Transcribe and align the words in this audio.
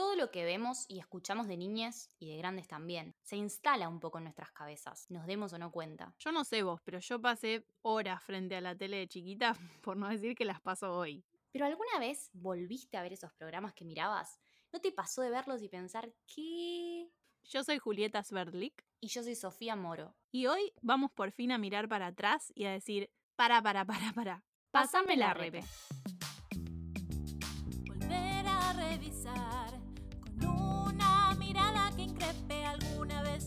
Todo 0.00 0.16
lo 0.16 0.30
que 0.30 0.46
vemos 0.46 0.86
y 0.88 0.98
escuchamos 0.98 1.46
de 1.46 1.58
niñas 1.58 2.08
y 2.18 2.30
de 2.30 2.38
grandes 2.38 2.66
también 2.66 3.14
se 3.20 3.36
instala 3.36 3.86
un 3.86 4.00
poco 4.00 4.16
en 4.16 4.24
nuestras 4.24 4.50
cabezas, 4.50 5.04
nos 5.10 5.26
demos 5.26 5.52
o 5.52 5.58
no 5.58 5.70
cuenta. 5.70 6.14
Yo 6.18 6.32
no 6.32 6.42
sé 6.42 6.62
vos, 6.62 6.80
pero 6.82 7.00
yo 7.00 7.20
pasé 7.20 7.66
horas 7.82 8.22
frente 8.22 8.56
a 8.56 8.62
la 8.62 8.74
tele 8.74 8.96
de 8.96 9.08
chiquita, 9.08 9.54
por 9.82 9.98
no 9.98 10.08
decir 10.08 10.34
que 10.34 10.46
las 10.46 10.62
paso 10.62 10.96
hoy. 10.96 11.22
¿Pero 11.52 11.66
alguna 11.66 11.98
vez 11.98 12.30
volviste 12.32 12.96
a 12.96 13.02
ver 13.02 13.12
esos 13.12 13.34
programas 13.34 13.74
que 13.74 13.84
mirabas? 13.84 14.40
¿No 14.72 14.80
te 14.80 14.90
pasó 14.90 15.20
de 15.20 15.28
verlos 15.28 15.62
y 15.62 15.68
pensar 15.68 16.10
qué? 16.26 17.10
Yo 17.42 17.62
soy 17.62 17.78
Julieta 17.78 18.22
Sverdlik. 18.22 18.82
Y 19.02 19.08
yo 19.08 19.22
soy 19.22 19.34
Sofía 19.34 19.76
Moro. 19.76 20.14
Y 20.32 20.46
hoy 20.46 20.72
vamos 20.80 21.10
por 21.10 21.30
fin 21.30 21.52
a 21.52 21.58
mirar 21.58 21.90
para 21.90 22.06
atrás 22.06 22.54
y 22.54 22.64
a 22.64 22.70
decir, 22.70 23.10
para, 23.36 23.60
para, 23.60 23.84
para, 23.84 24.14
para. 24.14 24.44
Pásame 24.70 25.18
la 25.18 25.34
repe. 25.34 25.62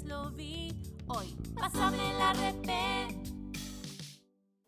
Lo 0.01 0.31
vi. 0.31 0.71
Hoy, 1.07 1.35
pásame 1.55 2.13
la 2.17 2.33
repe. 2.33 3.07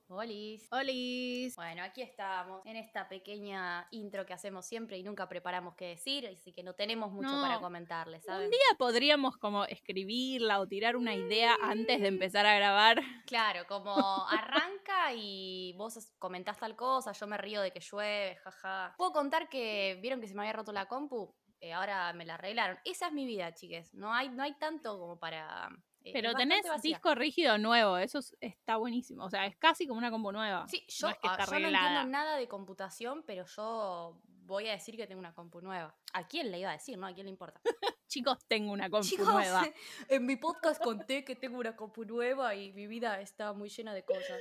Olis. 0.08 0.68
¡Holis! 0.72 1.56
Bueno, 1.58 1.84
aquí 1.84 2.02
estamos 2.02 2.66
en 2.66 2.78
esta 2.78 3.10
pequeña 3.10 3.86
intro 3.92 4.26
que 4.26 4.34
hacemos 4.34 4.66
siempre 4.66 4.98
y 4.98 5.04
nunca 5.04 5.28
preparamos 5.28 5.76
qué 5.76 5.88
decir, 5.88 6.26
así 6.28 6.54
que 6.54 6.64
no 6.64 6.74
tenemos 6.74 7.12
mucho 7.12 7.30
No. 7.32 7.42
para 7.42 7.60
comentarles, 7.60 8.24
¿saben? 8.24 8.46
Un 8.46 8.52
día 8.52 8.60
podríamos 8.78 9.36
como 9.38 9.66
escribirla 9.66 10.62
o 10.62 10.68
tirar 10.68 10.96
una 10.96 11.16
idea 11.16 11.58
antes 11.62 12.00
de 12.00 12.08
empezar 12.08 12.46
a 12.46 12.56
grabar. 12.56 13.02
Claro, 13.26 13.66
como 13.68 13.94
arranca 14.30 15.14
y 15.16 15.74
vos 15.78 15.98
comentás 16.18 16.58
tal 16.60 16.76
cosa, 16.78 17.12
yo 17.12 17.28
me 17.28 17.38
río 17.38 17.62
de 17.62 17.72
que 17.72 17.82
llueve, 17.82 18.38
jaja. 18.38 18.94
Puedo 18.98 19.12
contar 19.12 19.50
que 19.50 20.00
vieron 20.02 20.22
que 20.22 20.28
se 20.28 20.34
me 20.36 20.42
había 20.44 20.54
roto 20.54 20.72
la 20.72 20.86
compu, 20.88 21.36
Eh, 21.66 21.74
ahora 21.74 22.14
me 22.14 22.26
la 22.26 22.36
arreglaron. 22.36 22.78
Esa 22.86 23.08
es 23.08 23.14
mi 23.14 23.26
vida, 23.26 23.52
chiques. 23.56 23.92
No 23.96 24.14
hay, 24.14 24.30
no 24.30 24.44
hay 24.44 24.54
tanto 24.54 25.00
como 25.00 25.18
para. 25.18 25.68
eh, 26.04 26.12
Pero 26.14 26.30
es 26.30 26.36
tenés 26.36 26.62
vacía. 26.68 26.92
disco 26.92 27.16
rígido 27.16 27.58
nuevo, 27.58 27.98
eso 27.98 28.20
es- 28.20 28.38
está 28.40 28.78
buenísimo. 28.78 29.26
O 29.26 29.30
sea, 29.32 29.48
es 29.48 29.58
casi 29.58 29.88
como 29.88 29.98
una 29.98 30.12
combo 30.12 30.32
nueva. 30.32 30.68
Sí, 30.68 30.86
yo, 30.88 31.08
no 31.08 31.14
es 31.14 31.20
que 31.20 31.28
ah, 31.28 31.32
yo 31.32 31.38
no 31.38 31.44
arreglada. 31.58 31.88
entiendo 31.88 32.12
nada 32.12 32.38
de 32.38 32.48
computación, 32.48 33.24
pero 33.26 33.46
yo 33.48 34.22
voy 34.44 34.68
a 34.68 34.74
decir 34.74 34.96
que 34.96 35.08
tengo 35.08 35.18
una 35.20 35.34
compu 35.34 35.60
nueva. 35.62 35.96
¿A 36.14 36.28
quién 36.28 36.52
le 36.52 36.60
iba 36.60 36.70
a 36.70 36.74
decir, 36.74 37.00
no? 37.00 37.08
¿A 37.08 37.14
quién 37.16 37.26
le 37.26 37.32
importa? 37.32 37.60
Chicos, 38.08 38.38
tengo 38.48 38.72
una 38.72 38.88
compu 38.92 39.08
Chicos, 39.08 39.28
nueva. 39.28 39.64
en 40.10 40.26
mi 40.28 40.36
podcast 40.36 40.80
conté 40.84 41.26
que 41.26 41.36
tengo 41.36 41.58
una 41.58 41.76
compu 41.76 42.06
nueva 42.06 42.54
y 42.54 42.72
mi 42.74 42.86
vida 42.86 43.20
está 43.22 43.54
muy 43.54 43.70
llena 43.70 43.96
de 43.96 44.06
cosas. 44.06 44.40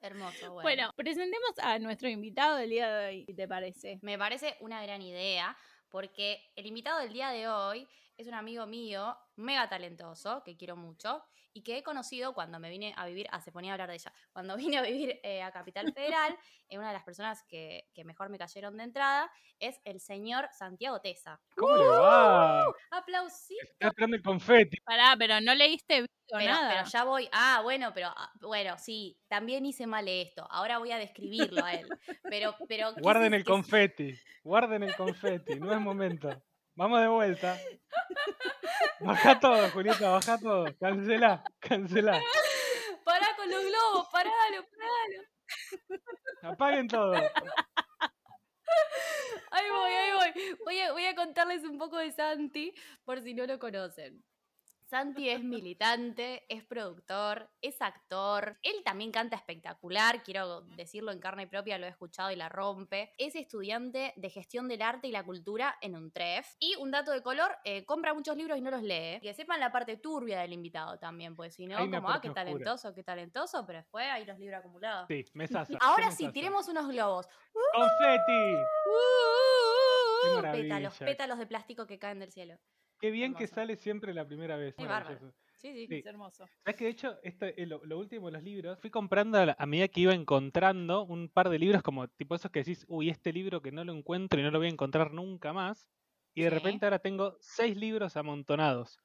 Hermoso, 0.00 0.52
bueno. 0.54 0.62
Bueno, 0.62 0.92
presentemos 0.96 1.52
a 1.62 1.78
nuestro 1.78 2.08
invitado 2.08 2.56
del 2.56 2.70
día 2.70 2.90
de 2.96 3.06
hoy, 3.08 3.24
te 3.26 3.46
parece. 3.46 3.98
Me 4.00 4.16
parece 4.16 4.56
una 4.60 4.82
gran 4.82 5.02
idea 5.02 5.54
porque 5.92 6.50
el 6.56 6.66
invitado 6.66 7.00
del 7.00 7.12
día 7.12 7.28
de 7.28 7.46
hoy 7.46 7.86
es 8.16 8.26
un 8.26 8.34
amigo 8.34 8.66
mío, 8.66 9.16
mega 9.36 9.68
talentoso, 9.68 10.42
que 10.42 10.56
quiero 10.56 10.74
mucho, 10.74 11.22
y 11.52 11.62
que 11.62 11.78
he 11.78 11.82
conocido 11.82 12.34
cuando 12.34 12.58
me 12.58 12.70
vine 12.70 12.94
a 12.96 13.06
vivir, 13.06 13.26
ah, 13.30 13.40
se 13.40 13.52
ponía 13.52 13.72
a 13.72 13.74
hablar 13.74 13.88
de 13.88 13.96
ella, 13.96 14.12
cuando 14.32 14.56
vine 14.74 14.78
a 14.78 14.82
vivir 14.82 15.20
eh, 15.22 15.42
a 15.42 15.50
Capital 15.52 15.92
Federal, 15.92 16.36
eh, 16.68 16.78
una 16.78 16.88
de 16.88 16.94
las 16.94 17.04
personas 17.04 17.42
que, 17.48 17.88
que 17.94 18.04
mejor 18.04 18.28
me 18.28 18.38
cayeron 18.38 18.76
de 18.76 18.84
entrada 18.84 19.30
es 19.58 19.80
el 19.84 20.00
señor 20.00 20.48
Santiago 20.52 21.00
Tesa. 21.00 21.40
¿Cómo 21.56 21.76
le 21.76 21.88
va? 21.88 22.64
Aplausito. 22.90 23.62
Está 23.78 24.04
el 24.04 24.22
confeti. 24.22 24.78
Pará, 24.80 25.14
pero 25.18 25.40
no 25.40 25.54
leíste 25.54 25.94
video 26.02 26.08
Pero, 26.28 26.52
nada. 26.52 26.68
pero 26.70 26.90
ya 26.90 27.04
voy. 27.04 27.28
Ah, 27.32 27.60
bueno, 27.62 27.92
pero 27.94 28.08
ah, 28.08 28.32
bueno, 28.40 28.76
sí, 28.78 29.16
también 29.28 29.64
hice 29.64 29.86
mal 29.86 30.08
esto. 30.08 30.46
Ahora 30.50 30.78
voy 30.78 30.90
a 30.90 30.98
describirlo 30.98 31.64
a 31.64 31.74
él. 31.74 31.88
Pero, 32.28 32.56
pero 32.68 32.92
Guarden 32.94 33.34
el 33.34 33.44
confeti. 33.44 34.18
Guarden 34.42 34.82
el 34.82 34.96
confeti. 34.96 35.60
No 35.60 35.72
es 35.72 35.80
momento. 35.80 36.30
Vamos 36.74 37.00
de 37.00 37.08
vuelta. 37.08 37.58
Baja 39.00 39.38
todo, 39.40 39.68
Julieta, 39.70 40.10
baja 40.10 40.38
todo. 40.38 40.64
Cancela, 40.78 41.42
cancela. 41.58 42.20
Pará 43.04 43.26
con 43.36 43.50
los 43.50 43.60
globos, 43.64 44.08
paralo, 44.12 44.64
paralo. 44.70 46.54
Apaguen 46.54 46.88
todo. 46.88 47.14
Ahí 49.50 49.70
voy, 49.70 49.92
ahí 49.92 50.12
voy. 50.12 50.56
Voy 50.64 50.80
a, 50.80 50.92
voy 50.92 51.04
a 51.04 51.14
contarles 51.14 51.64
un 51.64 51.78
poco 51.78 51.98
de 51.98 52.12
Santi, 52.12 52.72
por 53.04 53.20
si 53.20 53.34
no 53.34 53.44
lo 53.46 53.58
conocen. 53.58 54.24
Santi 54.92 55.30
es 55.30 55.42
militante, 55.42 56.44
es 56.50 56.64
productor, 56.64 57.50
es 57.62 57.80
actor. 57.80 58.58
Él 58.60 58.82
también 58.84 59.10
canta 59.10 59.36
espectacular, 59.36 60.22
quiero 60.22 60.60
decirlo 60.76 61.12
en 61.12 61.18
carne 61.18 61.46
propia, 61.46 61.78
lo 61.78 61.86
he 61.86 61.88
escuchado 61.88 62.30
y 62.30 62.36
la 62.36 62.50
rompe. 62.50 63.10
Es 63.16 63.34
estudiante 63.34 64.12
de 64.16 64.28
gestión 64.28 64.68
del 64.68 64.82
arte 64.82 65.08
y 65.08 65.10
la 65.10 65.24
cultura 65.24 65.78
en 65.80 65.96
un 65.96 66.12
TREF. 66.12 66.46
Y 66.60 66.76
un 66.76 66.90
dato 66.90 67.10
de 67.10 67.22
color, 67.22 67.56
eh, 67.64 67.86
compra 67.86 68.12
muchos 68.12 68.36
libros 68.36 68.58
y 68.58 68.60
no 68.60 68.70
los 68.70 68.82
lee. 68.82 69.18
Que 69.22 69.32
sepan 69.32 69.60
la 69.60 69.72
parte 69.72 69.96
turbia 69.96 70.40
del 70.40 70.52
invitado 70.52 70.98
también, 70.98 71.34
pues 71.34 71.54
si 71.54 71.66
no, 71.66 71.78
como, 71.78 72.10
ah, 72.10 72.20
qué 72.20 72.28
oscura. 72.28 72.44
talentoso, 72.44 72.92
qué 72.92 73.02
talentoso, 73.02 73.64
pero 73.64 73.78
después 73.78 74.04
hay 74.06 74.26
los 74.26 74.38
libros 74.38 74.58
acumulados. 74.58 75.06
Sí, 75.08 75.24
mesaza. 75.32 75.72
Ahora 75.80 76.10
¿qué 76.10 76.16
sí, 76.16 76.24
mesaza? 76.24 76.34
tiremos 76.34 76.68
unos 76.68 76.88
globos. 76.88 77.26
¡Confeti! 77.50 78.56
Uh, 78.84 80.22
Qué 80.22 80.28
pétalos, 80.42 80.68
maravilla. 80.68 81.06
pétalos 81.06 81.38
de 81.38 81.46
plástico 81.46 81.86
que 81.86 81.98
caen 81.98 82.18
del 82.18 82.30
cielo. 82.30 82.58
Qué 83.02 83.10
bien 83.10 83.34
que 83.34 83.48
sale 83.48 83.74
siempre 83.76 84.14
la 84.14 84.24
primera 84.28 84.56
vez. 84.56 84.76
Qué 84.76 84.86
bárbaro. 84.86 85.34
Sí, 85.56 85.72
sí. 85.74 85.84
Sí. 85.90 85.98
Es 85.98 86.06
hermoso. 86.06 86.48
¿Sabes 86.64 86.76
que 86.78 86.84
de 86.84 86.90
hecho, 86.90 87.18
eh, 87.24 87.66
lo, 87.66 87.84
lo 87.84 87.98
último 87.98 88.26
de 88.28 88.32
los 88.34 88.42
libros, 88.44 88.80
fui 88.80 88.90
comprando 88.90 89.38
a, 89.38 89.46
la- 89.46 89.56
a 89.58 89.66
medida 89.66 89.88
que 89.88 90.00
iba 90.02 90.14
encontrando 90.14 91.04
un 91.04 91.28
par 91.28 91.48
de 91.50 91.58
libros 91.58 91.82
como 91.82 92.08
tipo 92.08 92.36
esos 92.36 92.50
que 92.52 92.60
decís, 92.60 92.84
uy, 92.88 93.10
este 93.10 93.32
libro 93.32 93.62
que 93.62 93.72
no 93.72 93.84
lo 93.84 93.92
encuentro 93.94 94.38
y 94.40 94.44
no 94.44 94.50
lo 94.52 94.58
voy 94.58 94.68
a 94.68 94.70
encontrar 94.70 95.12
nunca 95.12 95.52
más. 95.52 95.88
Y 96.34 96.42
de 96.44 96.50
Sí. 96.50 96.52
repente 96.52 96.86
ahora 96.86 97.00
tengo 97.00 97.36
seis 97.40 97.76
libros 97.76 98.16
amontonados, 98.16 99.00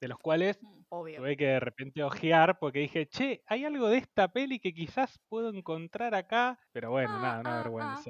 de 0.00 0.08
los 0.08 0.18
cuales 0.18 0.60
Obvio. 0.90 1.22
tuve 1.22 1.36
que 1.36 1.46
de 1.46 1.60
repente 1.60 2.04
ojear 2.04 2.58
porque 2.60 2.80
dije, 2.80 3.08
che, 3.08 3.42
hay 3.46 3.64
algo 3.66 3.88
de 3.88 3.98
esta 3.98 4.32
peli 4.32 4.60
que 4.60 4.74
quizás 4.74 5.20
puedo 5.28 5.50
encontrar 5.50 6.14
acá. 6.14 6.60
Pero 6.72 6.90
bueno, 6.92 7.18
Ah, 7.18 7.20
nada, 7.20 7.40
una 7.42 7.54
ah, 7.54 7.72
ah. 7.78 8.08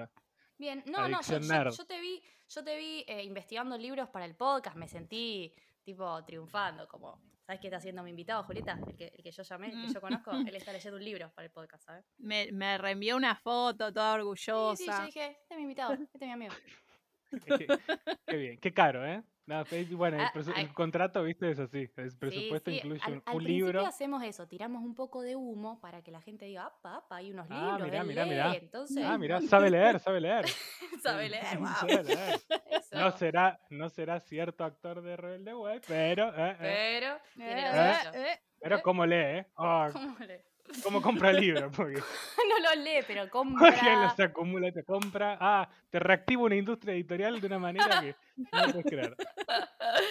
Bien, 0.59 0.83
no, 0.87 1.09
no, 1.09 1.21
yo, 1.23 1.87
te 1.87 2.01
vi, 2.01 2.23
yo 2.49 2.65
te 2.65 2.77
vi 2.77 3.05
eh, 3.07 3.23
investigando 3.23 3.79
libros 3.79 4.09
para 4.09 4.25
el 4.25 4.35
podcast, 4.35 4.77
me 4.77 4.89
sentí 4.89 5.55
tipo 5.85 6.25
triunfando, 6.25 6.87
como, 6.89 7.23
¿sabes 7.47 7.61
qué 7.61 7.69
está 7.69 7.79
haciendo 7.79 8.03
mi 8.03 8.11
invitado, 8.11 8.43
Julieta? 8.45 8.79
El 8.87 8.97
que, 8.97 9.07
el 9.07 9.23
que 9.23 9.31
yo 9.31 9.43
llamé, 9.45 9.69
el 9.73 9.87
que 9.87 9.93
yo 9.93 10.01
conozco, 10.01 10.33
él 10.33 10.55
está 10.55 10.73
leyendo 10.73 10.99
un 10.99 11.05
libro 11.05 11.31
para 11.33 11.47
el 11.47 11.53
podcast, 11.53 11.85
¿sabes? 11.85 12.05
Me, 12.19 12.51
me 12.53 12.77
reenvió 12.77 13.17
una 13.17 13.37
foto 13.37 13.93
toda 13.93 14.15
Sí, 14.15 14.21
orgullosa. 14.21 14.77
sí, 14.77 14.87
yo 14.87 15.07
dije, 15.07 15.27
este 15.43 15.55
es 15.55 15.57
mi 15.57 15.63
invitado, 15.63 15.93
este 15.95 16.19
es 16.19 16.21
mi 16.23 16.33
amigo. 16.33 16.55
Qué 18.29 18.37
bien, 18.37 18.59
qué 18.61 18.73
caro, 18.75 19.07
¿eh? 19.07 19.25
No, 19.47 19.65
fe- 19.67 19.85
bueno, 19.87 20.19
el, 20.19 20.25
Ah, 20.25 20.33
presu- 20.33 20.55
el 20.57 20.73
contrato, 20.75 21.23
viste, 21.23 21.51
es 21.51 21.59
así. 21.59 21.91
El 21.97 22.17
Sí, 22.17 22.19
presupuesto 22.19 22.71
sí, 22.71 22.73
incluye 22.77 23.01
al, 23.01 23.13
un, 23.13 23.23
al 23.25 23.37
un 23.37 23.45
libro. 23.45 23.85
hacemos 23.87 24.23
eso, 24.23 24.47
tiramos 24.49 24.83
un 24.83 24.95
poco 24.95 25.23
de 25.23 25.37
humo 25.37 25.81
para 25.81 26.03
que 26.03 26.11
la 26.11 26.21
gente 26.21 26.45
diga, 26.47 26.67
apa, 26.67 26.97
apa, 26.97 27.17
hay 27.17 27.31
unos 27.31 27.49
Ah, 27.51 27.79
libros, 27.79 27.83
mirá, 27.83 28.05
mirá, 28.05 28.25
lee", 28.25 28.31
mirá. 28.31 28.57
entonces, 28.57 29.05
Ah, 29.05 29.19
mirá, 29.19 29.41
sabe 29.41 29.71
leer, 29.71 29.99
sabe 30.01 30.21
leer. 30.21 30.45
sabe 31.03 31.29
leer, 31.29 31.59
wow. 31.59 31.75
Sabe 31.81 32.03
leer. 32.05 32.43
No 32.93 33.11
será, 33.13 33.61
no 33.71 33.89
será 33.91 34.21
cierto 34.21 34.65
actor 34.65 35.03
de 35.03 35.17
Rebelde 35.17 35.55
Way, 35.55 35.81
pero, 35.87 36.29
eh, 36.37 36.57
eh, 36.61 36.83
Pero, 36.85 37.17
Eh, 37.37 37.99
suyo. 38.01 38.11
eh, 38.13 38.39
pero 38.61 38.83
cómo 38.83 39.07
lee, 39.07 39.17
¿eh? 39.17 39.47
Ah, 39.57 39.93
¿Cómo 39.93 40.19
le- 40.21 40.45
cómo 40.83 41.03
compra 41.03 41.33
libros, 41.33 41.73
porque 41.75 41.95
no 42.49 42.59
lo 42.59 42.83
lee, 42.83 43.01
pero 43.07 43.29
compra. 43.31 44.05
los 44.05 44.21
acumula, 44.21 44.71
te 44.73 44.85
compra. 44.85 45.37
Ah, 45.41 45.69
te 45.91 45.99
reactiva 45.99 46.43
una 46.43 46.57
industria 46.57 46.95
editorial 46.95 47.41
de 47.41 47.47
una 47.47 47.59
manera 47.59 48.01
que 48.01 48.15
no 48.53 48.73
puedes 48.73 48.87
creer. 48.87 49.17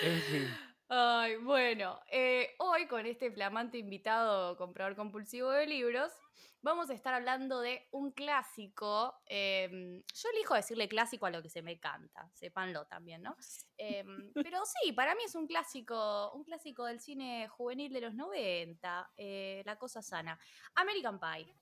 En 0.03 0.21
fin. 0.21 0.47
Ay, 0.89 1.35
bueno, 1.37 1.99
eh, 2.09 2.55
hoy 2.59 2.87
con 2.87 3.05
este 3.05 3.29
flamante 3.29 3.77
invitado 3.77 4.55
comprador 4.55 4.95
compulsivo 4.95 5.51
de 5.51 5.67
libros, 5.67 6.13
vamos 6.61 6.89
a 6.89 6.93
estar 6.93 7.13
hablando 7.13 7.59
de 7.59 7.85
un 7.91 8.11
clásico. 8.11 9.13
em, 9.25 10.01
yo 10.13 10.29
elijo 10.33 10.53
decirle 10.55 10.87
clásico 10.87 11.25
a 11.25 11.29
lo 11.29 11.41
que 11.41 11.49
se 11.49 11.61
me 11.61 11.77
canta, 11.77 12.29
sépanlo 12.33 12.85
también, 12.85 13.21
¿no? 13.21 13.35
Em, 13.77 14.31
pero 14.49 14.63
sí, 14.65 14.93
para 14.93 15.13
mí 15.15 15.23
es 15.25 15.35
un 15.35 15.45
clásico, 15.45 16.31
un 16.33 16.45
clásico 16.45 16.85
del 16.85 17.01
cine 17.01 17.49
juvenil 17.49 17.91
de 17.91 18.01
los 18.01 18.13
90, 18.13 19.11
eh, 19.17 19.63
La 19.65 19.77
Cosa 19.77 20.01
Sana. 20.01 20.39
American 20.75 21.19
Pie. 21.19 21.53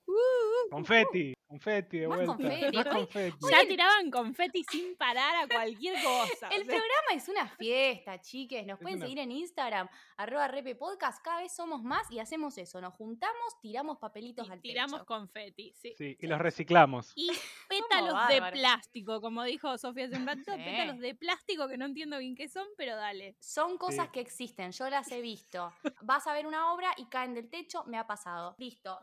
Confeti, 0.70 1.35
confeti 1.48 2.00
de 2.00 2.08
Más 2.08 2.18
vuelta. 2.18 2.36
confeti, 2.36 2.78
Más 2.78 2.86
hoy- 2.88 2.94
confeti. 2.94 3.38
Ya 3.52 3.68
tiraban 3.68 4.12
confeti 4.12 4.64
sin 4.64 4.96
parar 4.98 5.36
a 5.44 5.48
cualquier 5.48 5.96
cosa. 6.04 6.48
El 6.50 6.62
o 6.64 6.66
sea, 6.66 6.76
programa 6.76 7.12
es 7.14 7.30
una 7.30 7.48
fiesta, 7.48 8.20
chiques. 8.22 8.66
Nos 8.66 8.78
Es 8.80 8.82
pueden 8.82 8.98
una- 8.98 9.06
seguir 9.06 9.20
en 9.20 9.32
Instagram, 9.32 9.88
arroba 10.18 10.48
repe 10.48 10.76
podcast. 10.76 11.24
Cada 11.24 11.42
vez 11.42 11.56
somos 11.56 11.84
más 11.84 12.10
y 12.12 12.20
hacemos 12.20 12.58
eso. 12.58 12.82
Nos 12.82 12.94
juntamos, 12.96 13.60
tiramos 13.62 13.98
papelitos 14.00 14.48
y 14.48 14.52
al 14.52 14.62
tiramos 14.62 14.94
techo. 15.02 15.06
confeti, 15.06 15.74
sí. 15.76 15.94
Sí, 15.98 16.18
y 16.20 16.28
los 16.28 16.40
reciclamos. 16.40 17.12
Y 17.16 17.28
pétalos 17.70 18.28
de 18.28 18.42
plástico, 18.52 19.22
como 19.22 19.44
dijo 19.44 19.78
Sofía 19.78 20.06
hace 20.06 20.16
un 20.18 20.28
rato, 20.28 20.42
Sí. 20.46 20.64
pétalos 20.64 21.00
de 21.00 21.16
plástico 21.16 21.68
que 21.68 21.78
no 21.78 21.86
entiendo 21.86 22.18
bien 22.18 22.36
qué 22.36 22.48
son, 22.50 22.68
pero 22.78 22.96
dale. 22.96 23.36
Son 23.40 23.78
cosas 23.78 24.08
Sí. 24.08 24.12
que 24.14 24.20
existen, 24.22 24.72
yo 24.72 24.90
las 24.90 25.12
he 25.12 25.22
visto. 25.22 25.72
Vas 26.02 26.26
a 26.28 26.34
ver 26.34 26.48
una 26.48 26.74
obra 26.74 26.92
y 26.98 27.06
caen 27.06 27.34
del 27.34 27.50
techo, 27.50 27.84
me 27.86 27.98
ha 27.98 28.08
pasado. 28.08 28.56
Listo. 28.58 29.00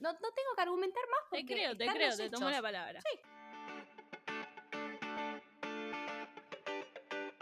No, 0.00 0.12
no 0.12 0.18
tengo 0.18 0.54
que 0.54 0.62
argumentar 0.62 1.02
más 1.10 1.20
Te 1.30 1.38
porque 1.38 1.54
creo, 1.54 1.76
te 1.76 1.85
están 1.86 1.96
creo, 1.96 2.16
te 2.16 2.30
tomo 2.30 2.50
la 2.50 2.62
palabra. 2.62 3.00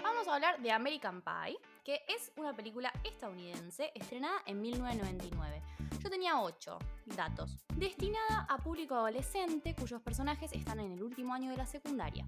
Vamos 0.02 0.24
vamos 0.24 0.42
a 0.42 0.46
hablar 0.46 0.62
de 0.62 0.72
American 0.72 1.20
Pie, 1.20 1.58
que 1.84 2.02
es 2.08 2.32
una 2.36 2.56
película 2.56 2.90
estadounidense 3.04 3.92
estrenada 3.94 4.40
en 4.46 4.58
1999. 4.58 5.62
Yo 6.02 6.08
tenía 6.08 6.40
8 6.40 6.78
datos. 7.14 7.58
Destinada 7.74 8.46
a 8.48 8.56
público 8.56 8.94
adolescente 8.94 9.74
cuyos 9.74 10.00
personajes 10.00 10.50
están 10.54 10.80
en 10.80 10.92
el 10.92 11.02
último 11.02 11.34
año 11.34 11.50
de 11.50 11.58
la 11.58 11.66
secundaria. 11.66 12.26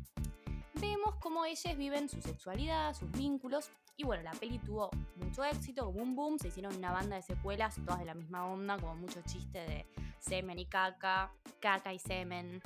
Vemos 0.75 1.15
cómo 1.21 1.47
ellos 1.47 1.75
viven 1.79 2.11
su 2.11 2.21
sexualidad, 2.21 2.93
sus 2.93 3.11
vínculos, 3.13 3.71
y 3.97 4.05
bueno, 4.05 4.23
la 4.23 4.33
peli 4.33 4.59
tuvo 4.59 4.91
mucho 5.15 5.43
éxito, 5.43 5.89
un 5.89 6.15
boom, 6.15 6.39
se 6.39 6.49
hicieron 6.49 6.77
una 6.77 6.93
banda 6.93 7.17
de 7.17 7.23
secuelas, 7.23 7.77
todas 7.77 8.01
de 8.01 8.05
la 8.05 8.15
misma 8.15 8.47
onda, 8.47 8.77
como 8.77 8.95
mucho 8.97 9.23
chiste 9.23 9.61
de 9.61 9.87
semen 10.21 10.59
y 10.59 10.67
caca, 10.67 11.31
caca 11.61 11.93
y 11.93 11.99
semen, 11.99 12.61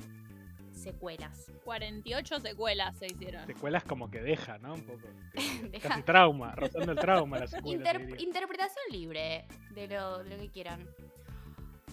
secuelas. 0.71 1.51
48 1.63 2.39
secuelas 2.39 2.97
se 2.97 3.05
hicieron. 3.07 3.45
Secuelas 3.45 3.83
como 3.83 4.09
que 4.09 4.21
deja, 4.21 4.57
¿no? 4.57 4.73
Un 4.73 4.85
poco. 4.85 5.07
Deja- 5.71 5.89
Casi 5.89 6.03
trauma, 6.03 6.53
rozando 6.55 6.91
el 6.91 6.97
trauma 6.97 7.39
la 7.39 7.47
secuela. 7.47 7.91
Inter- 7.93 8.21
interpretación 8.21 8.83
libre 8.91 9.45
de 9.71 9.87
lo, 9.87 10.23
de 10.23 10.29
lo 10.31 10.37
que 10.41 10.49
quieran. 10.49 10.87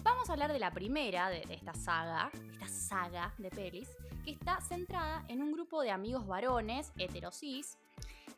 Vamos 0.01 0.29
a 0.29 0.33
hablar 0.33 0.51
de 0.51 0.59
la 0.59 0.71
primera 0.71 1.29
de, 1.29 1.41
de 1.41 1.53
esta 1.55 1.73
saga, 1.73 2.31
esta 2.53 2.67
saga 2.67 3.33
de 3.37 3.49
pelis, 3.49 3.89
que 4.23 4.31
está 4.31 4.59
centrada 4.61 5.25
en 5.27 5.41
un 5.43 5.51
grupo 5.51 5.81
de 5.81 5.91
amigos 5.91 6.25
varones 6.25 6.93
heterosis 6.97 7.77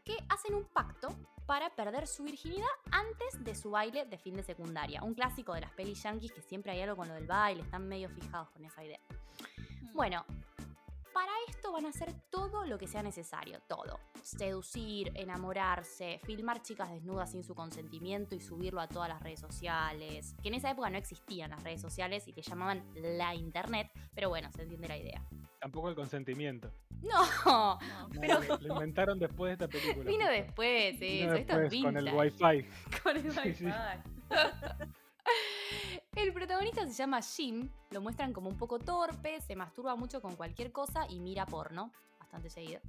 que 0.03 0.17
hacen 0.29 0.55
un 0.55 0.65
pacto 0.65 1.09
para 1.45 1.69
perder 1.75 2.07
su 2.07 2.23
virginidad 2.23 2.67
antes 2.91 3.43
de 3.43 3.55
su 3.55 3.71
baile 3.71 4.05
de 4.05 4.17
fin 4.17 4.35
de 4.35 4.43
secundaria. 4.43 5.03
Un 5.03 5.13
clásico 5.13 5.53
de 5.53 5.61
las 5.61 5.71
pelis 5.71 6.01
yankees 6.03 6.31
que 6.31 6.41
siempre 6.41 6.71
hay 6.71 6.81
algo 6.81 6.95
con 6.95 7.07
lo 7.07 7.13
del 7.13 7.27
baile, 7.27 7.61
están 7.61 7.87
medio 7.87 8.09
fijados 8.09 8.49
con 8.51 8.63
esa 8.63 8.83
idea. 8.83 8.99
Bueno, 9.93 10.25
para 11.13 11.31
esto 11.47 11.71
van 11.71 11.85
a 11.85 11.89
hacer 11.89 12.13
todo 12.29 12.65
lo 12.65 12.77
que 12.77 12.87
sea 12.87 13.03
necesario, 13.03 13.59
todo. 13.67 13.99
Seducir, 14.21 15.11
enamorarse, 15.15 16.19
filmar 16.23 16.61
chicas 16.61 16.89
desnudas 16.91 17.31
sin 17.31 17.43
su 17.43 17.55
consentimiento 17.55 18.35
y 18.35 18.39
subirlo 18.39 18.81
a 18.81 18.87
todas 18.87 19.09
las 19.09 19.21
redes 19.21 19.39
sociales. 19.39 20.35
Que 20.41 20.49
en 20.49 20.55
esa 20.55 20.71
época 20.71 20.89
no 20.89 20.97
existían 20.97 21.51
las 21.51 21.63
redes 21.63 21.81
sociales 21.81 22.27
y 22.27 22.33
le 22.33 22.41
llamaban 22.41 22.83
la 22.95 23.35
internet, 23.35 23.91
pero 24.13 24.29
bueno, 24.29 24.51
se 24.51 24.63
entiende 24.63 24.87
la 24.87 24.97
idea. 24.97 25.23
Tampoco 25.59 25.89
el 25.89 25.95
consentimiento. 25.95 26.71
No, 27.01 27.77
Pero- 28.19 28.41
lo, 28.59 28.73
inventaron 28.75 29.19
después 29.19 29.49
de 29.49 29.53
esta 29.53 29.67
película. 29.67 30.09
vino 30.09 30.25
justo. 30.25 30.31
después 30.31 30.99
Vino 30.99 31.33
eso, 31.33 31.35
esto 31.35 31.53
es 31.53 31.71
después, 31.71 31.83
con 31.83 31.97
el 31.97 32.13
wifi. 32.13 32.65
Con 33.03 33.17
el 33.17 33.31
Sí, 33.31 33.53
sí. 33.55 33.65
El 36.15 36.33
protagonista 36.33 36.85
se 36.85 36.93
llama 36.93 37.21
Jim, 37.21 37.69
lo 37.89 38.01
muestran 38.01 38.33
como 38.33 38.49
un 38.49 38.57
poco 38.57 38.79
torpe, 38.79 39.39
se 39.39 39.55
masturba 39.55 39.95
mucho 39.95 40.21
con 40.21 40.35
cualquier 40.35 40.73
cosa 40.73 41.05
y 41.09 41.21
mira 41.21 41.45
porno, 41.45 41.93
bastante 42.19 42.49
seguido. 42.49 42.81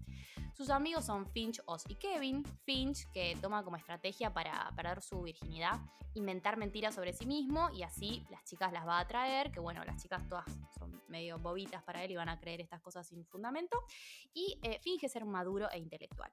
Sus 0.54 0.70
amigos 0.70 1.04
son 1.04 1.26
Finch, 1.26 1.62
Oz 1.66 1.84
y 1.88 1.94
Kevin. 1.94 2.44
Finch, 2.64 3.08
que 3.12 3.36
toma 3.40 3.62
como 3.62 3.76
estrategia 3.76 4.32
para 4.32 4.70
perder 4.74 5.02
su 5.02 5.22
virginidad, 5.22 5.80
inventar 6.14 6.56
mentiras 6.56 6.96
sobre 6.96 7.12
sí 7.12 7.24
mismo 7.24 7.70
y 7.70 7.84
así 7.84 8.24
las 8.28 8.44
chicas 8.44 8.72
las 8.72 8.86
va 8.86 8.98
a 8.98 9.02
atraer, 9.02 9.52
que 9.52 9.60
bueno, 9.60 9.84
las 9.84 10.02
chicas 10.02 10.28
todas 10.28 10.44
son 10.76 11.00
medio 11.06 11.38
bobitas 11.38 11.82
para 11.84 12.02
él 12.02 12.10
y 12.10 12.16
van 12.16 12.28
a 12.28 12.40
creer 12.40 12.60
estas 12.60 12.80
cosas 12.80 13.06
sin 13.06 13.24
fundamento. 13.24 13.78
Y 14.34 14.58
eh, 14.62 14.80
finge 14.82 15.08
ser 15.08 15.24
maduro 15.24 15.70
e 15.70 15.78
intelectual. 15.78 16.32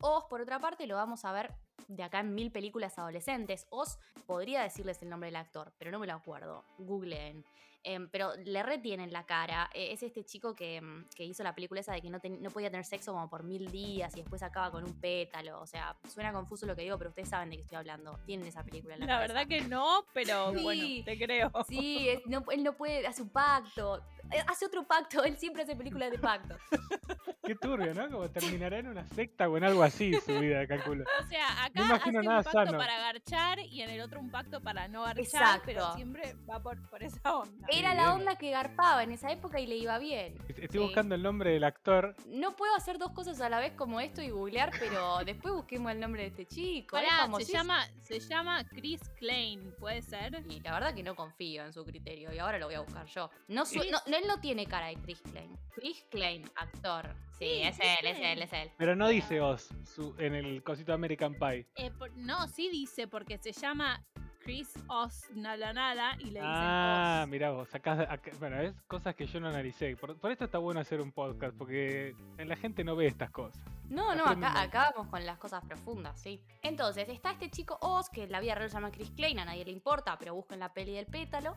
Oz, 0.00 0.24
por 0.24 0.40
otra 0.40 0.58
parte, 0.58 0.86
lo 0.86 0.96
vamos 0.96 1.24
a 1.24 1.32
ver 1.32 1.50
de 1.88 2.02
acá 2.02 2.20
en 2.20 2.34
mil 2.34 2.50
películas 2.50 2.98
adolescentes. 2.98 3.66
Oz 3.70 3.98
podría 4.26 4.62
decirles 4.62 5.00
el 5.02 5.10
nombre 5.10 5.28
del 5.28 5.36
actor, 5.36 5.72
pero 5.78 5.90
no 5.90 5.98
me 5.98 6.06
lo 6.06 6.14
acuerdo. 6.14 6.64
Googleen. 6.78 7.44
Em, 7.84 8.08
pero 8.08 8.32
le 8.36 8.62
retienen 8.62 9.12
la 9.12 9.26
cara. 9.26 9.68
Eh, 9.74 9.90
es 9.90 10.04
este 10.04 10.22
chico 10.24 10.54
que, 10.54 10.76
em, 10.76 11.04
que 11.16 11.24
hizo 11.24 11.42
la 11.42 11.52
película 11.52 11.80
esa 11.80 11.92
de 11.92 12.00
que 12.00 12.10
no, 12.10 12.20
ten- 12.20 12.40
no 12.40 12.48
podía 12.50 12.70
tener 12.70 12.84
sexo 12.84 13.12
como 13.12 13.28
por 13.28 13.42
mil 13.42 13.72
días 13.72 14.14
y 14.16 14.20
después 14.20 14.40
acaba 14.44 14.70
con 14.70 14.84
un 14.84 15.00
pétalo. 15.00 15.60
O 15.60 15.66
sea, 15.66 15.96
suena 16.08 16.32
confuso 16.32 16.64
lo 16.64 16.76
que 16.76 16.82
digo, 16.82 16.96
pero 16.96 17.10
ustedes 17.10 17.28
saben 17.28 17.50
de 17.50 17.56
qué 17.56 17.62
estoy 17.62 17.78
hablando. 17.78 18.20
Tienen 18.24 18.46
esa 18.46 18.62
película 18.62 18.94
en 18.94 19.00
la 19.00 19.06
La 19.06 19.12
cabeza. 19.14 19.34
verdad 19.34 19.48
que 19.48 19.60
no, 19.62 20.04
pero 20.14 20.52
Sí. 20.54 20.62
bueno, 20.62 21.04
te 21.04 21.18
creo. 21.18 21.50
Sí, 21.68 22.08
es- 22.08 22.24
no- 22.26 22.44
él 22.52 22.62
no 22.62 22.72
puede, 22.74 23.04
hace 23.04 23.20
un 23.22 23.30
pacto. 23.30 24.00
Eh, 24.34 24.42
Hace 24.48 24.66
otro 24.66 24.86
pacto, 24.86 25.22
él 25.24 25.36
siempre 25.38 25.62
hace 25.62 25.76
películas 25.76 26.10
de 26.10 26.18
pacto. 26.18 26.56
Qué 27.44 27.56
turbio, 27.56 27.92
¿no? 27.92 28.08
Como 28.08 28.30
terminará 28.30 28.78
en 28.78 28.86
una 28.86 29.04
secta 29.08 29.48
o 29.48 29.56
en 29.56 29.64
algo 29.64 29.82
así 29.82 30.12
su 30.24 30.38
vida, 30.38 30.64
calculo. 30.68 31.04
O 31.24 31.26
sea, 31.26 31.64
acá 31.64 31.84
No 31.84 31.94
hace 31.96 32.12
nada 32.12 32.38
un 32.38 32.44
pacto 32.44 32.52
sano. 32.52 32.78
para 32.78 32.98
garchar 32.98 33.58
y 33.58 33.82
en 33.82 33.90
el 33.90 34.00
otro 34.00 34.20
un 34.20 34.30
pacto 34.30 34.60
para 34.60 34.86
no 34.86 35.02
garchar, 35.02 35.24
Exacto. 35.24 35.62
pero 35.66 35.92
siempre 35.94 36.36
va 36.48 36.62
por, 36.62 36.80
por 36.88 37.02
esa 37.02 37.36
onda. 37.36 37.66
Era 37.72 37.94
la 37.94 38.14
onda 38.14 38.36
que 38.36 38.50
garpaba 38.50 39.02
en 39.02 39.10
esa 39.10 39.32
época 39.32 39.58
y 39.58 39.66
le 39.66 39.74
iba 39.76 39.98
bien. 39.98 40.36
Estoy 40.48 40.68
Sí. 40.70 40.78
buscando 40.78 41.16
el 41.16 41.22
nombre 41.24 41.50
del 41.50 41.64
actor. 41.64 42.14
No 42.28 42.54
puedo 42.54 42.76
hacer 42.76 42.98
dos 42.98 43.10
cosas 43.10 43.40
a 43.40 43.48
la 43.48 43.58
vez 43.58 43.72
como 43.72 43.98
esto 44.00 44.22
y 44.22 44.30
googlear, 44.30 44.70
pero 44.78 45.18
después 45.26 45.52
busquemos 45.52 45.90
el 45.90 45.98
nombre 45.98 46.22
de 46.22 46.28
este 46.28 46.46
chico. 46.46 46.96
es 46.96 47.04
Pará, 47.08 47.28
se 47.44 47.52
llama, 47.52 47.84
se 48.02 48.20
llama 48.20 48.64
Chris 48.68 49.00
Klein, 49.18 49.74
¿puede 49.80 50.00
ser? 50.02 50.44
Y 50.48 50.60
la 50.60 50.72
verdad 50.74 50.94
que 50.94 51.02
no 51.02 51.16
confío 51.16 51.64
en 51.64 51.72
su 51.72 51.84
criterio 51.84 52.32
y 52.32 52.38
ahora 52.38 52.58
lo 52.58 52.66
voy 52.66 52.76
a 52.76 52.80
buscar 52.82 53.04
yo. 53.06 53.30
No, 53.48 53.66
su- 53.66 53.80
no, 53.90 53.98
él 54.22 54.28
no 54.28 54.40
tiene 54.40 54.66
cara 54.66 54.86
de 54.88 54.96
Chris 54.96 55.20
Klein. 55.22 55.56
Chris 55.74 56.04
Klein, 56.10 56.44
actor. 56.56 57.14
Sí, 57.38 57.46
Sí, 57.46 57.62
es 57.62 57.76
Chris 57.78 57.88
él, 58.00 58.06
es 58.06 58.18
él, 58.20 58.42
es 58.42 58.52
él. 58.52 58.70
Pero 58.78 58.94
no 58.96 59.08
dice 59.08 59.40
Oz 59.40 59.68
su- 59.84 60.14
en 60.18 60.34
el 60.34 60.62
cosito 60.62 60.92
American 60.92 61.34
Pie. 61.34 61.66
Eh, 61.76 61.90
por- 61.90 62.14
no, 62.16 62.46
sí 62.48 62.68
dice, 62.70 63.08
porque 63.08 63.38
se 63.38 63.52
llama 63.52 64.02
Chris 64.40 64.72
Oz 64.88 65.30
nada 65.34 65.72
nada 65.72 66.14
y 66.18 66.24
le 66.24 66.40
dicen 66.40 66.44
Ah, 66.44 67.20
Oz. 67.24 67.28
mirá 67.30 67.50
vos, 67.50 67.74
acá, 67.74 68.06
acá- 68.12 68.30
bueno, 68.38 68.60
es 68.60 68.74
cosas 68.88 69.14
que 69.14 69.26
yo 69.26 69.40
no 69.40 69.48
analicé. 69.48 69.96
Por, 69.96 70.18
por 70.18 70.30
esto 70.30 70.44
está 70.44 70.58
bueno 70.58 70.80
hacer 70.80 71.00
un 71.00 71.12
podcast, 71.12 71.56
porque 71.56 72.14
la 72.38 72.56
gente 72.56 72.84
no 72.84 72.94
ve 72.96 73.06
estas 73.06 73.30
cosas. 73.30 73.62
No, 73.88 74.14
no, 74.14 74.24
acá 74.24 74.92
vamos 74.94 75.10
con 75.10 75.24
las 75.26 75.38
cosas 75.38 75.64
profundas, 75.64 76.20
sí. 76.20 76.40
Entonces, 76.62 77.08
está 77.08 77.32
este 77.32 77.50
chico 77.50 77.78
Oz, 77.82 78.08
que 78.08 78.24
en 78.24 78.32
la 78.32 78.40
vida 78.40 78.54
real 78.54 78.68
se 78.70 78.74
llama 78.74 78.90
Chris 78.90 79.10
Klein, 79.10 79.38
a 79.38 79.44
nadie 79.44 79.64
le 79.64 79.70
importa, 79.72 80.16
pero 80.18 80.34
busca 80.34 80.54
en 80.54 80.60
la 80.60 80.72
peli 80.72 80.92
del 80.94 81.06
pétalo, 81.06 81.56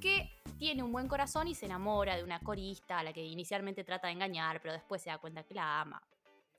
que 0.00 0.39
tiene 0.60 0.82
un 0.82 0.92
buen 0.92 1.08
corazón 1.08 1.48
y 1.48 1.54
se 1.54 1.64
enamora 1.64 2.14
de 2.16 2.22
una 2.22 2.38
corista 2.38 2.98
a 2.98 3.02
la 3.02 3.14
que 3.14 3.24
inicialmente 3.24 3.82
trata 3.82 4.08
de 4.08 4.12
engañar, 4.12 4.60
pero 4.60 4.74
después 4.74 5.00
se 5.00 5.08
da 5.08 5.16
cuenta 5.16 5.42
que 5.42 5.54
la 5.54 5.80
ama. 5.80 6.02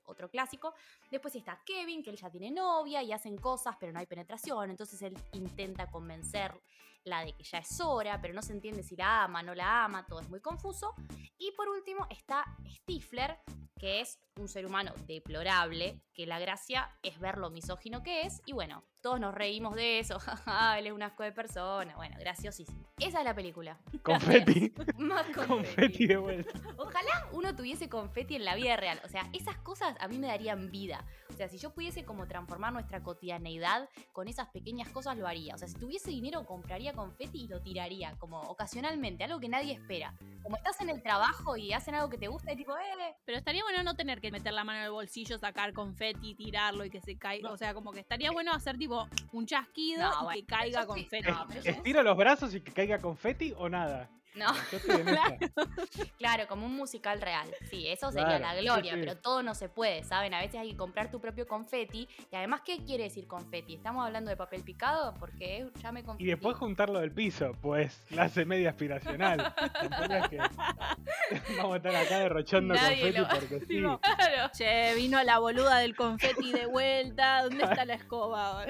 Otro 0.06 0.28
clásico. 0.28 0.74
Después 1.08 1.36
está 1.36 1.62
Kevin, 1.64 2.02
que 2.02 2.10
él 2.10 2.16
ya 2.16 2.28
tiene 2.28 2.50
novia 2.50 3.00
y 3.04 3.12
hacen 3.12 3.38
cosas, 3.38 3.76
pero 3.78 3.92
no 3.92 4.00
hay 4.00 4.06
penetración. 4.06 4.70
Entonces 4.70 5.00
él 5.02 5.16
intenta 5.30 5.88
convencerla 5.88 7.24
de 7.24 7.32
que 7.32 7.44
ya 7.44 7.58
es 7.58 7.80
hora, 7.80 8.20
pero 8.20 8.34
no 8.34 8.42
se 8.42 8.52
entiende 8.52 8.82
si 8.82 8.96
la 8.96 9.22
ama, 9.22 9.40
no 9.40 9.54
la 9.54 9.84
ama, 9.84 10.04
todo 10.04 10.18
es 10.18 10.28
muy 10.28 10.40
confuso. 10.40 10.96
Y 11.38 11.52
por 11.52 11.68
último 11.68 12.04
está 12.10 12.44
Stifler, 12.78 13.38
que 13.78 14.00
es 14.00 14.18
un 14.36 14.48
ser 14.48 14.66
humano 14.66 14.92
deplorable, 15.06 16.00
que 16.14 16.26
la 16.26 16.38
gracia 16.38 16.90
es 17.02 17.18
ver 17.18 17.38
lo 17.38 17.50
misógino 17.50 18.02
que 18.02 18.22
es, 18.22 18.40
y 18.46 18.52
bueno, 18.52 18.84
todos 19.00 19.18
nos 19.20 19.34
reímos 19.34 19.74
de 19.74 19.98
eso, 19.98 20.18
jaja, 20.20 20.78
él 20.78 20.86
es 20.86 20.92
un 20.92 21.02
asco 21.02 21.22
de 21.22 21.32
persona, 21.32 21.94
bueno, 21.96 22.16
graciosísimo. 22.18 22.88
Esa 22.98 23.18
es 23.18 23.24
la 23.24 23.34
película. 23.34 23.78
Confetti. 24.02 24.72
Más 24.98 25.26
confetti 25.26 25.48
confeti. 25.48 26.06
de 26.06 26.16
vuelta. 26.16 26.52
Ojalá 26.76 27.28
uno 27.32 27.54
tuviese 27.54 27.88
confeti 27.88 28.36
en 28.36 28.44
la 28.44 28.54
vida 28.54 28.76
real, 28.76 29.00
o 29.04 29.08
sea, 29.08 29.28
esas 29.32 29.56
cosas 29.58 29.96
a 30.00 30.08
mí 30.08 30.18
me 30.18 30.28
darían 30.28 30.70
vida. 30.70 31.04
O 31.28 31.34
sea, 31.34 31.48
si 31.48 31.56
yo 31.58 31.72
pudiese 31.72 32.04
como 32.04 32.26
transformar 32.26 32.72
nuestra 32.72 33.02
cotidianeidad 33.02 33.88
con 34.12 34.28
esas 34.28 34.48
pequeñas 34.50 34.88
cosas 34.90 35.16
lo 35.16 35.26
haría. 35.26 35.54
O 35.54 35.58
sea, 35.58 35.66
si 35.66 35.74
tuviese 35.74 36.10
dinero 36.10 36.44
compraría 36.44 36.92
confeti 36.92 37.44
y 37.44 37.48
lo 37.48 37.62
tiraría, 37.62 38.16
como 38.18 38.40
ocasionalmente, 38.40 39.24
algo 39.24 39.40
que 39.40 39.48
nadie 39.48 39.72
espera. 39.72 40.14
Como 40.42 40.56
estás 40.56 40.80
en 40.82 40.90
el 40.90 41.02
trabajo 41.02 41.56
y 41.56 41.72
hacen 41.72 41.94
algo 41.94 42.10
que 42.10 42.18
te 42.18 42.28
gusta 42.28 42.52
y 42.52 42.56
tipo, 42.56 42.76
eh, 42.76 43.16
Pero 43.24 43.38
estaría 43.38 43.62
bueno 43.62 43.82
no 43.82 43.96
tener 43.96 44.20
que 44.22 44.30
meter 44.30 44.54
la 44.54 44.64
mano 44.64 44.78
en 44.78 44.84
el 44.86 44.92
bolsillo, 44.92 45.36
sacar 45.38 45.72
confeti, 45.72 46.34
tirarlo 46.34 46.84
y 46.84 46.90
que 46.90 47.00
se 47.00 47.18
caiga. 47.18 47.50
O 47.50 47.56
sea, 47.56 47.74
como 47.74 47.92
que 47.92 48.00
estaría 48.00 48.30
bueno 48.30 48.52
hacer 48.52 48.78
tipo 48.78 49.06
un 49.32 49.46
chasquido 49.46 50.02
No, 50.02 50.20
y 50.20 50.24
bueno, 50.24 50.40
que 50.40 50.46
caiga 50.46 50.86
confeti. 50.86 51.28
¿Estiro 51.64 52.02
los 52.02 52.16
brazos 52.16 52.54
y 52.54 52.60
que 52.60 52.72
caiga 52.72 52.98
confetti 52.98 53.52
o 53.56 53.68
nada? 53.68 54.08
No. 54.34 54.46
Claro, 56.18 56.46
como 56.46 56.66
un 56.66 56.74
musical 56.76 57.20
real. 57.20 57.48
Sí, 57.70 57.88
eso 57.88 58.10
sería 58.12 58.38
Claro, 58.38 58.44
la 58.44 58.60
gloria, 58.60 58.94
sí. 58.94 59.00
pero 59.00 59.16
todo 59.16 59.42
no 59.42 59.54
se 59.54 59.68
puede, 59.68 60.04
¿saben? 60.04 60.34
A 60.34 60.40
veces 60.40 60.60
hay 60.60 60.70
que 60.70 60.76
comprar 60.76 61.10
tu 61.10 61.20
propio 61.20 61.46
confeti. 61.46 62.08
Y 62.30 62.36
además, 62.36 62.62
¿qué 62.64 62.78
quiere 62.84 63.04
decir 63.04 63.26
confeti? 63.26 63.74
¿Estamos 63.74 64.06
hablando 64.06 64.30
de 64.30 64.36
papel 64.36 64.62
picado? 64.62 65.14
Porque 65.18 65.68
ya 65.82 65.90
me 65.92 66.02
confundí. 66.04 66.24
Y 66.24 66.28
después 66.28 66.56
juntarlo 66.56 67.00
del 67.00 67.12
piso, 67.12 67.52
pues 67.60 68.00
la 68.10 68.24
hace 68.24 68.44
media 68.44 68.70
aspiracional. 68.70 69.52
Tampoco 69.80 70.14
es 70.14 70.28
que 70.28 70.38
vamos 71.56 71.74
a 71.74 71.76
estar 71.76 71.96
acá 71.96 72.18
derrochando 72.20 72.74
Nadie 72.74 73.12
confetti 73.12 73.18
lo- 73.18 73.28
porque 73.28 73.60
sí. 73.60 73.66
Digo, 73.74 74.00
claro. 74.00 74.50
Che, 74.56 74.94
vino 74.94 75.22
la 75.24 75.38
boluda 75.38 75.78
del 75.78 75.96
confeti 75.96 76.52
de 76.52 76.66
vuelta. 76.66 77.42
¿Dónde 77.42 77.64
está 77.64 77.84
la 77.84 77.94
escoba? 77.94 78.64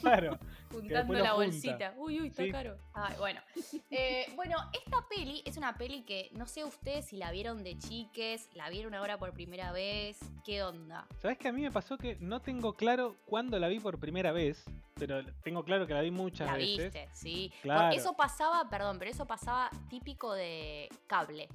Claro. 0.00 0.38
Juntando 0.72 1.12
la 1.14 1.18
junta. 1.20 1.34
bolsita. 1.34 1.94
Uy, 1.98 2.20
uy, 2.20 2.28
está 2.28 2.42
Sí. 2.44 2.50
caro. 2.50 2.76
Ay, 2.94 3.14
bueno. 3.18 3.40
Eh, 3.94 4.26
bueno, 4.36 4.56
esta 4.72 5.06
peli 5.08 5.42
es 5.44 5.56
una 5.58 5.76
peli 5.76 6.02
que 6.04 6.30
no 6.32 6.46
sé 6.46 6.64
ustedes 6.64 7.04
si 7.06 7.16
la 7.18 7.30
vieron 7.30 7.62
de 7.62 7.76
chiques, 7.76 8.48
la 8.54 8.70
vieron 8.70 8.94
ahora 8.94 9.18
por 9.18 9.32
primera 9.34 9.70
vez. 9.70 10.18
¿Qué 10.44 10.62
onda? 10.62 11.06
¿Sabes 11.20 11.36
que 11.36 11.48
a 11.48 11.52
mí 11.52 11.60
me 11.60 11.70
pasó 11.70 11.98
que 11.98 12.16
no 12.20 12.40
tengo 12.40 12.72
claro 12.74 13.16
cuándo 13.26 13.58
la 13.58 13.68
vi 13.68 13.80
por 13.80 14.00
primera 14.00 14.32
vez? 14.32 14.64
Pero 14.94 15.22
tengo 15.42 15.62
claro 15.64 15.86
que 15.86 15.92
la 15.94 16.00
vi 16.00 16.10
muchas 16.10 16.46
La 16.46 16.56
veces. 16.56 16.92
viste, 16.92 17.08
sí. 17.12 17.52
Claro. 17.60 17.94
Eso 17.94 18.14
pasaba, 18.14 18.68
perdón, 18.70 18.98
pero 18.98 19.10
eso 19.10 19.26
pasaba 19.26 19.68
típico 19.90 20.32
de 20.32 20.88
cable. 21.06 21.48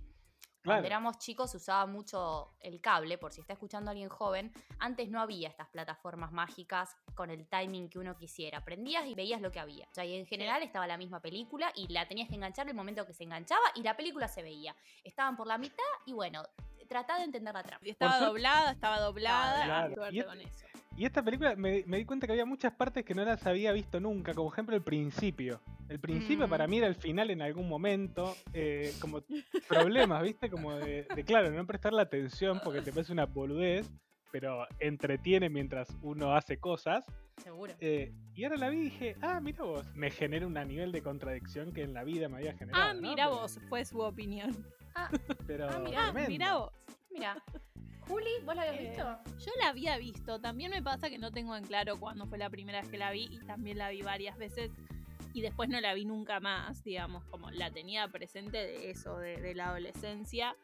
Claro. 0.67 0.81
Cuando 0.81 0.87
éramos 0.87 1.17
chicos 1.17 1.51
se 1.51 1.57
usaba 1.57 1.85
mucho 1.85 2.51
el 2.59 2.81
cable, 2.81 3.17
por 3.17 3.31
si 3.31 3.39
está 3.39 3.53
escuchando 3.53 3.89
alguien 3.89 4.09
joven. 4.09 4.51
Antes 4.79 5.09
no 5.09 5.21
había 5.21 5.47
estas 5.47 5.69
plataformas 5.69 6.33
mágicas 6.33 6.97
con 7.15 7.29
el 7.29 7.47
timing 7.47 7.87
que 7.89 7.99
uno 7.99 8.17
quisiera. 8.17 8.65
Prendías 8.65 9.05
y 9.05 9.15
veías 9.15 9.39
lo 9.39 9.49
que 9.49 9.61
había. 9.61 9.85
O 9.89 9.93
sea, 9.93 10.03
y 10.03 10.15
en 10.15 10.25
general 10.25 10.61
estaba 10.63 10.85
la 10.85 10.97
misma 10.97 11.21
película 11.21 11.71
y 11.73 11.87
la 11.87 12.05
tenías 12.07 12.27
que 12.27 12.35
enganchar 12.35 12.67
el 12.67 12.73
momento 12.75 13.05
que 13.05 13.13
se 13.13 13.23
enganchaba 13.23 13.63
y 13.75 13.81
la 13.81 13.95
película 13.95 14.27
se 14.27 14.41
veía. 14.43 14.75
Estaban 15.05 15.37
por 15.37 15.47
la 15.47 15.57
mitad 15.57 15.83
y 16.05 16.11
bueno, 16.11 16.43
tratá 16.89 17.17
de 17.17 17.23
entender 17.23 17.53
la 17.53 17.63
trama. 17.63 17.81
Y 17.85 17.91
estaba 17.91 18.19
doblada, 18.19 18.71
estaba 18.71 18.99
doblada. 18.99 19.63
Claro. 19.63 20.11
Y- 20.11 20.21
con 20.21 20.41
eso. 20.41 20.65
Y 20.97 21.05
esta 21.05 21.21
película 21.23 21.55
me, 21.55 21.83
me 21.85 21.97
di 21.97 22.05
cuenta 22.05 22.25
que 22.25 22.33
había 22.33 22.45
muchas 22.45 22.73
partes 22.73 23.05
que 23.05 23.13
no 23.13 23.23
las 23.23 23.45
había 23.45 23.71
visto 23.71 23.99
nunca, 23.99 24.33
como 24.33 24.51
ejemplo 24.51 24.75
el 24.75 24.81
principio. 24.81 25.61
El 25.89 25.99
principio 25.99 26.47
Mm. 26.47 26.49
para 26.49 26.65
mí 26.67 26.79
era 26.79 26.87
el 26.87 26.95
final 26.95 27.29
en 27.29 27.41
algún 27.43 27.69
momento, 27.69 28.35
eh, 28.51 28.91
como 28.99 29.21
problemas, 29.67 30.23
¿viste? 30.23 30.49
Como 30.49 30.73
de, 30.75 31.07
de, 31.15 31.23
claro, 31.23 31.51
no 31.51 31.65
prestarle 31.67 32.01
atención 32.01 32.59
porque 32.63 32.81
te 32.81 32.91
parece 32.91 33.13
una 33.13 33.25
boludez, 33.27 33.87
pero 34.31 34.65
entretiene 34.79 35.49
mientras 35.49 35.87
uno 36.01 36.35
hace 36.35 36.57
cosas. 36.59 37.05
Seguro. 37.43 37.73
Eh, 37.79 38.11
y 38.33 38.43
ahora 38.45 38.57
la 38.57 38.69
vi 38.69 38.77
y 38.77 38.83
dije, 38.85 39.15
ah, 39.21 39.39
mira 39.39 39.63
vos, 39.63 39.85
me 39.95 40.09
genera 40.09 40.47
un 40.47 40.55
nivel 40.55 40.91
de 40.91 41.03
contradicción 41.03 41.71
que 41.73 41.83
en 41.83 41.93
la 41.93 42.03
vida 42.03 42.27
me 42.27 42.37
había 42.37 42.53
generado. 42.53 42.89
Ah, 42.89 42.93
mira 42.95 43.27
vos, 43.27 43.59
fue 43.69 43.85
su 43.85 43.99
opinión. 43.99 44.65
Pero 45.47 45.69
Ah, 45.69 45.77
mirá, 45.79 46.07
Ah, 46.07 46.11
mira 46.27 46.57
vos. 46.57 46.73
Mira. 47.11 47.43
Juli, 48.07 48.29
¿vos 48.45 48.55
la 48.55 48.61
habías 48.63 48.75
Eh, 48.79 48.87
visto? 48.89 49.03
Yo 49.39 49.51
la 49.59 49.69
había 49.69 49.97
visto, 49.97 50.39
también 50.39 50.71
me 50.71 50.81
pasa 50.81 51.09
que 51.09 51.17
no 51.17 51.31
tengo 51.31 51.55
en 51.55 51.65
claro 51.65 51.99
cuándo 51.99 52.25
fue 52.25 52.37
la 52.37 52.49
primera 52.49 52.81
vez 52.81 52.89
que 52.89 52.97
la 52.97 53.11
vi 53.11 53.27
y 53.31 53.39
también 53.45 53.77
la 53.77 53.89
vi 53.89 54.01
varias 54.01 54.37
veces 54.37 54.71
y 55.33 55.41
después 55.41 55.69
no 55.69 55.79
la 55.81 55.93
vi 55.93 56.05
nunca 56.05 56.39
más, 56.39 56.83
digamos, 56.83 57.23
como 57.25 57.51
la 57.51 57.69
tenía 57.71 58.07
presente 58.07 58.57
de 58.57 58.89
eso, 58.91 59.17
de, 59.17 59.37
de 59.41 59.53
la 59.53 59.67
adolescencia, 59.69 60.55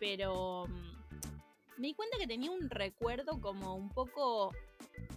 pero 0.00 0.66
mm, 0.66 1.80
me 1.80 1.86
di 1.88 1.94
cuenta 1.94 2.18
que 2.18 2.26
tenía 2.26 2.50
un 2.50 2.68
recuerdo 2.68 3.40
como 3.40 3.74
un 3.76 3.88
poco 3.90 4.52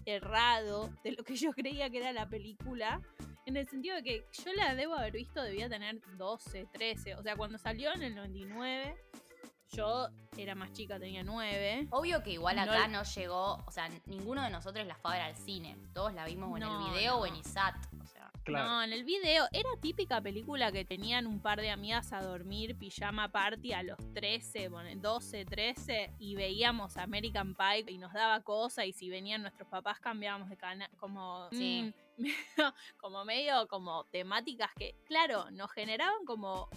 errado 0.06 0.90
de 1.04 1.12
lo 1.14 1.24
que 1.24 1.36
yo 1.36 1.52
creía 1.52 1.90
que 1.90 1.98
era 1.98 2.12
la 2.14 2.30
película. 2.30 3.02
En 3.48 3.58
el 3.58 3.68
sentido 3.68 3.96
de 3.96 4.04
que 4.04 4.26
yo 4.32 4.54
la 4.54 4.76
debo 4.76 4.94
haber 4.96 5.14
visto, 5.14 5.42
debía 5.42 5.68
tener 5.68 6.00
12, 6.16 6.68
13. 6.72 7.16
O 7.16 7.24
sea, 7.24 7.36
cuando 7.36 7.58
salió 7.58 7.92
en 7.94 8.04
el 8.04 8.16
99, 8.16 8.96
yo 9.72 10.10
era 10.38 10.56
más 10.56 10.72
chica, 10.74 11.00
tenía 11.00 11.24
9. 11.24 11.88
Obvio 11.92 12.22
que 12.24 12.32
igual 12.32 12.56
No 12.58 12.64
acá 12.64 12.86
el- 12.86 12.92
no 12.92 13.04
llegó, 13.04 13.56
o 13.66 13.72
sea, 13.72 13.90
ninguno 14.06 14.44
de 14.44 14.50
nosotros 14.50 14.86
la 14.86 14.96
fue 14.96 15.12
a 15.12 15.14
ver 15.16 15.22
al 15.24 15.36
cine. 15.36 15.78
Todos 15.94 16.14
la 16.14 16.26
vimos 16.26 16.52
o 16.52 16.58
en 16.58 16.64
No, 16.64 16.88
el 16.88 16.94
video 16.94 17.18
o 17.18 17.26
en 17.26 17.34
no. 17.34 17.40
ISAT. 17.40 17.76
O 18.02 18.06
sea, 18.08 18.32
Claro. 18.44 18.66
No, 18.70 18.82
en 18.84 18.92
el 18.92 19.04
video 19.04 19.46
era 19.52 19.70
típica 19.82 20.20
película 20.20 20.72
que 20.72 20.84
tenían 20.84 21.28
un 21.28 21.40
par 21.42 21.62
de 21.62 21.70
amigas 21.70 22.12
a 22.12 22.24
dormir, 22.24 22.76
pijama 22.76 23.32
party 23.32 23.72
a 23.74 23.84
los 23.84 23.98
13, 24.16 24.68
bueno, 24.68 24.90
12, 25.00 25.46
13, 25.46 26.12
y 26.18 26.34
veíamos 26.36 26.98
American 26.98 27.54
Pie 27.54 27.86
y 27.90 28.00
nos 28.00 28.12
daba 28.14 28.42
cosa, 28.42 28.84
y 28.84 28.94
si 28.94 29.10
venían 29.12 29.44
nuestros 29.44 29.70
papás 29.70 30.00
cambiábamos 30.00 30.50
de 30.50 30.58
canal, 30.58 30.90
como, 30.98 31.50
Sí. 31.52 31.94
mm, 32.18 32.24
como 32.98 33.24
medio 33.26 33.68
como 33.68 34.06
temáticas 34.06 34.72
que, 34.76 34.96
claro, 35.06 35.52
nos 35.52 35.72
generaban 35.72 36.26
como 36.26 36.68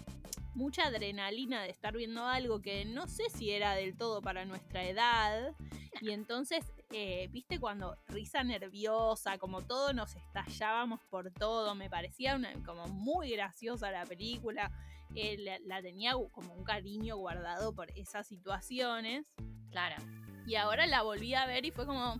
mucha 0.55 0.85
adrenalina 0.85 1.63
de 1.63 1.71
estar 1.71 1.97
viendo 1.97 2.27
algo 2.27 2.61
que 2.61 2.85
no 2.85 3.07
sé 3.07 3.25
si 3.31 3.51
era 3.51 3.75
del 3.75 3.97
todo 3.97 4.21
para 4.23 4.45
nuestra 4.45 4.85
edad. 4.85 5.55
Y 6.01 6.11
entonces, 6.11 6.65
eh, 6.91 7.29
viste 7.31 7.59
cuando 7.61 7.97
risa 8.09 8.43
nerviosa, 8.43 9.39
como 9.39 9.63
todo 9.63 9.93
nos 9.93 10.15
estallábamos 10.17 11.01
por 11.11 11.31
todo, 11.33 11.75
me 11.75 11.89
parecía 11.89 12.37
una, 12.37 12.53
como 12.65 12.87
muy 12.89 13.31
graciosa 13.31 13.91
la 13.91 14.05
película. 14.05 14.71
eh, 15.15 15.37
la, 15.39 15.59
la 15.61 15.81
tenía 15.83 16.15
como 16.33 16.55
un 16.55 16.65
cariño 16.65 17.17
guardado 17.17 17.73
por 17.75 17.91
esas 17.97 18.27
situaciones. 18.27 19.25
claro. 19.71 19.97
Y 20.47 20.57
ahora 20.57 20.87
la 20.87 21.03
volví 21.03 21.35
a 21.35 21.47
ver 21.47 21.65
y 21.65 21.71
fue 21.71 21.87
como... 21.87 22.17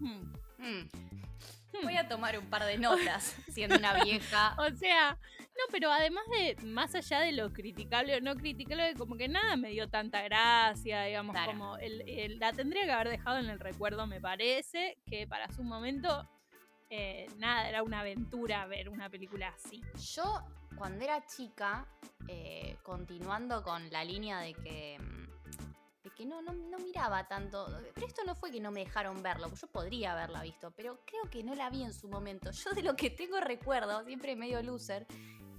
hmm, 0.00 0.32
Mm. 0.58 0.88
Voy 1.82 1.96
a 1.96 2.08
tomar 2.08 2.38
un 2.38 2.46
par 2.46 2.64
de 2.64 2.78
notas, 2.78 3.36
siendo 3.52 3.76
una 3.76 4.02
vieja. 4.02 4.54
O 4.58 4.70
sea, 4.76 5.18
no, 5.40 5.64
pero 5.70 5.90
además 5.90 6.24
de, 6.30 6.56
más 6.64 6.94
allá 6.94 7.20
de 7.20 7.32
lo 7.32 7.52
criticable 7.52 8.16
o 8.16 8.20
no 8.20 8.34
criticable, 8.36 8.94
como 8.94 9.16
que 9.16 9.28
nada 9.28 9.56
me 9.56 9.70
dio 9.70 9.88
tanta 9.88 10.22
gracia, 10.22 11.02
digamos, 11.02 11.34
Claro. 11.34 11.52
como 11.52 11.76
el, 11.78 12.02
el- 12.08 12.38
la 12.38 12.52
tendría 12.52 12.84
que 12.84 12.92
haber 12.92 13.08
dejado 13.10 13.38
en 13.38 13.48
el 13.50 13.58
recuerdo, 13.60 14.06
me 14.06 14.20
parece, 14.20 14.96
que 15.06 15.26
para 15.26 15.50
su 15.52 15.62
momento, 15.62 16.28
eh, 16.90 17.26
nada, 17.38 17.68
era 17.68 17.82
una 17.82 18.00
aventura 18.00 18.66
ver 18.66 18.88
una 18.88 19.08
película 19.10 19.48
así. 19.48 19.82
Yo, 20.14 20.42
cuando 20.76 21.04
era 21.04 21.24
chica, 21.26 21.86
eh, 22.28 22.76
continuando 22.82 23.62
con 23.62 23.90
la 23.90 24.04
línea 24.04 24.40
de 24.40 24.54
que, 24.54 24.98
mm, 24.98 25.24
de 26.04 26.10
que 26.10 26.26
no, 26.26 26.42
no, 26.42 26.52
no 26.52 26.78
miraba 26.78 27.26
tanto, 27.26 27.66
pero 27.94 28.06
esto 28.06 28.22
no 28.24 28.34
fue 28.34 28.50
que 28.50 28.60
no 28.60 28.70
me 28.70 28.80
dejaron 28.80 29.22
verlo, 29.22 29.50
yo 29.54 29.66
podría 29.68 30.12
haberla 30.12 30.42
visto, 30.42 30.70
pero 30.70 31.00
creo 31.06 31.30
que 31.30 31.42
no 31.42 31.54
la 31.54 31.70
vi 31.70 31.82
en 31.82 31.94
su 31.94 32.08
momento. 32.08 32.50
Yo 32.64 32.72
de 32.72 32.82
lo 32.82 32.94
que 32.94 33.10
tengo 33.10 33.40
recuerdo, 33.40 34.04
siempre 34.04 34.36
medio 34.36 34.62
loser, 34.62 35.06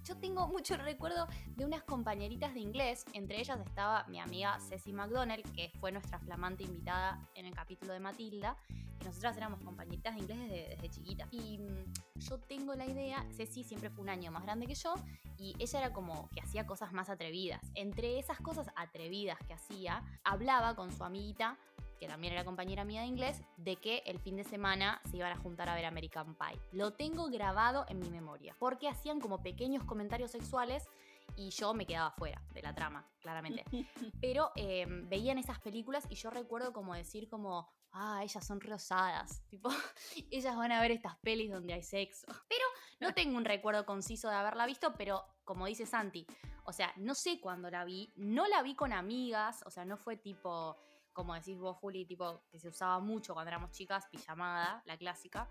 yo 0.06 0.16
tengo 0.18 0.48
mucho 0.48 0.78
recuerdo 0.78 1.28
de 1.56 1.66
unas 1.66 1.84
compañeritas 1.84 2.54
de 2.54 2.60
inglés, 2.60 3.06
entre 3.14 3.40
ellas 3.40 3.60
estaba 3.66 4.06
mi 4.08 4.20
amiga 4.20 4.58
Ceci 4.60 4.94
McDonnell, 4.94 5.44
que 5.54 5.72
fue 5.80 5.92
nuestra 5.92 6.20
flamante 6.20 6.64
invitada 6.64 7.20
en 7.34 7.46
el 7.46 7.54
capítulo 7.54 7.94
de 7.94 8.00
Matilda, 8.00 8.56
que 9.00 9.06
nosotras 9.06 9.36
éramos 9.36 9.62
compañeritas 9.62 10.16
de 10.16 10.22
inglés 10.22 10.40
desde, 10.40 10.70
desde 10.70 10.90
chiquitas. 10.90 11.28
Y 11.32 11.58
mm, 11.58 12.20
yo 12.20 12.40
tengo 12.40 12.76
la 12.76 12.86
idea, 12.86 13.26
Ceci 13.36 13.64
siempre 13.64 13.90
fue 13.90 14.04
un 14.04 14.10
año 14.10 14.32
más 14.32 14.44
grande 14.44 14.68
que 14.68 14.76
yo, 14.76 14.94
y 15.38 15.56
ella 15.60 15.80
era 15.80 15.94
como 15.94 16.30
que 16.30 16.42
hacía 16.42 16.66
cosas 16.66 16.94
más 16.94 17.10
atrevidas. 17.10 17.62
Entre 17.74 18.20
esas 18.20 18.40
cosas 18.40 18.68
atrevidas 18.76 19.38
que 19.40 19.54
hacía, 19.54 20.04
hablaba 20.24 20.76
con 20.76 20.92
su 20.92 21.04
amiguita, 21.04 21.58
que 22.00 22.08
también 22.08 22.34
era 22.34 22.46
compañera 22.46 22.84
mía 22.84 23.02
de 23.02 23.08
inglés, 23.08 23.42
de 23.58 23.78
que 23.78 24.04
el 24.06 24.20
fin 24.20 24.36
de 24.36 24.44
semana 24.44 25.02
se 25.10 25.18
iban 25.18 25.32
a 25.32 25.38
juntar 25.38 25.70
a 25.70 25.76
ver 25.76 25.86
American 25.86 26.36
Pie. 26.36 26.60
Lo 26.72 26.94
tengo 26.94 27.28
grabado 27.28 27.86
en 27.90 28.00
mi 28.00 28.10
memoria, 28.10 28.56
porque 28.60 28.88
hacían 28.88 29.20
como 29.20 29.42
pequeños 29.42 29.84
comentarios 29.84 30.32
sexuales 30.32 30.88
y 31.36 31.50
yo 31.50 31.74
me 31.74 31.86
quedaba 31.86 32.12
fuera 32.12 32.42
de 32.54 32.62
la 32.62 32.74
trama, 32.74 33.08
claramente. 33.20 33.64
Pero 34.22 34.52
eh, 34.56 34.86
veían 34.88 35.38
esas 35.38 35.60
películas 35.60 36.06
y 36.10 36.16
yo 36.16 36.30
recuerdo 36.30 36.74
como 36.74 36.94
decir 36.94 37.28
como, 37.28 37.70
ah, 37.92 38.22
ellas 38.24 38.46
son 38.46 38.62
rosadas, 38.62 39.42
tipo, 39.50 39.70
ellas 40.30 40.56
van 40.56 40.72
a 40.72 40.82
ver 40.82 40.92
estas 40.92 41.18
pelis 41.20 41.52
donde 41.52 41.74
hay 41.74 41.84
sexo. 41.84 42.28
Pero 42.48 42.66
no 43.00 43.14
tengo 43.16 43.38
un 43.38 43.46
recuerdo 43.46 43.86
conciso 43.86 44.30
de 44.30 44.36
haberla 44.36 44.66
visto, 44.66 44.94
pero 44.96 45.26
como 45.44 45.66
dice 45.66 45.86
Santi, 45.86 46.26
o 46.66 46.74
sea, 46.74 46.92
no 46.98 47.14
sé 47.16 47.40
cuándo 47.40 47.70
la 47.70 47.86
vi, 47.86 48.12
no 48.16 48.48
la 48.48 48.64
vi 48.64 48.76
con 48.76 48.92
amigas, 48.94 49.64
o 49.66 49.70
sea, 49.70 49.86
no 49.86 49.98
fue 49.98 50.18
tipo, 50.18 50.78
como 51.16 51.34
decís 51.34 51.58
vos, 51.58 51.78
Juli, 51.78 52.06
tipo, 52.06 52.42
que 52.52 52.60
se 52.60 52.68
usaba 52.68 53.00
mucho 53.00 53.34
cuando 53.34 53.48
éramos 53.48 53.72
chicas, 53.72 54.06
pijamada, 54.12 54.84
la 54.86 54.98
clásica. 54.98 55.48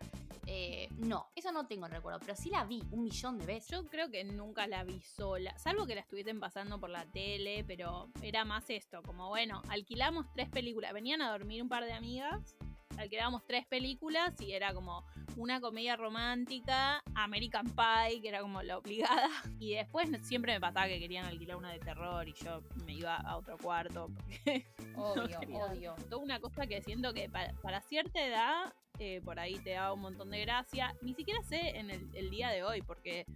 Eh, 0.47 0.89
no, 0.99 1.31
eso 1.35 1.51
no 1.53 1.67
tengo 1.67 1.89
recuerdo, 1.89 2.21
pero 2.21 2.37
sí 2.37 2.51
la 2.51 2.65
vi 2.65 2.83
un 2.91 3.03
millón 3.03 3.39
de 3.39 3.47
veces. 3.47 3.71
Yo 3.71 3.87
creo 3.87 4.11
que 4.11 4.23
nunca 4.25 4.67
la 4.67 4.85
vi 4.85 5.01
sola, 5.01 5.57
salvo 5.59 5.87
que 5.87 5.95
la 5.95 6.03
estuviesen 6.03 6.39
pasando 6.39 6.79
por 6.79 6.91
la 6.91 7.07
tele, 7.07 7.65
pero 7.67 8.11
era 8.21 8.45
más 8.45 8.69
esto, 8.69 9.03
como 9.03 9.31
bueno, 9.31 9.63
alquilamos 9.71 10.27
tres 10.35 10.51
películas, 10.51 10.93
venían 10.93 11.23
a 11.23 11.31
dormir 11.31 11.63
un 11.63 11.71
par 11.71 11.85
de 11.85 11.95
amigas, 11.95 12.57
alquilábamos 12.99 13.45
tres 13.47 13.67
películas 13.67 14.33
y 14.41 14.53
era 14.53 14.73
como 14.75 15.05
una 15.37 15.61
comedia 15.61 15.97
romántica, 15.97 17.03
American 17.15 17.67
Pie, 17.67 18.21
que 18.21 18.29
era 18.29 18.41
como 18.41 18.63
la 18.63 18.79
obligada, 18.79 19.29
y 19.61 19.75
después 19.75 20.09
siempre 20.23 20.53
me 20.55 20.61
pasaba 20.61 20.87
que 20.87 20.99
querían 20.99 21.27
alquilar 21.27 21.57
una 21.57 21.73
de 21.73 21.81
terror 21.81 22.29
y 22.29 22.33
yo 22.35 22.63
me 22.85 22.95
iba 22.95 23.17
a 23.17 23.37
otro 23.37 23.57
cuarto, 23.59 24.09
Obvio, 24.97 25.41
quería- 25.41 25.65
obvio. 25.67 25.95
toda 26.09 26.23
una 26.23 26.41
cosa 26.41 26.67
que 26.67 26.81
siento 26.83 27.13
que 27.13 27.29
para, 27.29 27.53
para 27.63 27.81
cierta 27.81 28.25
edad 28.25 28.73
eh, 29.01 29.21
por 29.25 29.41
ahí 29.41 29.59
te 29.59 29.71
da 29.71 29.93
un 29.93 30.01
montón 30.01 30.31
de 30.31 30.41
gracia. 30.43 30.95
Ni 31.03 31.15
siquiera 31.15 31.43
sé 31.43 31.77
en 31.79 31.91
el, 31.91 32.09
el 32.15 32.31
día 32.31 32.51
de 32.51 32.63
hoy, 32.63 32.81
porque 32.81 33.27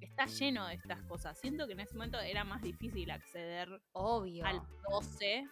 está 0.00 0.26
lleno 0.26 0.66
de 0.66 0.74
estas 0.74 1.00
cosas. 1.02 1.38
Siento 1.38 1.68
que 1.68 1.74
en 1.74 1.80
ese 1.80 1.94
momento 1.94 2.18
era 2.18 2.42
más 2.42 2.60
difícil 2.60 3.08
acceder 3.12 3.80
Obvio. 3.92 4.44
al 4.44 4.60
12 4.90 5.46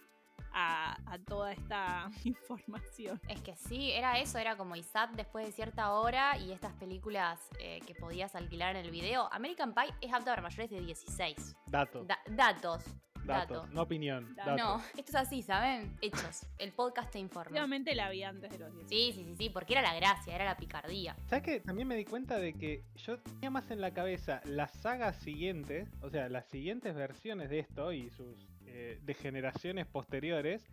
a, 0.53 0.97
a 1.05 1.17
toda 1.19 1.51
esta 1.51 2.09
información. 2.23 3.19
Es 3.27 3.41
que 3.41 3.55
sí, 3.55 3.91
era 3.91 4.19
eso, 4.19 4.37
era 4.37 4.55
como 4.57 4.75
ISAT 4.75 5.11
después 5.11 5.45
de 5.45 5.51
cierta 5.51 5.91
hora 5.93 6.37
y 6.37 6.51
estas 6.51 6.73
películas 6.73 7.39
eh, 7.59 7.79
que 7.85 7.95
podías 7.95 8.35
alquilar 8.35 8.75
en 8.75 8.85
el 8.85 8.91
video. 8.91 9.29
American 9.31 9.73
Pie 9.73 9.93
es 10.01 10.13
apta 10.13 10.31
para 10.31 10.41
mayores 10.41 10.69
de 10.69 10.81
16. 10.81 11.55
Datos, 11.67 12.07
Da- 12.07 12.19
datos. 12.27 12.83
datos, 13.25 13.25
datos. 13.25 13.69
no 13.71 13.81
opinión. 13.83 14.35
No, 14.57 14.81
esto 14.97 15.11
es 15.11 15.15
así, 15.15 15.41
¿saben? 15.43 15.95
Hechos. 16.01 16.45
El 16.57 16.71
podcast 16.71 17.11
te 17.11 17.19
informa. 17.19 17.51
Obviamente 17.51 17.93
la 17.93 18.09
vi 18.09 18.23
antes 18.23 18.49
de 18.51 18.57
los 18.59 18.73
10. 18.73 18.87
Sí, 18.89 19.11
sí, 19.13 19.23
sí, 19.25 19.35
sí, 19.35 19.49
porque 19.49 19.73
era 19.73 19.81
la 19.81 19.93
gracia, 19.93 20.33
era 20.35 20.45
la 20.45 20.57
picardía. 20.57 21.15
¿Sabes 21.27 21.43
que 21.43 21.59
También 21.59 21.87
me 21.87 21.95
di 21.95 22.05
cuenta 22.05 22.37
de 22.39 22.53
que 22.53 22.83
yo 22.95 23.19
tenía 23.19 23.49
más 23.51 23.69
en 23.71 23.81
la 23.81 23.93
cabeza 23.93 24.41
las 24.45 24.71
sagas 24.71 25.15
siguientes, 25.17 25.89
o 26.01 26.09
sea, 26.09 26.27
las 26.29 26.45
siguientes 26.47 26.95
versiones 26.95 27.49
de 27.49 27.59
esto 27.59 27.91
y 27.91 28.09
sus 28.09 28.48
eh, 28.71 28.99
de 29.01 29.13
generaciones 29.13 29.87
posteriores, 29.87 30.65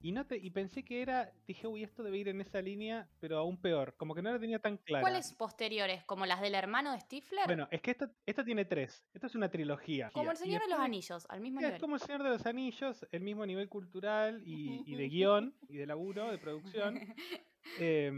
Y, 0.00 0.12
no 0.12 0.26
te, 0.26 0.36
y 0.36 0.50
pensé 0.50 0.84
que 0.84 1.00
era, 1.00 1.32
dije, 1.46 1.66
uy, 1.66 1.82
esto 1.82 2.02
debe 2.02 2.18
ir 2.18 2.28
en 2.28 2.38
esa 2.42 2.60
línea, 2.60 3.08
pero 3.20 3.38
aún 3.38 3.56
peor. 3.56 3.94
Como 3.96 4.14
que 4.14 4.20
no 4.20 4.30
la 4.32 4.38
tenía 4.38 4.58
tan 4.58 4.76
clara. 4.76 5.00
¿Cuáles 5.00 5.32
posteriores? 5.32 6.04
¿Como 6.04 6.26
las 6.26 6.42
del 6.42 6.54
hermano 6.54 6.92
de 6.92 7.00
Stifler? 7.00 7.46
Bueno, 7.46 7.68
es 7.70 7.80
que 7.80 7.92
esta, 7.92 8.10
esta 8.26 8.44
tiene 8.44 8.66
tres. 8.66 9.02
Esta 9.14 9.28
es 9.28 9.34
una 9.34 9.48
trilogía. 9.48 10.10
como 10.12 10.30
el 10.30 10.36
Señor 10.36 10.60
de 10.60 10.68
los 10.68 10.78
después- 10.78 10.84
Anillos, 10.86 11.26
al 11.30 11.40
mismo 11.40 11.60
Mira, 11.60 11.68
nivel. 11.68 11.76
Es 11.76 11.80
como 11.80 11.94
el 11.94 12.02
Señor 12.02 12.22
de 12.22 12.28
los 12.28 12.44
Anillos, 12.44 13.06
el 13.12 13.22
mismo 13.22 13.46
nivel 13.46 13.68
cultural 13.70 14.42
y, 14.44 14.82
y 14.84 14.94
de 14.94 15.08
guion 15.08 15.54
y 15.68 15.76
de 15.78 15.86
laburo, 15.86 16.30
de 16.30 16.36
producción. 16.38 17.00
P- 17.78 18.12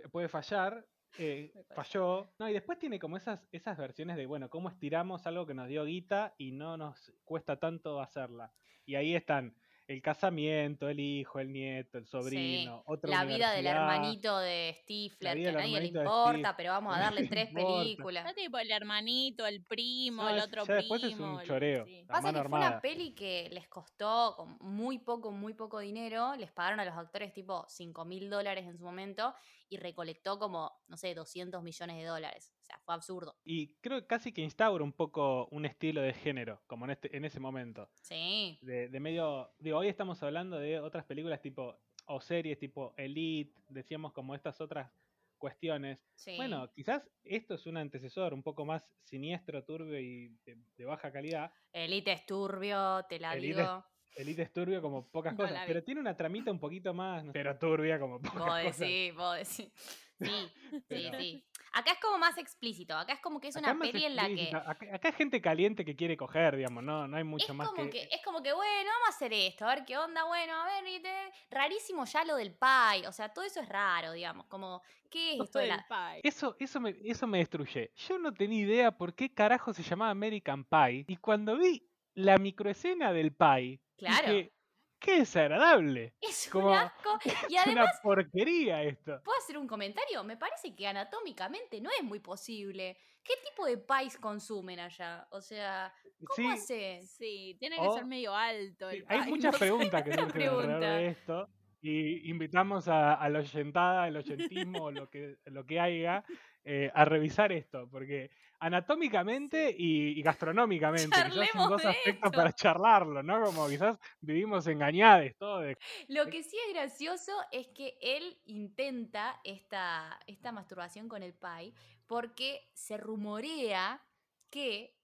puede 0.12 0.28
fallar. 0.28 0.84
Eh, 1.18 1.52
falló. 1.74 2.28
No, 2.38 2.48
y 2.48 2.52
después 2.52 2.78
tiene 2.78 2.98
como 2.98 3.16
esas, 3.16 3.46
esas 3.52 3.76
versiones 3.76 4.16
de, 4.16 4.26
bueno, 4.26 4.50
cómo 4.50 4.68
estiramos 4.68 5.26
algo 5.26 5.46
que 5.46 5.54
nos 5.54 5.68
dio 5.68 5.84
guita 5.84 6.34
y 6.38 6.52
no 6.52 6.76
nos 6.76 7.12
cuesta 7.24 7.58
tanto 7.58 8.00
hacerla. 8.00 8.52
Y 8.84 8.94
ahí 8.94 9.14
están 9.14 9.54
el 9.88 10.02
casamiento, 10.02 10.88
el 10.88 10.98
hijo, 10.98 11.38
el 11.38 11.52
nieto, 11.52 11.98
el 11.98 12.06
sobrino, 12.06 12.82
otra 12.86 13.08
La 13.08 13.24
vida 13.24 13.52
del 13.52 13.66
hermanito 13.66 14.38
de 14.38 14.76
Stifler, 14.82 15.36
que 15.36 15.48
a 15.48 15.52
nadie 15.52 15.80
le 15.80 15.86
importa, 15.86 16.56
pero 16.56 16.70
vamos 16.72 16.96
a 16.96 17.00
darle 17.00 17.28
tres 17.28 17.52
películas. 17.52 18.24
Ya 18.24 18.34
tipo 18.34 18.58
el 18.58 18.70
hermanito, 18.70 19.46
el 19.46 19.62
primo, 19.64 20.24
No, 20.24 20.30
el 20.30 20.40
otro 20.40 20.64
ya 20.64 20.74
después 20.74 21.02
es 21.04 21.10
primo. 21.14 21.34
un 21.34 21.40
el- 21.40 21.46
choreo. 21.46 21.84
sí. 21.84 22.04
Pasa 22.08 22.32
que 22.32 22.48
fue 22.48 22.58
una 22.58 22.80
peli 22.80 23.14
que 23.14 23.48
les 23.52 23.68
costó 23.68 24.34
con 24.36 24.58
muy 24.60 24.98
poco, 24.98 25.30
muy 25.30 25.54
poco 25.54 25.78
dinero. 25.78 26.34
Les 26.36 26.50
pagaron 26.50 26.80
a 26.80 26.84
los 26.84 26.94
actores 26.96 27.32
tipo 27.32 27.64
5 27.68 28.04
mil 28.04 28.28
dólares 28.28 28.66
en 28.66 28.76
su 28.76 28.84
momento 28.84 29.34
y 29.68 29.76
recolectó 29.76 30.38
como, 30.38 30.72
no 30.88 30.96
sé, 30.96 31.14
200 31.14 31.62
millones 31.62 31.96
de 31.98 32.04
dólares. 32.04 32.55
O 32.66 32.68
sea, 32.68 32.78
fue 32.84 32.94
absurdo. 32.94 33.36
Y 33.44 33.68
creo 33.80 34.00
que 34.00 34.06
casi 34.08 34.32
que 34.32 34.42
instaura 34.42 34.82
un 34.82 34.92
poco 34.92 35.46
un 35.52 35.64
estilo 35.66 36.00
de 36.02 36.12
género, 36.12 36.60
como 36.66 36.84
en, 36.86 36.90
este, 36.92 37.16
en 37.16 37.24
ese 37.24 37.38
momento. 37.38 37.88
Sí. 38.02 38.58
de, 38.60 38.88
de 38.88 39.00
medio. 39.00 39.52
Digo, 39.60 39.78
hoy 39.78 39.86
estamos 39.88 40.20
hablando 40.24 40.58
de 40.58 40.80
otras 40.80 41.04
películas 41.04 41.40
tipo. 41.40 41.76
o 42.06 42.20
series 42.20 42.58
tipo 42.58 42.92
Elite, 42.96 43.52
decíamos 43.68 44.12
como 44.12 44.34
estas 44.34 44.60
otras 44.60 44.90
cuestiones. 45.38 46.00
sí. 46.16 46.34
Bueno, 46.36 46.68
quizás 46.72 47.08
esto 47.22 47.54
es 47.54 47.66
un 47.66 47.76
antecesor 47.76 48.34
un 48.34 48.42
poco 48.42 48.64
más 48.64 48.82
siniestro, 49.04 49.62
turbio 49.62 50.00
y 50.00 50.28
de, 50.44 50.56
de 50.76 50.84
baja 50.84 51.12
calidad. 51.12 51.52
Elite 51.72 52.10
es 52.12 52.26
turbio, 52.26 53.04
te 53.08 53.20
la 53.20 53.34
Elite 53.34 53.50
es- 53.50 53.56
digo. 53.58 53.84
Elite 54.16 54.42
es 54.42 54.52
turbio 54.52 54.80
como 54.80 55.06
pocas 55.08 55.34
No 55.36 55.44
cosas, 55.44 55.62
pero 55.66 55.84
tiene 55.84 56.00
una 56.00 56.16
tramita 56.16 56.50
un 56.50 56.58
poquito 56.58 56.94
más, 56.94 57.22
no 57.22 57.32
pero 57.32 57.56
turbia 57.58 58.00
como 58.00 58.18
pocas 58.20 58.34
Vos 58.38 58.48
cosas. 58.62 58.78
decís, 58.78 59.14
vos 59.14 59.36
decís. 59.36 59.72
Sí, 60.18 60.26
sí, 60.70 60.82
Pero- 60.88 61.18
sí. 61.20 61.44
Acá 61.78 61.92
es 61.92 61.98
como 62.00 62.16
más 62.16 62.38
explícito. 62.38 62.96
Acá 62.96 63.12
es 63.12 63.20
como 63.20 63.38
que 63.38 63.48
es 63.48 63.56
Acá 63.56 63.72
una 63.72 63.80
peli 63.80 64.06
en 64.06 64.16
la 64.16 64.26
que. 64.28 64.48
Acá, 64.48 64.94
acá 64.94 65.08
hay 65.08 65.14
gente 65.14 65.42
caliente 65.42 65.84
que 65.84 65.94
quiere 65.94 66.16
coger, 66.16 66.56
digamos, 66.56 66.82
no, 66.82 67.06
no 67.06 67.16
hay 67.18 67.24
mucho 67.24 67.52
Es 67.52 67.54
más 67.54 67.68
como 67.68 67.82
que... 67.84 67.90
que, 67.90 68.08
es 68.10 68.22
como 68.24 68.42
que, 68.42 68.54
bueno, 68.54 68.90
vamos 68.90 69.08
a 69.08 69.10
hacer 69.10 69.32
esto, 69.34 69.66
a 69.66 69.74
ver 69.74 69.84
qué 69.84 69.98
onda, 69.98 70.24
bueno, 70.24 70.54
a 70.54 70.64
ver, 70.64 70.88
y 70.88 71.02
te- 71.02 71.32
rarísimo 71.50 72.06
ya 72.06 72.24
lo 72.24 72.36
del 72.36 72.54
pie, 72.54 73.06
o 73.06 73.12
sea, 73.12 73.28
todo 73.28 73.44
eso 73.44 73.60
es 73.60 73.68
raro, 73.68 74.12
digamos, 74.12 74.46
como, 74.46 74.80
¿qué 75.10 75.34
es 75.34 75.40
esto 75.42 75.58
de 75.58 75.66
Del 75.66 75.76
la... 75.88 76.16
Eso, 76.22 76.56
eso, 76.58 76.80
me, 76.80 76.96
eso 77.04 77.26
me 77.26 77.38
destruye. 77.38 77.92
Yo 77.94 78.18
no 78.18 78.32
tenía 78.32 78.60
idea 78.62 78.90
por 78.92 79.14
qué 79.14 79.34
carajo 79.34 79.74
se 79.74 79.82
llamaba 79.82 80.10
American 80.10 80.64
Pie. 80.64 81.04
Y 81.08 81.16
cuando 81.16 81.58
vi 81.58 81.86
la 82.14 82.38
microescena 82.38 83.12
del 83.12 83.34
Pie, 83.34 83.80
Claro. 83.98 84.32
dije, 84.32 84.52
qué 84.98 85.18
desagradable. 85.20 86.14
Es 86.20 86.48
como- 86.50 86.68
un 86.68 86.74
asco, 86.74 87.18
y 87.50 87.54
Es 87.56 87.66
además, 87.66 87.90
una 87.94 88.02
porquería 88.02 88.82
esto. 88.82 89.20
¿puedo 89.24 89.38
hacer 89.38 89.58
un 89.58 89.66
comentario? 89.66 90.22
Me 90.24 90.36
parece 90.36 90.74
que 90.74 90.86
anatómicamente 90.86 91.80
no 91.80 91.90
es 91.96 92.02
muy 92.04 92.20
posible. 92.20 92.96
¿Qué 93.22 93.34
tipo 93.48 93.66
de 93.66 93.78
pies 93.78 94.16
consumen 94.18 94.78
allá? 94.78 95.26
O 95.30 95.40
sea, 95.40 95.92
¿cómo 96.24 96.34
Sí, 96.36 96.46
hacen? 96.46 97.06
Sí, 97.06 97.56
tiene 97.58 97.76
que 97.76 97.86
O- 97.86 97.94
ser 97.94 98.04
medio 98.06 98.34
alto. 98.34 98.90
sí, 98.90 98.98
el 98.98 99.04
hay 99.08 99.18
muchas 99.30 99.52
no 99.52 99.58
preguntas 99.58 100.02
que 100.02 100.10
surgen 100.12 100.24
alrededor 100.26 100.62
pregunta. 100.64 100.94
de 100.96 101.06
esto. 101.08 101.48
Y 101.82 102.30
invitamos 102.30 102.88
a, 102.88 103.14
a 103.14 103.28
la 103.28 103.40
oyentada, 103.40 104.04
al 104.04 104.16
oyentismo, 104.16 104.90
lo 104.90 105.08
que, 105.10 105.36
lo 105.44 105.64
que 105.66 105.78
haya, 105.78 106.24
eh, 106.64 106.90
a 106.94 107.04
revisar 107.04 107.52
esto. 107.52 107.88
Porque 107.90 108.30
anatómicamente 108.58 109.74
y, 109.76 110.18
y 110.18 110.22
gastronómicamente, 110.22 111.16
quizás 111.16 111.46
son 111.46 111.46
Charlemos 111.46 111.68
dos 111.70 111.84
aspectos 111.84 112.30
esto. 112.30 112.36
para 112.36 112.52
charlarlo, 112.52 113.22
¿no? 113.22 113.42
Como 113.42 113.68
quizás 113.68 113.98
vivimos 114.20 114.66
engañados 114.66 115.34
todos 115.38 115.62
de 115.64 115.76
Lo 116.08 116.26
que 116.26 116.42
sí 116.42 116.56
es 116.66 116.74
gracioso 116.74 117.32
es 117.52 117.68
que 117.68 117.98
él 118.00 118.38
intenta 118.46 119.40
esta, 119.44 120.18
esta 120.26 120.52
masturbación 120.52 121.08
con 121.08 121.22
el 121.22 121.34
pai 121.34 121.74
porque 122.06 122.68
se 122.72 122.96
rumorea 122.96 124.02
que 124.50 124.95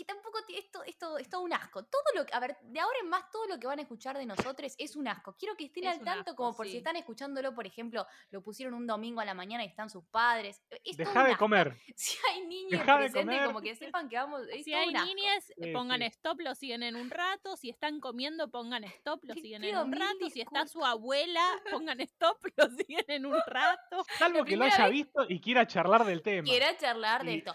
que 0.00 0.04
tampoco 0.06 0.38
esto 0.48 0.82
esto 0.84 1.18
es 1.18 1.28
todo 1.28 1.42
un 1.42 1.52
asco. 1.52 1.84
Todo 1.84 2.02
lo 2.14 2.26
que, 2.26 2.34
a 2.34 2.40
ver, 2.40 2.56
de 2.62 2.80
ahora 2.80 2.96
en 3.02 3.08
más 3.08 3.30
todo 3.30 3.46
lo 3.46 3.58
que 3.58 3.66
van 3.66 3.78
a 3.78 3.82
escuchar 3.82 4.16
de 4.18 4.26
nosotros 4.26 4.74
es 4.78 4.96
un 4.96 5.06
asco. 5.08 5.36
Quiero 5.38 5.56
que 5.56 5.64
estén 5.66 5.84
Es 5.84 5.98
al 5.98 6.04
tanto 6.04 6.30
asco, 6.30 6.36
como 6.36 6.56
por 6.56 6.66
si 6.66 6.78
están 6.78 6.96
escuchándolo, 6.96 7.54
por 7.54 7.66
ejemplo, 7.66 8.06
lo 8.30 8.42
pusieron 8.42 8.74
un 8.74 8.86
domingo 8.86 9.20
a 9.20 9.24
la 9.24 9.34
mañana 9.34 9.64
y 9.64 9.68
están 9.68 9.90
sus 9.90 10.04
padres. 10.06 10.62
Es 10.84 10.96
todo 10.96 11.06
Deja 11.06 11.24
de 11.24 11.30
asco. 11.32 11.38
comer. 11.44 11.76
Si 11.96 12.16
hay 12.30 12.46
niños 12.46 12.82
presentes, 12.82 13.42
como 13.46 13.60
que 13.60 13.74
sepan 13.76 14.08
que 14.08 14.16
vamos. 14.16 14.42
Es 14.50 14.64
Si 14.64 14.70
todo 14.72 14.80
hay 14.80 14.88
un 14.88 14.96
asco. 14.96 15.06
niñas, 15.14 15.52
pongan 15.72 16.00
sí. 16.00 16.06
stop, 16.06 16.40
lo 16.40 16.54
siguen 16.54 16.82
en 16.82 16.96
un 16.96 17.10
rato. 17.10 17.56
Si 17.56 17.68
están 17.70 18.00
comiendo, 18.00 18.50
pongan 18.50 18.84
stop, 18.84 19.22
lo 19.24 19.34
siguen 19.34 19.64
en 19.64 19.76
un 19.76 19.92
rato. 19.92 20.30
Si 20.30 20.40
está 20.40 20.66
su 20.66 20.84
abuela, 20.84 21.44
pongan 21.70 22.00
stop, 22.00 22.38
lo 22.56 22.68
siguen 22.70 23.04
en 23.08 23.26
un 23.26 23.38
rato. 23.46 24.04
Salvo 24.18 24.44
que 24.44 24.56
lo 24.56 24.64
haya 24.64 24.84
vez- 24.84 24.92
visto 24.92 25.26
y 25.28 25.40
quiera 25.40 25.66
charlar 25.66 26.04
del 26.04 26.22
tema. 26.22 26.44
Quiera 26.46 26.76
charlar 26.76 27.24
de 27.24 27.32
Y- 27.34 27.38
esto. 27.38 27.54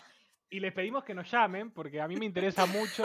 Y 0.50 0.60
les 0.60 0.74
pedimos 0.74 1.04
que 1.04 1.14
nos 1.14 1.30
llamen, 1.32 1.72
porque 1.72 2.00
a 2.02 2.08
mí 2.08 2.16
me 2.16 2.26
interesa 2.26 2.66
mucho 2.66 3.04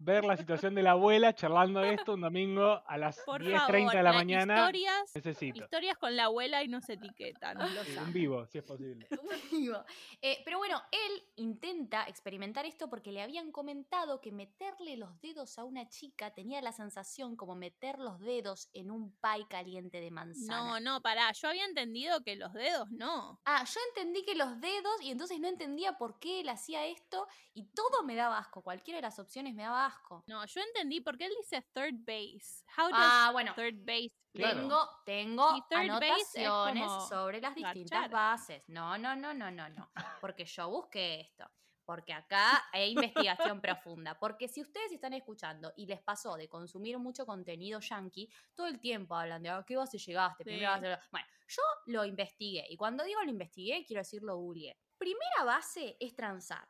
ver 0.00 0.24
la 0.24 0.36
situación 0.36 0.74
de 0.74 0.82
la 0.82 0.92
abuela 0.92 1.34
charlando 1.34 1.80
de 1.80 1.94
esto 1.94 2.14
un 2.14 2.20
domingo 2.20 2.82
a 2.86 2.96
las 2.96 3.18
Por 3.20 3.42
10.30 3.42 3.58
favor, 3.66 3.90
de 3.90 3.96
la 3.96 4.02
la- 4.02 4.12
mañana. 4.12 4.54
historias, 4.60 5.14
Necesito. 5.14 5.64
historias 5.64 5.98
con 5.98 6.14
la 6.16 6.24
abuela 6.24 6.62
y 6.62 6.68
nos 6.68 6.88
etiquetan. 6.88 7.58
Sí, 7.68 7.96
amo. 7.96 8.06
en 8.06 8.12
vivo, 8.12 8.46
si 8.46 8.58
es 8.58 8.64
posible. 8.64 9.06
Digo, 9.52 9.84
eh, 10.22 10.40
pero 10.44 10.58
bueno, 10.58 10.80
él 10.92 11.22
intenta 11.36 12.04
experimentar 12.08 12.64
esto 12.66 12.88
porque 12.88 13.10
le 13.12 13.22
habían 13.22 13.50
comentado 13.52 14.20
que 14.20 14.30
meterle 14.32 14.96
los 14.96 15.20
dedos 15.20 15.58
a 15.58 15.64
una 15.64 15.88
chica 15.88 16.32
tenía 16.32 16.62
la 16.62 16.72
sensación 16.72 17.36
como 17.36 17.54
meter 17.56 17.98
los 17.98 18.20
dedos 18.20 18.68
en 18.72 18.90
un 18.90 19.12
pie 19.12 19.46
caliente 19.48 20.00
de 20.00 20.10
manzana. 20.10 20.58
No, 20.58 20.80
no, 20.80 21.02
pará. 21.02 21.32
Yo 21.32 21.48
había 21.48 21.64
entendido 21.64 22.22
que 22.22 22.36
los 22.36 22.52
dedos 22.52 22.90
no. 22.90 23.40
Ah, 23.44 23.64
yo 23.64 23.80
entendí 23.88 24.24
que 24.24 24.34
los 24.34 24.60
dedos 24.60 25.02
y 25.02 25.10
entonces 25.10 25.40
no 25.40 25.48
entendía 25.48 25.98
por 25.98 26.18
qué 26.18 26.40
él 26.40 26.48
hacía 26.48 26.86
esto 26.86 27.26
y 27.54 27.64
todo 27.64 28.02
me 28.04 28.14
daba 28.14 28.38
asco. 28.38 28.62
Cualquiera 28.62 28.98
de 28.98 29.02
las 29.02 29.18
opciones 29.18 29.54
me 29.54 29.62
daba 29.62 29.86
asco. 29.88 30.24
No, 30.26 30.44
yo 30.46 30.60
entendí 30.60 31.00
porque 31.00 31.26
él 31.26 31.32
dice 31.40 31.62
third 31.72 31.94
base. 32.06 32.64
How 32.76 32.88
does 32.88 32.94
Ah, 32.94 33.30
bueno. 33.32 33.54
third 33.54 33.76
base 33.84 34.12
Claro. 34.32 34.60
Tengo, 34.60 34.90
tengo 35.04 35.44
base 36.00 36.44
anotaciones 36.46 36.84
como 36.86 37.00
sobre 37.08 37.40
las 37.40 37.54
distintas 37.54 37.90
garchar. 38.02 38.10
bases. 38.10 38.62
No, 38.68 38.96
no, 38.98 39.16
no, 39.16 39.32
no, 39.34 39.50
no, 39.50 39.68
no. 39.70 39.90
Porque 40.22 40.44
yo 40.44 40.68
busqué 40.70 41.20
esto. 41.22 41.50
Porque 41.84 42.12
acá 42.12 42.66
hay 42.72 42.90
investigación 43.56 43.60
profunda. 43.62 44.18
Porque 44.18 44.46
si 44.46 44.60
ustedes 44.60 44.92
están 44.92 45.14
escuchando 45.14 45.72
y 45.76 45.86
les 45.86 46.00
pasó 46.02 46.36
de 46.36 46.46
consumir 46.48 46.98
mucho 46.98 47.24
contenido 47.24 47.80
yankee, 47.80 48.30
todo 48.54 48.66
el 48.66 48.78
tiempo 48.78 49.16
hablan 49.16 49.42
de 49.42 49.48
"Ah, 49.48 49.64
qué 49.66 49.76
base 49.76 49.96
llegaste, 49.98 50.44
primera 50.44 50.76
Sí. 50.76 50.82
base. 50.86 51.02
Bueno, 51.10 51.26
yo 51.48 51.62
lo 51.86 52.04
investigué. 52.04 52.66
Y 52.68 52.76
cuando 52.76 53.04
digo 53.04 53.22
lo 53.22 53.30
investigué, 53.30 53.84
quiero 53.86 54.00
decir 54.02 54.22
lo 54.22 54.36
googleé. 54.36 54.78
Primera 54.98 55.44
base 55.44 55.96
es 55.98 56.14
transar. 56.14 56.68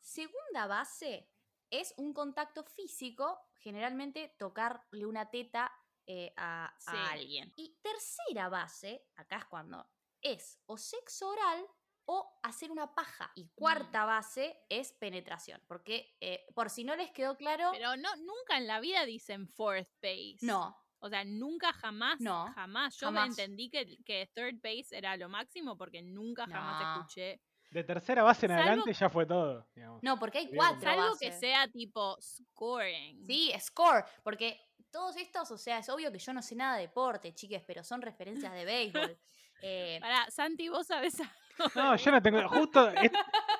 Segunda 0.00 0.66
base 0.66 1.28
es 1.70 1.94
un 1.96 2.12
contacto 2.12 2.64
físico, 2.64 3.38
generalmente 3.54 4.34
tocarle 4.38 5.06
una 5.06 5.30
teta 5.30 5.72
eh, 6.06 6.32
a, 6.36 6.74
alguien. 6.86 7.52
Y 7.56 7.78
tercera 7.82 8.48
base, 8.48 9.06
acá 9.16 9.38
es 9.38 9.44
cuando 9.46 9.86
es 10.22 10.58
o 10.66 10.78
sexo 10.78 11.28
oral 11.28 11.66
o 12.06 12.38
hacer 12.42 12.70
una 12.70 12.94
paja. 12.94 13.30
Y 13.34 13.50
cuarta 13.54 14.06
base 14.06 14.64
es 14.70 14.92
penetración. 14.92 15.62
Porque, 15.66 16.16
eh, 16.20 16.46
por 16.54 16.70
si 16.70 16.84
no 16.84 16.96
les 16.96 17.10
quedó 17.10 17.36
claro, 17.36 17.70
Pero 17.72 17.96
no, 17.96 18.16
nunca 18.16 18.56
en 18.56 18.66
la 18.66 18.80
vida 18.80 19.04
dicen 19.04 19.48
fourth 19.48 19.88
base. 20.02 20.38
no. 20.42 20.76
O 21.00 21.08
sea, 21.08 21.24
nunca 21.24 21.72
jamás, 21.74 22.18
No, 22.18 22.50
jamás. 22.54 22.96
Yo 22.96 23.06
jamás. 23.06 23.28
me 23.28 23.28
entendí 23.44 23.70
que, 23.70 24.02
que 24.04 24.28
third 24.34 24.56
base 24.60 24.96
era 24.98 25.16
lo 25.16 25.28
máximo 25.28 25.76
porque 25.76 26.02
nunca 26.02 26.44
jamás 26.48 26.82
No. 26.82 27.02
escuché. 27.02 27.40
De 27.70 27.84
tercera 27.84 28.22
base 28.22 28.46
en 28.46 28.52
Salvo- 28.52 28.62
adelante 28.66 28.92
ya 28.94 29.10
fue 29.10 29.26
todo. 29.26 29.66
digamos. 29.74 30.02
No, 30.02 30.18
porque 30.18 30.38
hay 30.38 30.50
cuatro 30.54 30.80
Salvo 30.80 31.18
que 31.18 31.26
bases. 31.28 31.40
sea 31.40 31.68
tipo 31.68 32.16
scoring. 32.20 33.24
Sí, 33.26 33.52
score, 33.60 34.04
porque 34.22 34.58
todos 34.90 35.16
estos, 35.16 35.50
o 35.50 35.58
sea, 35.58 35.78
es 35.78 35.88
obvio 35.90 36.10
que 36.10 36.18
yo 36.18 36.32
no 36.32 36.40
sé 36.40 36.54
nada 36.54 36.76
de 36.76 36.82
deporte, 36.82 37.34
chiques, 37.34 37.62
pero 37.66 37.84
son 37.84 38.00
referencias 38.02 38.52
de 38.52 38.64
béisbol. 38.64 39.18
Eh, 39.60 39.98
Pará, 40.00 40.30
Santi, 40.30 40.68
vos 40.68 40.86
sabés 40.86 41.18
algo. 41.18 41.32
No, 41.74 41.96
yo 41.96 42.12
no 42.12 42.22
tengo. 42.22 42.48
Justo. 42.48 42.90
es- 42.90 43.10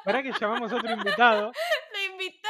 Para 0.05 0.23
que 0.23 0.31
llamamos 0.31 0.71
a 0.71 0.77
otro 0.77 0.93
invitado. 0.93 1.51
¡Le 1.93 2.05
invitó! 2.05 2.49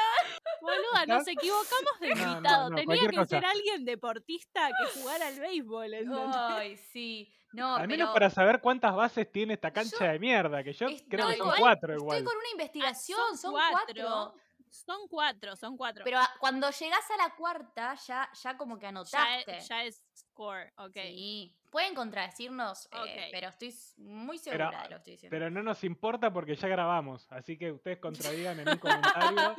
Boluda, 0.61 1.07
nos 1.07 1.27
equivocamos 1.27 1.99
de 1.99 2.09
No, 2.11 2.15
no, 2.27 2.33
invitado. 2.35 2.69
no, 2.69 2.77
Tenía 2.77 3.09
que 3.09 3.17
cosa. 3.17 3.27
ser 3.27 3.47
alguien 3.47 3.87
deportista 3.87 4.69
que 4.69 5.01
jugara 5.01 5.29
al 5.29 5.41
béisbol. 5.41 5.95
Ay, 6.35 6.77
sí. 6.77 7.33
No, 7.53 7.77
Al 7.77 7.89
menos 7.89 8.09
pero 8.09 8.13
para 8.15 8.31
saber 8.31 8.61
cuántas 8.61 8.95
bases 8.95 9.31
tiene 9.33 9.55
esta 9.55 9.73
cancha 9.73 9.97
Yo 10.07 10.13
de 10.13 10.19
mierda. 10.19 10.63
Que 10.63 10.73
yo 10.73 10.87
estoy 10.89 11.09
creo 11.09 11.29
que 11.29 11.37
son 11.37 11.53
cuatro 11.59 11.93
estoy 11.95 12.05
igual. 12.05 12.25
con 12.25 12.37
una 12.37 12.51
investigación, 12.53 13.19
Ah, 13.33 13.37
son, 13.37 13.53
cuatro. 13.53 14.35
Son 14.71 15.09
cuatro, 15.09 15.57
son 15.57 15.77
cuatro. 15.79 16.05
Pero 16.05 16.19
cuando 16.41 16.69
llegás 16.71 17.11
a 17.11 17.17
la 17.17 17.35
cuarta, 17.35 17.95
ya, 18.07 18.29
ya 18.43 18.57
como 18.59 18.77
que 18.77 18.83
ya, 18.83 18.89
anotaste. 18.91 19.57
es- 19.57 19.69
ya 19.69 19.85
es 19.85 20.05
hardcore, 20.37 20.73
ok. 20.77 20.95
Sí. 20.95 21.55
Pueden 21.71 21.95
contradecirnos, 21.95 22.89
eh, 23.07 23.29
pero 23.31 23.49
estoy 23.49 23.75
muy 23.99 24.39
Pero- 24.39 24.71
segura 24.71 24.83
de 24.83 24.85
lo 24.85 24.89
que 24.89 24.95
estoy 24.97 25.13
diciendo. 25.15 25.35
Pero 25.35 25.51
no 25.51 25.63
nos 25.63 25.85
importa 25.85 26.33
porque 26.33 26.55
ya 26.57 26.67
grabamos, 26.69 27.27
así 27.31 27.59
que 27.59 27.73
ustedes 27.73 27.99
contradigan 27.99 28.59
en 28.61 28.69
un 28.71 28.79
comentario 28.79 29.55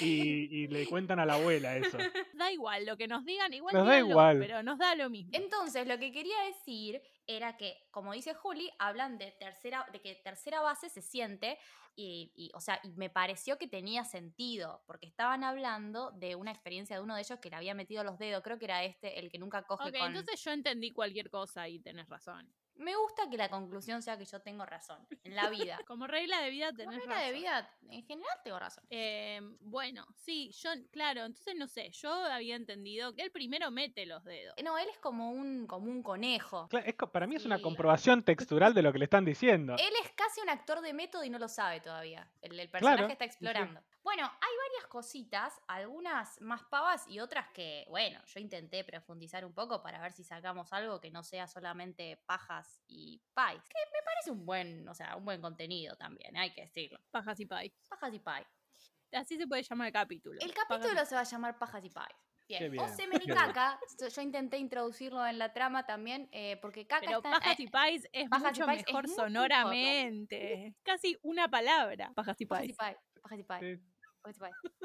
y, 0.00 0.62
y 0.62 0.66
le 0.68 0.86
cuentan 0.88 1.20
a 1.20 1.26
la 1.26 1.34
abuela 1.34 1.76
eso. 1.76 1.96
Da 2.34 2.50
igual, 2.50 2.86
lo 2.86 2.96
que 2.96 3.06
nos 3.08 3.24
digan, 3.26 3.52
igual 3.52 3.74
Nos 3.74 3.86
da 3.86 3.98
igual. 3.98 4.38
pero 4.38 4.62
nos 4.62 4.78
da 4.78 4.94
lo 4.94 5.10
mismo. 5.10 5.32
Entonces, 5.34 5.86
lo 5.86 5.98
que 5.98 6.10
quería 6.12 6.36
decir 6.44 7.02
era 7.36 7.56
que, 7.56 7.86
como 7.90 8.12
dice 8.12 8.34
Juli, 8.34 8.70
hablan 8.78 9.18
de 9.18 9.32
tercera, 9.32 9.86
de 9.92 10.00
que 10.00 10.14
tercera 10.16 10.60
base 10.60 10.88
se 10.88 11.02
siente, 11.02 11.58
y, 11.96 12.32
y, 12.34 12.50
o 12.54 12.60
sea, 12.60 12.80
y 12.82 12.90
me 12.92 13.10
pareció 13.10 13.58
que 13.58 13.68
tenía 13.68 14.04
sentido, 14.04 14.82
porque 14.86 15.06
estaban 15.06 15.44
hablando 15.44 16.12
de 16.12 16.34
una 16.34 16.50
experiencia 16.50 16.96
de 16.96 17.02
uno 17.02 17.14
de 17.14 17.22
ellos 17.22 17.38
que 17.40 17.50
le 17.50 17.56
había 17.56 17.74
metido 17.74 18.04
los 18.04 18.18
dedos, 18.18 18.42
creo 18.42 18.58
que 18.58 18.64
era 18.64 18.84
este, 18.84 19.18
el 19.18 19.30
que 19.30 19.38
nunca 19.38 19.62
coge 19.62 19.88
Ok, 19.88 19.98
con... 19.98 20.08
entonces 20.08 20.42
yo 20.42 20.50
entendí 20.52 20.92
cualquier 20.92 21.30
cosa 21.30 21.68
y 21.68 21.80
tenés 21.80 22.08
razón. 22.08 22.52
Me 22.80 22.96
gusta 22.96 23.28
que 23.28 23.36
la 23.36 23.48
conclusión 23.50 24.02
sea 24.02 24.16
que 24.16 24.24
yo 24.24 24.40
tengo 24.40 24.64
razón 24.64 25.06
en 25.24 25.36
la 25.36 25.50
vida. 25.50 25.78
Como 25.86 26.06
regla 26.06 26.40
de 26.40 26.50
vida 26.50 26.68
Como 26.70 26.78
tenés 26.78 26.98
regla 27.00 27.14
razón. 27.14 27.26
de 27.28 27.38
vida, 27.38 27.70
en 27.90 28.04
general 28.04 28.38
tengo 28.42 28.58
razón. 28.58 28.84
Eh, 28.88 29.40
bueno, 29.60 30.06
sí, 30.14 30.50
yo, 30.52 30.70
claro, 30.90 31.24
entonces 31.24 31.54
no 31.56 31.66
sé, 31.66 31.90
yo 31.90 32.10
había 32.12 32.56
entendido 32.56 33.14
que 33.14 33.22
él 33.22 33.30
primero 33.30 33.70
mete 33.70 34.06
los 34.06 34.24
dedos. 34.24 34.54
No, 34.64 34.78
él 34.78 34.88
es 34.90 34.98
como 34.98 35.30
un, 35.30 35.66
como 35.66 35.90
un 35.90 36.02
conejo. 36.02 36.68
Es 36.84 36.94
para 37.12 37.26
mí 37.26 37.36
es 37.36 37.44
una 37.44 37.60
comprobación 37.60 38.22
textural 38.22 38.72
de 38.72 38.82
lo 38.82 38.92
que 38.92 38.98
le 38.98 39.04
están 39.04 39.24
diciendo. 39.24 39.74
Él 39.78 39.92
es 40.02 40.12
casi 40.12 40.40
un 40.40 40.48
actor 40.48 40.80
de 40.80 40.92
método 40.92 41.24
y 41.24 41.30
no 41.30 41.38
lo 41.38 41.48
sabe 41.48 41.80
todavía. 41.80 42.30
El, 42.40 42.58
el 42.58 42.68
personaje 42.68 42.96
Claro, 42.96 43.12
está 43.12 43.24
sí. 43.24 43.84
Bueno, 44.02 44.24
hay 44.24 44.52
varias 44.68 44.86
cositas, 44.88 45.60
algunas 45.68 46.40
más 46.40 46.62
pavas 46.64 47.06
y 47.08 47.20
otras 47.20 47.48
que, 47.52 47.84
bueno, 47.88 48.20
yo 48.26 48.40
intenté 48.40 48.82
profundizar 48.82 49.44
un 49.44 49.52
poco 49.54 49.82
para 49.82 50.00
ver 50.00 50.12
si 50.12 50.24
sacamos 50.24 50.72
algo 50.72 51.00
que 51.00 51.10
no 51.10 51.22
sea 51.22 51.46
solamente 51.46 52.16
pajas 52.26 52.82
y 52.86 53.22
pies. 53.34 53.62
Que 53.68 53.78
me 53.92 54.02
parece 54.04 54.30
un 54.30 54.46
buen, 54.46 54.88
o 54.88 54.94
sea, 54.94 55.16
un 55.16 55.24
buen 55.24 55.40
contenido 55.42 55.96
también, 55.96 56.36
hay 56.36 56.52
que 56.52 56.62
decirlo. 56.62 56.98
Pajas 57.10 57.38
y 57.40 57.46
pie. 57.46 57.74
Pajas 57.88 58.14
y 58.14 58.18
pies. 58.18 58.46
Así 59.12 59.36
se 59.36 59.46
puede 59.46 59.62
llamar 59.64 59.88
el 59.88 59.92
capítulo. 59.92 60.38
El 60.40 60.50
Pajas 60.52 60.64
y- 60.64 60.72
capítulo 60.80 61.04
se 61.04 61.14
va 61.14 61.20
a 61.20 61.24
llamar 61.24 61.58
Pajas 61.58 61.84
y 61.84 61.90
Pies. 61.90 62.06
Bien. 62.48 62.80
O 62.80 62.88
semen 62.88 63.20
y 63.22 63.28
caca. 63.28 63.78
Yo- 64.12 64.22
intenté 64.22 64.58
introducirlo 64.58 65.24
en 65.24 65.38
la 65.38 65.52
trama 65.52 65.86
también, 65.86 66.28
eh, 66.32 66.56
porque 66.60 66.84
caca 66.84 67.02
Pero 67.06 67.18
está... 67.18 67.30
pajas 67.30 67.60
y 67.60 67.68
pies 67.68 68.08
es 68.12 68.28
Pajas 68.28 68.56
y 68.56 68.60
mucho 68.60 68.66
pies 68.66 68.80
es 68.80 68.86
mejor 68.88 69.02
mucho 69.08 69.22
mejor. 69.22 69.26
sonoramente. 69.28 70.74
Casi 70.82 71.16
una 71.22 71.48
palabra. 71.48 72.10
Pajas 72.14 72.40
y 72.40 72.46
Pajas 72.46 72.64
y 72.64 72.72
pies. 72.72 72.96
participar. 73.22 73.60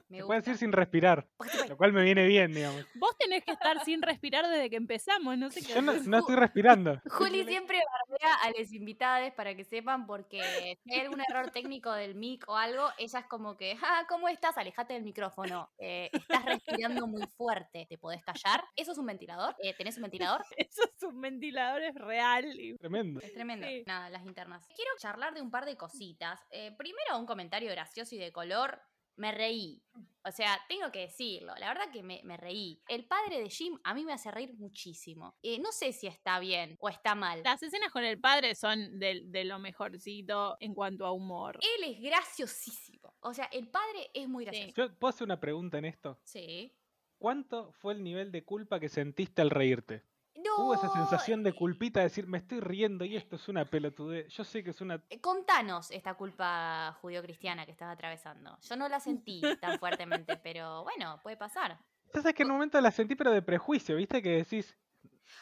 Me 0.07 0.19
Se 0.19 0.23
puede 0.25 0.39
decir 0.39 0.53
gusta. 0.53 0.65
sin 0.65 0.71
respirar, 0.71 1.27
lo 1.67 1.77
cual 1.77 1.91
me 1.93 2.03
viene 2.03 2.25
bien, 2.25 2.53
digamos. 2.53 2.85
Vos 2.95 3.17
tenés 3.17 3.43
que 3.43 3.51
estar 3.51 3.83
sin 3.83 4.01
respirar 4.01 4.47
desde 4.47 4.69
que 4.69 4.75
empezamos, 4.75 5.37
no 5.37 5.49
sé 5.49 5.61
qué 5.61 5.73
Yo 5.73 5.81
no, 5.81 5.91
estoy 5.93 6.35
respirando. 6.35 7.01
Juli 7.09 7.43
siempre 7.45 7.79
bardea 8.09 8.33
a 8.43 8.51
los 8.57 8.71
invitados 8.71 9.31
para 9.33 9.55
que 9.55 9.65
sepan, 9.65 10.05
porque 10.05 10.77
si 10.83 10.93
hay 10.93 11.01
algún 11.01 11.21
error 11.27 11.49
técnico 11.51 11.91
del 11.91 12.15
mic 12.15 12.45
o 12.47 12.55
algo, 12.55 12.87
ella 12.97 13.19
es 13.19 13.25
como 13.25 13.57
que, 13.57 13.77
ah, 13.81 14.05
¿cómo 14.07 14.29
estás? 14.29 14.57
Alejate 14.57 14.93
del 14.93 15.03
micrófono. 15.03 15.69
eh, 15.79 16.09
estás 16.13 16.45
respirando 16.45 17.07
muy 17.07 17.25
fuerte. 17.35 17.85
¿Te 17.89 17.97
podés 17.97 18.23
callar? 18.23 18.63
¿Eso 18.75 18.91
es 18.91 18.97
un 18.97 19.05
ventilador? 19.07 19.55
Eh, 19.59 19.73
¿Tenés 19.75 19.97
un 19.97 20.03
ventilador? 20.03 20.43
Eso 20.57 20.81
es 20.83 21.03
un 21.03 21.19
ventilador 21.19 21.81
es 21.81 21.95
real. 21.95 22.45
y- 22.59 22.77
Tremendo. 22.77 23.19
Es 23.19 23.33
tremendo. 23.33 23.67
Sí. 23.67 23.83
Nada, 23.87 24.09
las 24.09 24.23
internas. 24.25 24.65
Quiero 24.75 24.91
charlar 24.99 25.33
de 25.33 25.41
un 25.41 25.51
par 25.51 25.65
de 25.65 25.75
cositas. 25.75 26.39
Eh, 26.51 26.71
primero, 26.77 27.17
un 27.19 27.25
comentario 27.25 27.69
gracioso 27.71 28.15
y 28.15 28.17
de 28.19 28.31
color. 28.31 28.79
Me 29.17 29.31
reí. 29.31 29.81
O 30.27 30.31
sea, 30.31 30.59
tengo 30.67 30.91
que 30.91 31.01
decirlo. 31.01 31.53
La 31.57 31.67
verdad 31.67 31.91
que 31.91 32.01
me, 32.01 32.21
me 32.23 32.35
reí. 32.35 32.81
El 32.87 33.05
padre 33.05 33.39
de 33.39 33.49
Jim 33.49 33.77
a 33.83 33.93
mí 33.93 34.03
me 34.03 34.13
hace 34.13 34.31
reír 34.31 34.53
muchísimo. 34.55 35.37
Eh, 35.43 35.59
no 35.59 35.71
sé 35.71 35.93
si 35.93 36.07
está 36.07 36.39
bien 36.39 36.77
o 36.79 36.89
está 36.89 37.15
mal. 37.15 37.41
Las 37.43 37.61
escenas 37.61 37.91
con 37.91 38.03
el 38.03 38.19
padre 38.19 38.55
son 38.55 38.99
de, 38.99 39.21
de 39.25 39.45
lo 39.45 39.59
mejorcito 39.59 40.57
en 40.59 40.73
cuanto 40.73 41.05
a 41.05 41.11
humor. 41.11 41.59
Él 41.61 41.91
es 41.91 42.01
graciosísimo. 42.01 43.15
O 43.19 43.33
sea, 43.33 43.45
el 43.45 43.69
padre 43.69 44.09
es 44.13 44.27
muy 44.27 44.45
gracioso. 44.45 44.73
Yo 44.75 44.99
puedo 44.99 45.09
hacer 45.09 45.25
una 45.25 45.39
pregunta 45.39 45.77
en 45.77 45.85
esto. 45.85 46.19
Sí. 46.23 46.75
¿Cuánto 47.17 47.71
fue 47.73 47.93
el 47.93 48.03
nivel 48.03 48.31
de 48.31 48.43
culpa 48.43 48.79
que 48.79 48.89
sentiste 48.89 49.41
al 49.41 49.49
reírte? 49.49 50.03
No. 50.35 50.57
Hubo 50.65 50.73
esa 50.73 50.89
sensación 50.89 51.43
de 51.43 51.53
culpita 51.53 51.99
de 52.01 52.05
decir, 52.05 52.27
me 52.27 52.37
estoy 52.37 52.59
riendo 52.59 53.05
y 53.05 53.15
esto 53.15 53.35
es 53.37 53.47
una 53.47 53.65
pelotudez. 53.65 54.27
Yo 54.33 54.43
sé 54.43 54.63
que 54.63 54.71
es 54.71 54.81
una... 54.81 55.01
eh, 55.09 55.19
Contanos 55.21 55.91
esta 55.91 56.13
culpa 56.15 56.97
judío-cristiana 57.01 57.65
que 57.65 57.71
estás 57.71 57.91
atravesando. 57.93 58.57
Yo 58.61 58.75
no 58.75 58.87
la 58.89 58.99
sentí 58.99 59.41
tan 59.61 59.79
fuertemente, 59.79 60.37
pero 60.43 60.83
bueno, 60.83 61.19
puede 61.23 61.37
pasar. 61.37 61.77
Sabes 62.13 62.33
que 62.33 62.43
en 62.43 62.49
un 62.51 62.55
momento 62.57 62.79
la 62.81 62.91
sentí, 62.91 63.15
pero 63.15 63.31
de 63.31 63.41
prejuicio, 63.41 63.95
¿viste? 63.95 64.21
Que 64.21 64.29
decís, 64.37 64.77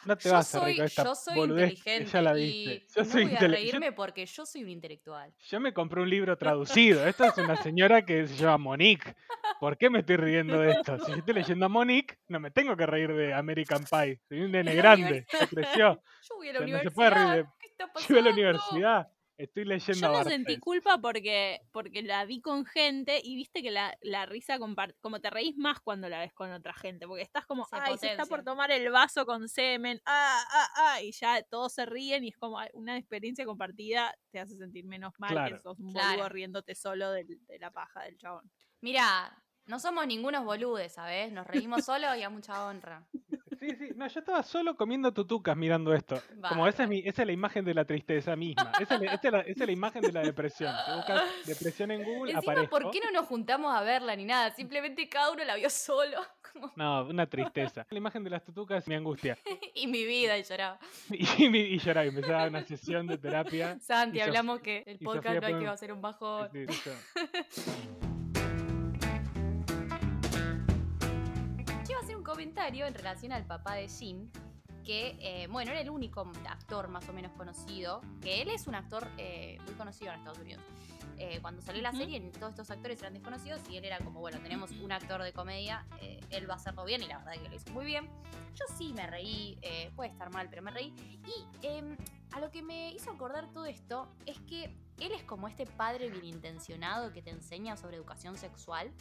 no 0.04 0.16
te 0.16 0.28
Yo 0.28 0.34
vas 0.34 0.54
a 0.54 0.64
reír 0.64 0.82
esta 0.82 1.04
yo 1.04 1.14
soy 1.14 1.34
boludez 1.36 1.70
inteligente 1.70 2.10
ya 2.12 2.22
la 2.22 2.32
viste. 2.32 2.86
Yo 2.94 3.02
no 3.04 3.10
soy 3.10 3.24
voy 3.24 3.32
a 3.32 3.36
intele- 3.38 3.40
yo- 3.50 3.54
reírme 3.56 3.92
porque 3.92 4.26
yo 4.26 4.46
soy 4.46 4.62
un 4.64 4.70
intelectual. 4.70 5.32
Yo 5.48 5.60
me 5.60 5.72
compré 5.72 6.02
un 6.02 6.10
libro 6.10 6.36
traducido. 6.38 7.06
Esto 7.06 7.24
es 7.24 7.36
una 7.38 7.56
señora 7.56 8.04
que 8.04 8.26
se 8.26 8.36
llama 8.36 8.58
Monique. 8.58 9.14
¿Por 9.60 9.76
qué 9.78 9.88
me 9.90 10.00
estoy 10.00 10.16
riendo 10.16 10.58
de 10.58 10.72
esto? 10.72 10.98
Si 11.04 11.12
estoy 11.12 11.34
leyendo 11.34 11.66
a 11.66 11.68
Monique, 11.68 12.18
no 12.28 12.40
me 12.40 12.50
tengo 12.50 12.76
que 12.76 12.86
reír 12.86 13.12
de 13.14 13.32
American 13.34 13.84
Pie. 13.84 14.20
Soy 14.28 14.40
un 14.40 14.52
nene 14.52 14.74
grande, 14.74 15.26
ya 15.32 15.46
creció. 15.46 16.02
Yo 16.28 16.36
voy 16.36 16.48
a 16.48 16.52
la 16.54 16.60
no 16.60 16.66
se 16.66 16.72
universidad. 16.72 16.94
puede 16.94 17.10
reír 17.10 17.44
de- 17.44 17.50
¿Qué 17.60 17.66
está 17.66 17.84
Yo 17.86 17.92
voy 17.92 18.02
a 18.18 18.20
la 18.22 18.30
pasando? 18.30 18.30
universidad. 18.32 19.08
Estoy 19.38 19.64
leyendo 19.64 20.06
Yo 20.06 20.08
no 20.08 20.24
sentí 20.24 20.58
culpa 20.58 20.98
porque, 21.00 21.60
porque 21.72 22.02
la 22.02 22.24
vi 22.24 22.40
con 22.40 22.64
gente 22.64 23.20
y 23.22 23.36
viste 23.36 23.62
que 23.62 23.70
la, 23.70 23.96
la 24.00 24.26
risa 24.26 24.58
compart 24.58 24.96
como 25.00 25.20
te 25.20 25.30
reís 25.30 25.56
más 25.56 25.80
cuando 25.80 26.08
la 26.08 26.18
ves 26.20 26.32
con 26.32 26.50
otra 26.52 26.72
gente, 26.72 27.06
porque 27.06 27.22
estás 27.22 27.46
como, 27.46 27.66
Se 27.66 27.76
ay, 27.76 27.96
se 27.98 28.06
está 28.06 28.26
por 28.26 28.42
tomar 28.42 28.70
el 28.70 28.90
vaso 28.90 29.26
con 29.26 29.48
semen, 29.48 30.00
ah, 30.06 30.42
ah, 30.50 30.68
ah, 30.76 31.02
y 31.02 31.12
ya 31.12 31.42
todos 31.42 31.74
se 31.74 31.86
ríen 31.86 32.24
y 32.24 32.28
es 32.28 32.36
como 32.36 32.58
una 32.72 32.96
experiencia 32.96 33.44
compartida 33.44 34.14
te 34.30 34.40
hace 34.40 34.56
sentir 34.56 34.84
menos 34.86 35.12
mal 35.18 35.40
Claro. 35.40 35.56
que 35.56 35.58
sos 35.58 35.78
un 35.78 35.92
Claro. 35.92 36.24
boludo 36.24 36.28
riéndote 36.28 36.74
solo 36.74 37.10
del- 37.12 37.44
de 37.46 37.58
la 37.58 37.70
paja 37.70 38.02
del 38.04 38.16
chabón. 38.18 38.50
Mira, 38.80 39.44
no 39.66 39.78
somos 39.80 40.06
ningunos 40.06 40.44
boludes, 40.44 40.92
¿sabes? 40.94 41.32
Nos 41.32 41.46
reímos 41.46 41.84
solos 41.84 42.16
y 42.16 42.22
a 42.22 42.30
mucha 42.30 42.66
honra. 42.66 43.08
Sí, 43.64 43.76
sí. 43.76 43.88
No, 43.96 44.06
yo 44.06 44.20
estaba 44.20 44.42
solo 44.42 44.76
comiendo 44.76 45.12
tutucas 45.12 45.56
mirando 45.56 45.94
esto. 45.94 46.20
Como 46.48 46.66
esa 46.68 46.82
es, 46.82 46.88
mi, 46.88 46.98
esa 47.00 47.22
es 47.22 47.26
la 47.26 47.32
imagen 47.32 47.64
de 47.64 47.72
la 47.74 47.84
tristeza 47.84 48.36
misma. 48.36 48.72
Esa 48.80 48.96
es 48.96 49.00
la, 49.00 49.12
esa 49.14 49.26
es 49.28 49.32
la- 49.32 49.40
esa 49.40 49.60
es 49.62 49.66
la 49.66 49.72
imagen 49.72 50.02
de 50.02 50.12
la 50.12 50.20
depresión. 50.22 50.74
Si 50.84 50.92
buscas 50.92 51.22
depresión 51.46 51.90
en 51.90 52.04
Google, 52.04 52.32
Encima, 52.32 52.52
aparezco. 52.52 52.78
¿por 52.80 52.90
qué 52.90 53.00
no 53.04 53.10
nos 53.10 53.26
juntamos 53.26 53.74
a 53.74 53.82
verla 53.82 54.14
ni 54.16 54.24
nada? 54.24 54.50
Simplemente 54.54 55.08
cada 55.08 55.30
uno 55.30 55.44
la 55.44 55.54
vio 55.56 55.70
solo. 55.70 56.18
como- 56.52 56.72
No, 56.76 57.04
una 57.06 57.26
tristeza. 57.26 57.86
La 57.90 57.98
imagen 57.98 58.22
de 58.24 58.30
las 58.30 58.44
tutucas 58.44 58.86
mi 58.86 58.94
angustia. 58.94 59.38
y 59.74 59.86
mi 59.86 60.04
vida, 60.04 60.36
y 60.36 60.42
lloraba. 60.42 60.78
Y, 61.38 61.48
mi- 61.48 61.60
y 61.60 61.78
lloraba, 61.78 62.04
y 62.04 62.08
empezaba 62.10 62.46
una 62.48 62.62
sesión 62.64 63.06
de 63.06 63.18
terapia. 63.18 63.78
Santi, 63.80 64.20
hablamos 64.20 64.60
que 64.60 64.82
el 64.86 64.98
podcast 64.98 65.24
Sofía 65.36 65.40
no 65.40 65.46
hay 65.56 65.62
que 65.64 65.68
hacer 65.68 65.92
un 65.92 66.02
bajón. 66.02 66.50
Sí, 66.52 66.66
sí, 66.68 66.90
comentario 72.44 72.84
en 72.84 72.92
relación 72.92 73.32
al 73.32 73.46
papá 73.46 73.74
de 73.74 73.88
Jim, 73.88 74.28
que, 74.84 75.16
eh, 75.18 75.46
bueno, 75.50 75.70
era 75.70 75.80
el 75.80 75.88
único 75.88 76.30
actor 76.46 76.88
más 76.88 77.08
o 77.08 77.14
menos 77.14 77.32
conocido, 77.32 78.02
que 78.20 78.42
él 78.42 78.50
es 78.50 78.66
un 78.66 78.74
actor 78.74 79.08
eh, 79.16 79.56
muy 79.64 79.72
conocido 79.76 80.12
en 80.12 80.18
Estados 80.18 80.38
Unidos. 80.40 80.62
Eh, 81.16 81.38
cuando 81.40 81.62
salió 81.62 81.80
la 81.80 81.92
serie, 81.92 82.20
todos 82.38 82.50
estos 82.50 82.70
actores 82.70 83.00
eran 83.00 83.14
desconocidos 83.14 83.62
y 83.70 83.78
él 83.78 83.86
era 83.86 83.98
como, 84.00 84.20
bueno, 84.20 84.40
tenemos 84.40 84.72
un 84.72 84.92
actor 84.92 85.22
de 85.22 85.32
comedia, 85.32 85.86
eh, 86.02 86.20
él 86.28 86.46
va 86.46 86.52
a 86.52 86.56
hacerlo 86.56 86.84
bien 86.84 87.02
y 87.02 87.06
la 87.06 87.16
verdad 87.16 87.32
que 87.42 87.48
lo 87.48 87.56
hizo 87.56 87.70
muy 87.72 87.86
bien. 87.86 88.10
Yo 88.54 88.66
sí 88.76 88.92
me 88.92 89.06
reí, 89.06 89.58
eh, 89.62 89.90
puede 89.96 90.10
estar 90.10 90.30
mal, 90.30 90.48
pero 90.50 90.60
me 90.60 90.70
reí. 90.70 90.92
Y 91.26 91.66
em, 91.66 91.96
a 92.32 92.40
lo 92.40 92.50
que 92.50 92.62
me 92.62 92.92
hizo 92.92 93.10
acordar 93.10 93.50
todo 93.54 93.64
esto 93.64 94.12
es 94.26 94.38
que 94.40 94.64
él 95.00 95.12
es 95.12 95.22
como 95.22 95.48
este 95.48 95.64
padre 95.64 96.10
bien 96.10 96.26
intencionado 96.26 97.10
que 97.10 97.22
te 97.22 97.30
enseña 97.30 97.78
sobre 97.78 97.96
educación 97.96 98.36
sexual 98.36 98.92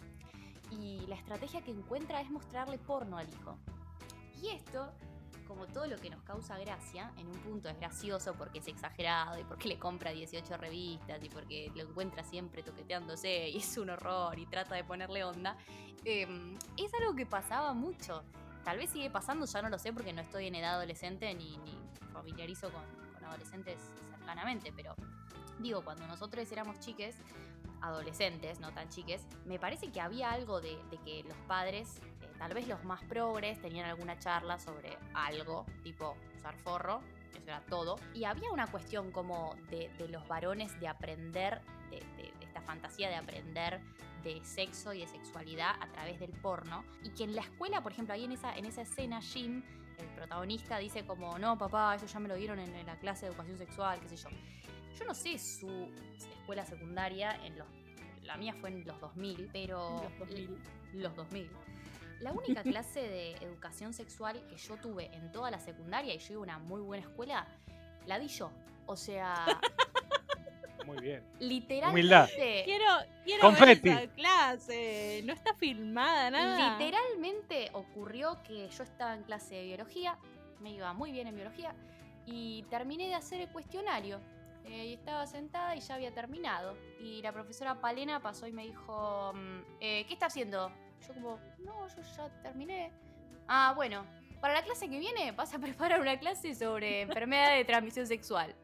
y 0.80 1.06
la 1.08 1.16
estrategia 1.16 1.62
que 1.62 1.72
encuentra 1.72 2.22
es 2.22 2.30
mostrarle 2.30 2.78
porno 2.78 3.18
al 3.18 3.30
hijo. 3.30 3.58
Y 4.42 4.50
esto, 4.50 4.92
como 5.48 5.68
todo 5.68 5.88
lo 5.88 5.98
que 5.98 6.10
nos 6.10 6.22
causa 6.24 6.58
gracia, 6.58 7.12
en 7.18 7.28
un 7.28 7.38
punto 7.40 7.70
es 7.70 7.78
gracioso 7.78 8.34
porque 8.34 8.60
es 8.60 8.68
exagerado 8.68 9.40
y 9.40 9.44
porque 9.44 9.68
le 9.68 9.78
compra 9.78 10.12
18 10.12 10.58
revistas 10.58 11.24
y 11.24 11.30
porque 11.30 11.72
lo 11.76 11.84
encuentra 11.84 12.24
siempre 12.24 12.64
toqueteándose 12.64 13.50
y 13.50 13.58
es 13.58 13.78
un 13.78 13.90
horror 13.90 14.38
y 14.40 14.46
trata 14.46 14.76
de 14.76 14.84
ponerle 14.84 15.24
onda, 15.24 15.58
em, 16.06 16.58
es 16.78 16.94
algo 17.00 17.16
que 17.16 17.26
pasaba 17.26 17.74
mucho. 17.74 18.24
Tal 18.64 18.78
vez 18.78 18.90
sigue 18.90 19.10
pasando, 19.10 19.46
ya 19.46 19.62
no 19.62 19.70
lo 19.70 19.78
sé 19.78 19.94
porque 19.94 20.14
no 20.14 20.22
estoy 20.22 20.48
en 20.48 20.56
edad 20.56 20.76
adolescente 20.76 21.34
ni, 21.34 21.58
ni 21.58 21.78
familiarizo 22.14 22.72
con, 22.72 22.84
con 23.14 23.26
adolescentes 23.26 23.78
cercanamente, 24.12 24.72
pero 24.74 24.96
digo, 25.60 25.84
cuando 25.84 26.08
nosotros 26.08 26.50
éramos 26.52 26.80
chiques, 26.80 27.16
adolescentes, 27.84 28.60
no 28.60 28.72
tan 28.72 28.90
chiques, 28.90 29.26
me 29.46 29.60
parece 29.60 29.92
que 29.92 30.02
había 30.02 30.32
algo 30.32 30.62
de, 30.62 30.78
de 30.90 30.98
que 30.98 31.24
los 31.24 31.38
padres, 31.48 32.00
eh, 32.22 32.28
tal 32.38 32.54
vez 32.54 32.68
los 32.68 32.84
más 32.84 33.04
progres, 33.04 33.62
tenían 33.62 33.86
alguna 33.88 34.18
charla 34.18 34.58
sobre 34.60 34.98
algo, 35.14 35.66
tipo 35.84 36.16
usar 36.38 36.56
forro, 36.58 37.02
eso 37.34 37.44
era 37.46 37.62
todo. 37.62 37.98
Y 38.14 38.24
había 38.24 38.52
una 38.52 38.68
cuestión 38.68 39.12
como 39.12 39.56
de, 39.70 39.90
de 39.98 40.08
los 40.08 40.28
varones 40.28 40.80
de 40.80 40.88
aprender, 40.88 41.62
de, 41.90 41.98
de- 42.18 42.34
de 42.40 42.46
esta 42.46 42.62
fantasía 42.62 43.10
de 43.10 43.16
aprender 43.16 43.80
de 44.24 44.40
sexo 44.46 44.94
y 44.94 45.02
de 45.02 45.08
sexualidad 45.08 45.76
a 45.82 45.88
través 45.88 46.18
del 46.20 46.32
porno. 46.32 46.86
Y 47.04 47.10
que 47.10 47.26
en 47.26 47.36
la 47.36 47.42
escuela, 47.42 47.82
por 47.84 47.92
ejemplo, 47.92 48.14
ahí 48.14 48.24
en 48.24 48.32
esa, 48.32 48.56
en 48.56 48.66
esa 48.66 48.84
escena, 48.84 49.22
Jim, 49.22 49.64
el 49.98 50.08
protagonista 50.16 50.78
dice 50.78 51.06
como, 51.06 51.38
no, 51.38 51.58
papá, 51.58 51.96
eso 51.96 52.06
ya 52.06 52.20
me 52.20 52.30
lo 52.30 52.36
dieron 52.36 52.60
en, 52.60 52.74
en 52.74 52.86
la 52.86 52.96
clase 52.98 53.26
de 53.26 53.32
educación 53.32 53.58
sexual, 53.58 54.00
qué 54.00 54.08
sé 54.08 54.16
yo. 54.18 54.30
Yo 54.98 55.06
no 55.06 55.14
sé 55.14 55.38
su 55.40 55.90
escuela 56.18 56.66
secundaria, 56.66 57.40
en 57.46 57.58
los, 57.58 57.68
la 58.24 58.38
mía 58.38 58.54
fue 58.60 58.70
en 58.70 58.86
los 58.86 59.00
2000, 59.00 59.50
pero... 59.52 60.04
Los 60.04 60.20
2000. 60.20 60.58
Los 60.94 61.16
2000. 61.16 61.50
La 62.20 62.32
única 62.32 62.64
clase 62.64 63.02
de 63.02 63.32
educación 63.38 63.94
sexual 63.94 64.46
que 64.48 64.58
yo 64.58 64.78
tuve 64.78 65.14
en 65.14 65.32
toda 65.32 65.52
la 65.52 65.60
secundaria, 65.60 66.14
y 66.14 66.20
yo 66.20 66.34
iba 66.34 66.40
a 66.40 66.44
una 66.44 66.60
muy 66.60 66.82
buena 66.82 67.04
escuela, 67.04 67.48
la 68.06 68.20
di 68.20 68.28
yo. 68.28 68.52
O 68.86 68.96
sea, 68.96 69.46
Muy 70.86 71.00
bien. 71.00 71.24
literalmente... 71.40 72.64
Quiero, 72.66 72.86
quiero 73.24 73.42
Confeti. 73.42 73.90
ver 73.90 74.04
esa 74.04 74.14
clase. 74.14 75.22
No 75.26 75.34
está 75.34 75.54
filmada 75.56 76.30
nada. 76.30 76.78
Literalmente 76.78 77.70
ocurrió 77.74 78.42
que 78.44 78.70
yo 78.70 78.84
estaba 78.84 79.14
en 79.14 79.24
clase 79.24 79.56
de 79.56 79.64
biología, 79.64 80.18
me 80.60 80.72
iba 80.72 80.94
muy 80.94 81.12
bien 81.12 81.28
en 81.28 81.36
biología, 81.36 81.74
y 82.26 82.64
terminé 82.70 83.08
de 83.08 83.16
hacer 83.16 83.42
el 83.42 83.50
cuestionario. 83.50 84.20
Eh, 84.66 84.86
y 84.88 84.94
estaba 84.94 85.28
sentada 85.28 85.76
y 85.76 85.82
ya 85.82 85.96
había 85.96 86.14
terminado. 86.14 86.78
Y 87.00 87.22
la 87.22 87.32
profesora 87.32 87.80
Palena 87.82 88.22
pasó 88.22 88.48
y 88.48 88.52
me 88.52 88.64
dijo, 88.64 89.34
mm, 89.34 89.60
eh, 89.82 90.06
¿qué 90.08 90.14
está 90.14 90.28
haciendo? 90.28 90.72
Yo 91.08 91.14
como, 91.14 91.40
no, 91.60 91.88
yo 91.88 92.02
ya 92.16 92.30
terminé. 92.42 92.92
Ah, 93.48 93.74
bueno, 93.76 94.06
para 94.40 94.54
la 94.56 94.64
clase 94.64 94.90
que 94.90 95.00
viene 95.00 95.32
vas 95.34 95.54
a 95.54 95.60
preparar 95.60 96.00
una 96.02 96.18
clase 96.18 96.56
sobre 96.56 97.02
enfermedad 97.02 97.56
de 97.56 97.66
transmisión 97.66 98.08
sexual. 98.08 98.56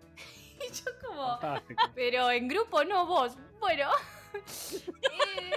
y 0.70 0.74
yo 0.74 0.86
como, 1.06 1.38
Fantástico. 1.40 1.84
pero 1.96 2.32
en 2.32 2.48
grupo 2.48 2.84
no 2.84 3.06
vos. 3.06 3.38
Bueno. 3.60 3.90
eh, 4.34 5.52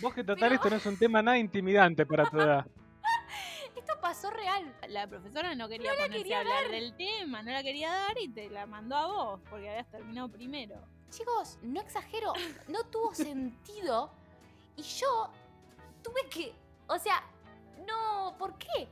Vos 0.00 0.12
que 0.14 0.24
total 0.24 0.50
Pero- 0.50 0.54
esto 0.56 0.70
no 0.70 0.76
es 0.76 0.86
un 0.86 0.98
tema 0.98 1.22
nada 1.22 1.38
intimidante 1.38 2.04
para 2.06 2.24
tu 2.26 2.40
edad. 2.40 2.66
Pasó 4.04 4.30
real. 4.30 4.70
La 4.88 5.06
profesora 5.06 5.54
no 5.54 5.66
quería 5.66 5.92
la 5.92 5.96
ponerse 5.96 6.18
quería 6.18 6.36
a 6.36 6.40
hablar 6.40 6.70
del 6.70 6.94
tema, 6.94 7.42
no 7.42 7.50
la 7.52 7.62
quería 7.62 7.90
dar 7.90 8.18
y 8.20 8.28
te 8.28 8.50
la 8.50 8.66
mandó 8.66 8.96
a 8.96 9.06
vos 9.06 9.40
porque 9.48 9.70
habías 9.70 9.90
terminado 9.90 10.28
primero. 10.28 10.76
Chicos, 11.08 11.58
no 11.62 11.80
exagero, 11.80 12.34
no 12.68 12.84
tuvo 12.84 13.14
sentido. 13.14 14.12
Y 14.76 14.82
yo 14.82 15.30
tuve 16.02 16.28
que. 16.28 16.54
O 16.86 16.98
sea, 16.98 17.24
no, 17.86 18.36
¿por 18.38 18.58
qué? 18.58 18.88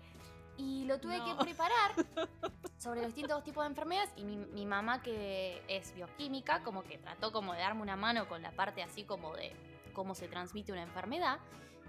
Y 0.56 0.86
lo 0.86 0.98
tuve 0.98 1.18
No. 1.18 1.26
que 1.36 1.44
preparar 1.44 1.92
sobre 2.78 3.02
los 3.02 3.08
distintos 3.14 3.44
tipos 3.44 3.64
de 3.64 3.68
enfermedades. 3.68 4.10
Y 4.16 4.24
mi, 4.24 4.36
mi 4.38 4.64
mamá, 4.64 5.02
que 5.02 5.62
es 5.68 5.94
bioquímica, 5.94 6.62
como 6.62 6.84
que 6.84 6.96
trató 6.96 7.32
como 7.32 7.52
de 7.52 7.58
darme 7.60 7.82
una 7.82 7.96
mano 7.96 8.26
con 8.28 8.40
la 8.40 8.52
parte 8.52 8.82
así 8.82 9.04
como 9.04 9.34
de 9.36 9.52
cómo 9.92 10.14
se 10.14 10.26
transmite 10.26 10.72
una 10.72 10.82
enfermedad. 10.82 11.38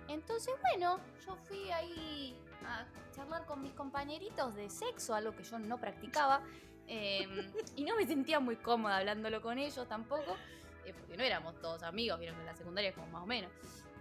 Entonces, 0.10 0.54
bueno, 0.60 1.00
yo 1.26 1.38
fui 1.48 1.72
ahí 1.72 2.03
charlar 3.34 3.46
con 3.48 3.62
mis 3.62 3.74
compañeritos 3.74 4.56
de 4.56 4.70
sexo, 4.70 5.16
algo 5.16 5.36
que 5.36 5.44
yo 5.44 5.60
no 5.60 5.78
practicaba. 5.80 6.42
eh, 6.88 7.26
y 7.78 7.84
no 7.86 7.96
me 7.96 8.06
sentía 8.06 8.40
muy 8.42 8.58
cómoda 8.58 8.98
hablándolo 8.98 9.42
con 9.42 9.58
ellos 9.58 9.88
tampoco, 9.88 10.36
eh, 10.86 10.94
porque 10.94 11.16
no 11.18 11.24
éramos 11.24 11.60
todos 11.62 11.82
amigos, 11.84 12.20
vieron 12.20 12.36
que 12.36 12.42
en 12.42 12.46
la 12.48 12.56
secundaria 12.58 12.90
es 12.90 12.96
como 12.96 13.08
más 13.08 13.24
o 13.24 13.26
menos. 13.26 13.50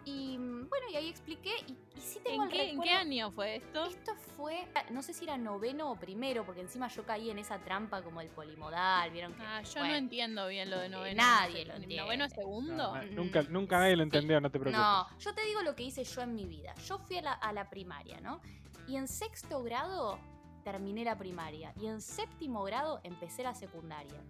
Y 0.05 0.37
mm, 0.37 0.69
bueno, 0.69 0.87
y 0.93 0.97
ahí 0.97 1.09
expliqué, 1.09 1.53
y, 1.69 1.79
y 1.97 2.01
sí 2.01 2.19
tengo 2.25 2.43
¿En 2.43 2.51
el 2.51 2.57
qué, 2.57 2.71
en 2.71 2.81
qué 2.83 2.89
recuerdo- 2.89 3.01
año 3.01 3.31
fue 3.31 3.55
esto? 3.57 3.85
Esto 3.87 4.15
fue, 4.37 4.67
no 4.91 5.01
sé 5.01 5.13
si 5.15 5.23
era 5.25 5.39
noveno 5.39 5.93
o 5.93 5.95
primero, 5.97 6.45
porque 6.45 6.61
encima 6.61 6.89
yo 6.89 7.05
caí 7.07 7.31
en 7.31 7.39
esa 7.39 7.61
trampa 7.61 8.03
como 8.03 8.21
el 8.21 8.29
polimodal, 8.31 9.13
vieron 9.13 9.33
que... 9.35 9.43
Ah, 9.45 9.63
yo 9.63 9.79
bueno, 9.79 9.91
no 9.93 9.95
entiendo 9.99 10.49
bien 10.49 10.69
lo 10.69 10.79
de 10.81 10.89
noveno. 10.89 11.17
nadie 11.23 11.65
no 11.65 11.75
sé, 11.75 11.79
lo 11.81 12.03
¿Noveno 12.03 12.25
entiende. 12.25 12.29
segundo? 12.35 12.75
No, 12.75 12.97
no, 12.97 13.03
Mm, 13.13 13.15
nunca, 13.15 13.43
nunca 13.45 13.79
nadie 13.79 13.95
lo 13.95 14.03
sí. 14.03 14.07
entendió, 14.09 14.41
no 14.41 14.51
te 14.51 14.59
preocupes. 14.59 14.85
No, 14.85 15.19
yo 15.21 15.33
te 15.35 15.43
digo 15.45 15.63
lo 15.63 15.77
que 15.77 15.85
hice 15.85 16.03
yo 16.03 16.21
en 16.23 16.35
mi 16.35 16.47
vida. 16.47 16.75
Yo 16.85 16.99
fui 16.99 17.19
a 17.19 17.23
la, 17.23 17.33
a 17.35 17.53
la 17.53 17.71
primaria, 17.71 18.21
¿no? 18.21 18.41
Y 18.87 18.97
en 18.97 19.09
sexto 19.09 19.63
grado 19.63 20.19
terminé 20.65 21.05
la 21.05 21.17
primaria. 21.17 21.73
Y 21.81 21.87
en 21.87 22.01
séptimo 22.01 22.63
grado 22.65 23.01
empecé 23.05 23.43
la 23.43 23.55
secundaria. 23.55 24.21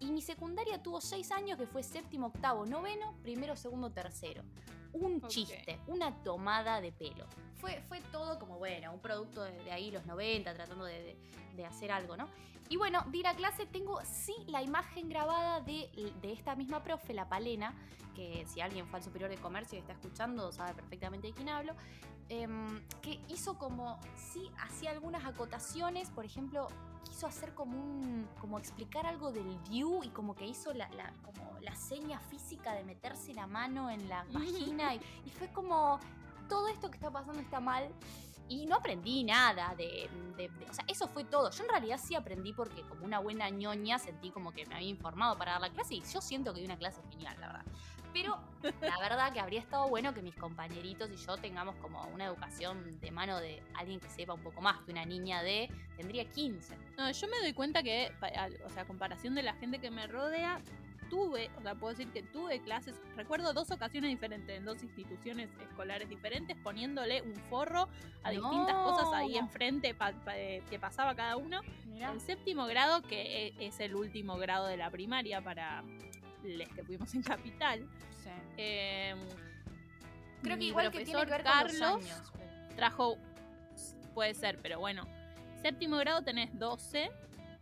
Y 0.00 0.12
mi 0.12 0.22
secundaria 0.22 0.82
tuvo 0.82 1.00
seis 1.00 1.30
años 1.32 1.58
que 1.58 1.66
fue 1.66 1.82
séptimo, 1.82 2.28
octavo, 2.28 2.64
noveno, 2.66 3.14
primero, 3.22 3.56
segundo, 3.56 3.90
tercero. 3.90 4.42
Un 4.92 5.20
chiste, 5.28 5.80
una 5.88 6.22
tomada 6.22 6.80
de 6.80 6.92
pelo. 6.92 7.26
Fue, 7.56 7.82
fue 7.88 8.00
todo 8.12 8.38
como, 8.38 8.58
bueno, 8.58 8.92
un 8.92 9.00
producto 9.00 9.42
de, 9.42 9.52
de 9.64 9.72
ahí, 9.72 9.90
los 9.90 10.06
90, 10.06 10.54
tratando 10.54 10.84
de, 10.84 11.02
de- 11.02 11.18
de 11.56 11.66
hacer 11.66 11.90
algo, 11.90 12.16
¿no? 12.16 12.28
Y 12.68 12.76
bueno, 12.76 13.04
di 13.10 13.20
la 13.22 13.34
clase, 13.34 13.66
tengo 13.66 13.98
sí 14.04 14.32
la 14.46 14.62
imagen 14.62 15.08
grabada 15.08 15.60
de, 15.60 15.90
de 16.22 16.32
esta 16.32 16.54
misma 16.54 16.84
profe, 16.84 17.12
la 17.12 17.28
Palena, 17.28 17.74
que 18.18 18.44
si 18.48 18.60
alguien 18.60 18.84
fue 18.88 18.98
al 18.98 19.04
superior 19.04 19.30
de 19.30 19.36
comercio 19.36 19.76
y 19.78 19.80
está 19.80 19.92
escuchando, 19.92 20.50
sabe 20.50 20.74
perfectamente 20.74 21.28
de 21.28 21.32
quién 21.34 21.48
hablo, 21.50 21.74
em, 22.28 22.82
que 23.00 23.20
hizo 23.28 23.56
como, 23.56 23.96
sí, 24.16 24.50
hacía 24.58 24.90
algunas 24.90 25.24
acotaciones, 25.24 26.10
por 26.10 26.24
ejemplo, 26.24 26.66
quiso 27.04 27.28
hacer 27.28 27.54
como 27.54 27.78
un, 27.78 28.28
como 28.40 28.58
explicar 28.58 29.06
algo 29.06 29.30
del 29.30 29.56
view 29.70 30.02
y 30.02 30.08
como 30.08 30.34
que 30.34 30.46
hizo 30.46 30.72
la, 30.74 30.88
la- 30.90 31.12
como 31.24 31.58
la 31.60 31.76
seña 31.76 32.18
física 32.18 32.72
de 32.74 32.82
meterse 32.84 33.32
la 33.34 33.46
mano 33.46 33.88
en 33.88 34.08
la 34.08 34.24
vagina 34.32 34.96
y, 34.96 35.00
y 35.24 35.30
fue 35.30 35.46
como, 35.52 36.00
todo 36.48 36.66
esto 36.68 36.90
que 36.90 36.96
está 36.96 37.10
pasando 37.12 37.40
está 37.40 37.60
mal. 37.60 37.88
Y 38.50 38.64
no 38.64 38.76
aprendí 38.76 39.24
nada 39.24 39.74
de, 39.76 40.08
de- 40.38 40.48
de- 40.48 40.70
O 40.70 40.72
sea, 40.72 40.82
eso 40.88 41.06
fue 41.06 41.22
todo. 41.22 41.50
Yo 41.50 41.64
en 41.64 41.68
realidad 41.68 42.00
sí 42.02 42.14
aprendí 42.14 42.52
porque 42.54 42.80
como 42.82 43.04
una 43.04 43.18
buena 43.20 43.48
ñoña 43.50 43.98
sentí 43.98 44.30
como 44.30 44.52
que 44.52 44.64
me 44.66 44.74
había 44.74 44.88
informado 44.88 45.36
para 45.36 45.52
dar 45.52 45.60
la 45.60 45.70
clase 45.70 45.94
y 45.96 46.00
yo 46.02 46.20
siento 46.22 46.52
que 46.54 46.60
di 46.60 46.66
una 46.66 46.78
clase 46.78 47.00
genial, 47.10 47.36
la 47.40 47.46
verdad. 47.48 47.64
Pero 48.22 48.40
la 48.80 48.98
verdad 48.98 49.32
que 49.32 49.40
habría 49.40 49.60
estado 49.60 49.88
bueno 49.88 50.12
que 50.14 50.22
mis 50.22 50.34
compañeritos 50.34 51.10
y 51.10 51.16
yo 51.16 51.36
tengamos 51.36 51.76
como 51.76 52.02
una 52.08 52.24
educación 52.26 52.98
de 53.00 53.10
mano 53.10 53.38
de 53.38 53.62
alguien 53.74 54.00
que 54.00 54.08
sepa 54.08 54.34
un 54.34 54.42
poco 54.42 54.60
más 54.60 54.78
que 54.80 54.92
una 54.92 55.04
niña 55.04 55.42
de... 55.42 55.70
Tendría 55.96 56.24
15. 56.24 56.76
No, 56.96 57.10
yo 57.10 57.28
me 57.28 57.38
doy 57.40 57.52
cuenta 57.52 57.82
que, 57.82 58.12
o 58.64 58.70
sea, 58.70 58.82
a 58.82 58.86
comparación 58.86 59.34
de 59.34 59.42
la 59.42 59.54
gente 59.54 59.78
que 59.78 59.90
me 59.90 60.06
rodea, 60.06 60.60
tuve, 61.10 61.50
o 61.56 61.62
sea, 61.62 61.74
puedo 61.74 61.94
decir 61.94 62.12
que 62.12 62.22
tuve 62.22 62.60
clases, 62.60 63.00
recuerdo 63.16 63.52
dos 63.54 63.70
ocasiones 63.70 64.10
diferentes, 64.10 64.56
en 64.58 64.64
dos 64.66 64.82
instituciones 64.82 65.48
escolares 65.62 66.08
diferentes, 66.08 66.56
poniéndole 66.58 67.22
un 67.22 67.34
forro 67.48 67.88
a 68.24 68.30
distintas 68.30 68.74
cosas 68.74 69.08
ahí 69.14 69.32
No. 69.32 69.38
enfrente 69.40 69.94
pa- 69.94 70.12
pa- 70.24 70.36
eh, 70.36 70.62
que 70.68 70.78
pasaba 70.78 71.14
cada 71.14 71.36
uno. 71.36 71.62
Mirá. 71.86 72.12
En 72.12 72.20
séptimo 72.20 72.66
grado, 72.66 73.00
que 73.02 73.46
e- 73.48 73.54
es 73.66 73.80
el 73.80 73.94
último 73.94 74.36
grado 74.36 74.66
de 74.66 74.76
la 74.76 74.90
primaria 74.90 75.40
para 75.42 75.82
los 76.44 76.68
que 76.68 76.84
fuimos 76.84 77.14
en 77.14 77.22
Capital. 77.22 77.88
Eh, 78.56 79.14
Creo 80.42 80.56
que 80.58 80.64
igual 80.64 80.90
que 80.90 81.04
tiene 81.04 81.12
profesor 81.12 81.26
que 81.26 81.30
ver 81.32 81.42
con 81.42 81.52
Carlos 81.52 81.80
los 82.02 82.04
años. 82.16 82.32
pero- 82.36 82.76
trajo, 82.76 83.18
puede 84.14 84.34
ser, 84.34 84.58
pero 84.62 84.78
bueno, 84.78 85.02
séptimo 85.60 85.96
grado 85.96 86.22
tenés 86.22 86.56
12 86.58 87.10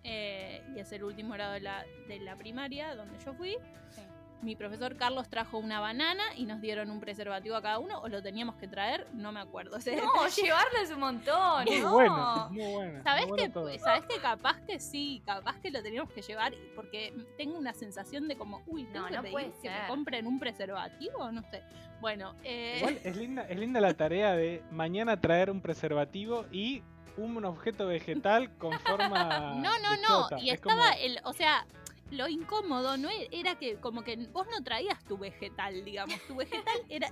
eh, 0.04 0.62
y 0.74 0.78
es 0.78 0.92
el 0.92 1.04
último 1.04 1.32
grado 1.34 1.52
de 1.54 1.60
la, 1.60 1.84
de 2.08 2.20
la 2.20 2.36
primaria 2.36 2.94
donde 2.94 3.18
yo 3.24 3.32
fui. 3.34 3.56
Sí. 3.90 4.02
Mi 4.42 4.54
profesor 4.54 4.96
Carlos 4.96 5.28
trajo 5.28 5.58
una 5.58 5.80
banana 5.80 6.22
y 6.36 6.44
nos 6.44 6.60
dieron 6.60 6.90
un 6.90 7.00
preservativo 7.00 7.56
a 7.56 7.62
cada 7.62 7.78
uno, 7.78 7.98
o 8.00 8.08
lo 8.08 8.22
teníamos 8.22 8.56
que 8.56 8.68
traer, 8.68 9.06
no 9.14 9.32
me 9.32 9.40
acuerdo. 9.40 9.76
ese 9.78 9.96
No, 9.96 10.04
llevarlo 10.36 10.78
es 10.82 10.90
un 10.90 11.00
montón. 11.00 11.64
Muy 11.64 11.78
no. 11.80 11.92
bueno, 11.92 12.48
muy 12.50 12.72
bueno. 12.72 13.02
¿Sabes 13.02 13.26
muy 13.26 13.38
que, 13.38 13.48
bueno 13.48 13.54
todo. 13.54 13.78
¿Sabes 13.78 14.04
que 14.06 14.20
capaz 14.20 14.60
que 14.66 14.78
sí? 14.78 15.22
Capaz 15.24 15.58
que 15.60 15.70
lo 15.70 15.82
teníamos 15.82 16.12
que 16.12 16.22
llevar 16.22 16.52
porque 16.74 17.14
tengo 17.38 17.58
una 17.58 17.72
sensación 17.72 18.28
de 18.28 18.36
como, 18.36 18.62
uy, 18.66 18.84
tengo 18.92 19.00
No, 19.06 19.08
que 19.08 19.16
no 19.16 19.22
pedir 19.22 19.52
que 19.62 19.70
me 19.70 19.86
compren 19.88 20.26
un 20.26 20.38
preservativo, 20.38 21.32
no 21.32 21.42
sé. 21.50 21.62
Bueno, 22.00 22.34
eh, 22.44 22.76
Igual 22.78 23.00
es 23.02 23.16
linda, 23.16 23.46
es 23.48 23.58
linda 23.58 23.80
la 23.80 23.94
tarea 23.94 24.32
de 24.36 24.62
mañana 24.70 25.18
traer 25.20 25.50
un 25.50 25.62
preservativo 25.62 26.44
y 26.52 26.82
un 27.16 27.42
objeto 27.46 27.86
vegetal 27.86 28.54
con 28.58 28.78
forma. 28.80 29.54
No, 29.56 29.70
no, 29.78 29.90
de 29.90 29.96
no. 30.02 30.08
chota. 30.24 30.38
Y 30.38 30.50
Es 30.50 30.56
estaba 30.56 30.90
como- 30.90 30.98
el, 31.00 31.18
o 31.24 31.32
sea, 31.32 31.66
lo 32.10 32.28
incómodo 32.28 32.96
no 32.96 33.08
e- 33.10 33.28
era 33.32 33.56
que 33.56 33.76
como 33.76 34.02
que 34.04 34.16
vos 34.32 34.46
no 34.50 34.62
traías 34.62 35.02
tu 35.04 35.18
vegetal, 35.18 35.84
digamos. 35.84 36.18
Tu 36.28 36.34
vegetal 36.36 36.78
era 36.88 37.10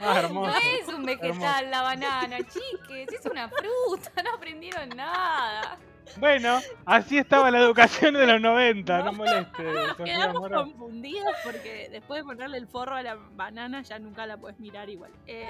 Ah, 0.00 0.18
hermoso. 0.20 0.50
No 0.52 0.58
es 0.58 0.88
un 0.88 1.04
vegetal 1.06 1.70
la 1.70 1.80
banana, 1.82 2.38
chiques, 2.38 3.08
es 3.10 3.24
una 3.24 3.48
fruta, 3.48 4.22
no 4.22 4.34
aprendieron 4.34 4.88
nada. 4.90 5.78
Bueno, 6.18 6.60
así 6.84 7.16
estaba 7.16 7.50
la 7.50 7.58
educación 7.60 8.12
de 8.14 8.26
los 8.26 8.38
90, 8.40 8.98
no, 8.98 9.04
No. 9.06 9.12
moleste, 9.14 9.62
Sofía 9.88 10.04
quedamos 10.04 10.48
confundidos 10.50 11.32
porque 11.42 11.88
después 11.90 12.20
de 12.20 12.24
ponerle 12.24 12.58
el 12.58 12.66
forro 12.66 12.96
a 12.96 13.02
la 13.02 13.14
banana 13.14 13.80
ya 13.82 13.98
nunca 13.98 14.26
la 14.26 14.36
puedes 14.36 14.58
mirar 14.60 14.90
igual. 14.90 15.10
Eh, 15.26 15.48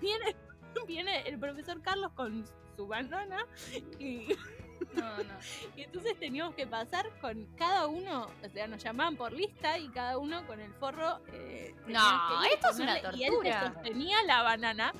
viene, 0.00 0.34
viene 0.88 1.20
el 1.28 1.38
profesor 1.38 1.80
Carlos 1.80 2.10
con 2.14 2.44
su 2.76 2.88
banana 2.88 3.46
y, 4.00 4.26
No, 4.94 5.16
no. 5.18 5.24
y 5.76 5.82
entonces 5.82 6.18
teníamos 6.18 6.54
que 6.54 6.66
pasar 6.66 7.08
con 7.20 7.44
cada 7.56 7.86
uno, 7.86 8.28
o 8.44 8.48
sea, 8.50 8.66
nos 8.66 8.82
llamaban 8.82 9.16
por 9.16 9.32
lista 9.32 9.78
y 9.78 9.88
cada 9.88 10.18
uno 10.18 10.46
con 10.46 10.60
el 10.60 10.72
forro. 10.74 11.20
eh, 11.32 11.74
No, 11.86 12.00
que 12.42 12.54
esto 12.54 12.70
es 12.70 12.78
una 12.78 12.96
ponerle- 12.96 13.16
Y 13.18 13.24
él 13.24 13.30
tortura. 13.32 13.72
sostenía 13.74 14.22
la 14.24 14.42
banana. 14.42 14.92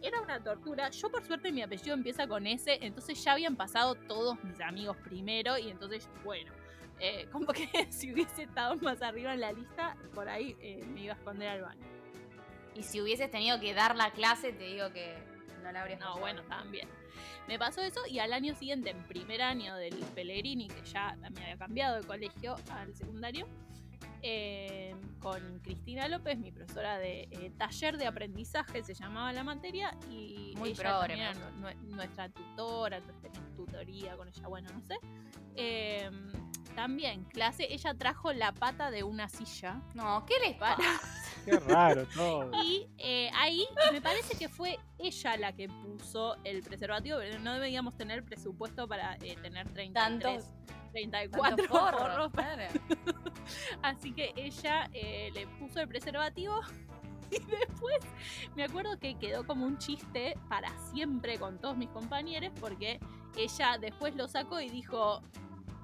Era 0.00 0.20
una 0.20 0.42
tortura. 0.42 0.90
Yo 0.90 1.10
por 1.10 1.24
suerte 1.24 1.50
mi 1.50 1.60
apellido 1.62 1.94
empieza 1.94 2.28
con 2.28 2.46
S, 2.46 2.78
entonces 2.82 3.22
ya 3.24 3.32
habían 3.32 3.56
pasado 3.56 3.96
todos 3.96 4.42
mis 4.44 4.60
amigos 4.60 4.96
primero 4.98 5.58
y 5.58 5.70
entonces, 5.70 6.08
bueno, 6.22 6.52
eh, 7.00 7.26
como 7.32 7.46
que 7.52 7.68
si 7.90 8.12
hubiese 8.12 8.44
estado 8.44 8.76
más 8.76 9.02
arriba 9.02 9.34
en 9.34 9.40
la 9.40 9.50
lista, 9.52 9.96
por 10.14 10.28
ahí 10.28 10.56
eh, 10.60 10.84
me 10.86 11.02
iba 11.02 11.14
a 11.14 11.16
esconder 11.16 11.48
al 11.48 11.62
baño. 11.62 11.86
Y 12.76 12.84
si 12.84 13.00
hubieses 13.00 13.28
tenido 13.30 13.58
que 13.58 13.74
dar 13.74 13.96
la 13.96 14.12
clase, 14.12 14.52
te 14.52 14.64
digo 14.64 14.92
que 14.92 15.18
no 15.64 15.72
la 15.72 15.80
habrías 15.80 15.98
No, 15.98 16.06
pasado 16.06 16.20
bueno, 16.20 16.42
también. 16.44 16.88
Me 17.46 17.58
pasó 17.58 17.80
eso 17.80 18.00
y 18.08 18.18
al 18.18 18.32
año 18.32 18.54
siguiente, 18.54 18.90
en 18.90 19.02
primer 19.04 19.42
año 19.42 19.74
del 19.76 19.94
Pellegrini, 20.14 20.68
que 20.68 20.82
ya 20.84 21.16
me 21.16 21.42
había 21.42 21.56
cambiado 21.56 21.96
de 22.00 22.06
colegio 22.06 22.56
al 22.70 22.94
secundario, 22.94 23.46
eh, 24.22 24.94
con 25.20 25.60
Cristina 25.60 26.08
López, 26.08 26.38
mi 26.38 26.50
profesora 26.50 26.98
de 26.98 27.28
eh, 27.30 27.52
taller 27.56 27.96
de 27.98 28.06
aprendizaje, 28.06 28.82
se 28.82 28.94
llamaba 28.94 29.32
la 29.32 29.44
materia, 29.44 29.96
y 30.10 30.54
Muy 30.56 30.70
ella 30.70 31.04
era 31.04 31.34
nu- 31.34 31.60
nu- 31.60 31.96
nuestra 31.96 32.28
tutora, 32.28 33.00
tutoría 33.56 34.16
con 34.16 34.28
ella, 34.28 34.48
bueno, 34.48 34.70
no 34.72 34.80
sé. 34.82 34.96
Eh, 35.54 36.10
también, 36.78 37.24
clase, 37.24 37.66
ella 37.74 37.92
trajo 37.92 38.32
la 38.32 38.52
pata 38.52 38.92
de 38.92 39.02
una 39.02 39.28
silla 39.28 39.82
No, 39.94 40.24
¿qué 40.24 40.34
les 40.46 40.56
para... 40.56 40.76
pasa? 40.76 41.00
Qué 41.44 41.58
raro 41.58 42.06
todo. 42.14 42.52
Y 42.64 42.86
eh, 42.98 43.28
ahí 43.34 43.66
me 43.90 44.00
parece 44.00 44.38
que 44.38 44.48
fue 44.48 44.78
ella 44.96 45.36
la 45.38 45.52
que 45.52 45.68
puso 45.68 46.36
el 46.44 46.62
preservativo, 46.62 47.18
pero 47.18 47.40
no 47.40 47.54
deberíamos 47.54 47.96
tener 47.96 48.22
presupuesto 48.24 48.86
para 48.86 49.16
eh, 49.22 49.36
tener 49.42 49.68
33, 49.72 50.44
Tantos- 50.44 50.46
34 50.92 51.56
Tantos 51.56 51.66
forros, 51.66 52.00
forros 52.00 52.32
claro. 52.32 52.62
Así 53.82 54.12
que 54.12 54.32
ella 54.36 54.88
eh, 54.92 55.30
le 55.34 55.48
puso 55.48 55.80
el 55.80 55.88
preservativo 55.88 56.60
y 57.32 57.40
después 57.40 57.98
me 58.54 58.62
acuerdo 58.62 58.96
que 59.00 59.18
quedó 59.18 59.44
como 59.44 59.66
un 59.66 59.78
chiste 59.78 60.38
para 60.48 60.70
siempre 60.92 61.40
con 61.40 61.58
todos 61.58 61.76
mis 61.76 61.88
compañeros 61.88 62.52
porque 62.60 63.00
ella 63.36 63.78
después 63.78 64.14
lo 64.14 64.28
sacó 64.28 64.60
y 64.60 64.68
dijo, 64.70 65.22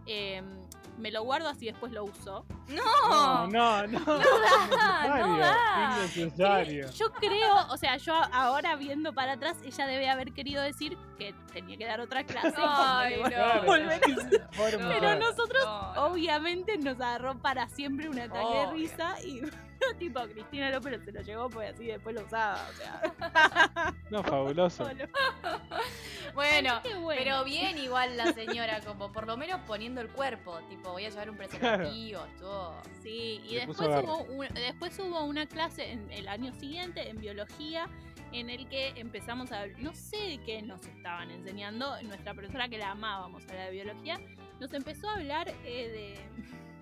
em, 0.07 0.64
me 0.99 1.11
lo 1.11 1.23
guardo 1.25 1.49
así 1.49 1.67
después 1.67 1.93
lo 1.93 2.05
uso. 2.05 2.45
No, 2.69 3.47
No, 3.49 3.87
no, 3.87 3.87
no. 3.87 4.01
da, 4.71 5.19
no 5.19 5.39
da. 5.39 5.99
Innecesario. 5.99 6.91
Yo 6.93 7.13
creo, 7.13 7.67
o 7.71 7.77
sea, 7.77 7.97
yo 7.97 8.15
ahora 8.33 8.77
viendo 8.77 9.13
para 9.13 9.33
atrás, 9.33 9.57
ella 9.65 9.87
debe 9.87 10.09
haber 10.09 10.33
querido 10.33 10.63
decir 10.63 10.97
que 11.19 11.35
tenía 11.53 11.77
que 11.77 11.87
dar 11.87 12.01
otra 12.01 12.25
clase. 12.25 12.55
Ay, 12.57 13.21
no. 13.23 13.29
No. 14.75 14.89
Pero 14.89 15.15
nosotros, 15.19 15.65
No, 15.65 15.95
no. 15.95 16.05
obviamente, 16.07 16.79
nos 16.79 16.97
agarró 17.01 17.39
para 17.39 17.69
siempre 17.69 18.09
un 18.09 18.19
ataque 18.19 18.55
de 18.59 18.67
risa 18.73 19.17
y 19.23 19.43
tipo 19.99 20.21
Cristina 20.29 20.71
López 20.71 21.03
se 21.05 21.13
lo 21.13 21.21
llevó 21.23 21.49
pues 21.51 21.75
así 21.75 21.87
después 21.87 22.15
lo 22.15 22.23
usaba, 22.25 22.67
o 22.71 22.73
sea. 22.75 23.95
No, 24.11 24.23
fabuloso. 24.23 24.89
Bueno, 26.35 26.81
pero 27.17 27.45
bien 27.45 27.79
igual 27.79 28.17
la 28.17 28.33
señora, 28.33 28.81
como 28.81 29.13
por 29.13 29.27
lo 29.27 29.37
menos 29.37 29.61
poniendo 29.67 30.01
el 30.01 30.09
cuerpo, 30.09 30.59
tipo, 30.69 30.91
voy 30.91 31.05
a 31.05 31.09
llevar 31.11 31.31
un 31.31 31.37
preservativo, 31.37 32.21
todo. 32.39 32.83
Sí, 33.03 33.41
y 33.47 33.55
después 33.57 33.79
hubo, 34.05 34.23
un- 34.25 34.49
después 34.55 34.99
hubo 34.99 35.23
una 35.25 35.47
clase 35.47 35.93
en 35.93 36.11
el 36.11 36.27
año 36.29 36.53
siguiente 36.55 37.09
en 37.09 37.19
biología 37.21 37.87
en 38.33 38.51
el 38.51 38.69
que 38.69 38.89
empezamos 38.97 39.53
a 39.53 39.67
no 39.79 39.95
sé 39.95 40.17
de 40.17 40.39
qué 40.45 40.61
nos 40.63 40.85
estaban 40.87 41.31
enseñando, 41.31 42.01
nuestra 42.03 42.35
profesora 42.35 42.69
que 42.69 42.79
la 42.79 42.91
amábamos 42.91 43.45
a 43.49 43.55
la 43.55 43.65
de 43.67 43.71
biología, 43.71 44.19
nos 44.59 44.73
empezó 44.75 45.09
a 45.09 45.15
hablar 45.15 45.49
eh, 45.65 46.19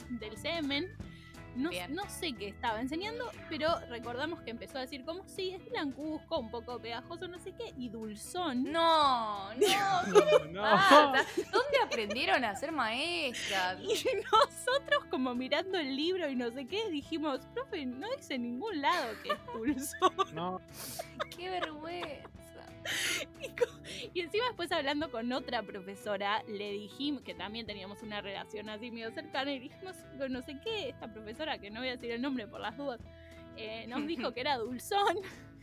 de, 0.08 0.26
del 0.26 0.36
semen. 0.38 0.96
No, 1.54 1.70
no 1.90 2.08
sé 2.08 2.32
qué 2.32 2.48
estaba 2.48 2.80
enseñando, 2.80 3.30
pero 3.48 3.78
recordamos 3.88 4.40
que 4.40 4.50
empezó 4.50 4.78
a 4.78 4.82
decir 4.82 5.04
como 5.04 5.22
sí, 5.26 5.50
es 5.54 5.70
blancuzco, 5.70 6.38
un 6.38 6.50
poco 6.50 6.78
pegajoso, 6.78 7.28
no 7.28 7.38
sé 7.38 7.52
qué, 7.52 7.72
y 7.76 7.88
dulzón. 7.88 8.64
No, 8.72 9.52
no, 9.54 9.56
¿qué 9.58 10.48
No, 10.50 10.62
pasa? 10.62 11.24
¿Dónde 11.36 11.78
aprendieron 11.84 12.44
a 12.44 12.54
ser 12.56 12.72
maestras? 12.72 13.78
Y 13.82 14.04
nosotros 14.32 15.04
como 15.10 15.34
mirando 15.34 15.78
el 15.78 15.94
libro 15.94 16.28
y 16.28 16.34
no 16.36 16.50
sé 16.50 16.66
qué, 16.66 16.88
dijimos, 16.90 17.40
profe, 17.54 17.84
no 17.86 18.06
dice 18.16 18.34
en 18.34 18.42
ningún 18.42 18.80
lado 18.80 19.14
que 19.22 19.30
es 19.32 19.38
dulzón. 19.54 20.12
no. 20.34 20.60
¡Qué 21.36 21.50
vergüenza! 21.50 22.28
Y, 24.14 24.20
encima 24.20 24.46
después 24.46 24.72
hablando 24.72 25.10
con 25.10 25.32
otra 25.32 25.62
profesora, 25.62 26.42
le 26.48 26.72
dijimos 26.72 27.22
que 27.22 27.34
también 27.34 27.66
teníamos 27.66 28.02
una 28.02 28.20
relación 28.20 28.68
así 28.68 28.90
medio 28.90 29.10
cercana 29.12 29.52
y 29.52 29.58
dijimos, 29.58 29.96
con 30.18 30.32
no 30.32 30.42
sé 30.42 30.58
qué, 30.62 30.90
esta 30.90 31.12
profesora, 31.12 31.58
que 31.58 31.70
no 31.70 31.80
voy 31.80 31.88
a 31.88 31.92
decir 31.92 32.10
el 32.10 32.22
nombre 32.22 32.46
por 32.46 32.60
las 32.60 32.76
dudas, 32.76 33.00
eh, 33.56 33.86
nos 33.86 34.06
dijo 34.06 34.32
que 34.32 34.40
era 34.40 34.56
dulzón 34.58 35.18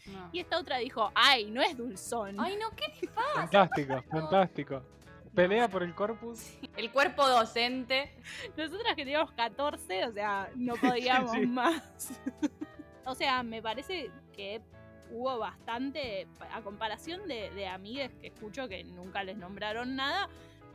No. 0.07 0.29
y 0.31 0.39
esta 0.39 0.59
otra 0.59 0.77
dijo, 0.77 1.11
ay, 1.15 1.49
no 1.51 1.61
es 1.61 1.75
dulzón. 1.77 2.39
Ay, 2.39 2.57
no, 2.57 2.69
¿qué 2.71 2.85
te 2.99 3.07
pasa? 3.07 3.47
Fantástico, 3.47 4.03
fantástico. 4.09 4.83
Pelea 5.33 5.67
por 5.67 5.83
el 5.83 5.93
corpus. 5.93 6.57
El 6.75 6.91
cuerpo 6.91 7.27
docente. 7.27 8.11
Nosotras 8.57 8.95
que 8.95 9.03
teníamos 9.03 9.31
14, 9.33 10.05
o 10.05 10.11
sea, 10.11 10.49
no 10.55 10.73
podíamos 10.81 11.31
sí. 11.31 11.45
más. 11.45 12.19
o 13.05 13.15
sea, 13.15 13.43
me 13.43 13.61
parece 13.61 14.11
que 14.33 14.61
hubo 15.11 15.37
bastante, 15.39 16.27
a 16.53 16.61
comparación 16.61 17.27
de, 17.27 17.49
de 17.51 17.67
amigues 17.67 18.11
que 18.21 18.27
escucho 18.27 18.67
que 18.67 18.83
nunca 18.83 19.23
les 19.23 19.37
nombraron 19.37 19.95
nada, 19.95 20.29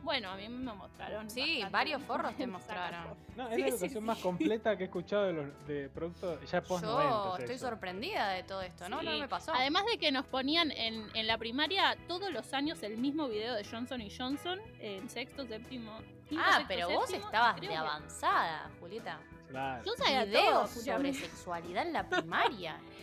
bueno, 0.05 0.29
a 0.29 0.35
mí 0.35 0.47
me 0.47 0.71
mostraron. 0.71 1.27
Sí, 1.31 1.61
bastante 1.61 1.71
varios 1.71 2.01
forros 2.07 2.35
te 2.37 2.45
mostraron. 2.45 3.17
No, 3.35 3.49
es 3.49 3.55
Sí, 3.55 3.61
la 3.61 3.67
educación 3.69 4.03
sí. 4.03 4.07
más 4.07 4.19
completa 4.19 4.77
que 4.77 4.83
he 4.83 4.85
escuchado 4.85 5.25
de, 5.25 5.33
los, 5.33 5.67
de 5.67 5.89
productos 5.89 6.51
ya 6.51 6.61
post 6.61 6.83
Yo 6.83 7.03
90. 7.03 7.39
estoy 7.39 7.57
sorprendida 7.57 8.29
de 8.29 8.43
todo 8.43 8.61
esto, 8.61 8.87
¿no? 8.87 9.01
No 9.01 9.17
me 9.17 9.27
pasó. 9.27 9.51
Además 9.51 9.83
de 9.91 9.97
que 9.97 10.11
nos 10.11 10.25
ponían 10.27 10.69
en, 10.71 11.07
en 11.15 11.25
la 11.25 11.39
primaria 11.39 11.97
todos 12.07 12.31
los 12.31 12.53
años 12.53 12.83
el 12.83 12.97
mismo 12.99 13.27
video 13.27 13.55
de 13.55 13.65
Johnson 13.65 13.99
y 13.99 14.15
Johnson, 14.15 14.59
en 14.79 15.09
sexto, 15.09 15.43
séptimo. 15.47 15.97
quinto, 16.29 16.43
ah, 16.45 16.57
sexto, 16.57 16.67
pero 16.67 16.89
vos 16.91 17.11
estabas 17.11 17.59
de 17.59 17.75
avanzada, 17.75 18.69
Julieta. 18.79 19.19
Claro. 19.49 19.83
Yo 19.85 19.93
sabía 19.93 20.31
todo, 20.31 20.67
sobre 20.67 21.13
sexualidad 21.13 21.87
en 21.87 21.93
la 21.93 22.07
primaria. 22.07 22.77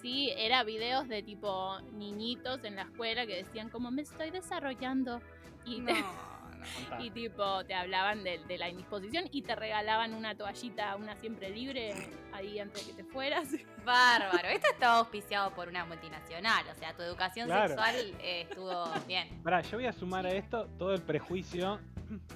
Sí, 0.00 0.32
era 0.36 0.62
videos 0.64 1.08
de 1.08 1.22
tipo 1.22 1.78
niñitos 1.92 2.62
en 2.64 2.76
la 2.76 2.82
escuela 2.82 3.26
que 3.26 3.36
decían 3.42 3.68
como 3.68 3.90
me 3.90 4.02
estoy 4.02 4.30
desarrollando 4.30 5.20
y, 5.64 5.80
No, 5.80 5.86
te- 5.86 6.00
no. 6.00 6.32
Y 7.00 7.10
tipo 7.10 7.64
te 7.64 7.74
hablaban 7.74 8.22
de, 8.22 8.38
de 8.46 8.56
la 8.56 8.68
indisposición 8.68 9.24
y 9.32 9.42
te 9.42 9.56
regalaban 9.56 10.14
una 10.14 10.36
toallita, 10.36 10.94
una 10.94 11.16
siempre 11.16 11.50
libre 11.50 11.92
ahí 12.32 12.60
antes 12.60 12.86
de 12.86 12.92
que 12.94 13.02
te 13.02 13.08
fueras. 13.10 13.48
Bárbaro. 13.84 14.46
Esto 14.46 14.68
estaba 14.72 14.98
auspiciado 14.98 15.52
por 15.56 15.66
una 15.66 15.84
multinacional. 15.84 16.64
O 16.70 16.78
sea, 16.78 16.94
tu 16.94 17.02
educación 17.02 17.48
Claro. 17.48 17.66
sexual 17.70 17.96
eh, 18.20 18.42
estuvo 18.48 18.84
bien. 19.08 19.42
Pará, 19.42 19.60
yo 19.62 19.76
voy 19.78 19.86
a 19.86 19.92
sumar 19.92 20.24
a 20.24 20.30
esto 20.30 20.68
todo 20.78 20.94
el 20.94 21.02
prejuicio 21.02 21.80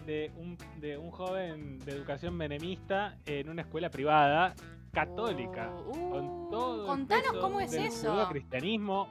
de 0.06 0.32
un, 0.36 0.58
de 0.80 0.98
un 0.98 1.12
joven 1.12 1.78
de 1.84 1.92
educación 1.92 2.34
menemista 2.36 3.16
en 3.26 3.48
una 3.48 3.62
escuela 3.62 3.90
privada 3.90 4.54
católica. 4.96 5.70
Uh, 5.86 6.10
con 6.10 6.50
todo 6.50 6.86
contanos 6.86 7.32
cómo 7.40 7.60
es 7.60 7.72
eso. 7.74 8.26
cristianismo. 8.30 9.08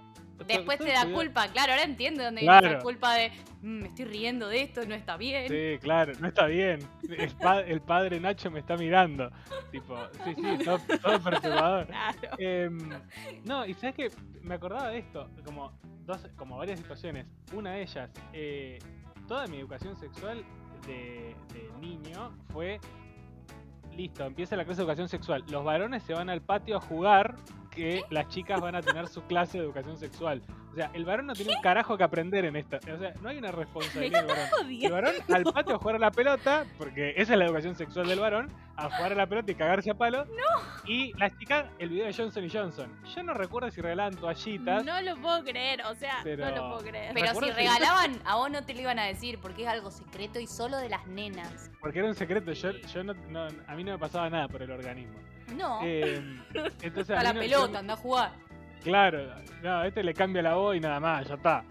Después 0.47 0.77
todo 0.79 0.87
te 0.89 0.93
da 0.93 1.05
culpa, 1.13 1.47
claro, 1.47 1.71
ahora 1.71 1.83
entiendo 1.85 2.21
dónde 2.21 2.41
viene 2.41 2.59
Claro. 2.59 2.75
esa 2.75 2.83
culpa 2.83 3.13
de 3.15 3.31
"Mm, 3.61 3.81
me 3.83 3.87
estoy 3.87 4.03
riendo 4.05 4.49
de 4.49 4.63
esto, 4.63 4.85
no 4.85 4.93
está 4.93 5.15
bien. 5.15 5.47
Sí, 5.47 5.79
claro, 5.81 6.11
no 6.19 6.27
está 6.27 6.45
bien. 6.47 6.79
El, 7.09 7.31
pa- 7.37 7.61
el 7.61 7.79
padre 7.81 8.19
Nacho 8.19 8.51
me 8.51 8.59
está 8.59 8.75
mirando. 8.75 9.31
Tipo, 9.71 9.95
sí, 10.25 10.35
sí, 10.35 10.65
todo, 10.65 10.79
todo 11.01 11.19
perturbador. 11.21 11.87
Claro. 11.87 12.17
Em, 12.37 12.77
no, 13.45 13.65
y 13.65 13.73
sabes 13.75 13.95
que 13.95 14.11
me 14.41 14.55
acordaba 14.55 14.89
de 14.89 14.97
esto, 14.99 15.29
como 15.45 15.71
dos, 16.05 16.27
como 16.35 16.57
varias 16.57 16.79
situaciones. 16.79 17.25
Una 17.53 17.71
de 17.71 17.83
ellas, 17.83 18.09
eh, 18.33 18.79
toda 19.29 19.47
mi 19.47 19.59
educación 19.59 19.95
sexual 19.95 20.43
de, 20.85 21.33
de 21.53 21.69
niño 21.79 22.31
fue 22.51 22.79
listo, 23.95 24.25
empieza 24.25 24.55
la 24.55 24.65
clase 24.65 24.77
de 24.77 24.83
educación 24.83 25.09
sexual. 25.09 25.43
Los 25.49 25.63
varones 25.63 26.03
se 26.03 26.13
van 26.13 26.29
al 26.29 26.41
patio 26.41 26.77
a 26.77 26.81
jugar, 26.81 27.35
que 27.75 28.03
las 28.09 28.27
chicas 28.29 28.59
van 28.61 28.75
a 28.75 28.81
tener 28.81 29.07
su 29.07 29.21
clase 29.23 29.57
de 29.59 29.65
educación 29.65 29.97
sexual. 29.97 30.41
O 30.71 30.75
sea, 30.75 30.89
el 30.93 31.05
varón 31.05 31.27
no 31.27 31.33
tiene 31.33 31.55
un 31.55 31.61
carajo 31.61 31.97
que 31.97 32.03
aprender 32.03 32.43
en 32.45 32.55
esta. 32.57 32.77
O 32.77 32.97
sea, 32.97 33.13
no 33.21 33.29
hay 33.29 33.37
una 33.37 33.51
responsabilidad 33.51 34.25
del 34.25 34.35
varón. 34.35 34.69
El 34.81 34.91
varón 34.91 35.13
al 35.33 35.43
patio 35.43 35.75
a 35.75 35.77
jugar 35.77 35.95
a 35.95 35.99
la 35.99 36.11
pelota, 36.11 36.65
porque 36.77 37.13
esa 37.15 37.33
es 37.33 37.39
la 37.39 37.45
educación 37.45 37.75
sexual 37.75 38.07
del 38.07 38.19
varón, 38.19 38.51
a 38.75 38.89
jugar 38.89 39.13
a 39.13 39.15
la 39.15 39.25
pelota 39.27 39.49
y 39.51 39.55
cagarse 39.55 39.91
a 39.91 39.93
palo. 39.93 40.25
Y 40.85 41.13
las 41.17 41.37
chicas, 41.37 41.65
el 41.79 41.89
video 41.89 42.05
de 42.07 42.13
Johnson 42.13 42.43
y 42.43 42.49
Johnson. 42.49 42.91
Yo 43.15 43.23
no 43.23 43.33
recuerdo 43.33 43.71
si 43.71 43.79
regalaban 43.79 44.15
toallitas. 44.15 44.83
No 44.83 44.99
lo 45.01 45.15
puedo 45.17 45.43
creer, 45.45 45.81
o 45.85 45.95
sea, 45.95 46.19
Pero- 46.23 46.45
no 46.49 46.55
lo 46.55 46.69
puedo 46.75 46.89
creer. 46.89 47.11
Pero 47.13 47.33
si 47.39 47.51
regalaban, 47.51 48.19
a 48.25 48.35
vos 48.35 48.51
no 48.51 48.65
te 48.65 48.73
lo 48.73 48.81
iban 48.81 48.99
a 48.99 49.03
decir 49.05 49.39
porque 49.41 49.63
es 49.63 49.69
algo 49.69 49.91
secreto 49.91 50.39
y 50.41 50.47
solo 50.47 50.75
de 50.77 50.89
las 50.89 51.07
nenas. 51.07 51.71
Porque 51.79 51.99
era 51.99 52.07
un 52.09 52.15
secreto, 52.15 52.51
yo, 52.51 52.71
yo 52.71 53.03
no, 53.03 53.13
no- 53.29 53.47
a 53.67 53.75
mí 53.75 53.83
no 53.85 53.93
me 53.93 53.97
pasaba 53.97 54.29
nada 54.29 54.47
por 54.49 54.61
el 54.61 54.71
organismo. 54.71 55.17
No, 55.57 55.79
Eh, 55.83 56.21
entonces 56.81 57.17
a 57.17 57.23
la 57.23 57.33
no- 57.33 57.39
pelota, 57.39 57.71
yo- 57.71 57.77
anda 57.79 57.93
a 57.93 57.97
jugar. 57.97 58.31
claro, 58.83 59.27
no, 59.63 59.83
este 59.83 60.03
le 60.03 60.13
cambia 60.13 60.41
la 60.41 60.55
voz 60.55 60.75
y 60.75 60.79
nada 60.79 60.99
más, 60.99 61.27
ya 61.27 61.35
está. 61.35 61.63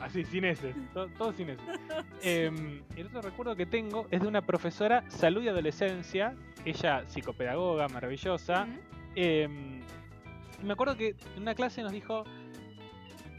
Así, 0.00 0.24
sin 0.24 0.44
ese, 0.46 0.74
todo, 0.94 1.08
todo 1.18 1.32
sin 1.32 1.50
ese. 1.50 1.60
Eh, 2.22 2.82
el 2.96 3.06
otro 3.06 3.22
recuerdo 3.22 3.54
que 3.56 3.66
tengo 3.66 4.06
es 4.10 4.20
de 4.20 4.26
una 4.28 4.42
profesora 4.42 5.04
salud 5.08 5.42
y 5.42 5.48
adolescencia, 5.48 6.34
ella 6.64 7.04
psicopedagoga, 7.06 7.88
maravillosa. 7.88 8.66
Eh, 9.14 9.48
y 10.62 10.64
me 10.64 10.72
acuerdo 10.72 10.96
que 10.96 11.16
en 11.36 11.42
una 11.42 11.54
clase 11.54 11.82
nos 11.82 11.92
dijo, 11.92 12.24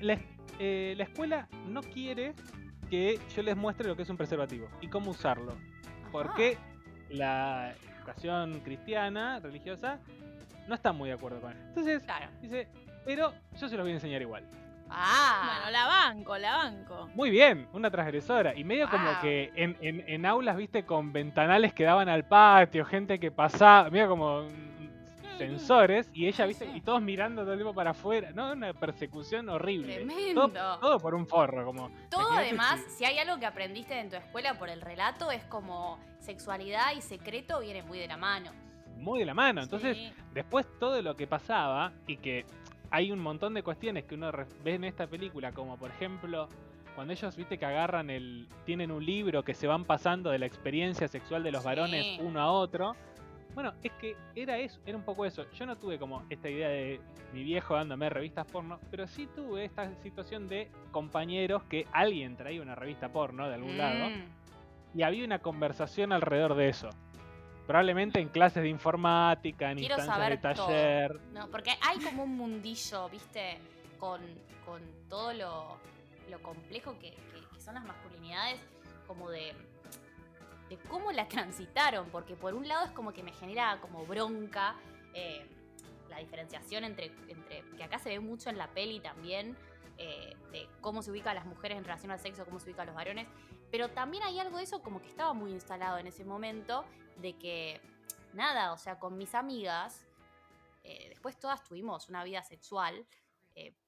la, 0.02 0.18
eh, 0.60 0.94
la 0.98 1.04
escuela 1.04 1.48
no 1.68 1.82
quiere 1.82 2.34
que 2.90 3.20
yo 3.36 3.42
les 3.44 3.56
muestre 3.56 3.88
lo 3.88 3.96
que 3.96 4.02
es 4.04 4.10
un 4.10 4.18
preservativo 4.18 4.68
y 4.82 4.88
cómo 4.88 5.12
usarlo. 5.12 5.56
Porque 6.12 6.58
la 7.10 7.74
educación 8.06 8.60
cristiana, 8.62 9.40
religiosa, 9.40 10.00
no 10.68 10.76
está 10.76 10.92
muy 10.92 11.10
de 11.10 11.16
acuerdo 11.16 11.40
con 11.42 11.52
él. 11.52 11.58
Entonces, 11.70 12.04
Claro. 12.04 12.28
dice, 12.42 12.68
pero 13.06 13.34
yo 13.60 13.70
se 13.70 13.76
los 13.76 13.84
voy 13.84 13.92
a 13.92 13.96
enseñar 13.96 14.22
igual. 14.22 14.44
Ah, 14.90 15.60
Bueno, 15.62 15.72
la 15.72 15.88
banco, 15.88 16.38
la 16.38 16.58
banco. 16.58 17.10
Muy 17.16 17.30
bien, 17.30 17.68
una 17.72 17.90
transgresora. 17.90 18.54
Y 18.56 18.64
medio 18.66 18.90
como 18.90 19.10
que 19.22 19.52
en, 19.56 19.78
en- 19.82 20.04
en 20.08 20.26
aulas, 20.26 20.58
viste, 20.58 20.84
con 20.84 21.14
ventanales 21.14 21.74
que 21.74 21.86
daban 21.86 22.10
al 22.10 22.26
patio, 22.26 22.84
gente 22.84 23.18
que 23.20 23.32
pasaba, 23.32 23.90
medio 23.90 24.10
como 24.10 24.48
sensores, 25.48 26.10
y 26.14 26.28
ella, 26.28 26.46
viste, 26.46 26.66
y 26.66 26.82
todos 26.82 27.02
mirando 27.02 27.42
todo 27.44 27.54
el 27.54 27.60
tiempo 27.60 27.74
para 27.74 27.92
afuera. 27.92 28.32
No, 28.34 28.52
una 28.54 28.74
persecución 28.74 29.50
horrible. 29.50 29.96
tremendo. 29.96 30.50
Todo, 30.50 30.80
todo 30.80 31.00
por 31.00 31.16
un 31.16 31.28
forro, 31.28 31.66
como. 31.66 31.92
Todo 32.10 32.32
además, 32.32 32.80
si- 32.88 32.98
si 32.98 33.06
hay 33.06 33.18
algo 33.20 33.40
que 33.40 33.46
aprendiste 33.46 34.00
en 34.00 34.10
tu 34.10 34.16
escuela 34.16 34.58
por 34.58 34.70
el 34.70 34.82
relato, 34.82 35.32
es 35.32 35.44
como 35.46 36.00
sexualidad 36.20 36.94
y 36.96 37.02
secreto 37.02 37.60
viene 37.60 37.84
muy 37.84 38.00
de 38.00 38.08
la 38.08 38.18
mano. 38.18 38.52
muy 38.98 39.20
de 39.20 39.26
la 39.26 39.34
mano. 39.34 39.64
Entonces, 39.64 39.98
Sí. 39.98 40.14
después 40.32 40.68
todo 40.80 41.02
lo 41.02 41.16
que 41.16 41.26
pasaba 41.26 41.92
y 42.06 42.18
que 42.18 42.46
hay 42.92 43.12
un 43.12 43.18
montón 43.18 43.56
de 43.56 43.64
cuestiones 43.64 44.04
que 44.04 44.14
uno 44.14 44.32
ve 44.64 44.76
en 44.76 44.84
esta 44.84 45.08
película, 45.08 45.52
como 45.54 45.76
por 45.76 45.90
ejemplo 45.90 46.48
cuando 46.94 47.12
ellos 47.14 47.36
viste 47.36 47.58
que 47.58 47.66
agarran 47.66 48.12
el 48.12 48.48
tienen 48.64 48.92
un 48.92 49.04
libro 49.04 49.42
que 49.44 49.56
se 49.56 49.66
van 49.66 49.86
pasando 49.86 50.30
de 50.30 50.38
la 50.38 50.46
experiencia 50.46 51.08
sexual 51.08 51.42
de 51.42 51.52
los 51.52 51.64
Sí. 51.64 51.66
varones 51.68 52.20
uno 52.22 52.42
a 52.42 52.52
otro. 52.52 52.96
Bueno, 53.54 53.74
es 53.84 53.92
que 53.94 54.16
era 54.36 54.58
eso, 54.58 54.80
era 54.86 54.98
un 54.98 55.04
poco 55.04 55.26
eso. 55.26 55.50
Yo 55.52 55.66
no 55.66 55.78
tuve 55.78 56.00
como 56.00 56.24
esta 56.30 56.50
idea 56.50 56.70
de 56.70 57.02
mi 57.34 57.44
viejo 57.44 57.76
dándome 57.76 58.10
revistas 58.10 58.46
porno, 58.48 58.80
pero 58.90 59.08
sí 59.08 59.28
tuve 59.36 59.66
esta 59.66 59.94
situación 60.02 60.48
de 60.48 60.70
compañeros 60.92 61.64
que 61.64 61.86
alguien 61.92 62.38
traía 62.38 62.62
una 62.62 62.76
revista 62.76 63.10
porno 63.10 63.48
de 63.50 63.56
algún 63.56 63.78
lado 63.78 64.10
Mm. 64.10 64.98
y 64.98 65.04
había 65.04 65.26
una 65.26 65.40
conversación 65.40 66.14
alrededor 66.14 66.56
de 66.56 66.70
eso. 66.70 66.90
Probablemente 67.68 68.20
en 68.20 68.30
clases 68.30 68.64
de 68.64 68.70
informática, 68.70 69.72
en 69.72 69.78
Quiero 69.78 69.96
instancias 69.96 70.30
de 70.30 70.38
saber 70.42 70.56
todo. 70.56 70.66
taller. 70.68 71.20
No, 71.34 71.48
porque 71.50 71.72
hay 71.82 72.00
como 72.00 72.24
un 72.24 72.36
mundillo, 72.36 73.08
¿viste? 73.10 73.58
Con, 74.00 74.20
con 74.66 74.82
todo 75.10 75.34
lo, 75.34 75.78
lo 76.30 76.40
complejo 76.42 76.98
que, 77.00 77.12
que- 77.12 77.48
que 77.54 77.60
son 77.60 77.76
las 77.76 77.84
masculinidades, 77.86 78.60
como 79.08 79.30
de, 79.30 79.54
de 80.72 80.78
cómo 80.88 81.12
la 81.12 81.28
transitaron, 81.28 82.10
porque 82.10 82.36
por 82.36 82.56
un 82.56 82.68
lado 82.68 82.86
es 82.86 82.92
como 82.92 83.12
que 83.12 83.22
me 83.22 83.34
genera 83.34 83.80
como 83.82 84.06
bronca 84.06 84.76
eh, 85.14 85.46
la 86.10 86.18
diferenciación 86.18 86.86
entre, 86.86 87.12
entre, 87.28 87.64
que 87.76 87.84
acá 87.84 88.00
se 88.00 88.10
ve 88.10 88.20
mucho 88.20 88.50
en 88.50 88.58
la 88.58 88.68
peli 88.68 89.02
también, 89.02 89.58
eh, 89.98 90.36
de 90.52 90.70
cómo 90.80 91.02
se 91.02 91.12
ubican 91.12 91.36
las 91.36 91.46
mujeres 91.46 91.78
en 91.78 91.84
relación 91.84 92.12
al 92.12 92.20
sexo, 92.20 92.46
cómo 92.46 92.60
se 92.60 92.70
ubican 92.70 92.88
los 92.88 92.96
varones, 92.96 93.28
pero 93.70 93.90
también 93.90 94.24
hay 94.24 94.40
algo 94.40 94.58
de 94.58 94.64
eso 94.64 94.82
como 94.82 95.02
que 95.02 95.10
estaba 95.10 95.34
muy 95.34 95.52
instalado 95.52 95.98
en 95.98 96.08
ese 96.08 96.24
momento, 96.24 96.86
de 97.18 97.34
que, 97.38 97.82
nada, 98.34 98.72
o 98.72 98.78
sea, 98.78 98.98
con 98.98 99.18
mis 99.18 99.36
amigas, 99.36 100.08
eh, 100.84 101.10
después 101.10 101.38
todas 101.38 101.64
tuvimos 101.64 102.08
una 102.10 102.24
vida 102.24 102.42
sexual 102.44 103.06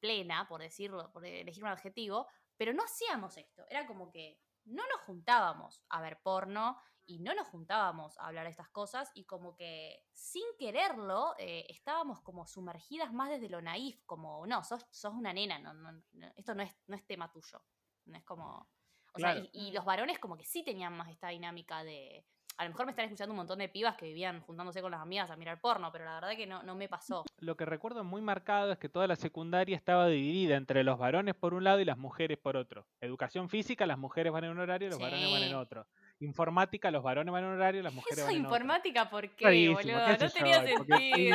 plena, 0.02 0.46
por 0.48 0.62
decirlo, 0.62 1.10
por 1.14 1.26
elegir 1.26 1.64
un 1.64 1.70
adjetivo, 1.70 2.28
pero 2.58 2.74
no 2.74 2.84
hacíamos 2.84 3.38
esto. 3.38 3.66
Era 3.70 3.88
como 3.88 4.12
que 4.12 4.38
no 4.66 4.84
nos 4.88 5.02
juntábamos 5.02 5.82
a 5.90 6.02
ver 6.02 6.20
porno 6.22 6.78
y 7.06 7.20
no 7.20 7.34
nos 7.36 7.48
juntábamos 7.48 8.18
a 8.18 8.28
hablar 8.28 8.46
de 8.46 8.52
estas 8.52 8.70
cosas 8.70 9.12
y 9.14 9.26
como 9.26 9.56
que 9.56 10.06
sin 10.14 10.44
quererlo 10.58 11.36
eh, 11.38 11.66
estábamos 11.70 12.22
como 12.22 12.48
sumergidas 12.48 13.12
más 13.14 13.30
desde 13.30 13.50
lo 13.50 13.62
naif, 13.62 14.02
como, 14.06 14.46
no, 14.48 14.64
sos, 14.64 14.86
sos 14.90 15.14
una 15.14 15.34
nena, 15.34 15.60
no, 15.60 15.74
no, 15.74 15.92
no, 15.92 16.32
esto 16.36 16.56
no 16.56 16.64
es, 16.64 16.74
no 16.88 16.96
es 16.96 17.06
tema 17.06 17.32
tuyo. 17.32 17.62
No 18.06 18.18
es 18.18 18.24
como... 18.24 18.70
O 19.16 19.20
sea, 19.20 19.38
y, 19.38 19.50
y 19.54 19.72
los 19.72 19.86
varones 19.86 20.18
como 20.18 20.36
que 20.38 20.44
sí 20.44 20.64
tenían 20.64 20.98
más 20.98 21.10
esta 21.10 21.30
dinámica 21.30 21.84
de... 21.84 22.26
A 22.58 22.66
lo 22.66 22.70
mejor 22.70 22.86
me 22.86 22.92
están 22.92 23.06
escuchando 23.06 23.32
un 23.34 23.38
montón 23.38 23.58
de 23.60 23.68
pibas 23.68 23.96
que 23.96 24.06
vivían 24.06 24.40
juntándose 24.42 24.80
con 24.82 24.92
las 24.92 25.02
amigas 25.02 25.30
a 25.32 25.36
mirar 25.36 25.60
porno, 25.60 25.92
pero 25.92 26.06
la 26.06 26.16
verdad 26.16 26.36
que 26.38 26.46
no, 26.46 26.62
no 26.64 26.76
me 26.76 26.88
pasó. 26.88 27.24
Lo 27.40 27.58
que 27.58 27.66
recuerdo 27.66 28.04
muy 28.04 28.22
marcado 28.22 28.72
es 28.72 28.78
que 28.78 28.90
toda 28.90 29.08
la 29.08 29.16
secundaria 29.16 29.76
estaba 29.76 30.08
dividida 30.08 30.56
entre 30.56 30.84
los 30.84 30.98
varones 31.00 31.34
por 31.36 31.54
un 31.56 31.64
lado 31.64 31.80
y 31.80 31.86
las 31.86 31.98
mujeres 31.98 32.38
por 32.38 32.56
otro. 32.56 32.86
Educación 33.02 33.50
física, 33.50 33.86
las 33.88 33.98
mujeres 33.98 34.32
van 34.32 34.44
en 34.46 34.52
un 34.52 34.60
horario 34.60 34.88
y 34.88 34.92
los 34.92 35.00
varones 35.00 35.32
van 35.32 35.44
en 35.44 35.56
otro. 35.56 35.88
Informática, 36.20 36.90
los 36.92 37.04
varones 37.04 37.34
van 37.34 37.44
en 37.44 37.50
un 37.50 37.56
horario 37.56 37.82
y 37.82 37.84
las 37.84 37.94
mujeres 37.94 38.20
Eso 38.20 38.28
van 38.28 38.36
en 38.36 38.46
otro. 38.46 38.56
informática, 38.56 39.10
¿por 39.10 39.30
qué, 39.36 39.46
boludo? 39.70 39.82
qué 39.82 39.92
No 40.26 40.30
tenía 40.32 40.64
sentido. 40.64 40.78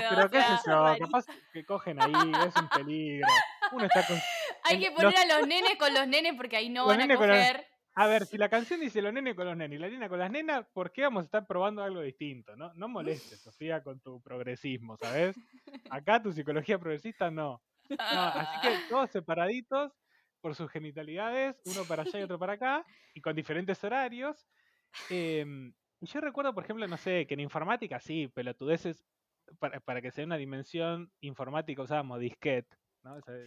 o 0.06 0.14
pero 0.14 0.30
qué 0.30 0.40
sé 0.40 0.48
yo, 0.66 0.82
rarísimo. 0.84 1.06
capaz 1.08 1.26
que 1.52 1.64
cogen 1.64 2.00
ahí, 2.00 2.12
es 2.46 2.56
un 2.56 2.68
peligro. 2.68 3.26
Uno 3.72 3.84
está 3.84 4.06
con... 4.06 4.16
Hay 4.64 4.78
que 4.78 4.86
los- 4.90 4.94
poner 4.94 5.16
a 5.18 5.38
los 5.38 5.46
nenes 5.48 5.76
con 5.78 5.92
los 5.92 6.06
nenes 6.06 6.34
porque 6.36 6.56
ahí 6.56 6.68
no 6.70 6.86
Los 6.86 6.96
van 6.96 7.02
a 7.10 7.16
con 7.16 7.26
coger. 7.26 7.66
A 8.00 8.06
ver, 8.06 8.26
si 8.26 8.38
la 8.38 8.48
canción 8.48 8.78
dice 8.78 9.02
los 9.02 9.12
nenes 9.12 9.34
con 9.34 9.44
los 9.44 9.56
nenes 9.56 9.76
y 9.76 9.80
la 9.80 9.88
nena 9.88 10.08
con 10.08 10.20
las 10.20 10.30
nenas, 10.30 10.64
¿por 10.72 10.92
qué 10.92 11.02
vamos 11.02 11.22
a 11.22 11.24
estar 11.24 11.46
probando 11.48 11.82
algo 11.82 12.00
distinto? 12.00 12.54
No, 12.54 12.72
no 12.74 12.86
molestes, 12.86 13.40
Sofía, 13.42 13.82
con 13.82 13.98
tu 13.98 14.20
progresismo, 14.22 14.96
¿sabes? 14.96 15.34
Acá 15.90 16.22
tu 16.22 16.32
psicología 16.32 16.78
progresista 16.78 17.28
no. 17.28 17.60
No, 17.90 17.96
así 17.98 18.60
que 18.62 18.68
todos 18.88 19.10
separaditos 19.10 19.92
por 20.40 20.54
sus 20.54 20.70
genitalidades, 20.70 21.60
uno 21.64 21.82
para 21.88 22.04
allá 22.04 22.20
y 22.20 22.22
otro 22.22 22.38
para 22.38 22.52
acá, 22.52 22.86
y 23.14 23.20
con 23.20 23.34
diferentes 23.34 23.82
horarios. 23.82 24.46
Em, 25.10 25.74
y 26.00 26.06
yo 26.06 26.20
recuerdo, 26.20 26.54
por 26.54 26.62
ejemplo, 26.62 26.86
no 26.86 26.98
sé, 26.98 27.26
que 27.26 27.34
en 27.34 27.40
informática 27.40 27.98
sí, 27.98 28.28
pelotudeces, 28.28 29.04
para, 29.58 29.80
para 29.80 30.00
que 30.00 30.12
se 30.12 30.20
dé 30.20 30.26
una 30.26 30.36
dimensión 30.36 31.10
informática 31.20 31.82
usábamos 31.82 32.20
disquete. 32.20 32.76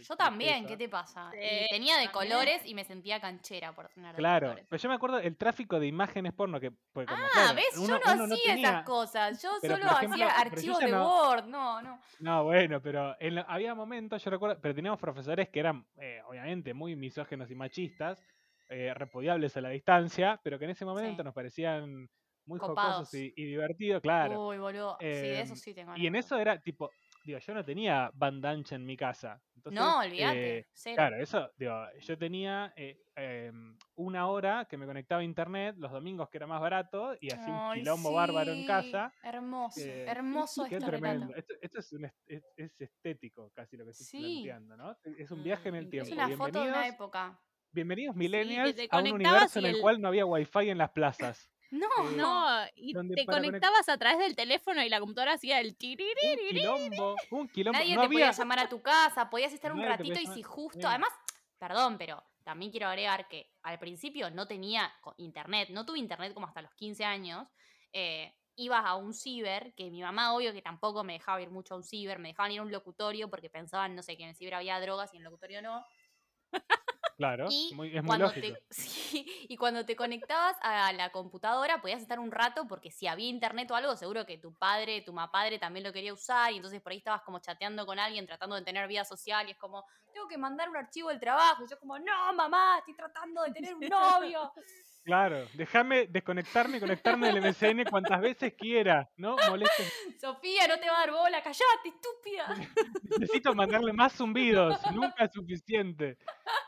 Yo 0.00 0.16
también. 0.16 0.66
¿qué 0.66 0.76
te 0.76 0.88
pasa? 0.88 1.30
Sí, 1.30 1.38
Y 1.38 1.68
tenía 1.70 1.96
de 1.98 2.06
también. 2.06 2.30
colores 2.30 2.62
y 2.64 2.74
me 2.74 2.84
sentía 2.84 3.20
canchera 3.20 3.72
por 3.72 3.88
tener 3.90 4.12
de 4.12 4.18
Claro, 4.18 4.46
colores. 4.48 4.66
pero 4.68 4.82
yo 4.82 4.88
me 4.88 4.94
acuerdo 4.94 5.18
el 5.18 5.36
tráfico 5.36 5.78
de 5.78 5.86
imágenes 5.86 6.32
porno 6.32 6.58
que 6.58 6.72
pues, 6.92 7.06
como, 7.06 7.22
Ah, 7.22 7.28
claro, 7.32 7.54
¿ves? 7.54 7.76
uno- 7.78 8.00
yo 8.04 8.16
no 8.16 8.34
hacía 8.34 8.54
tenía- 8.54 8.68
esas 8.70 8.84
cosas. 8.84 9.42
Yo 9.42 9.50
Pero, 9.60 9.76
solo 9.76 9.86
ejemplo, 9.90 10.14
hacía 10.26 10.28
archivos 10.40 10.78
de 10.80 10.90
no- 10.90 11.06
Word. 11.28 11.44
No, 11.46 11.82
no. 11.82 12.00
No, 12.20 12.44
bueno, 12.44 12.80
pero 12.82 13.14
en 13.20 13.38
había 13.38 13.74
momentos, 13.74 14.22
yo 14.24 14.30
recuerdo, 14.30 14.58
pero 14.60 14.74
teníamos 14.74 14.98
profesores 14.98 15.48
que 15.48 15.60
eran, 15.60 15.86
eh, 16.00 16.20
obviamente, 16.26 16.74
muy 16.74 16.96
misógenos 16.96 17.50
y 17.50 17.54
machistas, 17.54 18.22
eh, 18.68 18.92
repudiables 18.94 19.56
a 19.56 19.60
la 19.60 19.68
distancia, 19.68 20.40
pero 20.42 20.58
que 20.58 20.64
en 20.64 20.70
ese 20.70 20.84
momento 20.84 21.22
Sí. 21.22 21.24
nos 21.24 21.34
parecían 21.34 22.08
muy 22.46 22.58
Copados. 22.58 22.94
jocosos 22.94 23.14
y, 23.14 23.32
y 23.36 23.44
divertidos, 23.44 24.02
claro. 24.02 24.48
Uy, 24.48 24.58
boludo. 24.58 24.96
sí, 24.98 25.06
de 25.06 25.40
eso 25.42 25.52
Em, 25.52 25.58
sí 25.58 25.74
tengo. 25.74 25.92
y 25.96 26.06
en 26.08 26.16
eso 26.16 26.36
era 26.38 26.58
tipo, 26.58 26.90
digo, 27.24 27.38
yo 27.38 27.54
no 27.54 27.64
tenía 27.64 28.10
bandancha 28.14 28.76
en 28.76 28.84
mi 28.86 28.96
casa. 28.96 29.42
Entonces, 29.56 29.80
No, 29.80 29.98
olvídate. 30.00 30.58
eh. 30.58 30.66
Claro, 30.94 31.16
eso, 31.16 31.50
digo, 31.56 31.74
yo 32.00 32.18
tenía 32.18 32.72
eh, 32.76 32.98
em, 33.16 33.76
una 33.96 34.26
hora 34.28 34.66
que 34.68 34.76
me 34.76 34.86
conectaba 34.86 35.20
a 35.22 35.24
internet 35.24 35.76
los 35.78 35.90
domingos 35.92 36.28
que 36.28 36.38
era 36.38 36.46
más 36.46 36.60
barato 36.60 37.14
y 37.20 37.30
así 37.30 37.50
un 37.50 37.60
quilombo 37.72 38.12
bárbaro 38.12 38.52
en 38.52 38.64
casa. 38.64 39.14
Hermoso, 39.22 39.80
Eh, 39.80 40.06
hermoso 40.06 40.64
Qué 40.70 40.76
este 40.76 40.86
tremendo. 40.86 41.34
Esto, 41.34 41.54
esto 41.60 41.78
es, 41.80 41.92
un 41.92 42.04
est- 42.06 42.16
es, 42.26 42.44
es 42.56 42.80
estético 42.80 43.50
casi 43.54 43.76
lo 43.76 43.84
que 43.84 43.92
estoy 43.92 44.06
Sí. 44.06 44.18
planteando, 44.22 44.76
¿no? 44.76 44.96
Es 45.04 45.30
un 45.30 45.42
viaje 45.42 45.68
en 45.70 45.76
el 45.76 45.86
Mm, 45.86 45.90
tiempo. 45.90 46.06
Es 46.08 46.12
una 46.12 46.30
foto 46.30 46.58
de 46.60 46.68
una 46.70 46.86
época. 46.86 47.42
bienvenidos 47.72 48.16
millennials 48.16 48.76
a 48.90 48.98
un 49.00 49.12
universo 49.12 49.58
en 49.60 49.66
el- 49.66 49.78
cual 49.78 50.00
no 50.00 50.08
había 50.08 50.26
wifi 50.26 50.70
en 50.70 50.78
las 50.78 50.90
plazas. 50.90 51.51
No, 51.72 51.86
Eh, 52.10 52.16
No, 52.16 52.66
y 52.76 52.92
te 52.92 53.24
para 53.24 53.38
conect- 53.38 53.46
conectabas 53.46 53.88
a 53.88 53.96
través 53.98 54.18
del 54.18 54.36
teléfono 54.36 54.82
y 54.84 54.88
la 54.90 55.00
computadora 55.00 55.32
hacía 55.32 55.58
el 55.58 55.74
tiriri. 55.76 56.10
Un 56.22 56.48
quilombo, 56.48 57.16
un 57.30 57.48
quilombo. 57.48 57.78
Nadie 57.78 57.94
no 57.94 58.02
te 58.02 58.06
había, 58.06 58.18
podía 58.26 58.32
llamar 58.32 58.58
a 58.60 58.68
tu 58.68 58.82
casa, 58.82 59.30
podías 59.30 59.52
estar 59.54 59.72
un 59.72 59.78
Nadie 59.80 59.90
te 59.90 59.96
ratito 59.96 60.20
y 60.20 60.34
si 60.34 60.42
justo, 60.42 60.80
sí. 60.80 60.86
además, 60.86 61.08
perdón, 61.58 61.96
pero 61.98 62.22
también 62.44 62.70
quiero 62.70 62.88
agregar 62.88 63.26
que 63.26 63.50
al 63.62 63.78
principio 63.78 64.30
no 64.30 64.46
tenía 64.46 64.92
internet, 65.16 65.70
no 65.70 65.86
tuve 65.86 65.98
internet 65.98 66.34
como 66.34 66.46
hasta 66.46 66.60
los 66.60 66.74
15 66.74 67.04
años, 67.06 67.48
eh, 67.94 68.34
ibas 68.56 68.84
a 68.84 68.96
un 68.96 69.14
ciber, 69.14 69.72
que 69.74 69.90
mi 69.90 70.02
mamá 70.02 70.34
obvio 70.34 70.52
que 70.52 70.60
tampoco 70.60 71.04
me 71.04 71.14
dejaba 71.14 71.40
ir 71.40 71.48
mucho 71.50 71.72
a 71.72 71.76
un 71.78 71.84
ciber, 71.84 72.18
me 72.18 72.28
dejaban 72.28 72.52
ir 72.52 72.58
a 72.60 72.62
un 72.64 72.70
locutorio 72.72 73.30
porque 73.30 73.48
pensaban, 73.48 73.94
no 73.96 74.02
sé, 74.02 74.18
que 74.18 74.24
en 74.24 74.28
el 74.30 74.36
ciber 74.36 74.54
había 74.56 74.78
drogas 74.78 75.14
y 75.14 75.16
en 75.16 75.22
el 75.22 75.24
locutorio 75.24 75.62
no. 75.62 75.86
Claro, 77.16 77.48
Y 77.50 77.72
muy- 77.74 77.88
es 77.88 78.02
muy 78.02 78.06
cuando 78.06 78.26
lógico. 78.26 78.46
te, 78.48 78.62
sí, 78.70 79.46
y 79.48 79.56
cuando 79.56 79.84
te 79.84 79.96
conectabas 79.96 80.56
a 80.62 80.92
la 80.92 81.10
computadora 81.10 81.80
podías 81.80 82.00
estar 82.02 82.18
un 82.18 82.30
rato 82.30 82.66
porque 82.66 82.90
si 82.90 83.06
había 83.06 83.28
internet 83.28 83.70
o 83.70 83.74
algo, 83.74 83.96
seguro 83.96 84.26
que 84.26 84.38
tu 84.38 84.54
padre, 84.54 85.02
tu 85.02 85.14
padre 85.14 85.58
también 85.58 85.84
lo 85.84 85.92
quería 85.92 86.12
usar 86.12 86.52
y 86.52 86.56
entonces 86.56 86.80
por 86.80 86.92
ahí 86.92 86.98
estabas 86.98 87.22
como 87.22 87.38
chateando 87.38 87.86
con 87.86 87.98
alguien 87.98 88.26
tratando 88.26 88.56
de 88.56 88.62
tener 88.62 88.88
vida 88.88 89.04
social 89.04 89.48
y 89.48 89.52
es 89.52 89.58
como, 89.58 89.84
tengo 90.12 90.28
que 90.28 90.38
mandar 90.38 90.68
un 90.68 90.76
archivo 90.76 91.08
del 91.10 91.20
trabajo 91.20 91.64
y 91.64 91.68
yo 91.70 91.78
como, 91.78 91.98
no 91.98 92.32
mamá, 92.34 92.78
estoy 92.78 92.94
tratando 92.94 93.42
de 93.42 93.52
tener 93.52 93.74
un 93.74 93.88
novio. 93.88 94.52
Claro, 95.04 95.46
déjame 95.54 96.06
desconectarme 96.06 96.76
y 96.76 96.80
conectarme 96.80 97.32
del 97.32 97.42
MSN 97.42 97.84
cuantas 97.90 98.20
veces 98.20 98.54
quiera, 98.56 99.10
¿no? 99.16 99.36
Molesten. 99.48 99.86
Sofía, 100.20 100.68
no 100.68 100.78
te 100.78 100.88
va 100.88 100.96
a 100.96 101.00
dar 101.00 101.10
bola, 101.10 101.42
callate, 101.42 101.88
estúpida. 101.88 102.46
Necesito 103.18 103.54
mandarle 103.54 103.92
más 103.92 104.12
zumbidos, 104.12 104.78
nunca 104.92 105.24
es 105.24 105.32
suficiente. 105.32 106.18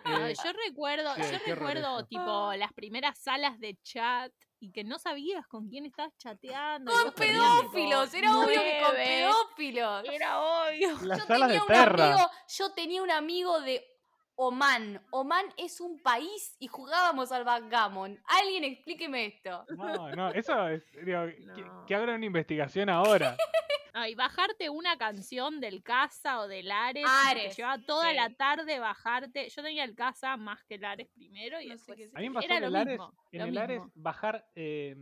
No, 0.05 0.26
Eh, 0.26 0.35
yo 0.43 0.53
recuerdo, 0.66 1.14
sí, 1.14 1.22
yo 1.47 1.55
recuerdo 1.55 2.05
tipo 2.07 2.53
las 2.55 2.72
primeras 2.72 3.18
salas 3.18 3.59
de 3.61 3.78
chat 3.82 4.32
y 4.61 4.72
que 4.72 4.82
no 4.82 4.99
sabías 4.99 5.47
con 5.47 5.68
quién 5.68 5.87
estabas 5.87 6.16
chateando. 6.16 6.91
Con 6.91 7.12
pedófilos, 7.14 8.14
era 8.14 8.37
obvio 8.39 8.62
que 8.62 8.80
con 8.85 8.95
pedófilos. 8.97 10.05
Era 10.11 10.41
obvio. 10.41 10.91
las 11.03 11.18
Yo 11.20 11.24
salas 11.26 11.49
de 11.51 11.55
tenía 11.59 11.62
un 11.62 11.66
perra. 11.68 12.12
amigo, 12.14 12.30
yo 12.59 12.72
tenía 12.72 13.03
un 13.03 13.11
amigo 13.11 13.61
de 13.61 13.85
Oman. 14.37 15.01
Oman 15.11 15.47
es 15.57 15.80
un 15.80 16.01
país 16.03 16.57
y 16.59 16.66
jugábamos 16.66 17.30
al 17.32 17.45
backgammon. 17.45 18.20
Alguien 18.26 18.64
explíqueme 18.64 19.26
esto. 19.26 19.64
No, 19.76 20.11
no, 20.11 20.30
eso 20.30 20.68
es. 20.68 20.82
digo, 21.05 21.26
que, 21.26 21.39
No. 21.66 21.87
que 21.87 21.95
abran 21.95 22.16
una 22.16 22.26
investigación 22.26 22.89
ahora. 22.89 23.37
Ay, 23.97 24.16
bajarte 24.16 24.68
una 24.70 24.99
canción 24.99 25.61
del 25.61 25.85
Casa 25.85 26.41
o 26.41 26.49
del 26.49 26.68
Ares. 26.72 27.05
Ares, 27.28 27.51
Te 27.55 27.62
lleva 27.62 27.78
toda 27.78 28.11
sí. 28.11 28.16
la 28.16 28.30
tarde 28.35 28.80
bajarte. 28.80 29.49
Yo 29.51 29.62
tenía 29.62 29.85
el 29.85 29.95
Casa 29.95 30.37
más 30.37 30.64
que 30.64 30.74
el 30.74 30.85
Ares 30.85 31.09
primero 31.14 31.61
y 31.61 31.68
No 31.68 31.78
sé 31.78 31.95
después. 31.95 32.11
qué 32.11 32.18
A 32.18 32.20
mí 32.20 32.28
me 32.28 32.35
pasó 32.35 32.47
Era 32.47 32.57
en 32.57 32.64
el 32.64 32.74
Ares, 32.76 32.99
mismo, 32.99 33.14
en 33.30 33.41
el 33.43 33.59
Ares 33.59 33.82
bajar, 33.95 34.45
eh, 34.57 34.97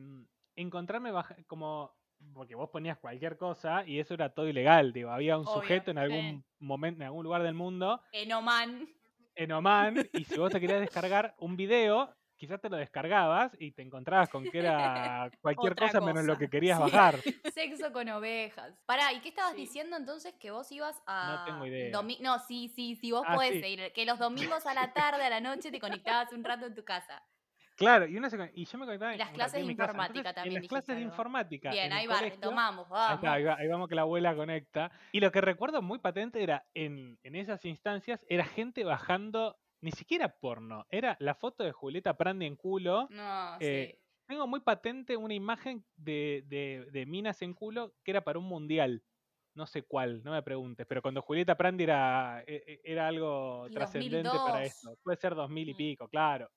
encontrarme 0.57 1.11
baja- 1.11 1.37
como, 1.47 1.91
porque 2.35 2.55
vos 2.55 2.69
ponías 2.69 2.99
cualquier 2.99 3.39
cosa 3.39 3.83
y 3.87 3.99
eso 3.99 4.13
era 4.13 4.29
todo 4.35 4.47
ilegal, 4.47 4.93
digo, 4.93 5.11
había 5.11 5.39
un 5.39 5.47
Obvio, 5.47 5.63
sujeto 5.63 5.91
en 5.91 5.97
algún 5.97 6.45
momento, 6.59 7.01
en 7.01 7.07
algún 7.07 7.25
lugar 7.25 7.43
del 7.43 7.55
mundo, 7.55 8.03
Enoman. 8.13 8.87
En 9.35 9.53
Oman, 9.53 10.09
y 10.13 10.25
si 10.25 10.39
vos 10.39 10.51
te 10.53 10.61
querías 10.61 10.81
descargar 10.81 11.35
un 11.39 11.57
video, 11.57 12.15
quizás 12.37 12.61
te 12.61 12.69
lo 12.69 12.77
descargabas 12.77 13.53
y 13.59 13.71
te 13.73 13.83
encontrabas 13.83 14.29
con 14.29 14.43
que 14.45 14.59
era 14.59 15.31
cualquier 15.41 15.77
cosa, 15.77 16.01
menos 16.01 16.25
lo 16.25 16.37
que 16.37 16.49
querías 16.51 16.79
sí. 16.79 16.83
bajar. 16.91 17.17
Sexo 17.55 17.93
con 17.93 18.09
ovejas. 18.09 18.75
Pará, 18.85 19.13
¿y 19.13 19.21
qué 19.21 19.29
estabas 19.29 19.53
Sí. 19.55 19.61
diciendo 19.61 19.97
entonces? 19.97 20.35
Que 20.41 20.51
vos 20.51 20.71
ibas 20.73 21.01
a. 21.07 21.45
tengo 21.47 21.65
idea. 21.67 21.93
domi- 21.93 22.19
No, 22.21 22.39
sí, 22.41 22.73
sí, 22.75 22.97
sí, 22.97 23.13
vos 23.13 23.23
Ah, 23.27 23.35
podés 23.37 23.53
sí. 23.53 23.61
seguir. 23.61 23.93
Que 23.93 24.05
los 24.05 24.19
domingos 24.59 24.67
a 24.67 24.75
la 24.75 24.93
tarde, 24.93 25.25
a 25.25 25.31
la 25.31 25.41
noche, 25.41 25.71
te 25.71 25.79
conectabas 25.81 26.33
un 26.33 26.43
rato 26.43 26.67
en 26.67 26.75
tu 26.75 26.85
casa. 26.85 27.23
Claro, 27.83 28.07
y, 28.07 28.17
uno 28.17 28.31
se 28.31 28.51
y 28.55 28.65
yo 28.65 28.79
me 28.79 28.85
conectaba 28.87 29.15
Y 29.15 29.19
las 29.19 29.31
clases 29.31 29.65
de 29.65 29.71
informática 29.73 30.19
Entonces, 30.19 30.35
también 30.35 30.57
En 30.57 30.63
las 30.63 30.69
clases 30.69 30.97
de 30.97 31.03
informática. 31.03 31.71
Bien, 31.71 31.87
en 31.87 31.93
ahí 31.93 32.07
va, 32.07 32.17
colegio, 32.17 32.49
Ahí, 32.49 32.55
vamos. 32.55 32.87
ahí, 32.93 33.45
va- 33.45 33.57
ahí 33.59 33.69
vamos 33.69 33.89
que 33.89 33.95
la 33.95 34.03
abuela 34.03 34.35
conecta. 34.35 34.91
Y 35.13 35.21
lo 35.21 35.31
que 35.33 35.41
recuerdo 35.41 35.83
muy 35.83 35.99
patente 35.99 36.43
era 36.43 36.67
en, 36.75 37.19
en 37.23 37.35
esas 37.37 37.65
instancias, 37.65 38.25
era 38.29 38.45
gente 38.45 38.85
bajando, 38.85 39.59
ni 39.81 39.91
siquiera 39.93 40.29
porno, 40.39 40.87
era 40.91 41.17
la 41.21 41.35
foto 41.35 41.65
de 41.65 41.73
Julieta 41.73 42.17
Prandi 42.17 42.47
en 42.47 42.57
culo. 42.57 43.09
No, 43.11 43.57
Eh, 43.61 43.91
sí. 43.95 43.99
Tengo 44.29 44.47
muy 44.47 44.61
patente 44.61 45.17
una 45.17 45.35
imagen 45.35 45.85
de, 45.97 46.45
de- 46.47 46.87
de 46.91 47.07
minas 47.07 47.43
en 47.43 47.53
culo 47.53 47.93
que 48.05 48.13
era 48.13 48.23
para 48.25 48.39
un 48.39 48.47
mundial. 48.47 49.03
No 49.55 49.67
sé 49.67 49.83
cuál, 49.83 50.23
no 50.25 50.31
me 50.33 50.43
preguntes, 50.43 50.87
pero 50.87 51.03
cuando 51.03 51.21
Julieta 51.21 51.57
Prandi 51.57 51.85
era, 51.85 52.43
e- 52.47 52.63
e- 52.67 52.81
era 52.85 53.09
algo 53.09 53.67
trascendente 53.71 54.23
para 54.31 54.61
2002. 54.61 54.67
esto. 54.67 54.97
Puede 55.03 55.17
ser 55.19 55.35
2000 55.35 55.69
y 55.69 55.75
Mm. 55.75 55.77
pico, 55.77 56.09
claro. 56.09 56.49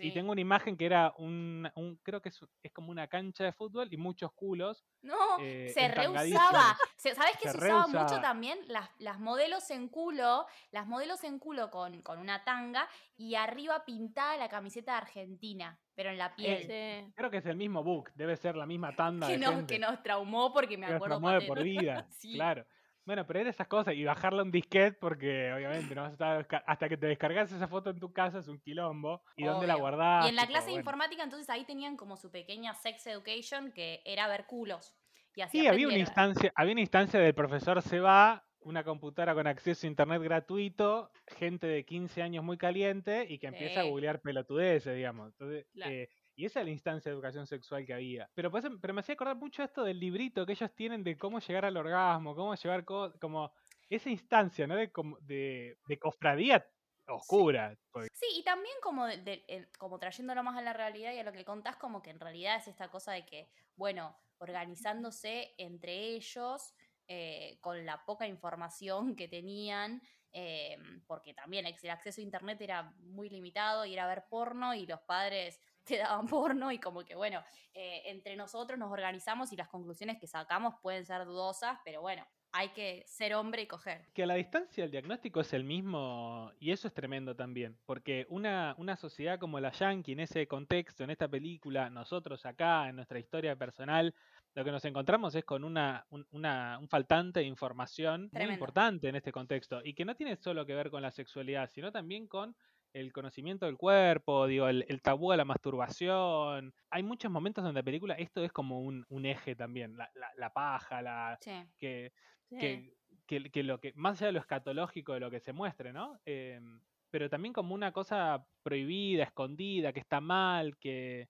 Y 0.00 0.08
sí. 0.08 0.14
tengo 0.14 0.32
una 0.32 0.40
imagen 0.40 0.76
que 0.76 0.86
era 0.86 1.14
un, 1.18 1.70
un- 1.76 1.96
creo 2.02 2.20
que 2.20 2.28
es, 2.30 2.40
es 2.62 2.72
como 2.72 2.90
una 2.90 3.06
cancha 3.08 3.44
de 3.44 3.52
fútbol 3.52 3.88
y 3.92 3.96
muchos 3.96 4.32
culos. 4.32 4.84
No, 5.02 5.14
eh, 5.40 5.70
se 5.72 5.88
reusaba. 5.88 6.76
¿Sabes 6.96 7.36
que 7.40 7.48
Se 7.50 7.58
se, 7.58 7.58
usaba 7.58 7.86
mucho 7.86 8.20
también? 8.20 8.58
Las, 8.66 8.88
las 8.98 9.20
modelos 9.20 9.70
en 9.70 9.88
culo, 9.88 10.46
las 10.70 10.86
modelos 10.86 11.22
en 11.24 11.38
culo 11.38 11.70
con, 11.70 12.02
con 12.02 12.18
una 12.18 12.44
tanga 12.44 12.88
y 13.16 13.34
arriba 13.34 13.84
pintada 13.84 14.36
la 14.36 14.48
camiseta 14.48 14.92
de 14.92 14.98
Argentina, 14.98 15.78
pero 15.94 16.10
en 16.10 16.18
la 16.18 16.34
piel. 16.34 16.58
Sí. 16.66 17.12
Creo 17.14 17.30
que 17.30 17.36
es 17.38 17.46
el 17.46 17.56
mismo 17.56 17.82
book, 17.84 18.10
debe 18.14 18.36
ser 18.36 18.56
la 18.56 18.66
misma 18.66 18.94
tanda 18.96 19.26
que, 19.26 19.34
de 19.34 19.38
nos, 19.38 19.54
gente. 19.54 19.74
que 19.74 19.80
nos 19.80 20.02
traumó 20.02 20.52
porque 20.52 20.76
me 20.78 20.86
que 20.86 20.92
nos 20.92 20.96
acuerdo 20.96 21.20
traumó 21.20 21.38
de 21.40 21.46
por 21.46 21.62
vida, 21.62 22.06
Sí. 22.10 22.34
claro. 22.34 22.66
Bueno, 23.06 23.26
pero 23.26 23.40
era 23.40 23.50
esas 23.50 23.68
cosas 23.68 23.94
y 23.94 24.04
bajarla 24.04 24.42
un 24.42 24.50
disquete 24.50 24.96
porque 24.98 25.52
obviamente 25.52 25.94
no 25.94 26.02
vas 26.02 26.10
a 26.20 26.40
estar 26.40 26.62
hasta 26.66 26.88
que 26.88 26.96
te 26.96 27.06
descargas 27.06 27.52
esa 27.52 27.68
foto 27.68 27.90
en 27.90 27.98
tu 27.98 28.12
casa 28.14 28.38
es 28.38 28.48
un 28.48 28.58
quilombo 28.60 29.22
y 29.36 29.44
dónde 29.44 29.66
la 29.66 29.74
guardás. 29.74 30.24
Y 30.24 30.28
en 30.28 30.36
la 30.36 30.46
clase 30.46 30.70
de 30.70 30.76
informática, 30.76 31.22
entonces 31.22 31.50
ahí 31.50 31.64
tenían 31.64 31.96
como 31.96 32.16
su 32.16 32.30
pequeña 32.30 32.74
sex 32.74 33.06
education 33.06 33.72
que 33.72 34.02
era 34.04 34.26
ver 34.28 34.46
culos. 34.46 34.96
Y 35.34 35.42
así 35.42 35.58
Sí, 35.58 35.66
había 35.66 35.88
una 35.88 35.98
instancia, 35.98 36.52
había 36.56 36.72
una 36.72 36.80
instancia 36.80 37.20
del 37.20 37.34
profesor 37.34 37.80
se 37.82 38.00
va, 38.00 38.44
una 38.60 38.82
computadora 38.82 39.34
con 39.34 39.46
acceso 39.46 39.86
a 39.86 39.90
internet 39.90 40.22
gratuito, 40.22 41.12
gente 41.26 41.66
de 41.66 41.84
15 41.84 42.22
años 42.22 42.42
muy 42.42 42.56
caliente 42.58 43.26
y 43.28 43.38
que 43.38 43.46
empieza 43.46 43.80
a 43.80 43.82
googlear 43.84 44.20
pelotudeces, 44.22 44.96
digamos. 44.96 45.28
Entonces, 45.28 45.66
Claro. 45.72 45.94
eh, 45.94 46.08
y 46.36 46.46
esa 46.46 46.60
es 46.60 46.66
la 46.66 46.72
instancia 46.72 47.10
de 47.10 47.14
educación 47.14 47.46
sexual 47.46 47.84
que 47.86 47.94
había. 47.94 48.30
Pero, 48.34 48.50
por 48.50 48.60
eso- 48.60 48.78
pero 48.80 48.92
me 48.94 49.00
hacía 49.00 49.14
acordar 49.14 49.36
mucho 49.36 49.62
esto 49.62 49.82
del 49.84 50.00
librito 50.00 50.44
que 50.46 50.52
ellos 50.52 50.74
tienen 50.74 51.04
de 51.04 51.16
cómo 51.16 51.38
llegar 51.40 51.64
al 51.64 51.76
orgasmo, 51.76 52.34
cómo 52.34 52.54
llevar 52.54 52.84
co- 52.84 53.12
como 53.20 53.52
esa 53.88 54.10
instancia, 54.10 54.66
¿no? 54.66 54.76
De, 54.76 54.90
como- 54.90 55.18
de, 55.20 55.76
de 55.86 55.98
cofradía 55.98 56.66
oscura. 57.06 57.76
porque- 57.92 58.08
Sí, 58.14 58.26
y 58.38 58.42
también 58.42 58.74
como, 58.82 59.06
de- 59.06 59.18
de- 59.18 59.68
como 59.78 59.98
trayéndolo 59.98 60.42
más 60.42 60.56
a 60.56 60.62
la 60.62 60.72
realidad 60.72 61.12
y 61.12 61.18
a 61.18 61.24
lo 61.24 61.32
que 61.32 61.44
contás, 61.44 61.76
como 61.76 62.02
que 62.02 62.10
en 62.10 62.18
realidad 62.20 62.56
es 62.56 62.66
esta 62.68 62.90
cosa 62.90 63.12
de 63.12 63.26
que, 63.26 63.50
bueno, 63.76 64.16
organizándose 64.38 65.54
entre 65.58 65.92
ellos 66.14 66.74
eh, 67.06 67.58
con 67.60 67.84
la 67.84 68.02
poca 68.06 68.26
información 68.26 69.14
que 69.14 69.28
tenían, 69.28 70.00
eh, 70.32 70.78
porque 71.06 71.34
también 71.34 71.66
el 71.66 71.90
acceso 71.90 72.20
a 72.20 72.24
internet 72.24 72.58
era 72.62 72.94
muy 73.00 73.28
limitado 73.28 73.84
y 73.84 73.92
era 73.92 74.06
ver 74.06 74.24
porno 74.30 74.72
y 74.74 74.86
los 74.86 75.00
padres 75.02 75.60
te 75.84 75.98
daban 75.98 76.26
porno 76.26 76.72
y 76.72 76.78
como 76.78 77.04
que, 77.04 77.14
bueno, 77.14 77.42
eh, 77.72 78.02
entre 78.06 78.36
nosotros 78.36 78.78
nos 78.78 78.90
organizamos 78.92 79.52
y 79.52 79.56
las 79.56 79.68
conclusiones 79.68 80.18
que 80.18 80.26
sacamos 80.26 80.74
pueden 80.82 81.04
ser 81.06 81.24
dudosas, 81.24 81.78
pero 81.84 82.00
bueno, 82.00 82.26
hay 82.52 82.70
que 82.70 83.04
ser 83.06 83.34
hombre 83.34 83.62
y 83.62 83.66
coger. 83.66 84.06
que 84.12 84.22
a 84.22 84.26
la 84.26 84.34
distancia 84.36 84.84
el 84.84 84.92
diagnóstico 84.92 85.40
es 85.40 85.52
el 85.54 85.64
mismo 85.64 86.52
y 86.60 86.70
eso 86.70 86.86
es 86.86 86.94
tremendo 86.94 87.34
también, 87.34 87.80
porque 87.84 88.26
una, 88.28 88.74
una 88.78 88.96
sociedad 88.96 89.40
como 89.40 89.58
la 89.58 89.72
Yankee 89.72 90.12
en 90.12 90.20
ese 90.20 90.46
contexto, 90.46 91.02
en 91.02 91.10
esta 91.10 91.28
película, 91.28 91.90
nosotros 91.90 92.46
acá, 92.46 92.88
en 92.88 92.94
nuestra 92.96 93.18
historia 93.18 93.56
personal, 93.56 94.14
lo 94.54 94.64
que 94.64 94.70
nos 94.70 94.84
encontramos 94.84 95.34
es 95.34 95.44
con 95.44 95.64
una, 95.64 96.06
un, 96.10 96.28
una- 96.30 96.78
un 96.78 96.88
faltante 96.88 97.40
de 97.40 97.46
información 97.46 98.28
muy 98.32 98.50
importante 98.50 99.08
en 99.08 99.16
este 99.16 99.32
contexto 99.32 99.80
y 99.84 99.94
que 99.94 100.04
no 100.04 100.14
tiene 100.14 100.36
solo 100.36 100.64
que 100.64 100.74
ver 100.76 100.90
con 100.90 101.02
la 101.02 101.10
sexualidad, 101.10 101.68
sino 101.72 101.90
también 101.90 102.28
con 102.28 102.56
el 102.94 103.12
conocimiento 103.12 103.66
del 103.66 103.76
cuerpo, 103.76 104.46
digo, 104.46 104.68
el, 104.68 104.86
el 104.88 105.02
tabú 105.02 105.32
de 105.32 105.36
la 105.36 105.44
masturbación. 105.44 106.72
Hay 106.90 107.02
muchos 107.02 107.30
momentos 107.30 107.62
donde 107.64 107.80
la 107.80 107.84
película 107.84 108.14
esto 108.14 108.42
es 108.44 108.52
como 108.52 108.80
un, 108.80 109.04
un 109.08 109.26
eje 109.26 109.54
también, 109.56 109.96
la, 109.98 110.10
la- 110.14 110.32
la 110.36 110.52
paja, 110.52 111.02
la, 111.02 111.36
Sí. 111.40 111.50
que, 111.78 112.12
Sí. 112.48 112.56
que, 112.58 112.94
que- 113.26 113.50
que 113.50 113.62
lo 113.64 113.80
que, 113.80 113.92
más 113.96 114.18
allá 114.18 114.28
de 114.28 114.32
lo 114.34 114.40
escatológico 114.40 115.12
de 115.12 115.20
lo 115.20 115.30
que 115.30 115.40
se 115.40 115.52
muestre, 115.52 115.92
¿no? 115.92 116.18
Em, 116.24 116.80
pero 117.10 117.28
también 117.28 117.52
como 117.52 117.74
una 117.74 117.92
cosa 117.92 118.46
prohibida, 118.62 119.24
escondida, 119.24 119.92
que 119.92 120.00
está 120.00 120.20
mal, 120.20 120.76
que, 120.78 121.28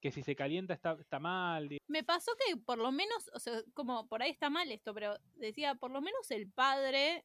que 0.00 0.10
si 0.10 0.22
se 0.22 0.34
calienta 0.36 0.74
está, 0.74 0.96
está 1.00 1.18
mal. 1.18 1.68
Me 1.88 2.02
pasó 2.04 2.32
que 2.36 2.56
por 2.56 2.78
lo 2.78 2.90
menos, 2.92 3.30
o 3.34 3.38
sea, 3.38 3.62
como 3.72 4.08
por 4.08 4.22
ahí 4.22 4.30
está 4.30 4.50
mal 4.50 4.70
esto, 4.72 4.92
pero 4.94 5.16
decía, 5.36 5.74
por 5.76 5.90
lo 5.92 6.00
menos 6.00 6.30
el 6.30 6.50
padre 6.50 7.24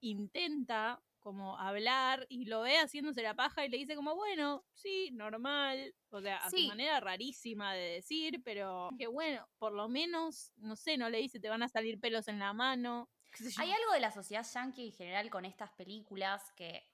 intenta 0.00 1.00
como 1.26 1.58
hablar 1.58 2.24
y 2.28 2.44
lo 2.44 2.60
ve 2.60 2.76
haciéndose 2.78 3.20
la 3.20 3.34
paja 3.34 3.64
y 3.64 3.68
le 3.68 3.78
dice 3.78 3.96
como, 3.96 4.14
bueno, 4.14 4.64
sí, 4.74 5.10
normal, 5.10 5.92
o 6.10 6.20
sea, 6.20 6.36
a 6.36 6.50
Sí. 6.50 6.62
su 6.62 6.68
manera 6.68 7.00
rarísima 7.00 7.74
de 7.74 7.94
decir, 7.94 8.42
pero 8.44 8.90
que 8.96 9.08
bueno, 9.08 9.44
por 9.58 9.72
lo 9.72 9.88
menos, 9.88 10.52
no 10.58 10.76
sé, 10.76 10.96
no 10.96 11.10
le 11.10 11.18
dice 11.18 11.40
te 11.40 11.48
van 11.48 11.64
a 11.64 11.68
salir 11.68 11.98
pelos 11.98 12.28
en 12.28 12.38
la 12.38 12.52
mano. 12.52 13.10
Hay 13.58 13.72
algo 13.72 13.92
de 13.92 13.98
la 13.98 14.12
sociedad 14.12 14.46
yankee 14.54 14.86
en 14.86 14.92
general 14.92 15.28
con 15.28 15.44
estas 15.44 15.72
películas 15.72 16.52
que, 16.56 16.88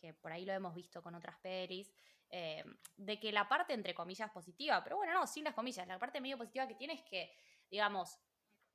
que 0.00 0.14
por 0.14 0.32
ahí 0.32 0.44
lo 0.44 0.52
hemos 0.52 0.74
visto 0.74 1.00
con 1.00 1.14
otras 1.14 1.38
pelis, 1.38 1.92
eh, 2.28 2.64
de 2.96 3.20
que 3.20 3.30
la 3.30 3.48
parte 3.48 3.72
entre 3.72 3.94
comillas 3.94 4.32
positiva, 4.32 4.82
pero 4.82 4.96
bueno, 4.96 5.12
no, 5.12 5.28
sin 5.28 5.44
las 5.44 5.54
comillas, 5.54 5.86
la 5.86 5.96
parte 6.00 6.20
medio 6.20 6.36
positiva 6.36 6.66
que 6.66 6.74
tiene 6.74 6.94
es 6.94 7.02
que, 7.02 7.32
digamos, 7.70 8.18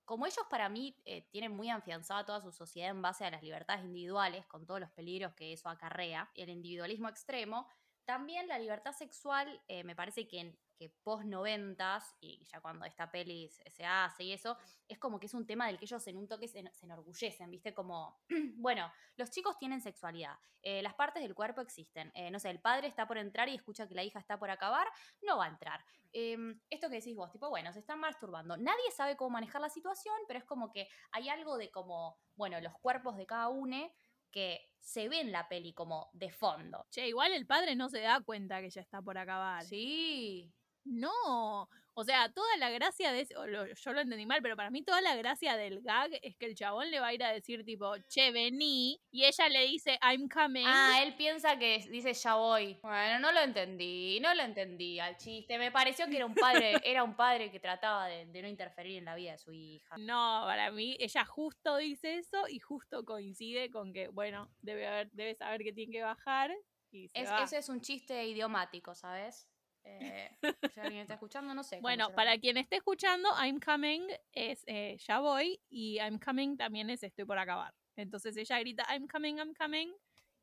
como 0.05 0.25
ellos 0.25 0.45
para 0.49 0.69
mí 0.69 0.95
eh, 1.05 1.27
tienen 1.31 1.55
muy 1.55 1.69
afianzada 1.69 2.25
toda 2.25 2.41
su 2.41 2.51
sociedad 2.51 2.91
en 2.91 3.01
base 3.01 3.25
a 3.25 3.31
las 3.31 3.43
libertades 3.43 3.83
individuales, 3.85 4.45
con 4.47 4.65
todos 4.65 4.79
los 4.79 4.91
peligros 4.91 5.33
que 5.35 5.53
eso 5.53 5.69
acarrea, 5.69 6.29
y 6.33 6.41
el 6.43 6.49
individualismo 6.49 7.09
extremo, 7.09 7.67
también 8.05 8.47
la 8.47 8.59
libertad 8.59 8.93
sexual, 8.93 9.61
eh, 9.67 9.83
me 9.83 9.95
parece 9.95 10.27
que, 10.27 10.39
en- 10.39 10.59
que 10.75 10.89
post 11.03 11.25
noventas, 11.25 12.15
y 12.19 12.43
ya 12.45 12.61
cuando 12.61 12.85
esta 12.85 13.09
peli 13.11 13.49
se, 13.49 13.85
hace 13.85 14.23
y 14.23 14.33
eso, 14.33 14.57
es 14.87 14.97
como 14.97 15.19
que 15.19 15.25
es 15.25 15.33
un 15.33 15.45
tema 15.45 15.67
del 15.67 15.77
que 15.77 15.85
ellos 15.85 16.05
en 16.07 16.17
un 16.17 16.27
toque 16.27 16.47
se, 16.47 16.63
se 16.73 16.85
enorgullecen, 16.85 17.49
¿viste? 17.49 17.73
Como, 17.73 18.19
bueno, 18.55 18.91
los 19.17 19.29
chicos 19.31 19.57
tienen 19.57 19.81
sexualidad, 19.81 20.37
eh, 20.61 20.81
las 20.81 20.95
partes 20.95 21.21
del 21.21 21.35
cuerpo 21.35 21.61
existen, 21.61 22.11
eh, 22.15 22.31
no 22.31 22.39
sé, 22.39 22.49
el 22.49 22.59
padre 22.59 22.87
está 22.87 23.07
por 23.07 23.17
entrar 23.17 23.49
y 23.49 23.55
escucha 23.55 23.87
que 23.87 23.95
la 23.95 24.03
hija 24.03 24.19
está 24.19 24.37
por 24.39 24.49
acabar, 24.49 24.87
no 25.21 25.37
va 25.37 25.45
a 25.45 25.49
entrar. 25.49 25.83
Em, 26.11 26.59
esto 26.69 26.89
que 26.89 26.95
decís 26.95 27.15
vos, 27.15 27.31
tipo, 27.31 27.49
bueno, 27.49 27.73
se 27.73 27.79
están 27.79 27.99
masturbando. 27.99 28.57
Nadie 28.57 28.91
sabe 28.91 29.17
cómo 29.17 29.31
manejar 29.31 29.61
la 29.61 29.69
situación, 29.69 30.15
pero 30.27 30.39
es 30.39 30.45
como 30.45 30.71
que 30.71 30.87
hay 31.11 31.29
algo 31.29 31.57
de 31.57 31.69
como, 31.71 32.17
bueno, 32.35 32.59
los 32.61 32.73
cuerpos 32.79 33.17
de 33.17 33.25
cada 33.25 33.49
uno 33.49 33.91
que 34.31 34.67
se 34.79 35.07
ve 35.07 35.21
en 35.21 35.31
la 35.31 35.47
peli 35.47 35.73
como 35.73 36.09
de 36.13 36.29
fondo. 36.29 36.85
Che, 36.89 37.07
igual 37.07 37.33
el 37.33 37.45
padre 37.45 37.75
no 37.75 37.89
se 37.89 38.01
da 38.01 38.21
cuenta 38.21 38.61
que 38.61 38.69
ya 38.69 38.81
está 38.81 39.01
por 39.01 39.17
acabar. 39.17 39.63
Sí. 39.63 40.51
No, 40.85 41.67
o 41.97 42.03
sea, 42.03 42.31
toda 42.31 42.57
la 42.57 42.69
gracia 42.69 43.11
de 43.11 43.21
ese- 43.21 43.35
o 43.37 43.47
lo- 43.47 43.65
yo 43.73 43.93
lo 43.93 44.01
entendí 44.01 44.25
mal, 44.25 44.41
pero 44.41 44.55
para 44.55 44.69
mí 44.69 44.83
toda 44.83 45.01
la 45.01 45.15
gracia 45.15 45.55
del 45.57 45.81
gag 45.81 46.11
es 46.21 46.35
que 46.37 46.45
el 46.45 46.55
chabón 46.55 46.91
le 46.91 46.99
va 46.99 47.07
a 47.07 47.13
ir 47.13 47.23
a 47.23 47.31
decir 47.31 47.63
tipo, 47.65 47.95
che, 48.07 48.31
vení, 48.31 48.99
y 49.11 49.25
ella 49.25 49.49
le 49.49 49.65
dice, 49.65 49.97
I'm 50.03 50.27
coming. 50.29 50.65
Ah, 50.67 50.99
él 51.03 51.15
piensa 51.15 51.57
que 51.57 51.79
dice 51.89 52.13
ya 52.13 52.35
voy. 52.35 52.77
Bueno, 52.83 53.19
no 53.19 53.31
lo 53.31 53.39
entendí, 53.41 54.19
no 54.19 54.33
lo 54.35 54.43
entendí 54.43 54.99
al 54.99 55.17
chiste. 55.17 55.57
Me 55.57 55.71
pareció 55.71 56.05
que 56.07 56.17
era 56.17 56.25
un 56.25 56.35
padre, 56.35 56.73
era 56.85 57.03
un 57.03 57.15
padre 57.15 57.51
que 57.51 57.59
trataba 57.59 58.07
de, 58.07 58.25
de 58.27 58.41
no 58.41 58.47
interferir 58.47 58.97
en 58.99 59.05
la 59.05 59.15
vida 59.15 59.31
de 59.31 59.37
su 59.39 59.51
hija. 59.53 59.95
No, 59.97 60.43
para 60.45 60.69
mí 60.71 60.95
ella 60.99 61.25
justo 61.25 61.77
dice 61.77 62.17
eso 62.17 62.47
y 62.47 62.59
justo 62.59 63.03
coincide 63.05 63.71
con 63.71 63.91
que, 63.93 64.09
bueno, 64.09 64.49
debe 64.61 64.85
haber, 64.87 65.09
debe 65.11 65.33
saber 65.35 65.61
que 65.63 65.73
tiene 65.73 65.91
que 65.91 66.03
bajar 66.03 66.53
y 66.91 67.07
se 67.09 67.21
Es, 67.21 67.29
va. 67.31 67.43
ese 67.43 67.57
es 67.57 67.69
un 67.69 67.81
chiste 67.81 68.23
idiomático, 68.25 68.93
¿sabes? 68.93 69.49
Eh, 69.85 70.29
si 70.73 70.79
alguien 70.79 71.01
está 71.01 71.13
escuchando, 71.13 71.53
no 71.53 71.63
sé. 71.63 71.79
Bueno, 71.79 72.09
para 72.15 72.37
quien 72.37 72.57
esté 72.57 72.77
escuchando, 72.77 73.29
I'm 73.41 73.59
coming 73.59 74.07
es 74.31 74.63
eh, 74.67 74.97
ya 75.05 75.19
voy 75.19 75.59
y 75.69 75.97
I'm 75.99 76.19
coming 76.19 76.57
también 76.57 76.89
es 76.89 77.03
estoy 77.03 77.25
por 77.25 77.37
acabar. 77.37 77.73
Entonces 77.95 78.35
ella 78.37 78.59
grita 78.59 78.85
I'm 78.89 79.07
coming, 79.07 79.35
I'm 79.37 79.53
coming 79.53 79.93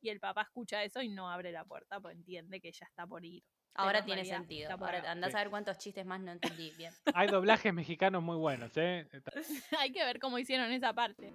y 0.01 0.09
el 0.09 0.19
papá 0.19 0.41
escucha 0.43 0.83
eso 0.83 1.01
y 1.01 1.09
no 1.09 1.29
abre 1.29 1.51
la 1.51 1.65
puerta 1.65 1.99
porque 1.99 2.17
entiende 2.17 2.59
que 2.59 2.69
ella 2.69 2.87
está 2.87 3.05
por 3.05 3.23
ir. 3.25 3.43
Ahora 3.75 3.99
en 3.99 4.05
tiene 4.05 4.21
realidad 4.21 4.37
sentido. 4.39 4.71
Ahora 4.71 5.11
andás 5.11 5.31
Sí. 5.31 5.35
a 5.37 5.39
ver 5.39 5.49
cuántos 5.49 5.77
chistes 5.79 6.05
más 6.05 6.19
no 6.21 6.31
entendí 6.31 6.71
bien. 6.77 6.93
Hay 7.13 7.27
doblajes 7.27 7.73
mexicanos 7.73 8.21
muy 8.21 8.37
buenos, 8.37 8.71
¿eh? 8.77 9.07
Hay 9.79 9.91
que 9.91 10.03
ver 10.05 10.19
cómo 10.19 10.37
hicieron 10.37 10.71
esa 10.71 10.93
parte. 10.93 11.33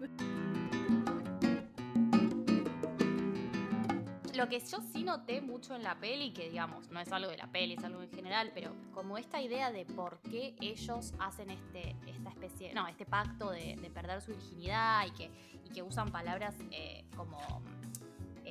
Lo 4.38 4.48
que 4.48 4.60
yo 4.60 4.78
sí 4.92 5.02
noté 5.02 5.40
mucho 5.40 5.74
en 5.74 5.82
la 5.82 5.98
peli, 5.98 6.30
que 6.30 6.48
digamos, 6.48 6.90
no 6.90 7.00
es 7.00 7.10
algo 7.10 7.28
de 7.28 7.36
la 7.36 7.48
peli, 7.48 7.74
es 7.74 7.82
algo 7.82 8.00
en 8.04 8.10
general, 8.12 8.52
pero 8.54 8.72
como 8.94 9.18
esta 9.18 9.42
idea 9.42 9.72
de 9.72 9.84
por 9.84 10.20
qué 10.20 10.54
ellos 10.60 11.12
hacen 11.18 11.50
este, 11.50 11.96
esta 12.06 12.30
especie, 12.30 12.72
no, 12.72 12.86
este 12.86 13.04
pacto 13.04 13.50
de, 13.50 13.74
de 13.74 13.90
perder 13.90 14.22
su 14.22 14.30
virginidad 14.30 15.06
y 15.08 15.10
que, 15.10 15.30
y 15.64 15.70
que 15.70 15.82
usan 15.82 16.12
palabras 16.12 16.54
eh, 16.70 17.04
como 17.16 17.40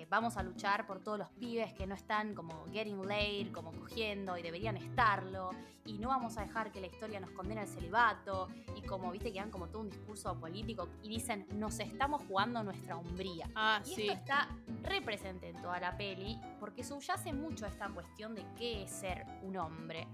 vamos 0.09 0.37
a 0.37 0.43
luchar 0.43 0.87
por 0.87 0.99
todos 1.01 1.19
los 1.19 1.29
pibes 1.31 1.73
que 1.73 1.85
no 1.85 1.95
están 1.95 2.33
como 2.33 2.65
getting 2.71 3.05
laid, 3.05 3.51
como 3.51 3.71
cogiendo 3.71 4.37
y 4.37 4.41
deberían 4.41 4.77
estarlo, 4.77 5.51
y 5.85 5.97
no 5.97 6.09
vamos 6.09 6.37
a 6.37 6.41
dejar 6.41 6.71
que 6.71 6.81
la 6.81 6.87
historia 6.87 7.19
nos 7.19 7.31
condene 7.31 7.61
al 7.61 7.67
celibato, 7.67 8.47
y 8.75 8.81
como 8.81 9.11
viste 9.11 9.31
que 9.31 9.39
dan 9.39 9.51
como 9.51 9.67
todo 9.67 9.81
un 9.81 9.89
discurso 9.89 10.35
político 10.39 10.87
y 11.03 11.09
dicen 11.09 11.45
nos 11.53 11.79
estamos 11.79 12.21
jugando 12.27 12.63
nuestra 12.63 12.97
hombría. 12.97 13.49
Ah, 13.55 13.81
Y 13.85 13.95
sí. 13.95 14.01
esto 14.01 14.13
está 14.13 14.49
represente 14.83 15.49
en 15.49 15.61
toda 15.61 15.79
la 15.79 15.97
peli 15.97 16.39
porque 16.59 16.83
subyace 16.83 17.33
mucho 17.33 17.65
esta 17.65 17.89
cuestión 17.89 18.35
de 18.35 18.45
qué 18.57 18.83
es 18.83 18.91
ser 18.91 19.25
un 19.43 19.57
hombre. 19.57 20.07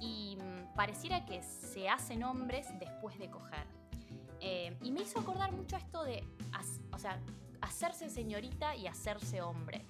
Y 0.00 0.36
mm, 0.36 0.74
pareciera 0.74 1.24
que 1.24 1.42
se 1.42 1.88
hacen 1.88 2.22
hombres 2.22 2.68
después 2.78 3.18
de 3.18 3.30
coger. 3.30 3.66
Eh, 4.40 4.76
y 4.82 4.92
me 4.92 5.02
hizo 5.02 5.18
acordar 5.18 5.52
mucho 5.52 5.76
esto 5.76 6.04
de, 6.04 6.22
o 6.92 6.98
sea, 6.98 7.18
hacerse 7.66 8.08
señorita 8.08 8.74
y 8.76 8.86
hacerse 8.86 9.42
hombre. 9.42 9.84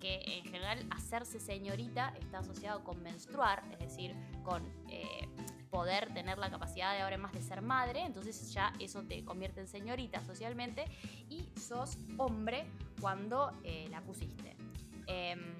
Que 0.00 0.22
en 0.38 0.44
general 0.44 0.86
hacerse 0.90 1.38
señorita 1.38 2.14
está 2.18 2.38
asociado 2.38 2.82
con 2.84 3.02
menstruar, 3.02 3.62
es 3.72 3.78
decir, 3.80 4.14
con 4.44 4.62
eh, 4.88 5.28
poder 5.70 6.12
tener 6.14 6.38
la 6.38 6.50
capacidad 6.50 6.94
de 6.94 7.02
ahora 7.02 7.18
más 7.18 7.32
de 7.32 7.42
ser 7.42 7.60
madre, 7.60 8.00
entonces 8.02 8.52
ya 8.52 8.72
eso 8.78 9.02
te 9.02 9.24
convierte 9.24 9.60
en 9.60 9.68
señorita 9.68 10.24
socialmente 10.24 10.86
y 11.28 11.48
sos 11.58 11.98
hombre 12.16 12.66
cuando 13.00 13.52
eh, 13.62 13.88
la 13.90 14.00
pusiste. 14.00 14.56
Em, 15.06 15.54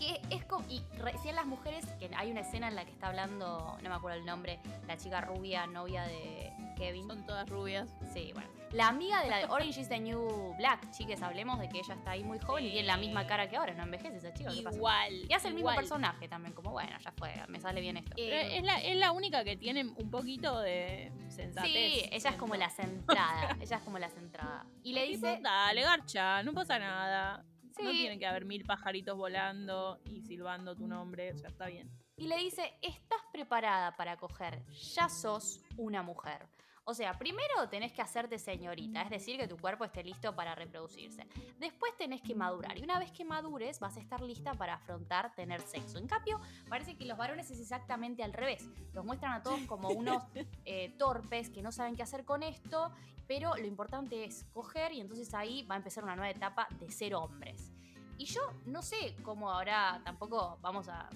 que 0.00 0.20
es 0.34 0.44
como, 0.46 0.66
y 0.68 0.82
recién 0.98 1.36
las 1.36 1.44
mujeres, 1.46 1.84
que 1.98 2.10
hay 2.16 2.30
una 2.30 2.40
escena 2.40 2.68
en 2.68 2.74
la 2.74 2.84
que 2.84 2.90
está 2.90 3.08
hablando, 3.08 3.76
no 3.82 3.88
me 3.88 3.94
acuerdo 3.94 4.18
el 4.18 4.24
nombre, 4.24 4.58
la 4.88 4.96
chica 4.96 5.20
rubia, 5.20 5.66
novia 5.66 6.04
de 6.04 6.52
Kevin. 6.76 7.06
Son 7.06 7.24
todas 7.26 7.48
rubias. 7.48 7.94
Sí, 8.12 8.30
bueno. 8.32 8.48
La 8.72 8.86
amiga 8.88 9.20
de 9.22 9.28
la 9.28 9.38
de 9.38 9.44
Orange 9.46 9.80
is 9.80 9.88
the 9.88 9.98
New 9.98 10.54
Black, 10.56 10.90
chiques, 10.92 11.20
hablemos 11.22 11.58
de 11.58 11.68
que 11.68 11.78
ella 11.80 11.94
está 11.94 12.12
ahí 12.12 12.22
muy 12.22 12.38
joven 12.38 12.66
y 12.66 12.70
tiene 12.70 12.86
la 12.86 12.96
misma 12.96 13.26
cara 13.26 13.48
que 13.50 13.56
ahora, 13.56 13.74
no 13.74 13.82
envejece 13.82 14.16
esa 14.18 14.32
chica, 14.32 14.50
¿qué 14.54 14.62
pasa? 14.62 14.76
Igual. 14.76 15.12
Y 15.28 15.32
hace 15.34 15.48
el 15.48 15.54
mismo 15.54 15.70
igual. 15.70 15.76
personaje 15.76 16.28
también, 16.28 16.54
como 16.54 16.70
bueno, 16.70 16.96
ya 16.98 17.12
fue, 17.12 17.34
me 17.48 17.60
sale 17.60 17.80
bien 17.80 17.96
esto. 17.96 18.12
Pero 18.16 18.36
Eh, 18.36 18.58
es, 18.58 18.62
la, 18.64 18.76
es 18.80 18.96
la 18.96 19.10
única 19.12 19.42
que 19.44 19.56
tiene 19.56 19.82
un 19.84 20.10
poquito 20.10 20.60
de 20.60 21.12
sensatez. 21.28 21.70
sí, 21.72 22.08
ella 22.12 22.30
es 22.30 22.36
como 22.36 22.54
la 22.54 22.70
centrada, 22.70 23.56
ella 23.60 23.76
es 23.76 23.82
como 23.82 23.98
la 23.98 24.08
centrada. 24.08 24.64
Y 24.84 24.92
le 24.92 25.04
dice, 25.06 25.40
dale, 25.42 25.82
garcha, 25.82 26.42
no 26.44 26.52
pasa 26.54 26.78
nada. 26.78 27.44
No 27.82 27.90
tiene 27.90 28.18
que 28.18 28.26
haber 28.26 28.44
mil 28.44 28.64
pajaritos 28.64 29.16
volando 29.16 30.00
y 30.04 30.20
silbando 30.22 30.74
tu 30.76 30.86
nombre, 30.86 31.32
o 31.32 31.36
sea, 31.38 31.48
está 31.48 31.66
bien. 31.66 31.90
y 32.16 32.26
le 32.28 32.36
dice, 32.36 32.74
¿estás 32.82 33.20
preparada 33.32 33.96
para 33.96 34.16
coger? 34.16 34.62
Ya 34.94 35.08
sos 35.08 35.62
una 35.76 36.02
mujer. 36.02 36.46
O 36.84 36.94
sea, 36.94 37.18
primero 37.18 37.68
tenés 37.68 37.92
que 37.92 38.02
hacerte 38.02 38.38
señorita, 38.38 39.02
es 39.02 39.10
decir, 39.10 39.38
que 39.38 39.46
tu 39.46 39.56
cuerpo 39.56 39.84
esté 39.84 40.02
listo 40.02 40.34
para 40.34 40.54
reproducirse. 40.54 41.26
Después 41.58 41.96
tenés 41.96 42.22
que 42.22 42.34
madurar 42.34 42.78
y 42.78 42.82
una 42.82 42.98
vez 42.98 43.12
que 43.12 43.24
madures 43.24 43.78
vas 43.80 43.96
a 43.96 44.00
estar 44.00 44.20
lista 44.22 44.54
para 44.54 44.74
afrontar 44.74 45.34
tener 45.34 45.60
sexo. 45.60 45.98
En 45.98 46.08
cambio, 46.08 46.40
parece 46.68 46.96
que 46.96 47.04
los 47.04 47.16
varones 47.16 47.50
es 47.50 47.60
exactamente 47.60 48.22
al 48.24 48.32
revés. 48.32 48.68
Los 48.92 49.04
muestran 49.04 49.32
a 49.32 49.42
todos 49.42 49.60
como 49.66 49.90
unos 49.90 50.22
eh, 50.64 50.94
torpes 50.98 51.50
que 51.50 51.62
no 51.62 51.70
saben 51.70 51.96
qué 51.96 52.02
hacer 52.02 52.24
con 52.24 52.42
esto, 52.42 52.92
pero 53.26 53.54
lo 53.56 53.66
importante 53.66 54.24
es 54.24 54.44
coger 54.52 54.92
y 54.92 55.00
entonces 55.00 55.32
ahí 55.34 55.62
va 55.64 55.74
a 55.74 55.78
empezar 55.78 56.02
una 56.02 56.16
nueva 56.16 56.30
etapa 56.30 56.66
de 56.80 56.90
ser 56.90 57.14
hombres. 57.14 57.72
Y 58.18 58.24
yo 58.26 58.40
no 58.66 58.82
sé 58.82 59.16
cómo 59.22 59.50
ahora 59.50 60.00
tampoco 60.04 60.58
vamos 60.60 60.88
a 60.88 61.08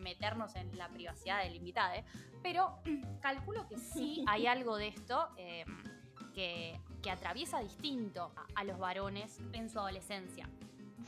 meternos 0.00 0.56
en 0.56 0.76
la 0.76 0.88
privacidad 0.88 1.42
del 1.42 1.56
invitado, 1.56 1.94
¿eh? 1.94 2.04
pero 2.42 2.78
calculo 3.20 3.66
que 3.68 3.78
sí 3.78 4.24
hay 4.26 4.46
algo 4.46 4.76
de 4.76 4.88
esto 4.88 5.28
eh, 5.36 5.64
que, 6.34 6.78
que 7.02 7.10
atraviesa 7.10 7.60
distinto 7.60 8.32
a, 8.36 8.60
a 8.60 8.64
los 8.64 8.78
varones 8.78 9.38
en 9.52 9.68
su 9.68 9.78
adolescencia. 9.78 10.48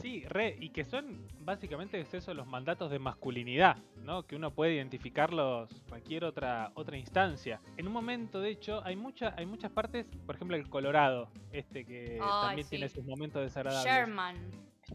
Sí, 0.01 0.25
re, 0.29 0.57
y 0.59 0.71
que 0.71 0.85
son 0.85 1.27
básicamente 1.41 2.01
es 2.01 2.13
eso 2.15 2.33
los 2.35 2.47
mandatos 2.47 2.91
de 2.91 2.99
masculinidad, 2.99 3.77
¿no? 4.03 4.27
Que 4.27 4.37
uno 4.37 4.53
puede 4.53 4.75
identificarlos 4.75 5.71
cualquier 5.89 6.25
otra 6.25 6.73
otra 6.75 6.97
instancia. 6.97 7.61
En 7.77 7.87
un 7.87 7.93
momento, 7.93 8.41
de 8.41 8.51
hecho, 8.51 8.83
hay 8.85 8.97
mucha, 8.97 9.35
hay 9.37 9.47
muchas 9.47 9.71
partes, 9.71 10.07
por 10.27 10.37
ejemplo 10.37 10.57
el 10.57 10.69
Colorado, 10.69 11.29
este 11.53 11.85
que 11.85 12.19
también 12.21 12.65
sí. 12.65 12.71
tiene 12.71 12.89
sus 12.89 13.05
momentos 13.05 13.43
desagradables. 13.43 13.93
Sherman, 13.93 14.37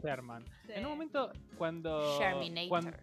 Sherman. 0.02 0.46
Sí. 0.66 0.74
En 0.74 0.86
un 0.86 0.92
momento 0.92 1.32
cuando 1.58 2.20
Sherminator. 2.20 3.00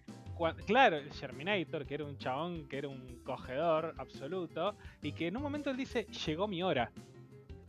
Claro, 0.66 0.96
el 0.96 1.10
Sherminator, 1.10 1.86
que 1.86 1.94
era 1.94 2.04
un 2.04 2.16
chabón, 2.18 2.66
que 2.68 2.78
era 2.78 2.88
un 2.88 3.20
cogedor 3.24 3.94
absoluto, 3.98 4.76
y 5.02 5.12
que 5.12 5.28
en 5.28 5.36
un 5.36 5.42
momento 5.42 5.70
él 5.70 5.76
dice, 5.76 6.04
llegó 6.26 6.46
mi 6.48 6.62
hora. 6.62 6.90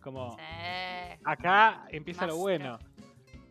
Como, 0.01 0.31
Sí. 0.37 1.17
acá 1.23 1.85
empieza 1.89 2.27
lo 2.27 2.37
bueno. 2.37 2.77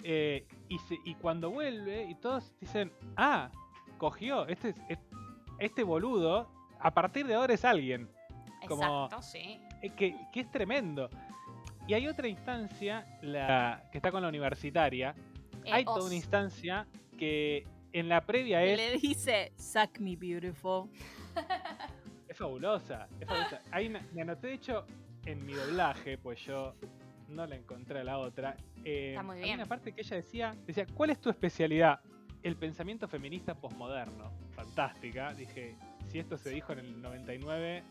Eh, 0.03 0.47
y, 0.69 0.79
se- 0.81 0.99
y 1.05 1.15
cuando 1.15 1.51
vuelve, 1.51 2.05
y 2.05 2.15
todos 2.17 2.53
dicen, 2.61 2.93
ah, 3.17 3.51
cogió, 3.99 4.47
este, 4.47 4.69
es- 4.71 4.77
es- 4.89 4.99
este 5.59 5.83
boludo, 5.83 6.51
a 6.79 6.93
partir 6.93 7.27
de 7.27 7.35
ahora 7.35 7.55
es 7.55 7.65
alguien. 7.65 8.09
como- 8.69 8.83
Exacto, 9.05 9.21
sí. 9.23 9.61
Eh, 9.83 9.91
que, 9.91 10.17
que 10.33 10.41
es 10.41 10.51
tremendo. 10.51 11.11
Y 11.87 11.93
hay 11.93 12.09
otra 12.09 12.29
instancia, 12.29 13.05
la 13.21 13.83
que 13.93 13.99
está 13.99 14.11
con 14.11 14.23
la 14.23 14.29
universitaria. 14.29 15.15
Eh, 15.67 15.71
hay 15.73 15.85
toda 15.85 16.03
una 16.07 16.15
instancia 16.15 16.87
que 17.19 17.67
en 17.95 18.09
la 18.09 18.21
previa 18.21 18.67
Y 18.67 18.71
es, 18.71 18.77
le 18.77 18.99
dice, 18.99 19.53
suck 19.57 19.99
me 20.01 20.17
beautiful. 20.17 20.91
es 22.29 22.37
fabulosa. 22.37 23.09
Es 23.21 23.27
fabulosa. 23.27 23.63
Hay 23.71 23.87
una- 23.87 24.03
me 24.13 24.23
anoté, 24.23 24.49
de 24.49 24.55
hecho, 24.55 24.85
en 25.25 25.47
mi 25.47 25.55
doblaje, 25.55 26.19
pues 26.19 26.41
yo 26.45 26.75
no 27.29 27.47
la 27.47 27.57
encontré 27.57 28.01
a 28.01 28.05
la 28.05 28.19
otra. 28.19 28.57
eh, 28.85 29.11
Está 29.11 29.23
muy 29.23 29.39
bien. 29.39 29.55
una 29.55 29.67
parte 29.67 29.93
que 29.93 30.03
ella 30.03 30.17
decía, 30.17 30.55
decía, 30.67 30.87
¿cuál 30.93 31.11
es 31.11 31.21
tu 31.21 31.31
especialidad? 31.31 32.01
El 32.43 32.57
pensamiento 32.57 33.09
feminista 33.09 33.55
posmoderno. 33.55 34.31
Fantástica. 34.51 35.33
Dije, 35.33 35.77
si 36.11 36.19
esto 36.19 36.37
se 36.37 36.51
dijo 36.51 36.73
en 36.73 36.81
el 36.81 37.01
99, 37.01 37.83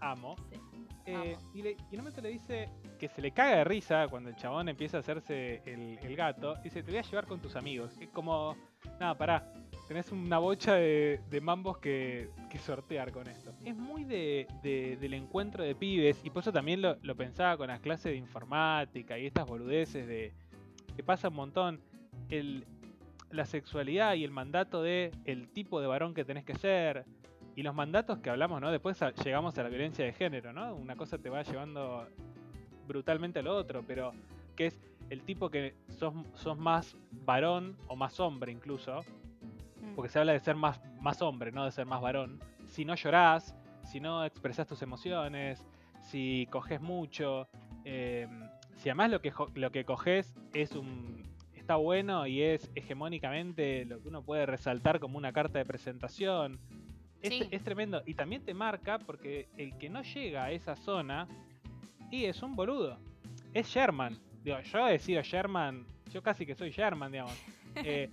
amo. 0.00 0.36
Sí. 0.50 0.60
Eh, 1.06 1.36
y, 1.54 1.62
le- 1.62 1.70
y 1.72 1.74
en 1.74 1.84
un 1.92 1.98
momento 1.98 2.20
le 2.20 2.30
dice 2.30 2.68
que 2.98 3.08
se 3.08 3.22
le 3.22 3.30
caga 3.30 3.58
de 3.58 3.64
risa 3.64 4.08
cuando 4.08 4.28
el 4.30 4.36
chabón 4.36 4.68
empieza 4.68 4.96
a 4.96 5.00
hacerse 5.00 5.62
el, 5.64 5.98
el 6.02 6.16
gato. 6.16 6.56
Dice, 6.56 6.82
te 6.82 6.90
voy 6.90 6.98
a 6.98 7.02
llevar 7.02 7.26
con 7.26 7.38
tus 7.40 7.54
amigos. 7.54 7.96
Es 8.00 8.08
como, 8.08 8.56
nada, 9.00 9.16
pará. 9.16 9.52
Tenés 9.88 10.10
una 10.10 10.38
bocha 10.38 10.74
de, 10.74 11.20
de 11.30 11.40
mambos 11.40 11.78
que, 11.78 12.28
sortear 12.64 13.12
con 13.12 13.28
esto. 13.28 13.52
Es 13.64 13.76
muy 13.76 14.04
de, 14.04 14.46
de- 14.62 14.96
del 14.96 15.12
encuentro 15.12 15.62
de 15.62 15.74
pibes 15.74 16.24
y 16.24 16.30
por 16.30 16.40
eso 16.42 16.50
también 16.52 16.80
lo, 16.80 16.96
pensaba 17.16 17.56
con 17.58 17.68
las 17.68 17.80
clases 17.80 18.12
de 18.12 18.16
informática 18.16 19.18
y 19.18 19.26
estas 19.26 19.46
boludeces 19.46 20.06
de 20.06 20.32
que 20.96 21.02
pasa 21.02 21.28
un 21.28 21.34
montón. 21.34 21.80
El, 22.30 22.64
la 23.30 23.44
sexualidad 23.44 24.14
y 24.14 24.24
el 24.24 24.30
mandato 24.30 24.82
de 24.82 25.10
el 25.26 25.48
tipo 25.48 25.80
de 25.80 25.86
varón 25.86 26.14
que 26.14 26.24
tenés 26.24 26.44
que 26.44 26.54
ser, 26.54 27.04
y 27.54 27.62
los 27.62 27.74
mandatos 27.74 28.18
que 28.20 28.30
hablamos, 28.30 28.60
¿no? 28.60 28.70
Después 28.70 28.98
llegamos 29.24 29.56
a 29.58 29.62
la 29.62 29.68
violencia 29.68 30.04
de 30.04 30.12
género, 30.12 30.52
¿no? 30.52 30.74
Una 30.74 30.96
cosa 30.96 31.18
te 31.18 31.28
va 31.28 31.42
llevando 31.42 32.06
brutalmente 32.86 33.40
a 33.40 33.42
lo 33.42 33.54
otro, 33.54 33.82
pero 33.86 34.12
que 34.54 34.66
es 34.68 34.78
el 35.10 35.22
tipo 35.22 35.50
que 35.50 35.74
sos, 35.88 36.12
sos 36.34 36.58
más 36.58 36.96
varón 37.24 37.76
o 37.88 37.96
más 37.96 38.18
hombre 38.20 38.52
incluso, 38.52 39.02
Mm. 39.80 39.94
porque 39.94 40.08
se 40.08 40.18
habla 40.18 40.32
de 40.32 40.40
ser 40.40 40.56
más, 40.56 40.80
más 41.00 41.20
hombre, 41.22 41.52
no 41.52 41.64
de 41.64 41.70
ser 41.72 41.86
más 41.86 42.00
varón. 42.00 42.40
Si 42.66 42.84
no 42.84 42.94
llorás, 42.94 43.54
si 43.84 44.00
no 44.00 44.24
expresás 44.24 44.66
tus 44.66 44.82
emociones, 44.82 45.64
si 46.02 46.48
coges 46.50 46.80
mucho, 46.80 47.48
eh, 47.84 48.26
si 48.76 48.88
además 48.88 49.10
lo 49.10 49.20
que, 49.20 49.32
lo 49.54 49.70
que 49.70 49.84
coges 49.84 50.34
es 50.54 50.72
un 50.72 51.24
está 51.54 51.76
bueno 51.76 52.26
y 52.28 52.42
es 52.42 52.70
hegemónicamente 52.76 53.84
lo 53.86 54.00
que 54.00 54.08
uno 54.08 54.22
puede 54.22 54.46
resaltar 54.46 55.00
como 55.00 55.18
una 55.18 55.32
carta 55.32 55.58
de 55.58 55.64
presentación. 55.64 56.58
Es, 57.22 57.30
Sí. 57.32 57.48
es 57.50 57.62
tremendo. 57.64 58.02
Y 58.06 58.14
también 58.14 58.44
te 58.44 58.54
marca 58.54 58.98
porque 59.00 59.48
el 59.56 59.76
que 59.78 59.88
no 59.88 60.02
llega 60.02 60.44
a 60.44 60.52
esa 60.52 60.76
zona 60.76 61.26
y 62.10 62.24
es 62.26 62.40
un 62.42 62.54
boludo. 62.54 62.98
Es 63.52 63.66
Sherman. 63.68 64.16
Digo, 64.46 64.60
yo 64.60 64.86
he 64.86 65.00
sido 65.00 65.22
Sherman, 65.22 65.84
yo 66.12 66.22
casi 66.22 66.46
que 66.46 66.54
soy 66.54 66.70
Sherman, 66.70 67.10
digamos. 67.10 67.34
eh, 67.74 68.08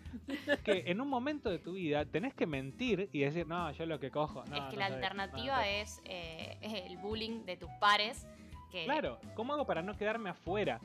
que 0.64 0.84
en 0.88 1.00
un 1.00 1.08
momento 1.08 1.48
de 1.52 1.60
tu 1.60 1.74
vida 1.74 2.06
tenés 2.06 2.34
que 2.34 2.48
mentir 2.48 3.08
y 3.14 3.20
decir, 3.20 3.46
no, 3.46 3.72
yo 3.72 3.86
lo 3.86 4.00
que 4.00 4.10
cojo. 4.10 4.44
No, 4.46 4.56
es 4.56 4.64
que 4.64 4.74
no 4.74 4.80
la 4.80 4.88
sabés, 4.88 5.04
alternativa 5.04 5.58
no, 5.58 5.62
es 5.62 6.02
eh, 6.06 6.58
el 6.90 6.98
bullying 6.98 7.46
de 7.46 7.56
tus 7.58 7.70
pares. 7.80 8.26
Que, 8.72 8.86
Claro, 8.86 9.20
¿cómo 9.36 9.54
hago 9.54 9.68
para 9.68 9.84
no 9.84 9.96
quedarme 9.96 10.32
afuera? 10.32 10.82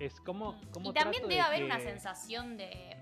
Es 0.00 0.20
como. 0.22 0.58
Y 0.82 0.92
también 0.92 1.22
debe 1.22 1.40
haber 1.40 1.62
una 1.62 1.78
sensación 1.78 2.56
de, 2.56 2.96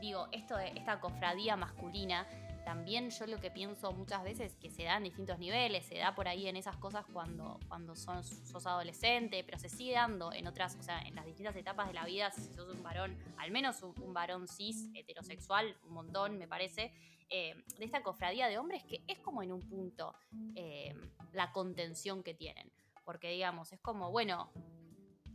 digo, 0.00 0.26
esto 0.32 0.56
de 0.56 0.70
esta 0.70 0.98
cofradía 0.98 1.54
masculina, 1.54 2.26
también 2.70 3.10
yo 3.10 3.26
lo 3.26 3.40
que 3.40 3.50
pienso 3.50 3.90
muchas 3.90 4.22
veces 4.22 4.54
que 4.54 4.70
se 4.70 4.84
da 4.84 4.98
en 4.98 5.02
distintos 5.02 5.40
niveles, 5.40 5.86
se 5.86 5.98
da 5.98 6.14
por 6.14 6.28
ahí 6.28 6.46
en 6.46 6.54
esas 6.54 6.76
cosas 6.76 7.04
cuando, 7.12 7.58
cuando 7.66 7.96
sos, 7.96 8.28
sos 8.44 8.64
adolescente, 8.64 9.42
pero 9.42 9.58
se 9.58 9.68
sigue 9.68 9.94
dando 9.94 10.32
en 10.32 10.46
otras, 10.46 10.76
o 10.76 10.82
sea, 10.84 11.00
en 11.00 11.16
las 11.16 11.26
distintas 11.26 11.56
etapas 11.56 11.88
de 11.88 11.94
la 11.94 12.04
vida, 12.04 12.30
si 12.30 12.42
sos 12.54 12.72
un 12.72 12.80
varón, 12.84 13.18
al 13.38 13.50
menos 13.50 13.82
un, 13.82 14.14
varón 14.14 14.46
cis, 14.46 14.88
heterosexual, 14.94 15.76
un 15.82 15.94
montón 15.94 16.38
me 16.38 16.46
parece, 16.46 16.92
eh, 17.28 17.56
de 17.76 17.84
esta 17.84 18.04
cofradía 18.04 18.46
de 18.46 18.58
hombres 18.58 18.84
que 18.84 19.02
es 19.08 19.18
como 19.18 19.42
en 19.42 19.50
un 19.50 19.68
punto 19.68 20.14
eh, 20.54 20.94
la 21.32 21.50
contención 21.50 22.22
que 22.22 22.34
tienen. 22.34 22.70
Porque 23.04 23.30
digamos, 23.30 23.72
es 23.72 23.80
como, 23.80 24.12
bueno, 24.12 24.52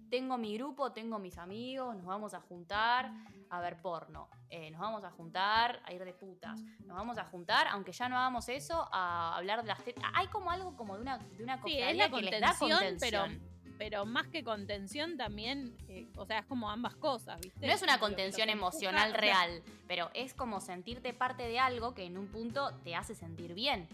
tengo 0.09 0.37
mi 0.37 0.55
grupo, 0.57 0.91
tengo 0.91 1.19
mis 1.19 1.37
amigos, 1.37 1.95
nos 1.95 2.05
vamos 2.05 2.33
a 2.33 2.41
juntar 2.41 3.11
a 3.49 3.61
ver 3.61 3.77
porno, 3.81 4.29
eh, 4.49 4.71
nos 4.71 4.81
vamos 4.81 5.03
a 5.03 5.11
juntar 5.11 5.81
a 5.85 5.93
ir 5.93 6.03
de 6.03 6.13
putas, 6.13 6.59
nos 6.85 6.95
vamos 6.95 7.17
a 7.17 7.25
juntar, 7.25 7.67
aunque 7.69 7.91
ya 7.91 8.09
no 8.09 8.17
hagamos 8.17 8.49
eso, 8.49 8.87
a 8.91 9.35
hablar 9.35 9.61
de 9.61 9.67
las 9.67 9.83
tetas. 9.83 10.03
Hay 10.13 10.27
como 10.27 10.51
algo 10.51 10.75
como 10.75 10.95
de 10.95 11.01
una, 11.01 11.17
de 11.17 11.43
una 11.43 11.61
Sí, 11.63 11.77
es 11.77 11.95
la 11.95 12.09
que 12.09 12.21
les 12.21 12.41
da 12.41 12.55
contención, 12.57 12.79
contención. 12.79 13.55
Pero 13.77 14.05
más 14.05 14.27
que 14.27 14.43
contención 14.43 15.17
también, 15.17 15.75
eh, 15.89 16.07
o 16.15 16.25
sea, 16.25 16.39
es 16.39 16.45
como 16.45 16.69
ambas 16.69 16.95
cosas, 16.95 17.41
¿viste? 17.41 17.67
No 17.67 17.73
es 17.73 17.81
una 17.81 17.99
contención 17.99 18.49
emocional 18.49 19.13
real, 19.13 19.61
pero 19.87 20.09
es 20.13 20.33
como 20.33 20.61
sentirte 20.61 21.13
parte 21.13 21.43
de 21.43 21.59
algo 21.59 21.93
que 21.93 22.05
en 22.05 22.17
un 22.17 22.27
punto 22.27 22.71
te 22.83 22.95
hace 22.95 23.15
sentir 23.15 23.53
bien. 23.53 23.87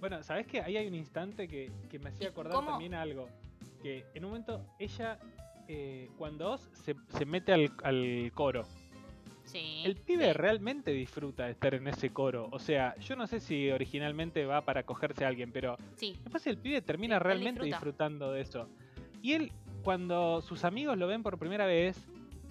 Bueno, 0.00 0.20
¿sabés 0.24 0.48
que 0.48 0.60
ahí 0.60 0.76
hay 0.76 0.88
un 0.88 0.96
instante 0.96 1.46
que, 1.46 1.70
que 1.88 2.00
me 2.00 2.08
hacía 2.10 2.26
¿Y 2.26 2.30
acordar 2.30 2.54
cómo? 2.54 2.70
también 2.70 2.94
algo? 2.94 3.28
Que 3.80 4.04
en 4.14 4.24
un 4.24 4.32
momento 4.32 4.66
ella, 4.80 5.18
eh, 5.74 6.10
cuando 6.18 6.50
Oz 6.52 6.68
se, 6.72 6.94
se 7.16 7.24
mete 7.24 7.52
al, 7.52 7.72
al 7.82 8.30
coro, 8.34 8.62
Sí. 9.44 9.82
el 9.84 9.96
pibe 9.96 10.32
realmente 10.32 10.92
disfruta 10.92 11.46
de 11.46 11.52
estar 11.52 11.74
en 11.74 11.88
ese 11.88 12.10
coro. 12.10 12.48
O 12.52 12.58
sea, 12.58 12.94
yo 12.98 13.16
no 13.16 13.26
sé 13.26 13.40
si 13.40 13.70
originalmente 13.70 14.46
va 14.46 14.62
para 14.62 14.84
cogerse 14.84 15.24
a 15.24 15.28
alguien, 15.28 15.50
pero 15.52 15.76
Sí. 15.96 16.16
después 16.22 16.46
el 16.46 16.58
pibe 16.58 16.80
termina 16.82 17.18
realmente 17.18 17.62
disfruta. 17.64 17.76
disfrutando 17.76 18.32
de 18.32 18.40
eso. 18.42 18.68
Y 19.20 19.32
él, 19.32 19.52
cuando 19.82 20.40
sus 20.42 20.64
amigos 20.64 20.96
lo 20.96 21.06
ven 21.06 21.22
por 21.22 21.38
primera 21.38 21.66
vez, 21.66 21.96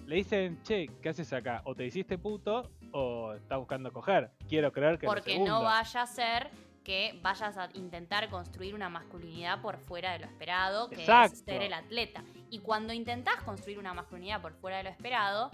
le 0.06 0.16
dicen, 0.16 0.60
che, 0.64 0.88
¿qué 1.00 1.08
haces 1.08 1.32
acá? 1.32 1.62
O 1.64 1.74
te 1.74 1.86
hiciste 1.86 2.18
puto 2.18 2.70
o 2.92 3.32
estás 3.34 3.58
buscando 3.58 3.92
coger. 3.92 4.30
Quiero 4.48 4.70
creer 4.72 4.98
que 4.98 5.06
Porque 5.06 5.38
no 5.38 5.62
vaya 5.62 6.02
a 6.02 6.06
ser 6.06 6.50
que 6.84 7.18
vayas 7.22 7.56
a 7.56 7.68
intentar 7.74 8.28
construir 8.28 8.74
una 8.74 8.88
masculinidad 8.88 9.60
por 9.60 9.78
fuera 9.78 10.12
de 10.12 10.20
lo 10.20 10.26
esperado, 10.26 10.88
que 10.88 11.00
Exacto. 11.02 11.34
es 11.34 11.44
ser 11.44 11.62
el 11.62 11.72
atleta. 11.72 12.24
Y 12.50 12.58
cuando 12.58 12.92
intentás 12.92 13.42
construir 13.42 13.78
una 13.78 13.94
masculinidad 13.94 14.42
por 14.42 14.52
fuera 14.54 14.78
de 14.78 14.84
lo 14.84 14.90
esperado, 14.90 15.50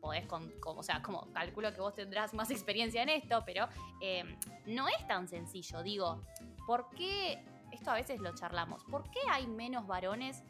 podés, 0.00 0.26
con, 0.26 0.50
como, 0.60 0.80
o 0.80 0.82
sea, 0.82 1.02
como 1.02 1.32
calculo 1.32 1.72
que 1.72 1.80
vos 1.80 1.94
tendrás 1.94 2.34
más 2.34 2.50
experiencia 2.50 3.02
en 3.02 3.08
esto, 3.08 3.42
pero 3.44 3.68
eh, 4.00 4.36
no 4.66 4.88
es 4.88 5.06
tan 5.06 5.28
sencillo. 5.28 5.82
Digo, 5.82 6.22
¿por 6.66 6.90
qué? 6.90 7.42
Esto 7.72 7.90
a 7.90 7.94
veces 7.94 8.20
lo 8.20 8.34
charlamos. 8.34 8.84
¿Por 8.84 9.10
qué 9.10 9.20
hay 9.30 9.46
menos 9.46 9.86
varones 9.86 10.42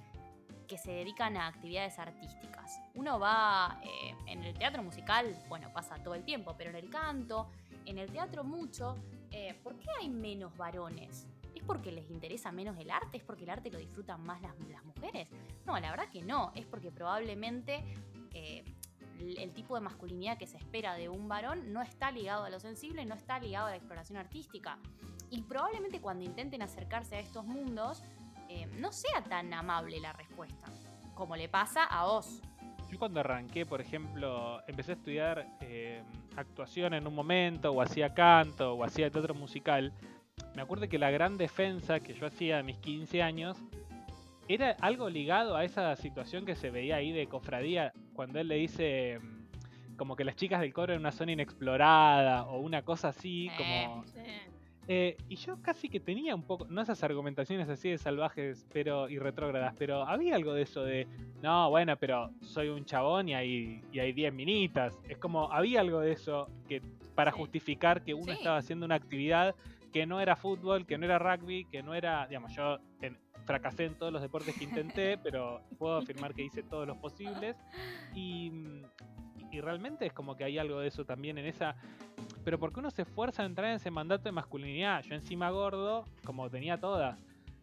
que 0.68 0.78
se 0.78 0.92
dedican 0.92 1.36
a 1.36 1.46
actividades 1.46 1.98
artísticas? 1.98 2.80
Uno 2.94 3.18
va 3.18 3.80
eh, 3.82 4.14
en 4.26 4.44
el 4.44 4.58
teatro 4.58 4.82
musical, 4.82 5.36
bueno, 5.48 5.72
pasa 5.72 5.96
todo 6.02 6.14
el 6.14 6.24
tiempo, 6.24 6.54
pero 6.56 6.70
en 6.70 6.76
el 6.76 6.90
canto, 6.90 7.48
en 7.86 7.98
el 7.98 8.10
teatro 8.10 8.44
mucho. 8.44 8.96
Eh, 9.34 9.54
¿Por 9.62 9.78
qué 9.78 9.88
hay 10.00 10.08
menos 10.08 10.56
varones? 10.56 11.26
¿Es 11.54 11.62
porque 11.64 11.90
les 11.90 12.08
interesa 12.10 12.52
menos 12.52 12.78
el 12.78 12.90
arte? 12.90 13.18
¿Es 13.18 13.24
porque 13.24 13.44
el 13.44 13.50
arte 13.50 13.70
lo 13.70 13.78
disfrutan 13.78 14.22
más 14.24 14.40
las, 14.40 14.54
mujeres? 14.84 15.28
No, 15.66 15.78
la 15.78 15.90
verdad 15.90 16.08
que 16.10 16.22
no. 16.22 16.52
Es 16.54 16.66
porque 16.66 16.90
probablemente 16.90 17.82
eh, 18.32 18.64
el, 19.18 19.38
el 19.38 19.52
tipo 19.52 19.74
de 19.74 19.80
masculinidad 19.80 20.38
que 20.38 20.46
se 20.46 20.56
espera 20.56 20.94
de 20.94 21.08
un 21.08 21.28
varón 21.28 21.72
no 21.72 21.82
está 21.82 22.10
ligado 22.10 22.44
a 22.44 22.50
lo 22.50 22.60
sensible, 22.60 23.04
no 23.04 23.14
está 23.14 23.38
ligado 23.38 23.66
a 23.66 23.70
la 23.70 23.76
exploración 23.76 24.18
artística. 24.18 24.78
Y 25.30 25.42
probablemente 25.42 26.00
cuando 26.00 26.24
intenten 26.24 26.62
acercarse 26.62 27.16
a 27.16 27.20
estos 27.20 27.44
mundos, 27.44 28.02
eh, 28.48 28.66
no 28.78 28.92
sea 28.92 29.24
tan 29.24 29.52
amable 29.52 29.98
la 29.98 30.12
respuesta, 30.12 30.66
como 31.14 31.34
le 31.34 31.48
pasa 31.48 31.84
a 31.84 32.06
Oz. 32.06 32.40
Yo 32.94 33.00
cuando 33.00 33.18
arranqué, 33.18 33.66
por 33.66 33.80
ejemplo, 33.80 34.62
empecé 34.68 34.92
a 34.92 34.94
estudiar 34.94 35.48
eh, 35.62 36.00
actuación 36.36 36.94
en 36.94 37.08
un 37.08 37.14
momento, 37.16 37.72
o 37.72 37.82
hacía 37.82 38.14
canto, 38.14 38.74
o 38.74 38.84
hacía 38.84 39.10
teatro 39.10 39.34
musical, 39.34 39.92
me 40.54 40.62
acuerdo 40.62 40.88
que 40.88 40.96
la 40.96 41.10
gran 41.10 41.36
defensa 41.36 41.98
que 41.98 42.14
yo 42.14 42.24
hacía 42.24 42.60
a 42.60 42.62
mis 42.62 42.76
15 42.78 43.20
años 43.20 43.58
era 44.46 44.76
algo 44.80 45.10
ligado 45.10 45.56
a 45.56 45.64
esa 45.64 45.96
situación 45.96 46.46
que 46.46 46.54
se 46.54 46.70
veía 46.70 46.94
ahí 46.94 47.10
de 47.10 47.26
cofradía, 47.26 47.92
cuando 48.12 48.38
él 48.38 48.46
le 48.46 48.54
dice 48.54 49.18
mm, 49.20 49.96
como 49.96 50.14
que 50.14 50.22
las 50.22 50.36
chicas 50.36 50.60
del 50.60 50.72
coro 50.72 50.92
en 50.92 51.00
una 51.00 51.10
zona 51.10 51.32
inexplorada, 51.32 52.44
o 52.44 52.60
una 52.60 52.82
cosa 52.82 53.08
así, 53.08 53.48
Eh. 53.48 53.52
como... 53.58 54.04
Sí. 54.04 54.20
Eh, 54.86 55.16
y 55.28 55.36
yo 55.36 55.56
casi 55.62 55.88
que 55.88 55.98
tenía 55.98 56.34
un 56.34 56.42
poco, 56.42 56.66
no 56.68 56.82
esas 56.82 57.02
argumentaciones 57.02 57.68
así 57.70 57.88
de 57.88 57.96
salvajes 57.98 58.66
pero 58.72 59.08
y 59.08 59.18
retrógradas, 59.18 59.74
pero 59.78 60.02
había 60.02 60.34
algo 60.36 60.52
de 60.52 60.62
eso 60.62 60.82
de, 60.84 61.06
no, 61.42 61.70
bueno, 61.70 61.96
pero 61.96 62.30
soy 62.42 62.68
un 62.68 62.84
chabón 62.84 63.28
y 63.30 63.34
hay, 63.34 63.82
y 63.92 63.98
hay 63.98 64.12
10 64.12 64.32
minitas. 64.34 64.98
Es 65.08 65.16
como, 65.16 65.50
había 65.50 65.80
algo 65.80 66.00
de 66.00 66.12
eso 66.12 66.48
que 66.68 66.82
para 67.14 67.30
Sí. 67.32 67.38
justificar 67.38 68.02
que 68.02 68.12
uno 68.12 68.26
Sí. 68.32 68.38
estaba 68.38 68.58
haciendo 68.58 68.84
una 68.84 68.96
actividad 68.96 69.54
que 69.92 70.04
no 70.06 70.20
era 70.20 70.36
fútbol, 70.36 70.84
que 70.86 70.98
no 70.98 71.04
era 71.06 71.18
rugby, 71.18 71.64
que 71.66 71.82
no 71.82 71.94
era, 71.94 72.26
digamos, 72.26 72.52
yo 72.54 72.78
en- 73.00 73.16
fracasé 73.46 73.84
en 73.84 73.94
todos 73.94 74.12
los 74.12 74.20
deportes 74.22 74.54
que 74.56 74.64
intenté, 74.64 75.16
pero 75.22 75.62
puedo 75.78 75.96
afirmar 75.96 76.34
que 76.34 76.42
hice 76.42 76.62
todos 76.62 76.86
los 76.86 76.96
posibles. 76.98 77.56
Y, 78.14 78.50
y 79.50 79.60
realmente 79.60 80.04
es 80.06 80.12
como 80.12 80.36
que 80.36 80.44
hay 80.44 80.58
algo 80.58 80.80
de 80.80 80.88
eso 80.88 81.04
también 81.04 81.38
en 81.38 81.46
esa 81.46 81.76
pero 82.44 82.58
porque 82.58 82.80
uno 82.80 82.90
se 82.90 83.02
esfuerza 83.02 83.42
a 83.42 83.46
entrar 83.46 83.68
en 83.70 83.76
ese 83.76 83.90
mandato 83.90 84.24
de 84.24 84.32
masculinidad. 84.32 85.02
Yo 85.02 85.14
encima 85.14 85.50
gordo, 85.50 86.04
como 86.24 86.50
tenía 86.50 86.78
todas, 86.78 87.18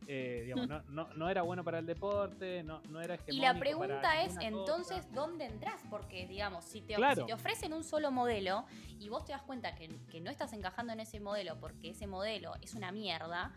eh, 0.07 0.41
digamos, 0.45 0.67
no, 0.67 0.81
no, 0.89 1.13
no 1.15 1.29
era 1.29 1.43
bueno 1.43 1.63
para 1.63 1.79
el 1.79 1.85
deporte, 1.85 2.63
no, 2.63 2.81
no 2.89 2.99
era 2.99 3.17
Y 3.27 3.39
la 3.39 3.53
pregunta 3.53 4.23
es, 4.23 4.35
entonces, 4.41 5.05
cosa. 5.05 5.13
¿dónde 5.13 5.45
entras? 5.45 5.79
Porque, 5.89 6.27
digamos, 6.27 6.65
si 6.65 6.81
te, 6.81 6.95
Claro. 6.95 7.21
si 7.21 7.27
te 7.27 7.33
ofrecen 7.33 7.73
un 7.73 7.83
solo 7.83 8.11
modelo 8.11 8.65
y 8.99 9.09
vos 9.09 9.23
te 9.25 9.31
das 9.31 9.43
cuenta 9.43 9.75
que, 9.75 9.89
que 10.09 10.19
no 10.19 10.31
estás 10.31 10.53
encajando 10.53 10.91
en 10.93 10.99
ese 11.01 11.19
modelo 11.19 11.57
porque 11.59 11.91
ese 11.91 12.07
modelo 12.07 12.53
es 12.61 12.73
una 12.73 12.91
mierda, 12.91 13.53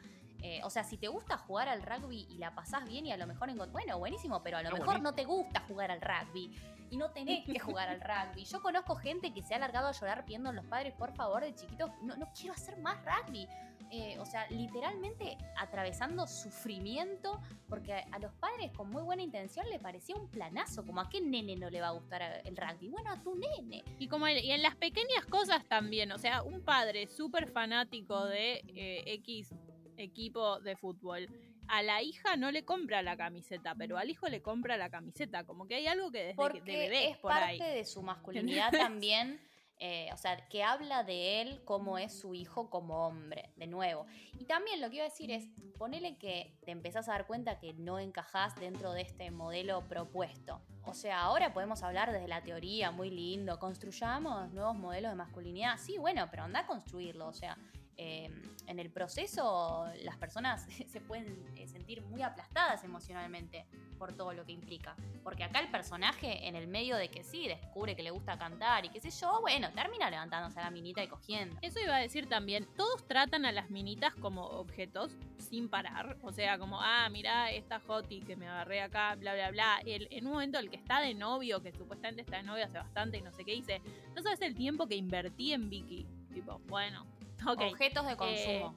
eh, 0.47 0.61
o 0.63 0.69
sea, 0.69 0.85
si 0.85 0.99
te 0.99 1.09
gusta 1.09 1.39
jugar 1.39 1.71
al 1.71 1.83
rugby 1.83 2.27
y 2.29 2.37
la 2.37 2.55
pasás 2.55 2.85
bien 2.85 3.07
y 3.07 3.13
a 3.13 3.17
lo 3.17 3.27
mejor, 3.27 3.49
bueno, 3.71 3.99
buenísimo, 3.99 4.43
pero 4.43 4.59
a 4.59 4.63
lo 4.63 4.69
mejor 4.73 4.85
buenísimo. 4.85 5.11
no 5.11 5.15
te 5.15 5.25
gusta 5.25 5.61
jugar 5.61 5.91
al 5.91 6.03
rugby 6.03 6.55
y 6.91 6.97
no 6.99 7.11
tenés 7.13 7.47
que 7.47 7.59
jugar 7.61 7.89
al 7.89 8.01
rugby. 8.01 8.45
Yo 8.45 8.61
conozco 8.61 8.95
gente 8.95 9.33
que 9.33 9.43
se 9.43 9.55
ha 9.55 9.59
largado 9.59 9.89
a 9.89 9.93
llorar 9.93 10.25
pidiendo 10.27 10.51
a 10.51 10.53
los 10.53 10.67
padres, 10.67 10.93
por 10.95 11.15
favor, 11.15 11.43
de 11.43 11.55
chiquitos, 11.55 11.91
no, 12.03 12.15
no 12.17 12.31
quiero 12.39 12.53
hacer 12.53 12.77
más 12.79 12.99
rugby. 13.05 13.49
Eh, 13.91 14.19
o 14.19 14.25
sea, 14.27 14.47
literalmente 14.51 15.39
atravesando 15.57 16.27
sufrimiento 16.27 17.41
porque 17.69 17.93
a, 17.93 18.05
a 18.13 18.19
los 18.19 18.33
padres 18.35 18.73
con 18.73 18.91
muy 18.91 19.03
buena 19.03 19.23
intención 19.23 19.69
le 19.71 19.79
parecía 19.79 20.17
un 20.17 20.29
planazo, 20.29 20.85
como 20.85 21.01
a 21.01 21.09
qué 21.09 21.21
nene 21.21 21.55
no 21.57 21.71
le 21.71 21.81
va 21.81 21.89
a 21.89 21.93
gustar 21.93 22.23
el 22.45 22.57
rugby. 22.57 22.89
Bueno, 22.89 23.11
a 23.11 23.23
tu 23.23 23.35
nene. 23.37 23.85
Y 23.99 24.09
como 24.09 24.27
el- 24.27 24.43
y 24.45 24.51
en 24.51 24.63
las 24.63 24.75
pequeñas 24.75 25.25
cosas 25.31 25.65
también, 25.67 26.11
o 26.13 26.19
sea, 26.19 26.43
un 26.43 26.63
padre 26.63 27.07
súper 27.07 27.47
fanático 27.49 28.25
de 28.27 28.65
eh, 28.75 29.03
X 29.15 29.55
equipo 29.97 30.61
de 30.61 30.77
fútbol, 30.77 31.29
a 31.69 31.83
la 31.83 32.03
hija 32.03 32.37
no 32.37 32.51
le 32.51 32.65
compra 32.65 33.03
la 33.03 33.17
camiseta, 33.17 33.75
pero 33.75 33.97
al 33.97 34.11
hijo 34.11 34.29
le 34.29 34.43
compra 34.43 34.77
la 34.77 34.91
camiseta, 34.91 35.45
como 35.45 35.67
que 35.67 35.77
hay 35.77 35.87
algo 35.87 36.11
que 36.11 36.19
desde 36.19 36.35
Porque 36.35 36.61
que- 36.63 36.73
de 36.73 36.79
bebé 36.79 37.11
es 37.11 37.17
por 37.19 37.31
parte 37.31 37.63
ahí. 37.63 37.75
de 37.77 37.85
su 37.85 38.03
masculinidad 38.03 38.71
también. 38.73 39.41
eh, 39.81 40.09
o 40.15 40.17
sea, 40.17 40.49
que 40.49 40.63
habla 40.63 41.03
de 41.03 41.41
él 41.43 41.61
como 41.65 41.99
es 41.99 42.17
su 42.17 42.33
hijo 42.33 42.71
como 42.71 43.09
hombre, 43.09 43.51
de 43.57 43.67
nuevo. 43.67 44.07
Y 44.39 44.45
también 44.45 44.81
lo 44.81 44.89
que 44.89 44.97
iba 44.97 45.05
a 45.05 45.09
decir 45.09 45.33
es, 45.33 45.49
ponele 45.77 46.17
que 46.17 46.57
te 46.65 46.71
empezás 46.71 47.09
a 47.09 47.13
dar 47.13 47.27
cuenta 47.27 47.59
que 47.59 47.73
no 47.75 47.99
encajás 47.99 48.55
dentro 48.55 48.93
de 48.93 49.03
este 49.03 49.33
modelo 49.33 49.83
propuesto. 49.89 50.63
O 50.85 50.95
sea, 50.95 51.23
ahora 51.23 51.53
podemos 51.53 51.83
hablar 51.83 52.13
desde 52.13 52.29
la 52.29 52.41
teoría, 52.45 52.93
muy 52.93 53.11
lindo, 53.11 53.59
construyamos 53.59 54.53
nuevos 54.53 54.77
modelos 54.77 55.11
de 55.11 55.17
masculinidad. 55.17 55.77
Sí, 55.79 55.99
bueno, 55.99 56.29
pero 56.31 56.45
anda 56.45 56.61
a 56.61 56.67
construirlo. 56.67 57.27
O 57.27 57.35
sea, 57.35 57.59
eh, 57.97 58.31
en 58.67 58.79
el 58.79 58.91
proceso 58.91 59.87
las 60.03 60.17
personas 60.17 60.67
se 60.87 61.01
pueden 61.01 61.45
eh, 61.57 61.69
sentir 61.69 62.03
muy 62.03 62.23
aplastadas 62.23 62.83
emocionalmente 62.85 63.67
por 63.99 64.15
todo 64.15 64.33
lo 64.33 64.45
que 64.45 64.53
implica. 64.53 64.97
Porque 65.23 65.45
acá 65.45 65.61
el 65.61 65.71
personaje, 65.71 66.47
en 66.47 66.57
el 66.57 66.67
medio 66.67 66.97
de 66.97 67.09
que 67.09 67.23
sí, 67.25 67.47
descubre 67.47 67.97
que 67.97 68.03
le 68.03 68.11
gusta 68.11 68.37
cantar 68.37 68.85
y 68.85 68.91
qué 68.91 69.01
sé 69.01 69.11
yo, 69.11 69.41
bueno, 69.41 69.71
termina 69.73 70.11
levantándose 70.11 70.59
a 70.61 70.65
la 70.65 70.71
minita 70.71 71.03
y 71.03 71.09
cogiendo. 71.09 71.57
Eso 71.63 71.81
iba 71.81 71.97
a 71.97 72.01
decir 72.01 72.29
también, 72.29 72.67
todos 72.77 73.07
tratan 73.07 73.47
a 73.47 73.53
las 73.53 73.71
minitas 73.71 74.15
como 74.15 74.45
objetos 74.45 75.17
sin 75.39 75.69
parar. 75.69 76.19
O 76.23 76.33
sea, 76.33 76.59
como, 76.59 76.81
ah, 76.81 77.09
mirá 77.11 77.51
esta 77.51 77.81
hoti 77.87 78.21
que 78.21 78.37
me 78.37 78.49
agarré 78.49 78.83
acá, 78.83 79.15
bla, 79.15 79.35
bla, 79.35 79.51
bla. 79.51 79.81
El, 79.87 80.09
en 80.11 80.27
un 80.27 80.33
momento 80.33 80.59
el 80.59 80.71
que 80.71 80.77
está 80.77 81.01
de 81.01 81.15
novio, 81.15 81.63
que 81.63 81.73
supuestamente 81.73 82.23
está 82.23 82.39
de 82.39 82.43
novio 82.43 82.65
hace 82.65 82.79
bastante 82.79 83.19
y 83.19 83.23
no 83.23 83.33
sé 83.33 83.45
qué 83.45 83.53
dice, 83.53 83.81
no 84.15 84.23
sabes 84.23 84.41
el 84.41 84.55
tiempo 84.55 84.87
que 84.87 84.97
invertí 84.97 85.53
en 85.53 85.71
Vicky. 85.71 86.07
Tipo, 86.33 86.59
bueno, 86.67 87.07
Objetos 87.73 88.07
de 88.07 88.17
consumo. 88.17 88.77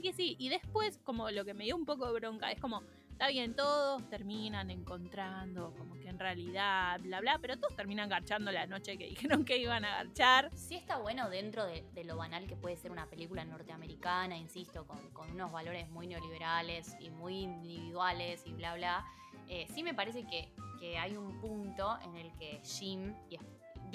Sí, 0.00 0.12
sí, 0.12 0.36
y 0.38 0.48
después 0.48 0.98
como 1.04 1.30
lo 1.30 1.44
que 1.44 1.54
me 1.54 1.64
dio 1.64 1.76
un 1.76 1.86
poco 1.86 2.06
de 2.06 2.12
bronca 2.12 2.52
es 2.52 2.60
como, 2.60 2.82
está 3.10 3.28
bien, 3.28 3.54
todos 3.54 4.08
terminan 4.10 4.70
encontrando 4.70 5.74
como 5.76 5.94
que 5.94 6.08
en 6.08 6.18
realidad, 6.18 7.00
bla, 7.00 7.20
bla, 7.20 7.38
pero 7.40 7.56
todos 7.56 7.74
terminan 7.74 8.08
garchando 8.08 8.52
la 8.52 8.66
noche 8.66 8.98
que 8.98 9.06
dijeron 9.06 9.44
que 9.44 9.56
iban 9.58 9.84
a 9.84 10.02
garchar. 10.02 10.50
Sí 10.54 10.74
está 10.74 10.98
bueno 10.98 11.30
dentro 11.30 11.64
de, 11.64 11.82
de 11.94 12.04
lo 12.04 12.16
banal 12.16 12.46
que 12.46 12.56
puede 12.56 12.76
ser 12.76 12.90
una 12.92 13.06
película 13.06 13.44
norteamericana, 13.44 14.36
insisto, 14.36 14.86
con, 14.86 14.98
con 15.10 15.30
unos 15.30 15.50
valores 15.50 15.88
muy 15.88 16.06
neoliberales 16.06 16.94
y 17.00 17.10
muy 17.10 17.38
individuales 17.38 18.42
y 18.46 18.52
bla, 18.52 18.74
bla. 18.74 19.04
Eh, 19.48 19.66
sí 19.72 19.82
me 19.82 19.94
parece 19.94 20.26
que, 20.26 20.52
que 20.78 20.98
hay 20.98 21.16
un 21.16 21.40
punto 21.40 21.98
en 22.02 22.16
el 22.16 22.32
que 22.36 22.60
Jim, 22.64 23.14
y 23.30 23.38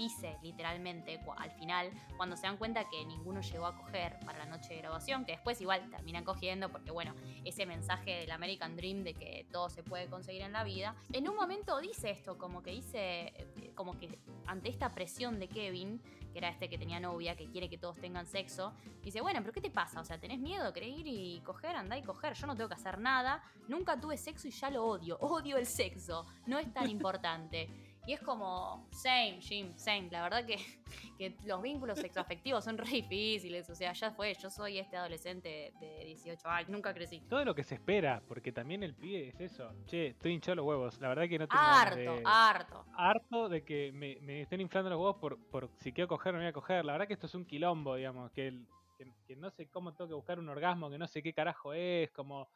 dice 0.01 0.37
literalmente 0.41 1.19
al 1.37 1.51
final, 1.51 1.91
cuando 2.17 2.35
se 2.35 2.43
dan 2.47 2.57
cuenta 2.57 2.89
que 2.89 3.05
ninguno 3.05 3.41
llegó 3.41 3.67
a 3.67 3.75
coger 3.75 4.17
para 4.25 4.39
la 4.39 4.45
noche 4.45 4.73
de 4.73 4.79
graduación, 4.79 5.25
que 5.25 5.33
después 5.33 5.61
igual 5.61 5.89
terminan 5.91 6.23
cogiendo, 6.23 6.69
porque 6.69 6.91
bueno, 6.91 7.13
ese 7.45 7.65
mensaje 7.67 8.21
del 8.21 8.31
American 8.31 8.75
Dream 8.75 9.03
de 9.03 9.13
que 9.13 9.45
todo 9.51 9.69
se 9.69 9.83
puede 9.83 10.07
conseguir 10.07 10.41
en 10.41 10.53
la 10.53 10.63
vida, 10.63 10.95
en 11.13 11.29
un 11.29 11.35
momento 11.35 11.79
dice 11.79 12.09
esto, 12.09 12.37
como 12.37 12.63
que 12.63 12.71
dice, 12.71 13.33
eh, 13.35 13.71
como 13.75 13.97
que 13.99 14.19
ante 14.47 14.69
esta 14.69 14.89
presión 14.89 15.39
de 15.39 15.47
Kevin, 15.47 16.01
que 16.31 16.39
era 16.39 16.49
este 16.49 16.69
que 16.69 16.77
tenía 16.77 16.99
novia, 16.99 17.35
que 17.35 17.47
quiere 17.49 17.69
que 17.69 17.77
todos 17.77 17.97
tengan 17.99 18.25
sexo, 18.25 18.73
dice, 19.03 19.21
bueno, 19.21 19.41
pero 19.41 19.53
¿qué 19.53 19.61
te 19.61 19.69
pasa? 19.69 19.99
O 19.99 20.05
sea, 20.05 20.19
¿tenés 20.19 20.39
miedo? 20.39 20.73
¿Querés 20.73 20.97
ir 20.97 21.07
y 21.07 21.41
coger? 21.41 21.75
Andá 21.75 21.97
y 21.97 22.01
coger. 22.01 22.33
Yo 22.33 22.47
no 22.47 22.55
tengo 22.55 22.69
que 22.69 22.75
hacer 22.75 22.99
nada. 22.99 23.43
Nunca 23.67 23.99
tuve 23.99 24.17
sexo 24.17 24.47
y 24.47 24.51
ya 24.51 24.69
lo 24.69 24.85
odio. 24.85 25.17
Odio 25.19 25.57
el 25.57 25.65
sexo. 25.65 26.25
No 26.45 26.57
es 26.57 26.73
tan 26.73 26.89
importante. 26.97 27.90
Y 28.07 28.13
es 28.13 28.21
como, 28.21 28.87
same, 28.91 29.37
Jim, 29.41 29.71
same. 29.77 30.09
La 30.11 30.23
verdad 30.23 30.43
que, 30.45 30.55
que 31.19 31.35
los 31.45 31.61
vínculos 31.61 31.99
sexoafectivos 31.99 32.63
son 32.63 32.77
re 32.77 32.87
difíciles. 32.89 33.69
O 33.69 33.75
sea, 33.75 33.93
ya 33.93 34.09
fue. 34.11 34.33
Yo 34.33 34.49
soy 34.49 34.79
este 34.79 34.97
adolescente 34.97 35.71
de 35.79 36.05
18 36.05 36.47
años. 36.49 36.69
Nunca 36.69 36.93
crecí. 36.93 37.19
Todo 37.29 37.45
lo 37.45 37.53
que 37.53 37.63
se 37.63 37.75
espera, 37.75 38.23
porque 38.27 38.51
también 38.51 38.81
el 38.81 38.95
pibe 38.95 39.29
es 39.29 39.39
eso. 39.39 39.71
Che, 39.85 40.07
estoy 40.07 40.33
hinchado 40.33 40.55
los 40.55 40.65
huevos. 40.65 40.99
La 40.99 41.09
verdad 41.09 41.27
que 41.29 41.37
no 41.37 41.47
tengo 41.47 41.61
Harto, 41.63 41.95
de- 41.95 42.23
harto. 42.25 42.85
harto 42.95 43.49
de 43.49 43.63
que 43.63 43.91
me, 43.91 44.17
me 44.21 44.41
estén 44.41 44.61
inflando 44.61 44.89
los 44.89 44.97
huevos 44.99 45.17
por, 45.17 45.37
por 45.49 45.69
si 45.79 45.93
quiero 45.93 46.07
coger 46.07 46.33
o 46.33 46.37
no 46.37 46.43
voy 46.43 46.49
a 46.49 46.53
coger. 46.53 46.83
La 46.85 46.93
verdad 46.93 47.07
que 47.07 47.13
esto 47.13 47.27
es 47.27 47.35
un 47.35 47.45
quilombo, 47.45 47.95
digamos, 47.95 48.31
que, 48.31 48.47
el- 48.47 48.67
que, 48.97 49.05
que 49.27 49.35
no 49.35 49.51
sé 49.51 49.67
cómo 49.67 49.93
tengo 49.93 50.07
que 50.09 50.15
buscar 50.15 50.39
un 50.39 50.49
orgasmo, 50.49 50.89
que 50.89 50.97
no 50.97 51.07
sé 51.07 51.21
qué 51.21 51.33
carajo 51.33 51.71
es, 51.73 52.09
como... 52.11 52.49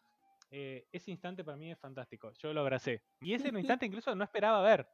eh, 0.50 0.88
ese 0.92 1.12
instante 1.12 1.44
para 1.44 1.56
mí 1.58 1.72
es 1.72 1.78
fantástico, 1.78 2.32
yo 2.34 2.52
lo 2.52 2.62
abracé. 2.62 3.04
Y 3.22 3.34
ese 3.36 3.50
instante 3.80 3.86
incluso 3.86 4.16
no 4.16 4.24
esperaba 4.24 4.62
ver. 4.64 4.88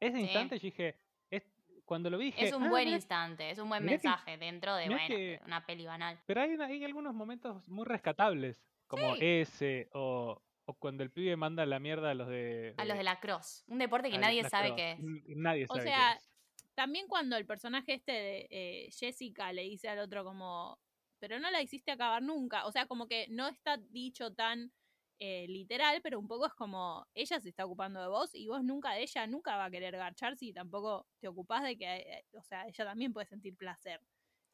Ese 0.00 0.16
Sí. 0.16 0.22
instante 0.24 0.58
yo 0.58 0.62
dije, 0.64 0.96
es, 1.30 1.42
cuando 1.84 2.10
lo 2.10 2.18
vi 2.18 2.26
dije... 2.26 2.44
Es 2.46 2.52
un 2.52 2.64
"Ah, 2.64 2.68
buen 2.70 2.84
mirá 2.84 2.96
instante, 2.96 3.50
es 3.50 3.58
un 3.58 3.68
buen 3.68 3.82
que- 3.82 3.90
mensaje 3.90 4.36
dentro 4.38 4.74
de, 4.76 4.86
bueno, 4.88 5.06
que- 5.06 5.40
una 5.46 5.64
peli 5.66 5.86
banal. 5.86 6.18
Pero 6.26 6.40
hay, 6.42 6.50
hay 6.60 6.84
algunos 6.84 7.14
momentos 7.14 7.68
muy 7.68 7.84
rescatables, 7.86 8.62
como 8.86 9.14
Sí. 9.16 9.20
ese, 9.24 9.88
o, 9.94 10.42
o 10.64 10.74
cuando 10.74 11.02
el 11.02 11.10
pibe 11.10 11.36
manda 11.36 11.64
la 11.66 11.78
mierda 11.78 12.10
a 12.10 12.14
los 12.14 12.28
de... 12.28 12.74
A 12.76 12.84
los 12.84 12.96
de 12.98 13.04
la 13.04 13.20
cross. 13.20 13.64
Un 13.68 13.78
deporte 13.78 14.10
que 14.10 14.18
nadie 14.18 14.42
sabe 14.48 14.68
cross. 14.68 14.76
qué 14.76 14.92
es. 14.92 14.98
Nadie 15.36 15.64
O 15.64 15.68
sabe 15.68 15.80
qué 15.80 15.86
sea, 15.88 16.12
es. 16.14 16.30
También 16.74 17.06
cuando 17.08 17.36
el 17.36 17.46
personaje 17.46 17.94
este 17.94 18.12
de 18.12 18.46
eh, 18.50 18.90
Jessica 18.92 19.50
le 19.52 19.62
dice 19.62 19.88
al 19.88 19.98
otro 20.00 20.24
como, 20.24 20.78
pero 21.18 21.38
no 21.40 21.50
la 21.50 21.62
hiciste 21.62 21.90
acabar 21.92 22.22
nunca. 22.22 22.66
O 22.66 22.72
sea, 22.72 22.84
como 22.86 23.08
que 23.08 23.26
no 23.30 23.48
está 23.48 23.78
dicho 23.78 24.34
tan 24.34 24.70
eh, 25.18 25.46
literal, 25.48 26.00
pero 26.02 26.18
un 26.20 26.28
poco 26.28 26.46
es 26.46 26.54
como, 26.54 27.06
ella 27.14 27.40
se 27.40 27.48
está 27.50 27.64
ocupando 27.66 28.00
de 28.02 28.08
vos 28.08 28.34
y 28.34 28.48
vos 28.48 28.62
nunca 28.64 28.92
de 28.92 29.02
ella, 29.02 29.26
nunca 29.26 29.56
va 29.56 29.66
a 29.66 29.70
querer 29.70 29.96
garchar 29.96 30.36
si 30.36 30.52
tampoco 30.52 31.08
te 31.20 31.28
ocupás 31.28 31.62
de 31.64 31.78
que, 31.78 31.86
eh, 31.96 32.26
o 32.32 32.42
sea, 32.42 32.66
ella 32.66 32.84
también 32.84 33.12
puede 33.12 33.26
sentir 33.26 33.56
placer. 33.56 34.00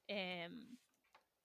Em, 0.08 0.78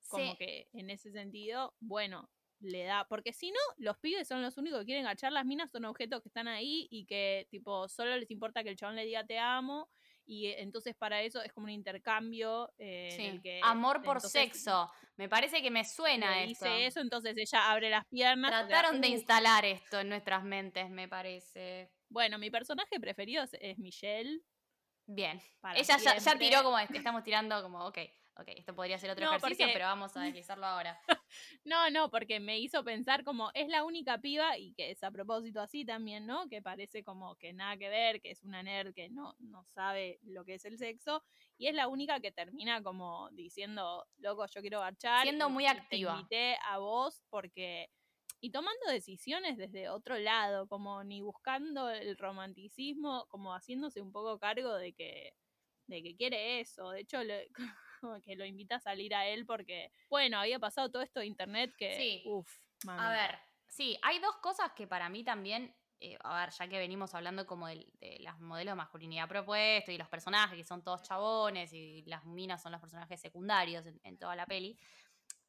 como 0.08 0.36
Sí. 0.36 0.38
que 0.38 0.70
en 0.74 0.90
ese 0.90 1.12
sentido, 1.12 1.76
bueno, 1.80 2.32
le 2.60 2.84
da, 2.86 3.06
porque 3.10 3.34
si 3.34 3.52
no, 3.52 3.60
los 3.78 3.98
pibes 4.00 4.28
son 4.28 4.42
los 4.42 4.58
únicos 4.58 4.80
que 4.82 4.86
quieren 4.88 5.06
gachar, 5.06 5.32
las 5.34 5.46
minas 5.46 5.72
son 5.72 5.86
objetos 5.86 6.22
que 6.22 6.30
están 6.30 6.48
ahí 6.48 6.88
y 6.90 7.06
que 7.06 7.48
tipo 7.52 7.88
solo 7.90 8.16
les 8.18 8.32
importa 8.32 8.64
que 8.64 8.70
el 8.70 8.78
chabón 8.78 8.96
le 8.96 9.06
diga 9.06 9.26
te 9.26 9.38
amo 9.40 9.92
y 10.28 10.48
eh, 10.48 10.62
entonces 10.62 10.94
para 10.96 11.22
eso 11.24 11.42
es 11.42 11.52
como 11.54 11.66
un 11.66 11.72
intercambio 11.72 12.70
eh, 12.78 13.08
en 13.12 13.16
Sí. 13.18 13.26
el 13.26 13.42
que 13.42 13.60
Amor 13.64 14.04
por 14.04 14.18
entonces 14.18 14.32
sexo. 14.32 14.92
Me 15.16 15.28
parece 15.28 15.62
que 15.64 15.72
me 15.72 15.84
suena 15.84 16.44
esto. 16.44 16.66
dice 16.66 16.86
eso, 16.86 17.00
entonces 17.00 17.36
ella 17.38 17.72
abre 17.72 17.90
las 17.90 18.06
piernas. 18.06 18.52
o 18.52 18.56
sea, 18.58 18.68
Trataron 18.68 19.02
de 19.02 19.08
instalar 19.08 19.66
esto 19.66 20.00
en 20.02 20.10
nuestras 20.10 20.44
mentes, 20.44 20.90
me 20.92 21.08
parece. 21.08 21.90
Bueno, 22.10 22.38
mi 22.38 22.50
personaje 22.52 23.00
preferido 23.00 23.44
es, 23.44 23.56
es 23.60 23.78
Michelle. 23.80 24.42
Bien. 25.08 25.42
para 25.62 25.80
Ella 25.80 25.98
ya, 25.98 26.18
ya 26.18 26.38
tiró 26.38 26.64
como, 26.64 26.78
este- 26.78 26.98
estamos 26.98 27.24
tirando 27.24 27.62
como, 27.64 27.86
ok, 27.88 27.98
ok, 28.40 28.48
esto 28.56 28.76
podría 28.76 28.98
ser 29.00 29.10
otro 29.12 29.26
No, 29.26 29.32
ejercicio, 29.36 29.66
porque- 29.66 29.74
pero 29.74 29.86
vamos 29.86 30.16
a 30.18 30.22
deslizarlo 30.22 30.66
ahora. 30.66 31.00
No, 31.66 31.90
no, 31.90 32.10
porque 32.10 32.40
me 32.40 32.58
hizo 32.58 32.84
pensar 32.86 33.26
como 33.26 33.52
es 33.54 33.68
la 33.68 33.84
única 33.84 34.20
piba 34.20 34.58
y 34.58 34.74
que 34.74 34.92
es 34.92 35.04
a 35.04 35.12
propósito 35.12 35.60
así 35.60 35.84
también, 35.84 36.26
¿no? 36.26 36.48
Que 36.48 36.62
parece 36.62 37.04
como 37.04 37.36
que 37.36 37.52
nada 37.52 37.76
que 37.78 37.90
ver, 37.90 38.22
que 38.22 38.32
es 38.32 38.44
una 38.44 38.64
nerd 38.64 38.94
que 38.94 39.10
no, 39.10 39.36
no 39.40 39.66
sabe 39.66 40.20
lo 40.24 40.46
que 40.46 40.54
es 40.54 40.64
el 40.64 40.78
sexo 40.78 41.22
y 41.58 41.68
es 41.68 41.76
la 41.76 41.90
única 41.90 42.22
que 42.22 42.32
termina 42.32 42.82
como 42.82 43.30
diciendo, 43.32 44.08
loco, 44.20 44.46
yo 44.48 44.62
quiero 44.62 44.80
garchar. 44.80 45.24
Siendo 45.24 45.50
muy 45.50 45.66
activa. 45.66 46.14
Te 46.14 46.18
invité 46.20 46.58
a 46.66 46.78
vos 46.78 47.22
porque... 47.30 47.90
Y 48.40 48.52
tomando 48.52 48.86
decisiones 48.90 49.58
desde 49.58 49.90
otro 49.90 50.18
lado, 50.18 50.68
como 50.68 51.04
ni 51.04 51.22
buscando 51.22 51.90
el 51.90 52.18
romanticismo, 52.18 53.26
como 53.30 53.54
haciéndose 53.54 54.00
un 54.00 54.12
poco 54.14 54.40
cargo 54.40 54.76
de 54.76 54.94
que, 54.94 55.34
de 55.88 56.04
que 56.04 56.16
quiere 56.16 56.60
eso. 56.62 56.92
De 56.92 57.02
hecho, 57.02 57.22
le- 57.24 57.50
como 58.02 58.20
que 58.22 58.36
lo 58.36 58.46
invita 58.46 58.76
a 58.76 58.80
salir 58.80 59.14
a 59.16 59.28
él 59.28 59.46
porque, 59.46 59.92
bueno, 60.10 60.40
había 60.40 60.60
pasado 60.60 60.90
todo 60.92 61.02
esto 61.02 61.20
de 61.20 61.28
internet 61.28 61.74
que, 61.78 61.98
Sí. 61.98 62.24
uff, 62.26 62.50
A 62.88 63.12
ver, 63.12 63.40
sí, 63.68 63.98
hay 64.04 64.20
dos 64.20 64.36
cosas 64.38 64.72
que 64.74 64.88
para 64.88 65.10
mí 65.10 65.24
también, 65.24 65.76
eh, 66.00 66.18
a 66.24 66.42
ver, 66.42 66.52
ya 66.52 66.68
que 66.68 66.78
venimos 66.78 67.14
hablando 67.16 67.46
como 67.46 67.68
del- 67.68 67.92
de, 68.00 68.18
las 68.20 68.40
modelos 68.40 68.74
de 68.74 68.76
masculinidad 68.78 69.28
propuesto 69.28 69.92
y 69.92 69.98
los 69.98 70.08
personajes 70.10 70.58
que 70.58 70.64
son 70.66 70.84
todos 70.84 71.02
chabones 71.04 71.74
y 71.74 72.04
las 72.06 72.24
minas 72.26 72.62
son 72.62 72.72
los 72.72 72.82
personajes 72.82 73.20
secundarios 73.20 73.86
en, 73.86 74.00
en 74.04 74.18
toda 74.18 74.36
la 74.36 74.46
peli, 74.46 74.78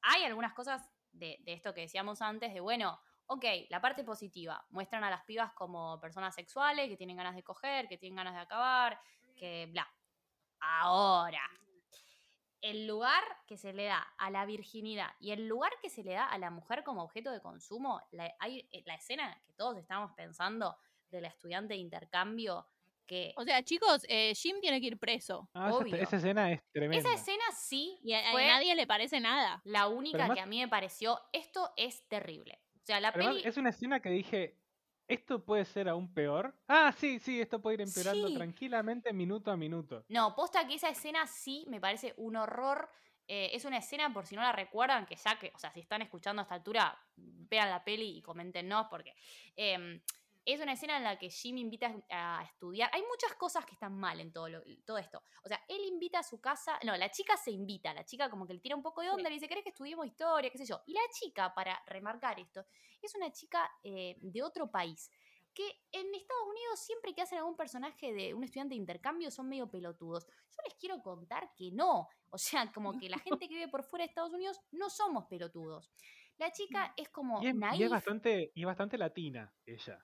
hay 0.02 0.24
algunas 0.24 0.52
cosas 0.54 0.90
de, 1.12 1.38
de 1.40 1.52
esto 1.52 1.74
que 1.74 1.82
decíamos 1.82 2.22
antes, 2.22 2.52
de 2.54 2.60
bueno, 2.60 3.00
ok, 3.26 3.44
la 3.70 3.80
parte 3.80 4.04
positiva, 4.04 4.64
muestran 4.70 5.04
a 5.04 5.10
las 5.10 5.24
pibas 5.24 5.52
como 5.52 6.00
personas 6.00 6.34
sexuales 6.34 6.88
que 6.88 6.96
tienen 6.96 7.16
ganas 7.16 7.34
de 7.36 7.42
coger, 7.42 7.88
que 7.88 7.98
tienen 7.98 8.16
ganas 8.16 8.34
de 8.34 8.40
acabar, 8.40 9.00
que 9.36 9.66
bla. 9.70 9.86
Ahora, 10.60 11.42
el 12.60 12.86
lugar 12.86 13.22
que 13.46 13.56
se 13.56 13.72
le 13.72 13.84
da 13.84 14.06
a 14.18 14.30
la 14.30 14.44
virginidad 14.46 15.10
y 15.20 15.30
el 15.30 15.46
lugar 15.46 15.72
que 15.80 15.90
se 15.90 16.02
le 16.02 16.12
da 16.12 16.24
a 16.24 16.38
la 16.38 16.50
mujer 16.50 16.82
como 16.84 17.02
objeto 17.02 17.30
de 17.30 17.40
consumo, 17.40 18.00
la, 18.10 18.34
hay, 18.40 18.68
eh, 18.72 18.82
la 18.86 18.94
escena 18.94 19.40
que 19.46 19.52
todos 19.52 19.76
estamos 19.76 20.12
pensando 20.12 20.76
de 21.10 21.20
la 21.20 21.28
estudiante 21.28 21.74
de 21.74 21.80
intercambio, 21.80 22.66
que 23.06 23.32
O 23.36 23.42
sea, 23.42 23.62
chicos, 23.62 24.04
eh, 24.08 24.34
Jim 24.34 24.60
tiene 24.60 24.80
que 24.80 24.88
ir 24.88 24.98
preso. 24.98 25.48
Ah, 25.54 25.70
esa, 25.70 25.78
obvio. 25.78 25.96
esa 25.96 26.16
escena 26.16 26.52
es 26.52 26.62
tremenda. 26.70 26.98
esa 26.98 27.14
escena 27.14 27.44
sí 27.56 27.98
Y 28.02 28.12
a, 28.12 28.32
nadie 28.32 28.74
le 28.74 28.86
parece 28.86 29.18
nada. 29.18 29.62
la 29.64 29.88
única 29.88 30.32
que 30.34 30.40
a 30.40 30.46
mí 30.46 30.60
me 30.60 30.68
pareció, 30.68 31.18
esto 31.32 31.72
es 31.76 32.06
terrible. 32.08 32.60
O 32.82 32.84
sea, 32.84 33.00
la 33.00 33.12
peli... 33.12 33.42
es 33.44 33.56
una 33.56 33.70
escena 33.70 34.00
que 34.00 34.10
dije, 34.10 34.58
¿esto 35.08 35.44
puede 35.44 35.64
ser 35.64 35.88
aún 35.88 36.12
peor? 36.14 36.54
Ah, 36.68 36.92
sí, 36.92 37.18
sí, 37.18 37.40
esto 37.40 37.60
puede 37.62 37.74
ir 37.76 37.80
empeorando 37.82 38.30
Sí. 38.30 38.32
tranquilamente 38.32 39.12
minuto 39.12 39.50
a 39.50 39.56
minuto. 39.56 40.06
No, 40.08 40.34
posta 40.34 40.66
que 40.66 40.74
esa 40.74 40.88
escena 40.88 41.26
sí 41.26 41.66
me 41.68 41.80
parece 41.80 42.14
un 42.16 42.36
horror. 42.36 42.88
Eh, 43.26 43.50
es 43.52 43.66
una 43.66 43.76
escena, 43.78 44.10
por 44.12 44.24
si 44.26 44.34
no 44.36 44.42
la 44.42 44.52
recuerdan, 44.52 45.04
que 45.04 45.16
ya 45.16 45.38
que, 45.38 45.52
o 45.54 45.58
sea, 45.58 45.70
si 45.72 45.80
están 45.80 46.00
escuchando 46.00 46.40
a 46.40 46.44
esta 46.44 46.54
altura, 46.54 46.98
vean 47.16 47.68
la 47.68 47.84
peli 47.84 48.16
y 48.16 48.22
coméntenos, 48.22 48.86
porque 48.88 49.14
em, 49.54 50.00
es 50.54 50.60
una 50.60 50.72
escena 50.72 50.96
en 50.96 51.04
la 51.04 51.18
que 51.18 51.28
Jim 51.30 51.58
invita 51.58 51.94
a 52.10 52.42
estudiar. 52.44 52.90
Hay 52.94 53.02
muchas 53.02 53.34
cosas 53.34 53.66
que 53.66 53.72
están 53.72 53.94
mal 53.98 54.18
en 54.20 54.32
todo, 54.32 54.48
lo- 54.48 54.62
todo 54.86 54.96
esto. 54.98 55.22
O 55.44 55.48
sea, 55.48 55.62
él 55.68 55.80
invita 55.84 56.20
a 56.20 56.22
su 56.22 56.40
casa. 56.40 56.78
No, 56.84 56.96
la 56.96 57.10
chica 57.10 57.36
se 57.36 57.50
invita. 57.50 57.92
La 57.92 58.04
chica 58.04 58.30
como 58.30 58.46
que 58.46 58.54
le 58.54 58.60
tira 58.60 58.74
un 58.74 58.82
poco 58.82 59.02
de 59.02 59.10
onda, 59.10 59.24
Sí. 59.24 59.28
le 59.28 59.34
dice, 59.34 59.48
¿querés 59.48 59.62
que 59.64 59.70
estudiemos 59.70 60.06
historia? 60.06 60.50
¿Qué 60.50 60.56
sé 60.58 60.64
yo? 60.64 60.80
Y 60.86 60.94
la 60.94 61.00
chica, 61.12 61.54
para 61.54 61.78
remarcar 61.86 62.40
esto, 62.40 62.64
es 63.02 63.14
una 63.14 63.30
chica 63.30 63.70
eh, 63.84 64.16
de 64.20 64.42
otro 64.42 64.70
país 64.70 65.10
que 65.52 65.66
en 65.92 66.14
Estados 66.14 66.44
Unidos 66.48 66.78
siempre 66.80 67.12
que 67.14 67.22
hacen 67.22 67.38
algún 67.38 67.56
personaje 67.56 68.12
de 68.12 68.32
un 68.32 68.44
estudiante 68.44 68.74
de 68.74 68.80
intercambio 68.80 69.30
son 69.30 69.48
medio 69.48 69.68
pelotudos. 69.68 70.24
Yo 70.26 70.62
les 70.64 70.74
quiero 70.76 71.02
contar 71.02 71.52
que 71.56 71.72
no. 71.72 72.08
O 72.30 72.38
sea, 72.38 72.70
como 72.72 72.96
que 72.98 73.08
la 73.08 73.18
gente 73.42 73.48
que 73.48 73.54
vive 73.54 73.68
por 73.68 73.82
fuera 73.84 74.04
de 74.04 74.08
Estados 74.08 74.32
Unidos 74.32 74.60
no 74.70 74.88
somos 74.88 75.26
pelotudos. 75.26 75.90
La 76.38 76.52
chica 76.52 76.94
es 76.96 77.08
como 77.08 77.42
Y 77.42 77.48
es, 77.48 77.54
y 77.76 77.82
es 77.82 77.90
bastante, 77.90 78.52
y 78.54 78.60
es 78.62 78.66
bastante 78.66 78.96
latina 78.96 79.52
ella. 79.66 79.98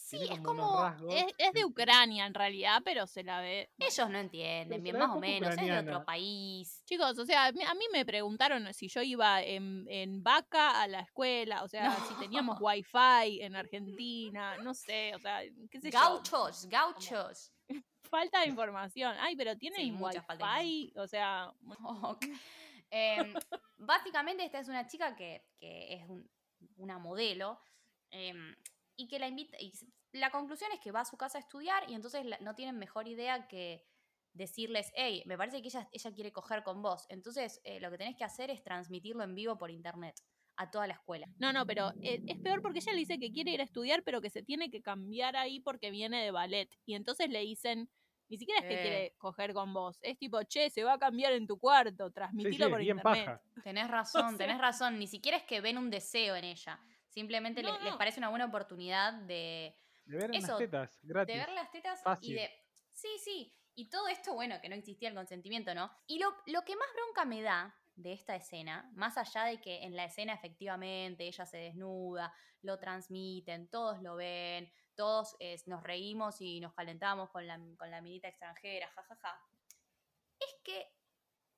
Sí, 0.00 0.18
Tiene 0.18 0.34
es 0.34 0.40
como 0.40 0.52
unos 0.62 0.66
como... 0.70 0.82
rasgos. 0.82 1.14
Es, 1.14 1.24
es 1.38 1.52
de 1.52 1.64
Ucrania 1.64 2.26
en 2.26 2.34
realidad, 2.34 2.82
pero 2.84 3.06
se 3.06 3.22
la 3.22 3.40
ve. 3.40 3.70
Ellos 3.78 4.10
no 4.10 4.18
entienden 4.18 4.82
bien, 4.82 4.98
más 4.98 5.10
o 5.16 5.20
menos. 5.20 5.50
Es 5.50 5.56
de 5.60 5.78
otro 5.78 6.04
país. 6.04 6.82
Chicos, 6.86 7.18
o 7.18 7.24
sea, 7.26 7.46
a 7.46 7.52
mí 7.52 7.84
me 7.92 8.04
preguntaron 8.04 8.72
si 8.74 8.88
yo 8.88 9.02
iba 9.02 9.42
en, 9.42 9.86
en 9.88 10.22
vaca 10.22 10.80
a 10.82 10.88
la 10.88 11.00
escuela, 11.00 11.62
o 11.62 11.68
sea, 11.94 11.96
si 12.08 12.14
teníamos 12.14 12.58
wifi 12.60 13.40
en 13.42 13.54
Argentina, 13.56 14.56
no 14.58 14.74
sé, 14.74 15.14
o 15.14 15.18
sea, 15.18 15.40
qué 15.70 15.80
sé 15.80 15.90
yo. 15.90 15.98
Gauchos, 15.98 16.66
gauchos. 16.68 17.52
Falta 18.10 18.40
de 18.40 18.46
información. 18.48 19.14
Ay, 19.20 19.36
pero 19.36 19.56
tienen 19.56 19.80
Sí, 19.80 19.92
wifi, 19.92 20.92
o 20.96 21.06
sea. 21.06 21.52
Em, 22.92 23.34
básicamente 23.78 24.44
esta 24.44 24.58
es 24.58 24.68
una 24.68 24.86
chica 24.88 25.14
que, 25.14 25.44
que 25.60 25.94
es 25.94 26.08
un- 26.08 26.28
una 26.76 26.98
modelo 26.98 27.60
em, 28.10 28.52
y 29.00 29.08
que 29.08 29.18
la 29.18 29.28
invita... 29.28 29.56
Y 29.60 29.72
la 30.12 30.30
conclusión 30.30 30.70
es 30.72 30.80
que 30.80 30.90
va 30.92 31.00
a 31.00 31.04
su 31.04 31.16
casa 31.16 31.38
a 31.38 31.40
estudiar 31.40 31.88
y 31.88 31.94
entonces 31.94 32.24
la- 32.26 32.38
no 32.40 32.54
tienen 32.54 32.76
mejor 32.78 33.06
idea 33.08 33.46
que 33.48 33.84
decirles, 34.32 34.92
hey, 34.94 35.22
me 35.26 35.36
parece 35.36 35.60
que 35.62 35.68
ella, 35.68 35.88
ella 35.92 36.12
quiere 36.12 36.32
coger 36.32 36.62
con 36.62 36.82
vos. 36.82 37.06
Entonces 37.08 37.60
eh, 37.64 37.80
lo 37.80 37.90
que 37.90 37.98
tenés 37.98 38.16
que 38.16 38.24
hacer 38.24 38.50
es 38.50 38.62
transmitirlo 38.62 39.22
en 39.24 39.34
vivo 39.34 39.56
por 39.58 39.70
internet 39.70 40.16
a 40.56 40.70
toda 40.70 40.86
la 40.86 40.94
escuela. 40.94 41.26
no, 41.38 41.52
no, 41.52 41.64
pero 41.66 41.90
eh, 42.02 42.20
es 42.26 42.38
peor 42.38 42.60
porque 42.60 42.80
ella 42.80 42.92
le 42.92 42.98
dice 42.98 43.18
que 43.18 43.32
quiere 43.32 43.50
ir 43.52 43.60
a 43.60 43.64
estudiar, 43.64 44.02
pero 44.04 44.20
que 44.20 44.28
se 44.30 44.42
tiene 44.42 44.70
que 44.70 44.82
cambiar 44.82 45.34
ahí 45.36 45.60
porque 45.60 45.90
viene 45.90 46.22
de 46.22 46.30
ballet. 46.32 46.68
Y 46.84 46.94
entonces 46.94 47.30
le 47.30 47.40
dicen, 47.40 47.88
ni 48.28 48.36
siquiera 48.36 48.60
es 48.60 48.66
que 48.66 48.74
Eh. 48.78 48.82
quiere 48.82 49.14
coger 49.18 49.54
con 49.54 49.72
vos, 49.72 49.98
es 50.02 50.18
tipo, 50.18 50.42
che, 50.44 50.68
se 50.70 50.84
va 50.84 50.94
a 50.94 50.98
cambiar 50.98 51.32
en 51.32 51.46
tu 51.46 51.58
cuarto, 51.58 52.08
Sí, 52.08 52.12
transmitilo 52.14 52.66
sí, 52.66 52.70
por 52.70 52.80
bien 52.80 52.96
internet. 52.98 53.24
paja. 53.26 53.42
Tenés 53.64 53.88
razón, 53.90 54.28
sea- 54.36 54.38
tenés 54.46 54.58
razón. 54.60 54.98
Ni 54.98 55.06
siquiera 55.06 55.38
es 55.38 55.44
que 55.44 55.60
ven 55.62 55.78
un 55.78 55.88
deseo 55.90 56.36
en 56.36 56.44
ella. 56.44 56.78
Simplemente 57.10 57.62
No, 57.62 57.78
les, 57.80 57.94
parece 57.96 58.18
una 58.18 58.28
buena 58.28 58.46
oportunidad 58.46 59.12
de, 59.12 59.76
De 60.04 60.16
ver 60.16 60.30
Eso, 60.34 60.46
unas 60.46 60.58
tetas, 60.58 60.98
gratis. 61.02 61.34
de 61.34 61.40
ver 61.40 61.52
las 61.52 61.70
tetas 61.70 62.00
y 62.22 62.34
de. 62.34 62.50
Sí, 62.92 63.08
sí. 63.22 63.52
Y 63.74 63.88
todo 63.88 64.08
esto, 64.08 64.34
bueno, 64.34 64.60
que 64.60 64.68
no 64.68 64.74
existía 64.74 65.08
el 65.08 65.14
consentimiento, 65.14 65.74
¿no? 65.74 65.90
Y 66.06 66.18
lo, 66.18 66.34
lo 66.46 66.62
que 66.62 66.76
más 66.76 66.88
bronca 66.94 67.24
me 67.24 67.42
da 67.42 67.74
de 67.94 68.12
esta 68.12 68.34
escena, 68.34 68.90
más 68.94 69.16
allá 69.18 69.44
de 69.44 69.60
que 69.60 69.84
en 69.84 69.96
la 69.96 70.04
escena 70.04 70.34
efectivamente 70.34 71.26
ella 71.26 71.46
se 71.46 71.58
desnuda, 71.58 72.32
lo 72.62 72.78
transmiten, 72.78 73.68
todos 73.68 74.02
lo 74.02 74.16
ven, 74.16 74.70
todos 74.94 75.36
eh, 75.38 75.56
nos 75.66 75.82
reímos 75.82 76.40
y 76.40 76.60
nos 76.60 76.74
calentamos 76.74 77.30
con 77.30 77.46
la, 77.46 77.58
con 77.78 77.90
la 77.90 78.00
minita 78.00 78.28
extranjera, 78.28 78.88
jajaja. 78.90 79.40
Es 80.38 80.54
que 80.62 80.86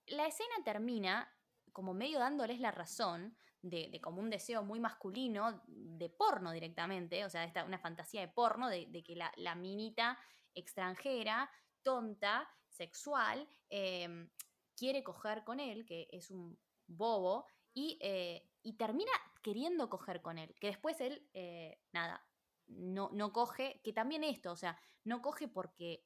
la 0.06 0.26
escena 0.26 0.54
termina 0.64 1.32
como 1.72 1.94
medio 1.94 2.18
dándoles 2.18 2.60
la 2.60 2.70
razón 2.70 3.36
de, 3.62 3.88
de 3.88 4.00
como 4.00 4.20
un 4.20 4.28
deseo 4.28 4.62
muy 4.62 4.80
masculino, 4.80 5.62
de 5.66 6.10
porno 6.10 6.52
directamente, 6.52 7.24
o 7.24 7.30
sea, 7.30 7.44
esta, 7.44 7.64
una 7.64 7.78
fantasía 7.78 8.20
de 8.20 8.28
porno, 8.28 8.68
de, 8.68 8.86
de 8.86 9.02
que 9.02 9.16
la, 9.16 9.32
la 9.36 9.54
minita 9.54 10.18
extranjera, 10.54 11.50
tonta, 11.82 12.48
sexual, 12.68 13.48
eh, 13.70 14.28
quiere 14.76 15.02
coger 15.02 15.44
con 15.44 15.60
él, 15.60 15.84
que 15.86 16.08
es 16.10 16.30
un 16.30 16.58
bobo, 16.86 17.46
y, 17.74 17.98
eh, 18.02 18.50
y 18.62 18.74
termina 18.74 19.12
queriendo 19.42 19.88
coger 19.88 20.22
con 20.22 20.38
él, 20.38 20.54
que 20.60 20.68
después 20.68 21.00
él, 21.00 21.28
eh, 21.32 21.80
nada, 21.92 22.26
no, 22.66 23.10
no 23.12 23.32
coge, 23.32 23.80
que 23.84 23.92
también 23.92 24.24
esto, 24.24 24.52
o 24.52 24.56
sea, 24.56 24.78
no 25.04 25.22
coge 25.22 25.48
porque 25.48 26.04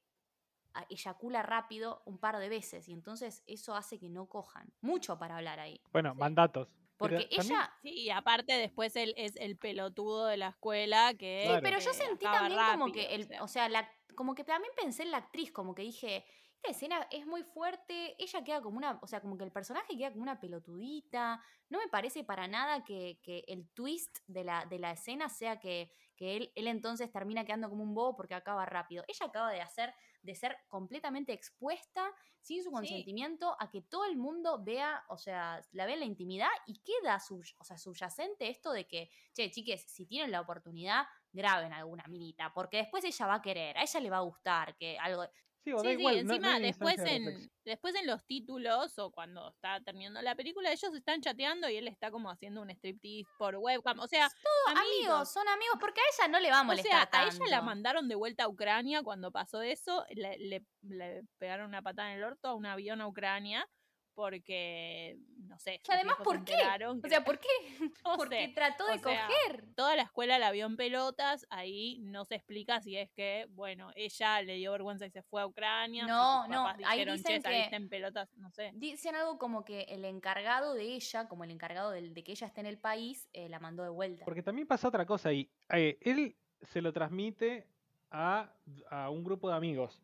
eyacula 0.91 1.43
rápido 1.43 2.03
un 2.05 2.19
par 2.19 2.39
de 2.39 2.49
veces 2.49 2.89
y 2.89 2.93
entonces 2.93 3.43
eso 3.47 3.75
hace 3.75 3.99
que 3.99 4.11
no 4.11 4.29
cojan. 4.29 4.73
Mucho 4.83 5.19
para 5.19 5.37
hablar 5.37 5.59
ahí. 5.59 5.81
Bueno, 5.93 6.15
mandatos. 6.15 6.69
Pero 6.99 7.17
Porque 7.17 7.37
también- 7.37 7.53
ella... 7.53 7.75
Sí, 7.83 7.91
y 7.91 8.11
aparte 8.11 8.53
después 8.55 8.97
él 8.97 9.13
es 9.17 9.37
el 9.37 9.57
pelotudo 9.59 10.27
de 10.27 10.37
la 10.39 10.49
escuela 10.49 11.13
que... 11.15 11.41
Sí, 11.43 11.47
Claro. 11.49 11.63
pero 11.63 11.79
yo 11.79 11.91
que 11.91 11.97
sentí 11.97 12.25
también 12.25 12.61
como 12.73 12.93
que, 12.93 13.15
el, 13.15 13.23
o 13.23 13.27
sea. 13.27 13.43
o 13.45 13.49
sea, 13.49 13.69
la, 13.69 13.91
como 14.15 14.35
que 14.35 14.45
también 14.45 14.73
pensé 14.77 15.03
en 15.03 15.11
la 15.11 15.19
actriz, 15.19 15.53
como 15.53 15.75
que 15.75 15.83
dije, 15.83 16.25
esta 16.57 16.71
escena 16.71 17.07
es 17.11 17.27
muy 17.27 17.43
fuerte, 17.43 18.17
ella 18.19 18.43
queda 18.43 18.63
como 18.63 18.79
una, 18.79 18.99
o 19.03 19.07
sea, 19.07 19.21
como 19.21 19.37
que 19.37 19.45
el 19.45 19.53
personaje 19.53 19.97
queda 19.97 20.11
como 20.11 20.23
una 20.23 20.41
pelotudita, 20.41 21.43
no 21.69 21.79
me 21.79 21.89
parece 21.89 22.25
para 22.25 22.49
nada 22.49 22.83
que, 22.83 23.19
que 23.23 23.45
el 23.47 23.69
twist 23.75 24.19
de 24.27 24.45
la, 24.45 24.65
de 24.65 24.79
la 24.79 24.93
escena 24.93 25.29
sea 25.29 25.61
que, 25.61 25.93
que 26.17 26.37
él, 26.37 26.53
él 26.55 26.67
entonces 26.67 27.13
termina 27.13 27.45
quedando 27.45 27.69
como 27.69 27.83
un 27.83 27.95
bobo 27.95 28.17
porque 28.17 28.35
acaba 28.35 28.65
rápido. 28.65 29.05
Ella 29.07 29.27
acaba 29.27 29.53
de 29.53 29.61
hacer, 29.61 29.95
de 30.23 30.35
ser 30.35 30.57
completamente 30.69 31.33
expuesta, 31.33 32.13
sin 32.41 32.63
su 32.63 32.71
consentimiento, 32.71 33.57
a 33.59 33.71
que 33.71 33.83
todo 33.83 34.05
el 34.05 34.17
mundo 34.17 34.63
vea, 34.63 35.05
o 35.09 35.19
sea, 35.19 35.61
la 35.73 35.85
vea 35.87 35.95
en 35.95 36.01
la 36.01 36.07
intimidad 36.07 36.49
y 36.67 36.81
queda 36.81 37.19
sub- 37.19 37.45
o 37.59 37.65
sea, 37.65 37.77
subyacente 37.77 38.49
esto 38.49 38.73
de 38.73 38.87
que, 38.87 39.11
che, 39.33 39.51
chiques, 39.51 39.83
si 39.91 40.07
tienen 40.07 40.31
la 40.31 40.41
oportunidad, 40.41 41.07
graben 41.33 41.73
alguna 41.73 42.05
minita, 42.09 42.53
porque 42.55 42.79
después 42.79 43.05
ella 43.05 43.27
va 43.27 43.35
a 43.35 43.43
querer, 43.43 43.77
a 43.77 43.83
ella 43.83 44.01
le 44.01 44.11
va 44.11 44.19
a 44.19 44.21
gustar 44.21 44.77
que 44.77 44.99
algo... 44.99 45.25
Sí, 45.67 45.73
o 45.73 45.81
Sí, 45.81 45.87
da 45.89 45.93
sí, 45.95 45.99
igual, 45.99 46.15
no- 46.19 46.23
no 46.29 46.35
encima 46.35 46.61
después 46.61 46.97
de 46.99 47.17
en, 47.17 47.51
después 47.65 47.95
en 47.97 48.07
los 48.07 48.25
títulos 48.25 48.97
o 49.01 49.11
cuando 49.11 49.49
está 49.49 49.81
terminando 49.81 50.23
la 50.23 50.37
película, 50.37 50.71
ellos 50.71 50.95
están 50.95 51.21
chateando 51.21 51.69
y 51.69 51.77
él 51.77 51.89
está 51.89 52.13
como 52.13 52.31
haciendo 52.31 52.63
un 52.63 52.71
striptease 52.71 53.29
por 53.37 53.57
webcam. 53.57 53.99
O 53.99 54.07
sea, 54.07 54.29
Amigos, 54.69 55.33
son 55.33 55.49
amigos, 55.49 55.79
porque 55.81 56.01
a 56.01 56.05
ella 56.23 56.29
no 56.29 56.39
le 56.39 56.51
va 56.53 56.59
a 56.59 56.63
O 56.63 56.67
molestar 56.67 57.09
sea, 57.11 57.21
a 57.21 57.25
ella 57.27 57.47
la 57.51 57.63
mandaron 57.63 58.07
de 58.09 58.15
vuelta 58.15 58.45
a 58.45 58.49
Ucrania 58.49 59.03
cuando 59.03 59.33
pasó 59.33 59.61
eso, 59.63 60.05
le, 60.11 60.39
le- 60.39 60.65
le 60.83 61.23
pegaron 61.39 61.67
una 61.67 61.83
patada 61.83 62.13
en 62.13 62.19
el 62.19 62.25
orto 62.25 62.47
a 62.47 62.55
un 62.55 62.65
avión 62.67 63.01
a 63.01 63.09
Ucrania 63.09 63.69
porque, 64.17 65.19
no 65.47 65.59
sé, 65.59 65.81
sus 65.85 65.95
además, 65.95 66.17
¿por 66.25 66.43
qué? 66.45 66.55
O 66.89 67.01
que- 67.01 67.09
sea, 67.09 67.23
¿por 67.25 67.39
qué? 67.39 67.49
no 68.05 68.17
Porque 68.17 68.47
sé, 68.47 68.53
trató 68.55 68.87
de 68.87 68.95
o 68.95 68.99
sea, 68.99 69.29
coger. 69.29 69.75
toda 69.75 69.95
la 69.95 70.03
escuela 70.03 70.39
la 70.39 70.51
vio 70.51 70.67
en 70.67 70.77
pelotas, 70.77 71.47
ahí 71.51 71.99
no 72.01 72.25
se 72.25 72.35
explica 72.37 72.81
si 72.81 72.97
es 72.97 73.11
que, 73.13 73.47
bueno, 73.51 73.91
ella 73.95 74.43
le 74.43 74.55
dio 74.57 74.73
vergüenza 74.73 75.07
y 75.07 75.11
se 75.11 75.23
fue 75.23 75.43
a 75.43 75.47
Ucrania. 75.47 76.07
No, 76.07 76.49
no, 76.49 76.67
ahí 76.67 76.77
dijeron, 76.79 77.17
dicen 77.19 77.37
che, 77.37 77.41
saliste 77.43 77.71
que- 77.71 77.77
en 77.77 77.89
pelotas, 77.89 78.35
no 78.39 78.51
sé. 78.51 78.73
Dicen 78.75 79.15
algo 79.15 79.39
como 79.39 79.65
que 79.65 79.83
el 79.83 80.05
encargado 80.05 80.75
de 80.75 80.83
ella, 80.95 81.29
como 81.29 81.45
el 81.45 81.51
encargado 81.51 81.91
del- 81.91 82.15
de, 82.15 82.25
que 82.25 82.33
ella 82.33 82.47
esté 82.47 82.61
en 82.61 82.67
el 82.67 82.79
país, 82.79 83.29
eh, 83.35 83.49
la 83.49 83.61
mandó 83.61 83.83
de 83.83 83.91
vuelta. 83.91 84.25
Porque 84.25 84.43
también 84.43 84.67
pasa 84.67 84.89
otra 84.89 85.05
cosa 85.07 85.29
ahí. 85.29 85.51
Eh, 85.71 85.99
él 86.01 86.37
se 86.63 86.81
lo 86.81 86.93
transmite 86.93 87.69
a, 88.11 88.51
a 88.91 89.11
un 89.11 89.23
grupo 89.23 89.51
de 89.51 89.57
amigos 89.57 90.03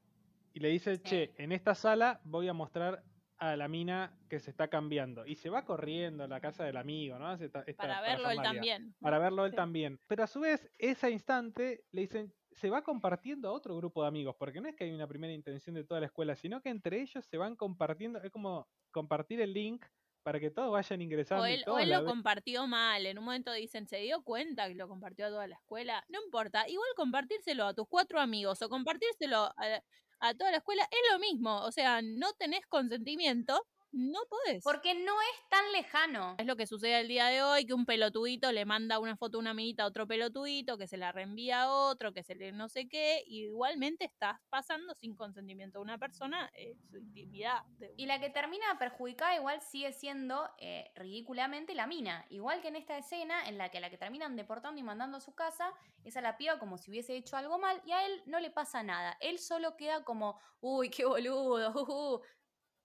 y 0.52 0.60
le 0.60 0.68
dice, 0.68 0.96
Sí. 0.96 1.02
che, 1.02 1.34
en 1.38 1.50
esta 1.52 1.74
sala 1.74 2.20
voy 2.24 2.46
a 2.48 2.52
mostrar 2.52 3.02
a 3.42 3.56
la 3.56 3.66
mina 3.66 4.16
que 4.28 4.38
se 4.38 4.50
está 4.50 4.68
cambiando. 4.68 5.26
Y 5.26 5.34
se 5.34 5.50
va 5.50 5.64
corriendo 5.64 6.22
a 6.22 6.28
la 6.28 6.40
casa 6.40 6.62
del 6.64 6.76
amigo, 6.76 7.18
¿no? 7.18 7.26
Hace 7.28 7.46
esta- 7.46 7.64
esta 7.66 7.82
Para 7.88 8.00
verlo 8.00 8.30
él 8.30 8.40
también. 8.40 8.94
Para 9.00 9.18
verlo 9.18 9.44
él 9.44 9.54
también. 9.54 10.00
Pero 10.06 10.22
a 10.22 10.26
su 10.28 10.40
vez, 10.40 10.70
ese 10.78 11.10
instante 11.10 11.84
le 11.90 12.02
dicen, 12.02 12.32
se 12.52 12.70
va 12.70 12.82
compartiendo 12.82 13.48
a 13.48 13.52
otro 13.52 13.76
grupo 13.76 14.02
de 14.02 14.08
amigos, 14.08 14.36
porque 14.38 14.60
no 14.60 14.68
es 14.68 14.76
que 14.76 14.84
hay 14.84 14.92
una 14.92 15.08
primera 15.08 15.32
intención 15.32 15.74
de 15.74 15.84
toda 15.84 15.98
la 16.00 16.06
escuela, 16.06 16.36
sino 16.36 16.60
que 16.60 16.68
entre 16.68 17.00
ellos 17.00 17.24
se 17.26 17.36
van 17.36 17.56
compartiendo, 17.56 18.22
es 18.22 18.30
como 18.30 18.68
compartir 18.92 19.40
el 19.40 19.52
link 19.52 19.84
para 20.22 20.38
que 20.38 20.50
todos 20.52 20.70
vayan 20.70 21.02
ingresando. 21.02 21.42
O 21.42 21.48
y 21.48 21.54
él, 21.54 21.64
o 21.66 21.80
lo 21.80 22.04
compartió 22.04 22.68
mal. 22.68 23.06
En 23.06 23.18
un 23.18 23.24
momento 23.24 23.52
dicen, 23.52 23.88
se 23.88 23.96
dio 23.96 24.22
cuenta 24.22 24.68
que 24.68 24.76
lo 24.76 24.86
compartió 24.86 25.26
a 25.26 25.30
toda 25.30 25.48
la 25.48 25.56
escuela. 25.56 26.04
No 26.08 26.22
importa. 26.22 26.68
Igual 26.68 26.88
compartírselo 26.94 27.64
a 27.66 27.74
tus 27.74 27.88
cuatro 27.88 28.20
amigos 28.20 28.62
o 28.62 28.68
compartírselo 28.68 29.52
a, 29.56 29.82
a 30.22 30.34
toda 30.34 30.50
la 30.52 30.58
escuela 30.58 30.84
es 30.90 31.12
lo 31.12 31.18
mismo. 31.18 31.62
O 31.62 31.72
sea, 31.72 32.00
no 32.02 32.32
tenés 32.34 32.66
consentimiento, 32.66 33.66
no 33.92 34.20
podés. 34.28 34.62
Porque 34.64 34.94
no 34.94 35.12
es 35.20 35.48
tan 35.48 35.70
lejano. 35.72 36.34
Es 36.38 36.46
lo 36.46 36.56
que 36.56 36.66
sucede 36.66 36.98
el 37.00 37.08
día 37.08 37.26
de 37.26 37.42
hoy, 37.42 37.66
que 37.66 37.74
un 37.74 37.84
pelotudito 37.86 38.50
le 38.52 38.64
manda 38.64 38.98
una 38.98 39.16
foto 39.16 39.36
a 39.38 39.40
una 39.40 39.54
minita 39.54 39.82
a 39.84 39.86
otro 39.86 40.06
pelotudito, 40.06 40.78
que 40.78 40.86
se 40.88 40.96
la 40.96 41.12
reenvía 41.12 41.62
a 41.64 41.70
otro, 41.72 42.12
que 42.12 42.22
se 42.22 42.34
le 42.34 42.52
no 42.52 42.68
sé 42.68 42.88
qué, 42.88 43.22
y 43.26 43.44
igualmente 43.44 44.04
estás 44.06 44.38
pasando 44.48 44.94
sin 44.94 45.14
consentimiento 45.14 45.78
de 45.78 45.82
una 45.82 45.98
persona 45.98 46.50
eh, 46.54 46.74
su 46.90 46.96
intimidad. 46.98 47.62
de- 47.78 47.92
Y 47.96 48.06
la 48.06 48.18
que 48.20 48.30
termina 48.30 48.78
perjudicada 48.78 49.36
igual 49.36 49.60
sigue 49.60 49.92
siendo 49.92 50.48
eh, 50.58 50.90
ridículamente 50.94 51.74
la 51.74 51.86
mina. 51.86 52.24
Igual 52.30 52.60
que 52.62 52.68
en 52.68 52.76
esta 52.76 52.96
escena 52.96 53.46
en 53.48 53.58
la 53.58 53.68
que 53.70 53.80
la 53.80 53.90
que 53.90 53.98
terminan 53.98 54.36
deportando 54.36 54.80
y 54.80 54.84
mandando 54.84 55.18
a 55.18 55.20
su 55.20 55.34
casa 55.34 55.72
es 56.04 56.16
a 56.16 56.20
la 56.22 56.36
piba 56.36 56.58
como 56.58 56.78
si 56.78 56.90
hubiese 56.90 57.14
hecho 57.16 57.36
algo 57.36 57.58
mal 57.58 57.82
y 57.84 57.92
a 57.92 58.06
él 58.06 58.22
no 58.26 58.40
le 58.40 58.50
pasa 58.50 58.82
nada. 58.82 59.16
Él 59.20 59.38
solo 59.38 59.76
queda 59.76 60.04
como, 60.04 60.40
uy, 60.60 60.88
qué 60.90 61.04
boludo. 61.04 61.72
ujú". 61.74 62.22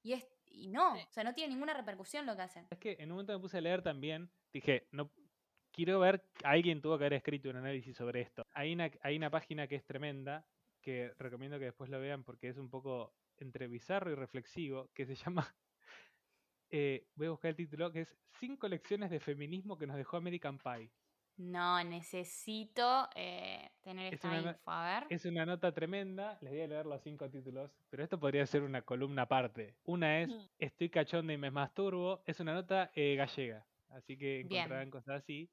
Y, 0.04 0.14
es, 0.14 0.26
y 0.58 0.68
no, 0.68 0.96
Sí. 0.96 1.02
o 1.10 1.14
sea, 1.14 1.24
no 1.24 1.34
tiene 1.34 1.54
ninguna 1.54 1.74
repercusión 1.74 2.26
lo 2.26 2.36
que 2.36 2.42
hacen. 2.44 2.68
Es 2.70 2.78
que 2.80 2.94
en 3.00 3.12
un 3.12 3.18
momento 3.18 3.34
me 3.34 3.40
puse 3.40 3.58
a 3.58 3.62
leer 3.62 3.82
también, 3.82 4.30
dije, 4.54 4.88
no 4.92 5.12
quiero 5.72 6.00
ver, 6.00 6.24
alguien 6.44 6.82
tuvo 6.82 6.98
que 6.98 7.04
haber 7.06 7.14
escrito 7.14 7.50
un 7.50 7.58
análisis 7.58 7.96
sobre 7.96 8.22
esto. 8.22 8.46
Hay 8.54 8.74
una, 8.74 8.90
hay 9.02 9.16
una 9.18 9.30
página 9.30 9.68
que 9.68 9.76
es 9.76 9.86
tremenda, 9.86 10.46
que 10.82 11.14
recomiendo 11.20 11.60
que 11.60 11.66
después 11.66 11.90
lo 11.90 12.00
vean 12.00 12.24
porque 12.24 12.50
es 12.50 12.58
un 12.58 12.70
poco 12.70 13.14
entre 13.38 13.68
bizarro 13.68 14.12
y 14.12 14.16
reflexivo, 14.16 14.90
que 14.94 15.06
se 15.06 15.16
llama, 15.30 15.56
eh, 16.70 17.06
voy 17.16 17.28
a 17.28 17.32
buscar 17.32 17.50
el 17.50 17.56
título, 17.56 17.92
que 17.92 18.02
es 18.02 18.18
Cinco 18.40 18.68
lecciones 18.68 19.10
de 19.10 19.20
feminismo 19.20 19.78
que 19.78 19.88
nos 19.88 19.98
dejó 19.98 20.18
American 20.18 20.58
Pie. 20.58 20.92
No, 21.38 21.84
necesito 21.84 23.10
eh, 23.16 23.70
tener 23.82 24.08
Es 24.14 24.14
esta 24.16 24.30
una 24.30 24.42
info. 24.42 24.72
A 24.72 25.00
ver. 25.02 25.08
Es 25.10 25.26
una 25.26 25.46
nota 25.46 25.72
tremenda, 25.74 26.38
les 26.42 26.52
voy 26.52 26.62
a 26.62 26.68
leer 26.68 26.86
los 26.88 27.02
cinco 27.04 27.30
títulos, 27.30 27.72
pero 27.90 28.04
esto 28.04 28.20
podría 28.20 28.46
ser 28.48 28.64
una 28.64 28.82
columna 28.82 29.24
aparte. 29.24 29.78
Una 29.84 30.22
es 30.22 30.30
Mm. 30.30 30.48
Estoy 30.58 30.90
cachonda 30.90 31.34
y 31.34 31.38
me 31.38 31.52
masturbo, 31.52 32.24
es 32.26 32.40
una 32.40 32.54
nota 32.56 32.92
eh, 32.96 33.16
gallega, 33.16 33.68
así 33.90 34.18
que 34.18 34.44
Bien. 34.44 34.64
encontrarán 34.64 34.90
cosas 34.90 35.22
así. 35.24 35.52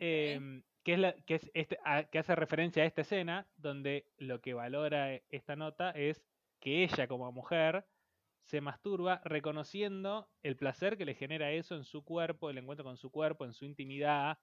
Em, 0.00 0.64
que, 0.84 0.92
es 0.94 0.98
la, 0.98 1.12
que, 1.14 1.34
es 1.36 1.50
este, 1.54 1.78
a- 1.84 2.04
que 2.04 2.18
hace 2.18 2.34
referencia 2.36 2.82
a 2.82 2.86
esta 2.86 3.02
escena 3.02 3.50
donde 3.56 4.12
lo 4.18 4.40
que 4.40 4.54
valora 4.54 5.14
e- 5.14 5.26
esta 5.30 5.56
nota 5.56 5.90
es 5.90 6.24
que 6.60 6.82
ella 6.84 7.06
como 7.08 7.30
mujer 7.32 7.86
se 8.42 8.60
masturba 8.60 9.20
reconociendo 9.24 10.30
el 10.42 10.56
placer 10.56 10.96
que 10.96 11.04
le 11.04 11.14
genera 11.14 11.52
eso 11.52 11.74
en 11.76 11.84
su 11.84 12.04
cuerpo, 12.04 12.50
el 12.50 12.58
encuentro 12.58 12.84
con 12.84 12.96
su 12.96 13.10
cuerpo, 13.10 13.44
en 13.44 13.52
su 13.52 13.64
intimidad. 13.64 14.38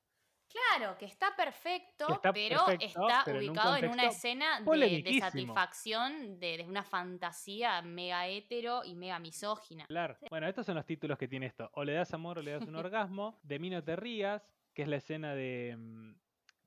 Claro, 0.53 0.95
que 0.99 1.05
está 1.05 1.35
perfecto, 1.35 2.05
Que 2.05 2.13
está 2.13 2.31
pero 2.31 2.65
perfecto, 2.65 3.07
está 3.07 3.23
pero 3.25 3.39
en 3.39 3.43
un 3.45 3.49
ubicado 3.49 3.75
en, 3.77 3.89
una 3.89 4.05
escena 4.05 4.61
de, 4.61 5.17
satisfacción 5.19 6.39
de, 6.39 6.57
de 6.57 6.63
una 6.67 6.83
fantasía 6.83 7.81
mega 7.81 8.27
hetero 8.27 8.83
y 8.85 8.93
mega 8.93 9.17
misógina. 9.17 9.85
Claro. 9.87 10.15
Bueno, 10.29 10.47
estos 10.47 10.65
son 10.65 10.75
los 10.75 10.85
títulos 10.85 11.17
que 11.17 11.27
tiene 11.27 11.47
esto. 11.47 11.71
O 11.73 11.83
le 11.83 11.93
das 11.93 12.13
amor 12.13 12.37
o 12.37 12.41
le 12.43 12.51
das 12.51 12.67
un 12.67 12.75
orgasmo. 12.75 13.39
De 13.41 13.57
mí 13.57 13.71
no 13.71 13.83
te 13.83 13.95
rías, 13.95 14.47
que 14.75 14.83
es 14.83 14.87
la 14.87 14.97
escena 14.97 15.33
de, 15.33 15.75
mm, 15.75 16.15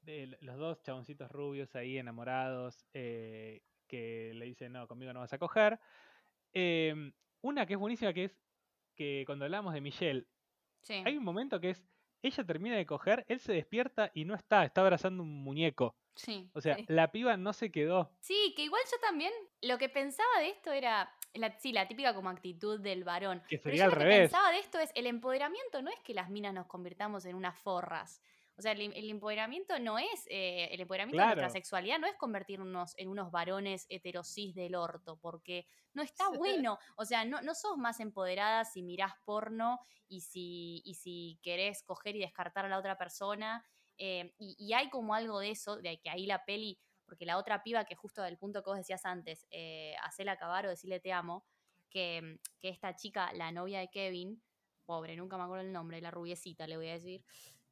de 0.03 0.39
los 0.41 0.57
dos 0.57 0.83
chaboncitos 0.83 1.31
rubios 1.31 1.77
ahí 1.77 1.99
enamorados 1.99 2.87
eh, 2.93 3.63
que 3.87 4.33
le 4.35 4.47
dicen, 4.47 4.73
no, 4.73 4.89
conmigo 4.89 5.13
no 5.13 5.21
vas 5.21 5.33
a 5.33 5.39
coger. 5.39 5.79
Em, 6.53 7.13
una 7.43 7.67
que 7.67 7.75
es 7.75 7.79
buenísima, 7.79 8.13
que 8.13 8.25
es 8.25 8.37
que 8.97 9.23
cuando 9.27 9.45
hablamos 9.45 9.75
de 9.75 9.81
Michelle, 9.81 10.27
Sí. 10.81 11.03
hay 11.05 11.17
un 11.17 11.25
momento 11.25 11.61
que 11.61 11.71
es, 11.71 11.85
ella 12.23 12.45
termina 12.45 12.77
de 12.77 12.87
coger, 12.87 13.25
él 13.29 13.41
se 13.41 13.53
despierta 13.53 14.11
y 14.15 14.25
no 14.25 14.35
está, 14.35 14.65
está 14.65 14.81
abrazando 14.81 15.23
un 15.23 15.43
muñeco. 15.43 15.97
Sí. 16.15 16.49
O 16.55 16.61
sea, 16.61 16.77
Sí. 16.77 16.85
la 16.89 17.13
piba 17.13 17.37
no 17.37 17.53
se 17.53 17.71
quedó. 17.71 18.11
Sí, 18.21 18.55
que 18.57 18.63
igual 18.63 18.83
yo 18.91 18.99
también 19.01 19.33
lo 19.63 19.77
que 19.79 19.89
pensaba 19.91 20.39
de 20.41 20.49
esto 20.49 20.73
era, 20.73 21.13
la, 21.35 21.59
sí, 21.59 21.73
la 21.73 21.87
típica 21.89 22.15
como 22.15 22.31
actitud 22.31 22.81
del 22.81 23.05
varón. 23.05 23.43
Que 23.49 23.59
Pero 23.59 23.63
sería 23.65 23.79
yo 23.81 23.85
al 23.85 23.91
lo 23.91 23.97
que 23.99 24.05
revés. 24.05 24.21
pensaba 24.31 24.51
de 24.53 24.59
esto 24.61 24.79
es, 24.79 24.91
el 24.95 25.07
empoderamiento 25.07 25.83
no 25.83 25.91
es 25.91 26.01
que 26.01 26.15
las 26.15 26.31
minas 26.31 26.55
nos 26.55 26.67
convirtamos 26.67 27.27
en 27.27 27.37
unas 27.37 27.59
forras. 27.59 28.23
O 28.59 28.63
sea, 28.63 28.73
el, 28.73 28.81
el 28.81 29.11
empoderamiento 29.11 29.79
no 29.79 29.99
es, 29.99 30.27
eh, 30.31 30.69
el 30.73 30.81
empoderamiento 30.81 31.21
de 31.21 31.27
nuestra 31.27 31.51
sexualidad 31.51 31.99
no 31.99 32.07
es 32.07 32.15
convertirnos 32.17 32.95
en 32.97 33.09
unos 33.09 33.31
varones 33.31 33.87
heterosis 33.91 34.55
del 34.55 34.75
orto, 34.75 35.19
porque 35.19 35.67
no 35.93 36.03
está 36.03 36.25
bueno. 36.39 36.79
O 36.97 37.05
sea, 37.05 37.25
no, 37.25 37.43
no 37.43 37.55
sos 37.55 37.77
más 37.77 38.01
empoderada 38.01 38.65
si 38.65 38.83
mirás 38.83 39.13
porno 39.25 39.79
y 40.09 40.23
si, 40.23 40.81
y 40.85 40.95
si 40.95 41.39
querés 41.43 41.83
coger 41.83 42.17
y 42.17 42.21
descartar 42.21 42.65
a 42.65 42.69
la 42.69 42.79
otra 42.79 42.97
persona. 42.97 43.65
eh, 43.99 44.33
y, 44.39 44.57
y 44.59 44.73
hay 44.75 44.89
como 44.91 45.15
algo 45.15 45.39
de 45.41 45.51
eso, 45.51 45.77
de 45.77 45.99
que 46.01 46.11
ahí 46.11 46.27
la 46.27 46.45
peli, 46.45 46.79
porque 47.05 47.25
la 47.27 47.39
otra 47.39 47.63
piba 47.63 47.85
que 47.85 47.95
justo 47.95 48.23
del 48.23 48.39
punto 48.39 48.63
que 48.63 48.71
vos 48.71 48.79
decías 48.79 49.05
antes, 49.05 49.47
eh, 49.51 49.95
hacela 50.03 50.33
acabar 50.33 50.67
o 50.67 50.71
decirle 50.71 51.01
te 51.01 51.13
amo, 51.13 51.45
que, 51.91 52.41
que 52.61 52.69
esta 52.69 52.95
chica, 52.97 53.33
la 53.33 53.53
novia 53.53 53.81
de 53.81 53.89
Kevin, 53.89 54.43
pobre, 54.85 55.17
nunca 55.17 55.37
me 55.37 55.45
acuerdo 55.45 55.65
el 55.65 55.73
nombre, 55.73 56.01
la 56.01 56.11
rubiecita 56.11 56.67
le 56.67 56.77
voy 56.77 56.89
a 56.89 56.93
decir, 56.95 57.25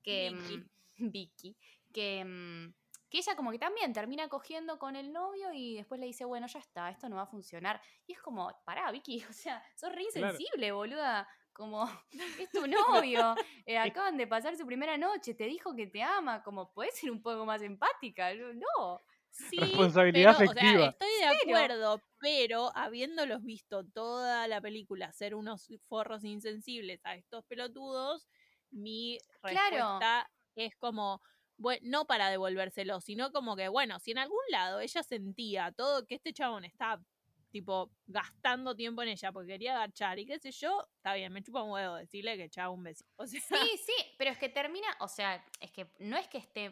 que 0.05 0.31
Vicky. 0.31 0.57
mm, 0.59 0.69
Vicky, 1.13 1.57
que, 1.93 2.25
mm, 2.25 2.75
que 3.11 3.19
ella 3.19 3.35
como 3.37 3.51
que 3.51 3.59
también 3.59 3.93
termina 3.93 4.29
cogiendo 4.29 4.79
con 4.79 4.95
el 4.97 5.13
novio 5.13 5.53
y 5.53 5.77
después 5.77 6.01
le 6.01 6.07
dice, 6.07 6.25
bueno, 6.25 6.47
ya 6.47 6.61
está, 6.61 6.91
esto 6.91 7.09
no 7.09 7.17
va 7.17 7.23
a 7.23 7.27
funcionar. 7.27 7.81
Y 8.07 8.13
es 8.13 8.21
como, 8.21 8.53
pará, 8.65 8.91
Vicky, 8.93 9.25
o 9.31 9.33
sea, 9.33 9.63
sos 9.75 9.93
re 9.93 10.05
Claro. 10.13 10.35
insensible, 10.35 10.73
boluda. 10.73 11.29
Como, 11.53 11.89
es 12.41 12.51
tu 12.51 12.67
novio, 12.67 13.37
eh, 13.65 13.79
acaban 13.79 14.17
de 14.17 14.27
pasar 14.27 14.57
su 14.57 14.67
primera 14.67 14.99
noche, 14.99 15.35
te 15.35 15.45
dijo 15.45 15.75
que 15.75 15.87
te 15.87 16.03
ama, 16.03 16.43
como, 16.43 16.73
puedes 16.73 16.97
ser 16.99 17.13
un 17.13 17.23
poco 17.23 17.47
más 17.47 17.63
empática. 17.63 18.33
Yo, 18.35 18.53
No, 18.53 19.01
Sí, 19.35 19.57
Responsabilidad 19.59 20.37
pero, 20.39 20.49
o 20.49 20.53
sea, 20.53 20.89
estoy 20.91 21.09
de 21.19 21.27
acuerdo, 21.53 22.01
pero 22.21 22.71
habiéndolos 22.77 23.43
visto 23.43 23.85
toda 23.85 24.47
la 24.47 24.61
película 24.61 25.13
ser 25.13 25.35
unos 25.35 25.69
forros 25.89 26.23
insensibles 26.23 27.01
a 27.05 27.17
estos 27.17 27.45
pelotudos, 27.47 28.29
mi 28.75 29.19
Claro. 29.41 30.01
respuesta 30.01 30.31
es 30.57 30.75
como, 30.77 31.21
bueno, 31.57 31.81
no 31.85 32.07
para 32.07 32.31
devolvérselo, 32.31 33.01
sino 33.01 33.31
como 33.33 33.57
que, 33.57 33.69
bueno, 33.69 33.99
si 34.01 34.11
en 34.13 34.19
algún 34.19 34.41
lado 34.51 34.81
ella 34.81 35.03
sentía 35.03 35.73
todo 35.73 36.07
que 36.07 36.17
este 36.17 36.33
chabón 36.33 36.65
está 36.65 37.01
tipo 37.51 37.93
gastando 38.07 38.75
tiempo 38.75 39.03
en 39.03 39.11
ella 39.11 39.31
porque 39.33 39.53
quería 39.53 39.77
agachar 39.77 40.19
y 40.19 40.27
qué 40.27 40.39
sé 40.41 40.51
yo, 40.51 40.87
está 40.97 41.15
bien, 41.15 41.33
me 41.33 41.43
chupa 41.43 41.63
un 41.63 41.71
huevo 41.71 41.95
decirle 41.97 42.37
que 42.37 42.51
chao 42.51 42.73
un 42.73 42.83
besito. 42.83 43.09
O 43.17 43.27
sea, 43.27 43.41
Sí, 43.41 43.79
sí, 43.79 43.95
pero 44.19 44.31
es 44.33 44.39
que 44.39 44.49
termina, 44.49 44.89
o 45.01 45.09
sea, 45.09 45.45
es 45.61 45.71
que 45.71 45.93
no 46.01 46.17
es 46.17 46.27
que 46.29 46.39
esté, 46.39 46.71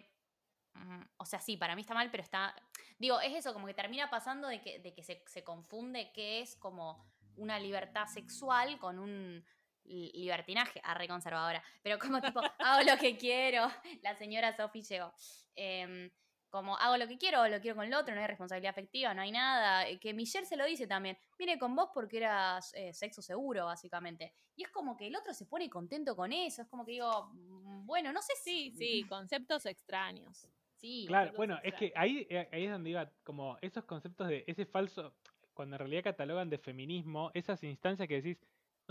mm, 0.75 1.03
o 1.19 1.25
sea, 1.25 1.41
sí, 1.41 1.57
para 1.57 1.77
mí 1.77 1.83
está 1.83 1.95
mal, 1.95 2.11
pero 2.11 2.23
está, 2.23 2.55
digo, 2.99 3.21
es 3.21 3.35
eso, 3.35 3.53
como 3.53 3.67
que 3.67 3.75
termina 3.75 4.11
pasando 4.11 4.49
de 4.49 4.61
que, 4.61 4.81
de 4.81 4.93
que 4.95 5.03
se, 5.05 5.23
se 5.27 5.45
confunde 5.45 6.13
que 6.13 6.41
es 6.41 6.57
como 6.57 7.05
una 7.37 7.59
libertad 7.61 8.07
sexual 8.07 8.79
con 8.79 8.99
un 8.99 9.45
libertinaje, 9.85 10.81
a 10.85 10.95
re 10.95 11.09
conservadora, 11.09 11.63
pero 11.83 11.99
como 11.99 12.21
tipo, 12.21 12.41
hago 12.59 12.83
lo 12.91 12.97
que 12.99 13.17
quiero, 13.17 13.69
la 14.03 14.15
señora 14.17 14.57
Sophie 14.57 14.83
llegó. 14.83 15.13
Em, 15.55 16.11
como 16.49 16.77
hago 16.77 16.99
lo 16.99 17.09
que 17.09 17.17
quiero, 17.17 17.49
lo 17.49 17.61
quiero 17.63 17.77
con 17.77 17.87
el 17.87 17.95
otro, 17.95 18.15
no 18.15 18.21
hay 18.21 18.27
responsabilidad 18.27 18.71
afectiva, 18.73 19.15
no 19.15 19.23
hay 19.23 19.33
nada. 19.33 19.89
eh, 19.89 19.99
Que 19.99 20.13
Michelle 20.13 20.45
se 20.47 20.57
lo 20.57 20.67
dice 20.67 20.87
también, 20.87 21.17
viene 21.39 21.59
con 21.59 21.75
vos 21.75 21.89
porque 21.95 22.19
era 22.19 22.59
eh, 22.75 22.93
sexo 22.93 23.23
seguro, 23.23 23.65
básicamente. 23.65 24.35
Y 24.55 24.65
es 24.65 24.71
como 24.71 24.95
que 24.95 25.07
el 25.07 25.17
otro 25.17 25.33
se 25.33 25.47
pone 25.47 25.71
contento 25.71 26.15
con 26.15 26.31
eso, 26.33 26.61
es 26.63 26.69
como 26.69 26.85
que 26.85 26.93
digo, 26.93 27.31
mm, 27.33 27.87
bueno, 27.87 28.13
no 28.13 28.21
sé 28.21 28.35
sí, 28.43 28.71
si... 28.73 28.77
sí, 28.77 29.09
conceptos 29.09 29.65
extraños. 29.65 30.47
Sí, 30.77 31.05
Claro, 31.07 31.33
bueno, 31.37 31.59
es 31.63 31.75
que 31.75 31.93
ahí, 31.97 32.27
eh, 32.29 32.49
ahí 32.53 32.65
es 32.67 32.71
donde 32.71 32.91
iba, 32.91 33.11
como 33.25 33.57
esos 33.63 33.85
conceptos 33.85 34.29
de 34.29 34.45
ese 34.47 34.67
falso, 34.67 35.15
cuando 35.55 35.77
en 35.77 35.79
realidad 35.81 36.03
catalogan 36.05 36.51
de 36.51 36.59
feminismo, 36.59 37.31
esas 37.35 37.63
instancias 37.63 38.07
que 38.09 38.21
decís, 38.21 38.39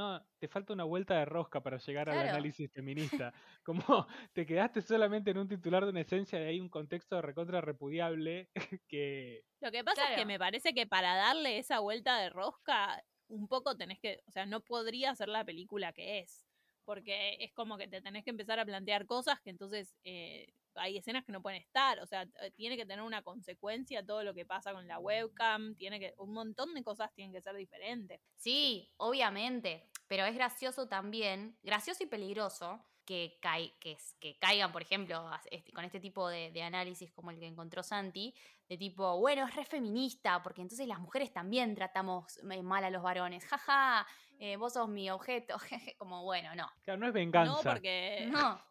no, 0.02 0.26
te 0.40 0.48
falta 0.48 0.74
una 0.74 0.84
vuelta 0.84 1.20
de 1.20 1.26
rosca 1.26 1.62
para 1.62 1.78
llegar 1.78 2.10
al 2.10 2.28
análisis 2.28 2.72
feminista. 2.72 3.34
Como 3.64 4.08
te 4.34 4.46
quedaste 4.46 4.82
solamente 4.82 5.32
en 5.32 5.38
un 5.38 5.48
titular 5.48 5.84
de 5.84 5.92
una 5.92 6.02
esencia 6.02 6.40
de 6.40 6.48
ahí 6.48 6.60
un 6.60 6.70
contexto 6.70 7.22
recontra 7.22 7.62
repudiable 7.62 8.50
que... 8.88 9.44
Lo 9.62 9.72
que 9.72 9.84
pasa 9.84 10.10
es 10.12 10.18
que 10.18 10.26
me 10.26 10.40
parece 10.40 10.74
que 10.74 10.88
para 10.88 11.16
darle 11.16 11.60
esa 11.60 11.80
vuelta 11.80 12.18
de 12.18 12.30
rosca, 12.30 13.04
un 13.28 13.48
poco 13.48 13.78
tenés 13.78 14.00
que, 14.00 14.22
o 14.28 14.32
sea, 14.32 14.46
no 14.46 14.62
podría 14.62 15.14
ser 15.16 15.30
la 15.30 15.46
película 15.46 15.94
que 15.94 16.20
es, 16.20 16.48
porque 16.84 17.38
es 17.40 17.54
como 17.54 17.78
que 17.78 17.88
te 17.88 18.02
tenés 18.02 18.24
que 18.24 18.32
empezar 18.32 18.60
a 18.60 18.66
plantear 18.66 19.06
cosas 19.06 19.40
que 19.42 19.52
entonces 19.52 19.96
eh, 20.04 20.52
hay 20.76 20.98
escenas 20.98 21.26
que 21.26 21.32
no 21.32 21.42
pueden 21.42 21.62
estar, 21.62 22.00
o 22.00 22.08
sea, 22.08 22.26
t- 22.26 22.52
tiene 22.52 22.78
que 22.78 22.86
tener 22.86 23.04
una 23.04 23.22
consecuencia 23.22 24.06
todo 24.06 24.24
lo 24.24 24.34
que 24.34 24.46
pasa 24.46 24.74
con 24.74 24.88
la 24.88 25.00
webcam, 25.00 25.76
tiene 25.76 26.00
que, 26.00 26.14
un 26.18 26.34
montón 26.34 26.74
de 26.74 26.84
cosas 26.84 27.14
tienen 27.14 27.34
que 27.34 27.42
ser 27.42 27.56
diferentes. 27.56 28.20
Sí, 28.38 28.90
obviamente, 28.98 29.91
pero 30.12 30.26
es 30.26 30.36
gracioso 30.36 30.90
también, 30.90 31.58
gracioso 31.64 32.04
y 32.04 32.06
peligroso 32.06 32.84
que, 33.06 33.40
cai- 33.42 33.72
que, 33.80 33.94
s- 33.94 34.14
que 34.20 34.38
caigan, 34.38 34.70
por 34.74 34.82
ejemplo, 34.82 35.26
este- 35.50 35.72
con 35.72 35.86
este 35.86 36.02
tipo 36.02 36.28
de, 36.28 36.52
de 36.52 36.64
análisis 36.64 37.14
como 37.14 37.32
el 37.32 37.40
que 37.40 37.48
encontró 37.48 37.82
Santi, 37.82 38.36
de 38.68 38.78
tipo, 38.78 39.18
bueno, 39.20 39.48
es 39.48 39.56
re 39.56 39.64
feminista, 39.64 40.44
porque 40.44 40.62
entonces 40.62 40.86
las 40.86 41.00
mujeres 41.00 41.32
también 41.32 41.76
tratamos 41.76 42.38
eh, 42.40 42.62
mal 42.62 42.84
a 42.84 42.90
los 42.90 43.02
varones, 43.02 43.46
jaja, 43.46 44.06
eh, 44.38 44.58
vos 44.58 44.74
sos 44.74 44.90
mi 44.90 45.10
objeto, 45.10 45.56
como, 45.98 46.24
bueno, 46.26 46.54
no, 46.56 46.70
Claro, 46.84 47.00
no 47.00 47.08
es 47.08 47.14
venganza. 47.14 47.54
No, 47.54 47.72
porque... 47.72 48.28
no, 48.30 48.62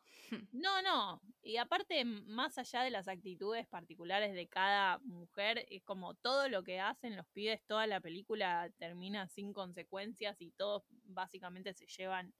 No, 0.53 0.83
no. 0.83 1.21
Y 1.43 1.57
aparte, 1.57 2.05
más 2.05 2.59
allá 2.59 2.83
de 2.83 2.91
las 2.91 3.09
actitudes 3.09 3.67
particulares 3.67 4.35
de 4.35 4.49
cada 4.49 4.99
mujer, 5.01 5.67
es 5.71 5.83
como 5.85 6.15
todo 6.15 6.49
lo 6.49 6.63
que 6.63 6.81
hacen 6.81 7.17
los 7.17 7.27
pibes, 7.29 7.65
toda 7.67 7.87
la 7.87 8.01
película 8.01 8.71
termina 8.79 9.27
sin 9.29 9.53
consecuencias 9.53 10.41
y 10.41 10.51
todos 10.53 10.85
básicamente 11.05 11.73
se 11.75 11.87
llevan 11.87 12.33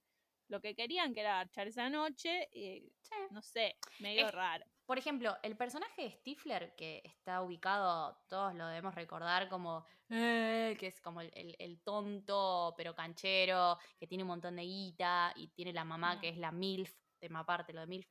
lo 0.47 0.59
que 0.61 0.75
querían, 0.75 1.13
que 1.13 1.21
era 1.21 1.41
echar 1.43 1.67
esa 1.67 1.89
noche. 1.89 2.49
y, 2.51 2.91
Sí. 3.01 3.15
no 3.31 3.41
sé, 3.41 3.75
medio 3.99 4.27
Es- 4.27 4.33
raro. 4.33 4.65
Por 4.85 4.97
ejemplo, 4.97 5.37
el 5.43 5.55
personaje 5.55 6.01
de 6.01 6.11
Stifler, 6.11 6.75
que 6.75 7.01
está 7.05 7.41
ubicado, 7.41 8.17
todos 8.27 8.53
lo 8.55 8.67
debemos 8.67 8.93
recordar 8.93 9.47
como, 9.47 9.85
eh, 10.09 10.75
que 10.77 10.87
es 10.87 10.99
como 10.99 11.21
el, 11.21 11.31
el- 11.33 11.55
el 11.59 11.79
tonto, 11.81 12.73
pero 12.75 12.93
canchero, 12.93 13.77
que 13.97 14.07
tiene 14.07 14.23
un 14.25 14.27
montón 14.29 14.57
de 14.57 14.63
guita 14.63 15.31
y 15.37 15.47
tiene 15.49 15.71
la 15.71 15.85
mamá 15.85 16.19
que 16.19 16.27
es 16.29 16.37
la 16.37 16.51
MILF, 16.51 16.93
tema 17.21 17.39
aparte 17.39 17.71
lo 17.71 17.79
de 17.79 17.87
MILF. 17.87 18.07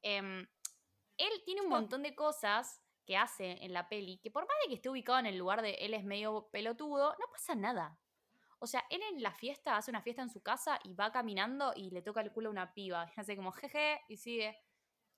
Em, 0.00 0.48
él 1.18 1.42
tiene 1.44 1.60
un 1.60 1.68
montón 1.68 2.02
de 2.02 2.14
cosas 2.14 2.80
que 3.04 3.16
hace 3.16 3.62
en 3.64 3.74
la 3.74 3.88
peli, 3.88 4.18
que 4.18 4.30
por 4.30 4.46
más 4.46 4.56
de 4.62 4.68
que 4.68 4.74
esté 4.76 4.88
ubicado 4.88 5.18
en 5.18 5.26
el 5.26 5.36
lugar 5.36 5.60
de 5.60 5.74
él 5.74 5.92
es 5.92 6.04
medio 6.04 6.48
pelotudo, 6.50 7.14
no 7.18 7.26
pasa 7.30 7.54
nada. 7.54 7.98
O 8.58 8.66
sea, 8.66 8.84
él 8.90 9.00
en 9.10 9.22
la 9.22 9.32
fiesta 9.32 9.76
hace 9.76 9.90
una 9.90 10.02
fiesta 10.02 10.22
en 10.22 10.30
su 10.30 10.40
casa 10.40 10.78
y 10.84 10.94
va 10.94 11.10
caminando 11.10 11.72
y 11.74 11.90
le 11.90 12.00
toca 12.00 12.20
el 12.20 12.30
culo 12.30 12.48
a 12.48 12.52
una 12.52 12.72
piba. 12.74 13.10
Y 13.16 13.20
hace 13.20 13.36
como 13.36 13.52
jeje 13.52 14.00
y 14.08 14.16
sigue. 14.16 14.56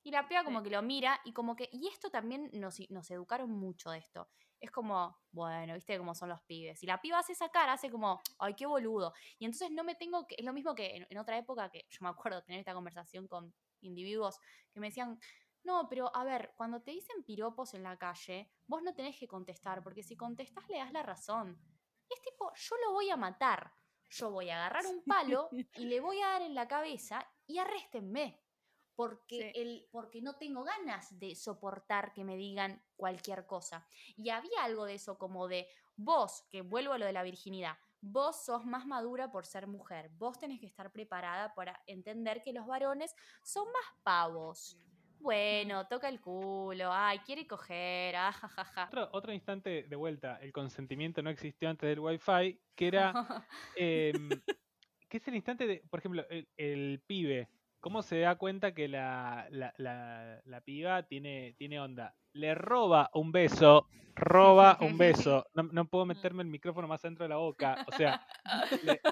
Y 0.02 0.10
la 0.10 0.26
piba 0.26 0.44
como 0.44 0.62
que 0.62 0.70
lo 0.70 0.82
mira 0.82 1.20
y 1.24 1.32
como 1.32 1.54
que... 1.54 1.68
Y 1.72 1.88
esto 1.88 2.10
también 2.10 2.50
nos, 2.54 2.78
nos 2.90 3.10
educaron 3.10 3.50
mucho 3.50 3.90
de 3.90 3.98
esto. 3.98 4.28
Es 4.64 4.70
como, 4.70 5.14
bueno, 5.30 5.74
viste 5.74 5.98
cómo 5.98 6.14
son 6.14 6.30
los 6.30 6.40
pibes. 6.44 6.82
Y 6.82 6.86
la 6.86 6.98
piba 7.02 7.18
hace 7.18 7.32
esa 7.32 7.50
cara, 7.50 7.74
hace 7.74 7.90
como, 7.90 8.22
ay, 8.38 8.54
qué 8.54 8.64
boludo. 8.64 9.12
Y 9.38 9.44
entonces 9.44 9.70
no 9.70 9.84
me 9.84 9.94
tengo 9.94 10.26
que... 10.26 10.36
Es 10.38 10.44
lo 10.44 10.54
mismo 10.54 10.74
que 10.74 10.96
en, 10.96 11.06
en 11.10 11.18
otra 11.18 11.36
época 11.36 11.68
que 11.68 11.84
yo 11.90 11.98
me 12.00 12.08
acuerdo 12.08 12.42
tener 12.42 12.60
esta 12.60 12.72
conversación 12.72 13.28
con 13.28 13.52
individuos 13.82 14.40
que 14.72 14.80
me 14.80 14.86
decían, 14.86 15.20
No, 15.64 15.86
pero 15.86 16.10
a 16.16 16.24
ver, 16.24 16.54
cuando 16.56 16.80
te 16.80 16.92
dicen 16.92 17.24
piropos 17.24 17.74
en 17.74 17.82
la 17.82 17.98
calle, 17.98 18.50
vos 18.66 18.82
no 18.82 18.94
tenés 18.94 19.18
que 19.18 19.28
contestar, 19.28 19.82
porque 19.82 20.02
si 20.02 20.16
contestás 20.16 20.66
le 20.70 20.78
das 20.78 20.92
la 20.92 21.02
razón. 21.02 21.60
Y 22.08 22.14
es 22.14 22.22
tipo, 22.22 22.50
yo 22.54 22.76
lo 22.86 22.92
voy 22.92 23.10
a 23.10 23.16
matar. 23.18 23.70
Yo 24.08 24.30
voy 24.30 24.48
a 24.48 24.56
agarrar 24.56 24.86
un 24.86 25.04
palo 25.04 25.50
y 25.74 25.84
le 25.84 26.00
voy 26.00 26.22
a 26.22 26.28
dar 26.28 26.42
en 26.42 26.54
la 26.54 26.68
cabeza 26.68 27.26
y 27.46 27.58
arréstenme. 27.58 28.43
Porque, 28.96 29.52
Sí. 29.52 29.60
el, 29.60 29.88
porque 29.90 30.22
no 30.22 30.36
tengo 30.36 30.64
ganas 30.64 31.18
de 31.18 31.34
soportar 31.34 32.12
que 32.12 32.24
me 32.24 32.36
digan 32.36 32.82
cualquier 32.96 33.46
cosa. 33.46 33.86
Y 34.16 34.30
había 34.30 34.62
algo 34.62 34.84
de 34.84 34.94
eso 34.94 35.18
como 35.18 35.48
de 35.48 35.68
vos, 35.96 36.46
que 36.50 36.62
vuelvo 36.62 36.92
a 36.92 36.98
lo 36.98 37.06
de 37.06 37.12
la 37.12 37.22
virginidad, 37.22 37.76
vos 38.00 38.44
sos 38.44 38.64
más 38.66 38.86
madura 38.86 39.30
por 39.32 39.46
ser 39.46 39.66
mujer, 39.66 40.10
vos 40.10 40.38
tenés 40.38 40.60
que 40.60 40.66
estar 40.66 40.92
preparada 40.92 41.54
para 41.54 41.82
entender 41.86 42.42
que 42.42 42.52
los 42.52 42.66
varones 42.66 43.14
son 43.42 43.66
más 43.66 44.00
pavos. 44.02 44.76
Bueno, 45.20 45.86
toca 45.88 46.08
el 46.10 46.20
culo, 46.20 46.92
ay, 46.92 47.20
quiere 47.20 47.46
coger, 47.46 48.14
ah, 48.16 48.30
jajaja. 48.32 48.84
Otro, 48.88 49.08
otro 49.12 49.32
instante 49.32 49.84
de 49.84 49.96
vuelta, 49.96 50.36
el 50.42 50.52
consentimiento 50.52 51.22
no 51.22 51.30
existió 51.30 51.70
antes 51.70 51.88
del 51.88 52.00
Wi-Fi, 52.00 52.60
que 52.74 52.86
era, 52.86 53.12
em, 53.76 54.28
que 55.08 55.16
es 55.16 55.28
el 55.28 55.36
instante 55.36 55.66
de, 55.66 55.82
por 55.88 56.00
ejemplo, 56.00 56.26
el, 56.28 56.46
el 56.58 57.02
pibe, 57.06 57.48
¿cómo 57.84 58.00
se 58.00 58.20
da 58.20 58.36
cuenta 58.36 58.72
que 58.72 58.88
la, 58.88 59.46
la, 59.50 59.74
la- 59.76 60.40
la 60.46 60.60
piba 60.62 61.02
tiene, 61.02 61.54
tiene 61.58 61.78
onda? 61.78 62.14
Le 62.32 62.54
roba 62.54 63.10
un 63.12 63.30
beso, 63.30 63.86
roba 64.16 64.78
un 64.80 64.96
beso, 64.96 65.44
no, 65.52 65.64
no 65.64 65.84
puedo 65.84 66.06
meterme 66.06 66.42
el 66.42 66.48
micrófono 66.48 66.88
más 66.88 67.04
adentro 67.04 67.24
de 67.26 67.28
la 67.28 67.36
boca, 67.36 67.84
o 67.86 67.92
sea, 67.92 68.26
le- 68.84 69.02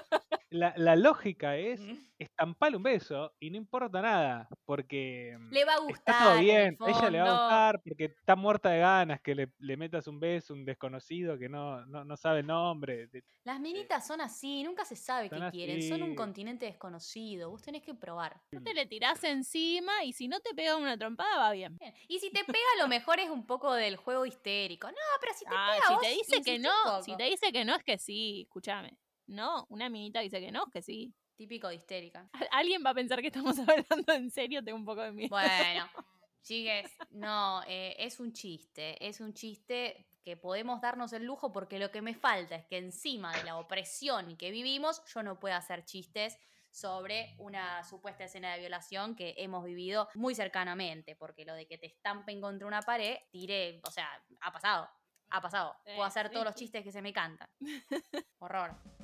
la, 0.53 0.73
la 0.77 0.95
lógica 0.95 1.57
es 1.57 1.81
estampale 2.17 2.77
un 2.77 2.83
beso 2.83 3.33
y 3.39 3.49
no 3.49 3.57
importa 3.57 4.01
nada, 4.01 4.47
porque... 4.65 5.31
em, 5.31 5.49
Le 5.49 5.65
va 5.65 5.73
a 5.73 5.79
gustar. 5.79 6.13
Está 6.15 6.23
todo 6.31 6.39
bien, 6.39 6.77
ella 6.87 7.09
le 7.09 7.19
va 7.21 7.27
a 7.27 7.31
gustar 7.31 7.81
porque 7.83 8.05
está 8.05 8.35
muerta 8.35 8.69
de 8.69 8.79
ganas 8.79 9.21
que 9.21 9.35
le, 9.35 9.51
le 9.59 9.77
metas 9.77 10.07
un 10.07 10.19
beso 10.19 10.53
a 10.53 10.55
un 10.55 10.63
desconocido 10.65 11.37
que 11.37 11.49
no, 11.49 11.85
no, 11.85 12.05
no 12.05 12.15
sabe 12.15 12.39
el 12.39 12.47
nombre. 12.47 13.09
Las 13.43 13.59
minitas 13.59 14.07
son 14.07 14.21
así, 14.21 14.63
nunca 14.63 14.85
se 14.85 14.95
sabe 14.95 15.29
qué 15.29 15.37
Son 15.37 15.51
quieren, 15.51 15.81
son 15.81 16.01
un 16.03 16.15
continente 16.15 16.65
desconocido, 16.65 17.49
vos 17.49 17.61
tenés 17.61 17.81
que 17.81 17.93
probar. 17.93 18.39
No 18.51 18.61
te 18.61 18.73
le 18.73 18.85
tirás 18.85 19.23
encima 19.25 20.03
y 20.05 20.13
si 20.13 20.27
no 20.29 20.39
te 20.39 20.53
pega 20.53 20.77
una 20.77 20.97
trompada 20.97 21.37
va 21.37 21.51
bien. 21.51 21.77
Bien. 21.77 21.93
Y 22.07 22.19
si 22.19 22.31
te 22.31 22.43
pega, 22.45 22.63
lo 22.79 22.87
mejor 22.87 23.19
es 23.19 23.29
un 23.29 23.45
poco 23.45 23.73
del 23.73 23.97
juego 23.97 24.25
histérico. 24.25 24.87
No, 24.87 24.95
pero 25.19 25.33
si 25.33 25.43
te 25.45 25.51
Ah, 25.53 25.71
pega, 25.73 25.87
si 25.87 25.93
vos 25.93 26.01
te 26.01 26.09
dice 26.09 26.41
que 26.41 26.59
no, 26.59 27.03
si 27.03 27.17
te 27.17 27.23
dice 27.23 27.51
que 27.51 27.65
no 27.65 27.75
es 27.75 27.83
que 27.83 27.97
sí, 27.97 28.43
escúchame. 28.43 28.97
No, 29.27 29.65
una 29.69 29.89
minita 29.89 30.19
dice 30.19 30.39
que 30.39 30.51
no, 30.51 30.69
que 30.71 30.81
sí. 30.81 31.13
Típico 31.35 31.67
de 31.67 31.75
histérica. 31.75 32.29
Alguien 32.51 32.83
va 32.85 32.91
a 32.91 32.93
pensar 32.93 33.21
que 33.21 33.27
estamos 33.27 33.57
hablando 33.59 34.13
en 34.13 34.29
serio, 34.29 34.63
tengo 34.63 34.77
un 34.77 34.85
poco 34.85 35.01
de 35.01 35.11
miedo. 35.11 35.29
Bueno, 35.29 35.87
chigues, 36.43 36.91
no, 37.11 37.63
eh, 37.67 37.95
es 37.97 38.19
un 38.19 38.33
chiste, 38.33 39.05
es 39.05 39.19
un 39.19 39.33
chiste 39.33 40.05
que 40.23 40.37
podemos 40.37 40.79
darnos 40.81 41.11
el 41.13 41.23
lujo 41.23 41.51
porque 41.51 41.79
lo 41.79 41.91
que 41.91 42.01
me 42.01 42.15
falta 42.15 42.55
es 42.55 42.65
que 42.65 42.77
encima 42.77 43.35
de 43.35 43.43
la 43.43 43.57
opresión 43.57 44.37
que 44.37 44.51
vivimos, 44.51 45.01
yo 45.13 45.23
no 45.23 45.39
pueda 45.39 45.57
hacer 45.57 45.83
chistes 45.85 46.37
sobre 46.71 47.35
una 47.37 47.83
supuesta 47.83 48.23
escena 48.23 48.53
de 48.53 48.59
violación 48.59 49.15
que 49.15 49.35
hemos 49.37 49.63
vivido 49.63 50.09
muy 50.15 50.33
cercanamente, 50.33 51.15
porque 51.15 51.45
lo 51.45 51.53
de 51.53 51.67
que 51.67 51.77
te 51.77 51.85
estampen 51.85 52.41
contra 52.41 52.67
una 52.67 52.81
pared, 52.81 53.17
tiré, 53.31 53.79
o 53.83 53.91
sea, 53.91 54.09
ha 54.41 54.51
pasado, 54.51 54.89
ha 55.29 55.41
pasado. 55.41 55.75
Puedo 55.83 56.03
hacer 56.03 56.31
todos 56.31 56.45
los 56.45 56.55
chistes 56.55 56.83
que 56.83 56.91
se 56.91 57.01
me 57.01 57.13
cantan. 57.13 57.47
Horror. 58.39 59.02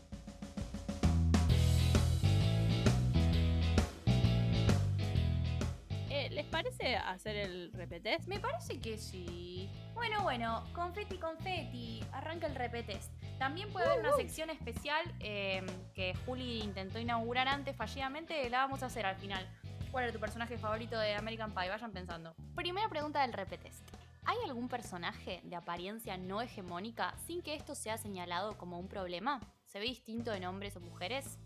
¿Les 6.30 6.46
parece 6.46 6.96
hacer 6.96 7.36
el 7.36 7.74
repetest? 7.74 8.28
Me 8.28 8.40
parece 8.40 8.80
que 8.80 8.98
sí. 8.98 9.70
Bueno, 9.96 10.22
bueno, 10.22 10.64
confeti, 10.74 11.18
confeti. 11.18 12.04
Arranca 12.12 12.46
el 12.48 12.56
repetest. 12.56 13.12
También 13.40 13.72
puede 13.72 13.88
haber 13.88 14.02
una 14.02 14.14
sección 14.14 14.50
especial 14.50 15.04
eh, 15.20 15.66
que 15.96 16.14
Juli 16.26 16.62
intentó 16.62 17.00
inaugurar 17.00 17.48
antes 17.48 17.76
fallidamente. 17.76 18.48
La 18.50 18.60
vamos 18.60 18.84
a 18.84 18.88
hacer 18.88 19.06
al 19.06 19.16
final. 19.16 19.46
¿Cuál 19.92 20.06
es 20.06 20.14
tu 20.14 20.20
personaje 20.20 20.58
favorito 20.58 21.00
de 21.00 21.16
American 21.16 21.52
Pie? 21.52 21.70
Vayan 21.70 21.92
pensando. 21.92 22.36
Primera 22.56 22.88
pregunta 22.90 23.22
del 23.22 23.34
repetest. 23.34 23.84
¿Hay 24.26 24.38
algún 24.46 24.68
personaje 24.68 25.42
de 25.44 25.56
apariencia 25.56 26.16
no 26.18 26.42
hegemónica 26.42 27.16
sin 27.26 27.42
que 27.42 27.56
esto 27.56 27.74
sea 27.74 27.98
señalado 27.98 28.56
como 28.58 28.78
un 28.78 28.88
problema? 28.88 29.40
¿Se 29.66 29.80
ve 29.80 29.86
distinto 29.86 30.32
en 30.34 30.46
hombres 30.46 30.76
o 30.76 30.80
mujeres? 30.80 31.40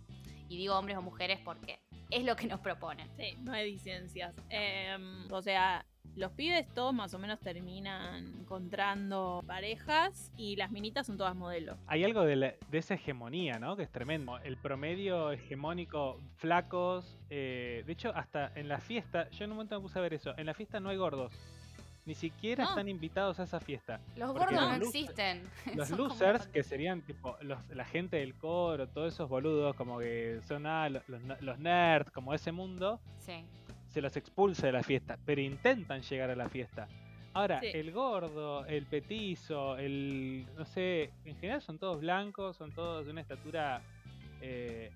Y 0.49 0.57
digo 0.57 0.77
hombres 0.77 0.97
o 0.97 1.01
mujeres 1.01 1.39
porque 1.45 1.80
es 2.14 2.23
lo 2.23 2.35
que 2.35 2.48
nos 2.48 2.60
proponen. 2.60 3.07
Sí, 3.18 3.38
no 3.41 3.52
hay 3.53 3.72
disidencias. 3.72 4.34
Em, 4.49 5.31
o 5.31 5.41
sea, 5.41 5.85
los 6.15 6.31
pibes 6.34 6.68
todos 6.73 6.94
más 6.94 7.14
o 7.14 7.19
menos 7.19 7.40
terminan 7.40 8.26
encontrando 8.40 9.44
parejas 9.48 10.31
y 10.38 10.56
las 10.56 10.72
minitas 10.72 11.07
son 11.07 11.18
todas 11.18 11.35
modelos. 11.35 11.77
Hay 11.88 12.03
algo 12.03 12.22
de, 12.23 12.35
la- 12.35 12.53
de 12.69 12.77
esa 12.77 12.94
hegemonía, 12.95 13.57
¿no? 13.60 13.76
Que 13.76 13.84
es 13.84 13.91
tremendo. 13.91 14.38
El 14.40 14.57
promedio 14.57 15.31
hegemónico, 15.31 16.19
flacos. 16.38 17.18
eh, 17.30 17.84
de 17.85 17.94
hecho, 17.94 18.11
hasta 18.15 18.52
en 18.56 18.68
la 18.68 18.80
fiesta, 18.80 19.30
yo 19.31 19.45
en 19.45 19.52
un 19.52 19.57
momento 19.57 19.76
me 19.76 19.81
puse 19.81 19.98
a 19.98 20.02
ver 20.02 20.14
eso. 20.14 20.38
En 20.38 20.45
la 20.45 20.53
fiesta 20.53 20.80
no 20.80 20.90
hay 20.90 20.98
gordos. 20.98 21.34
Ni 22.06 22.16
siquiera 22.16 22.64
No. 22.66 22.70
están 22.72 22.90
invitados 22.90 23.40
a 23.40 23.44
esa 23.44 23.60
fiesta. 23.62 24.00
Los 24.18 24.34
gordos 24.34 24.52
no 24.52 24.74
existen. 24.76 25.44
Los 25.76 25.90
losers, 25.92 26.40
los 26.40 26.48
que 26.48 26.64
serían 26.64 27.02
tipo 27.02 27.38
los- 27.42 27.66
la 27.70 27.86
gente 27.86 28.18
del 28.18 28.36
coro, 28.36 28.88
todos 28.90 29.14
esos 29.14 29.30
boludos, 29.30 29.74
como 29.76 30.00
que 30.00 30.42
son 30.46 30.66
ah, 30.66 30.90
lo- 30.90 31.02
los, 31.08 31.42
los 31.42 31.60
nerds, 31.60 32.12
como 32.12 32.34
ese 32.34 32.52
mundo, 32.52 33.00
Sí. 33.20 33.46
se 33.88 34.02
los 34.02 34.18
expulsa 34.18 34.66
de 34.68 34.74
la 34.74 34.84
fiesta, 34.84 35.18
pero 35.26 35.40
intentan 35.40 36.02
llegar 36.02 36.30
a 36.30 36.36
la 36.36 36.50
fiesta. 36.50 36.88
Ahora, 37.36 37.62
Sí. 37.62 37.68
el 37.74 37.92
gordo, 37.94 38.66
el 38.66 38.86
petizo, 38.86 39.78
el. 39.78 40.46
no 40.58 40.66
sé, 40.66 41.10
en 41.26 41.36
general 41.38 41.62
son 41.62 41.80
todos 41.80 42.00
blancos, 42.02 42.58
son 42.58 42.72
todos 42.74 43.06
de 43.06 43.12
una 43.12 43.22
estatura 43.22 43.82
eh, 44.42 44.92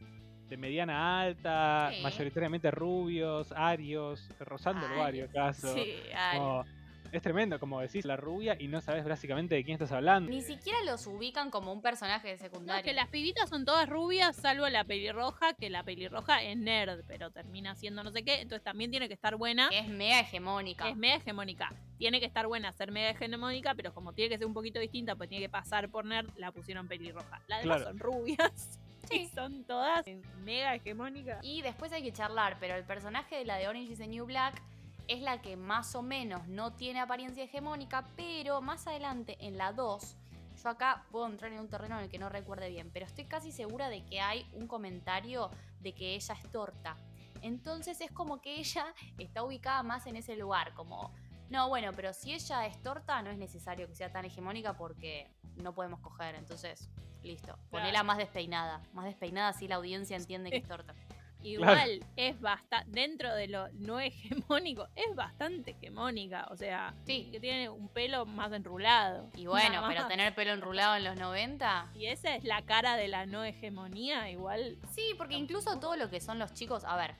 de 0.49 0.57
mediana 0.57 1.21
alta, 1.21 1.89
Sí. 1.93 2.01
mayoritariamente 2.03 2.69
rubios, 2.69 3.51
arios, 3.53 4.29
rozando 4.39 4.85
el 4.85 4.91
vario 4.91 5.23
Arios. 5.23 5.29
acaso. 5.29 5.73
Sí. 5.73 5.93
Como- 6.35 6.65
es 7.11 7.21
tremendo, 7.21 7.59
como 7.59 7.79
decís 7.81 8.05
la 8.05 8.17
rubia 8.17 8.55
y 8.59 8.67
no 8.67 8.81
sabes 8.81 9.05
básicamente 9.05 9.55
de 9.55 9.63
quién 9.63 9.73
estás 9.75 9.91
hablando. 9.91 10.29
Ni 10.31 10.41
siquiera 10.41 10.77
los 10.83 11.05
ubican 11.07 11.49
como 11.51 11.71
un 11.71 11.81
personaje 11.81 12.27
de 12.29 12.35
No, 12.35 12.39
secundario. 12.39 12.83
que 12.83 12.93
las 12.93 13.07
pibitas 13.09 13.49
son 13.49 13.65
todas 13.65 13.87
rubias, 13.89 14.35
salvo 14.35 14.67
la 14.69 14.83
pelirroja, 14.83 15.53
que 15.53 15.69
la 15.69 15.83
pelirroja 15.83 16.43
es 16.43 16.57
nerd, 16.57 17.03
pero 17.07 17.31
termina 17.31 17.75
siendo 17.75 18.03
no 18.03 18.11
sé 18.11 18.23
qué, 18.23 18.41
entonces 18.41 18.63
también 18.63 18.91
tiene 18.91 19.07
que 19.07 19.13
estar 19.13 19.35
buena. 19.35 19.69
Es 19.71 19.87
mega 19.87 20.19
hegemónica. 20.19 20.89
Es 20.89 20.95
mega 20.95 21.15
hegemónica. 21.15 21.73
Tiene 21.97 22.19
que 22.19 22.25
estar 22.27 22.47
buena 22.47 22.71
ser 22.73 22.91
mega 22.91 23.09
hegemónica, 23.11 23.73
pero 23.75 23.93
como 23.93 24.13
tiene 24.13 24.29
que 24.29 24.37
ser 24.37 24.47
un 24.47 24.53
poquito 24.53 24.79
distinta, 24.79 25.15
pues 25.15 25.29
tiene 25.29 25.45
que 25.45 25.49
pasar 25.49 25.89
por 25.89 26.05
nerd, 26.05 26.29
la 26.37 26.51
pusieron 26.51 26.87
pelirroja. 26.87 27.41
Las 27.47 27.61
demás 27.61 27.77
Claro. 27.77 27.83
son 27.91 27.99
rubias. 27.99 28.79
Sí. 29.09 29.21
Y 29.21 29.27
son 29.27 29.63
todas 29.63 30.03
mega 30.43 30.75
hegemónicas. 30.75 31.39
Y 31.41 31.61
después 31.61 31.93
hay 31.93 32.03
que 32.03 32.11
charlar, 32.11 32.57
pero 32.59 32.75
el 32.75 32.83
personaje 32.83 33.37
de 33.37 33.45
la 33.45 33.55
de 33.55 33.69
Orange 33.69 33.93
is 33.93 33.99
the 33.99 34.07
New 34.07 34.25
Black 34.25 34.61
es 35.07 35.21
la 35.21 35.41
que 35.41 35.55
más 35.55 35.95
o 35.95 36.01
menos 36.01 36.47
no 36.47 36.73
tiene 36.73 36.99
apariencia 36.99 37.43
hegemónica, 37.43 38.07
pero 38.15 38.61
más 38.61 38.87
adelante 38.87 39.37
en 39.39 39.57
la 39.57 39.71
2, 39.71 40.15
yo 40.63 40.69
acá 40.69 41.05
puedo 41.11 41.27
entrar 41.27 41.51
en 41.51 41.59
un 41.59 41.69
terreno 41.69 41.97
en 41.97 42.05
el 42.05 42.09
que 42.09 42.19
no 42.19 42.29
recuerde 42.29 42.69
bien, 42.69 42.89
pero 42.91 43.05
estoy 43.05 43.25
casi 43.25 43.51
segura 43.51 43.89
de 43.89 44.03
que 44.05 44.19
hay 44.19 44.47
un 44.53 44.67
comentario 44.67 45.49
de 45.79 45.93
que 45.93 46.15
ella 46.15 46.33
es 46.33 46.51
torta. 46.51 46.97
Entonces 47.41 48.01
es 48.01 48.11
como 48.11 48.41
que 48.41 48.59
ella 48.59 48.93
está 49.17 49.43
ubicada 49.43 49.83
más 49.83 50.07
en 50.07 50.15
ese 50.15 50.35
lugar, 50.35 50.73
como, 50.73 51.13
no, 51.49 51.69
bueno, 51.69 51.91
pero 51.95 52.13
si 52.13 52.33
ella 52.33 52.65
es 52.65 52.81
torta 52.81 53.21
no 53.21 53.29
es 53.29 53.37
necesario 53.37 53.87
que 53.87 53.95
sea 53.95 54.11
tan 54.11 54.25
hegemónica 54.25 54.73
porque 54.73 55.29
no 55.55 55.73
podemos 55.73 55.99
coger, 56.01 56.35
entonces, 56.35 56.89
listo. 57.23 57.57
Ponela 57.69 58.03
más 58.03 58.17
despeinada, 58.17 58.81
más 58.93 59.05
despeinada 59.05 59.49
así 59.49 59.67
la 59.67 59.75
audiencia 59.75 60.17
entiende 60.17 60.49
que 60.49 60.57
es 60.57 60.67
torta. 60.67 60.93
Igual 61.43 62.03
es 62.15 62.39
bastante, 62.41 62.89
dentro 62.91 63.33
de 63.33 63.47
lo 63.47 63.69
no 63.73 63.99
hegemónico, 63.99 64.87
es 64.95 65.15
bastante 65.15 65.71
hegemónica. 65.71 66.47
O 66.51 66.57
sea, 66.57 66.93
Sí. 67.05 67.29
que 67.31 67.39
tiene 67.39 67.69
un 67.69 67.87
pelo 67.89 68.25
más 68.25 68.51
enrulado. 68.51 69.29
Y 69.35 69.45
bueno, 69.47 69.83
pero 69.87 70.01
más. 70.01 70.07
tener 70.09 70.33
pelo 70.35 70.51
enrulado 70.51 70.95
en 70.95 71.03
los 71.03 71.15
90. 71.15 71.91
Y 71.95 72.07
esa 72.07 72.35
es 72.35 72.43
la 72.43 72.63
cara 72.63 72.95
de 72.97 73.07
la 73.07 73.25
no 73.25 73.43
hegemonía, 73.43 74.29
igual. 74.29 74.77
Sí, 74.91 75.13
porque 75.17 75.35
incluso 75.35 75.79
todo 75.79 75.95
lo 75.95 76.09
que 76.09 76.19
son 76.19 76.39
los 76.39 76.53
chicos, 76.53 76.83
a 76.85 76.95
ver, 76.97 77.15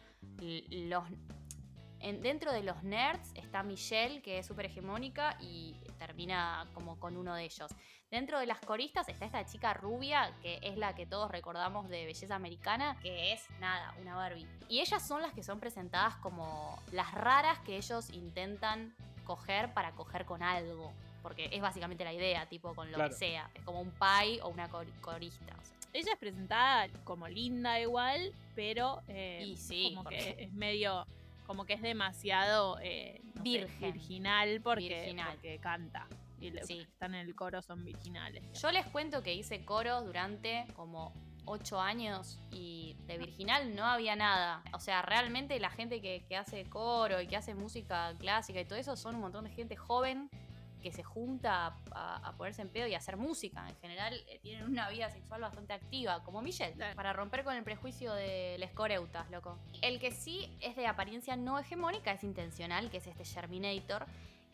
los 0.70 1.04
en- 2.00 2.22
dentro 2.22 2.52
de 2.52 2.64
los 2.64 2.84
nerds 2.84 3.32
está 3.36 3.64
Michelle, 3.64 4.22
que 4.22 4.40
es 4.40 4.46
súper 4.46 4.66
hegemónica 4.68 5.38
y 5.40 5.76
termina 6.00 6.68
como 6.74 7.00
con 7.00 7.18
uno 7.18 7.36
de 7.36 7.46
ellos. 7.46 7.72
Dentro 8.10 8.40
de 8.40 8.46
las 8.46 8.60
coristas 8.62 9.10
está 9.10 9.26
esta 9.26 9.46
chica 9.46 9.74
rubia, 9.74 10.34
que 10.42 10.60
es 10.62 10.78
la 10.78 10.96
que 10.96 11.06
todos 11.06 11.30
recordamos 11.30 11.90
de 11.90 12.06
Belleza 12.06 12.36
Americana, 12.36 12.98
que 13.02 13.34
es 13.34 13.46
nada, 13.60 13.94
una 14.02 14.16
Barbie. 14.16 14.48
Y 14.70 14.80
ellas 14.80 15.06
son 15.06 15.22
las 15.22 15.34
que 15.34 15.44
son 15.44 15.60
presentadas 15.60 16.16
como 16.18 16.82
las 16.94 17.14
raras 17.14 17.60
que 17.60 17.76
ellos 17.78 18.10
intentan 18.12 18.96
coger 19.26 19.74
para 19.74 19.92
coger 19.92 20.26
con 20.26 20.42
algo. 20.42 20.94
Porque 21.22 21.50
es 21.52 21.62
básicamente 21.62 22.06
la 22.06 22.14
idea, 22.14 22.46
tipo 22.48 22.74
con 22.74 22.90
lo 22.90 22.96
Claro. 22.96 23.10
que 23.10 23.18
sea. 23.18 23.50
Es 23.54 23.64
como 23.64 23.82
un 23.82 23.92
pie 23.92 24.40
o 24.42 24.48
una 24.48 24.70
cor- 24.70 24.88
corista. 25.02 25.54
o 25.60 25.66
sea. 25.66 25.76
Ella 25.92 26.14
es 26.14 26.18
presentada 26.20 26.88
como 27.04 27.28
linda 27.28 27.78
igual, 27.82 28.32
pero 28.56 29.02
eh, 29.10 29.44
Y 29.48 29.58
sí, 29.58 29.90
como 29.90 30.04
porque- 30.04 30.36
que 30.36 30.44
es 30.46 30.54
medio 30.54 31.06
como 31.48 31.66
que 31.66 31.74
es 31.74 31.82
demasiado 31.82 32.78
eh, 32.82 33.22
no 33.24 33.34
sé, 33.38 33.42
Virgen. 33.42 33.94
virginal 33.94 34.62
porque, 34.62 34.90
Virginal. 35.02 35.32
porque 35.34 35.58
canta. 35.60 36.08
Y 36.40 36.52
los 36.52 36.68
Sí. 36.68 36.76
que 36.76 36.82
están 36.84 37.16
en 37.16 37.26
el 37.28 37.34
coro 37.34 37.62
son 37.64 37.84
virginales. 37.84 38.44
Yo 38.62 38.72
les 38.72 38.86
cuento 38.86 39.24
que 39.24 39.34
hice 39.34 39.66
coros 39.66 40.06
durante 40.06 40.66
como 40.76 41.12
ocho 41.46 41.80
años 41.80 42.38
y 42.52 42.96
de 43.08 43.18
virginal 43.18 43.74
no 43.74 43.86
había 43.86 44.16
nada. 44.16 44.62
O 44.74 44.80
sea, 44.80 45.02
realmente 45.02 45.60
la 45.60 45.70
gente 45.72 46.02
que, 46.02 46.26
que 46.28 46.36
hace 46.36 46.66
coro 46.66 47.22
y 47.22 47.28
que 47.28 47.38
hace 47.38 47.56
música 47.56 48.14
clásica 48.20 48.60
y 48.60 48.66
todo 48.66 48.78
eso 48.78 48.96
son 48.98 49.16
un 49.16 49.22
montón 49.22 49.46
de 49.46 49.50
gente 49.52 49.76
joven 49.78 50.30
que 50.82 50.92
se 50.92 51.04
junta 51.04 51.68
a, 51.68 51.78
a- 51.92 52.28
a 52.30 52.38
ponerse 52.38 52.62
en 52.62 52.70
pedo 52.70 52.88
y 52.88 52.94
a 52.94 52.98
hacer 52.98 53.18
música. 53.18 53.68
En 53.70 53.76
general 53.78 54.14
eh, 54.28 54.40
tienen 54.42 54.66
una 54.66 54.90
vida 54.90 55.10
sexual 55.10 55.42
bastante 55.42 55.74
activa, 55.74 56.24
como 56.24 56.42
Michelle, 56.42 56.74
Claro. 56.74 56.96
para 56.96 57.14
romper 57.14 57.44
con 57.44 57.56
el 57.56 57.64
prejuicio 57.64 58.14
de 58.14 58.58
les 58.60 58.72
coreutas, 58.72 59.30
loco. 59.32 59.58
El 59.82 60.00
que 60.00 60.12
sí 60.12 60.56
es 60.62 60.76
de 60.76 60.88
apariencia 60.88 61.36
no 61.36 61.58
hegemónica 61.60 62.12
es 62.12 62.24
intencional, 62.24 62.90
que 62.92 62.98
es 62.98 63.08
este 63.08 63.26
Germinator, 63.26 64.06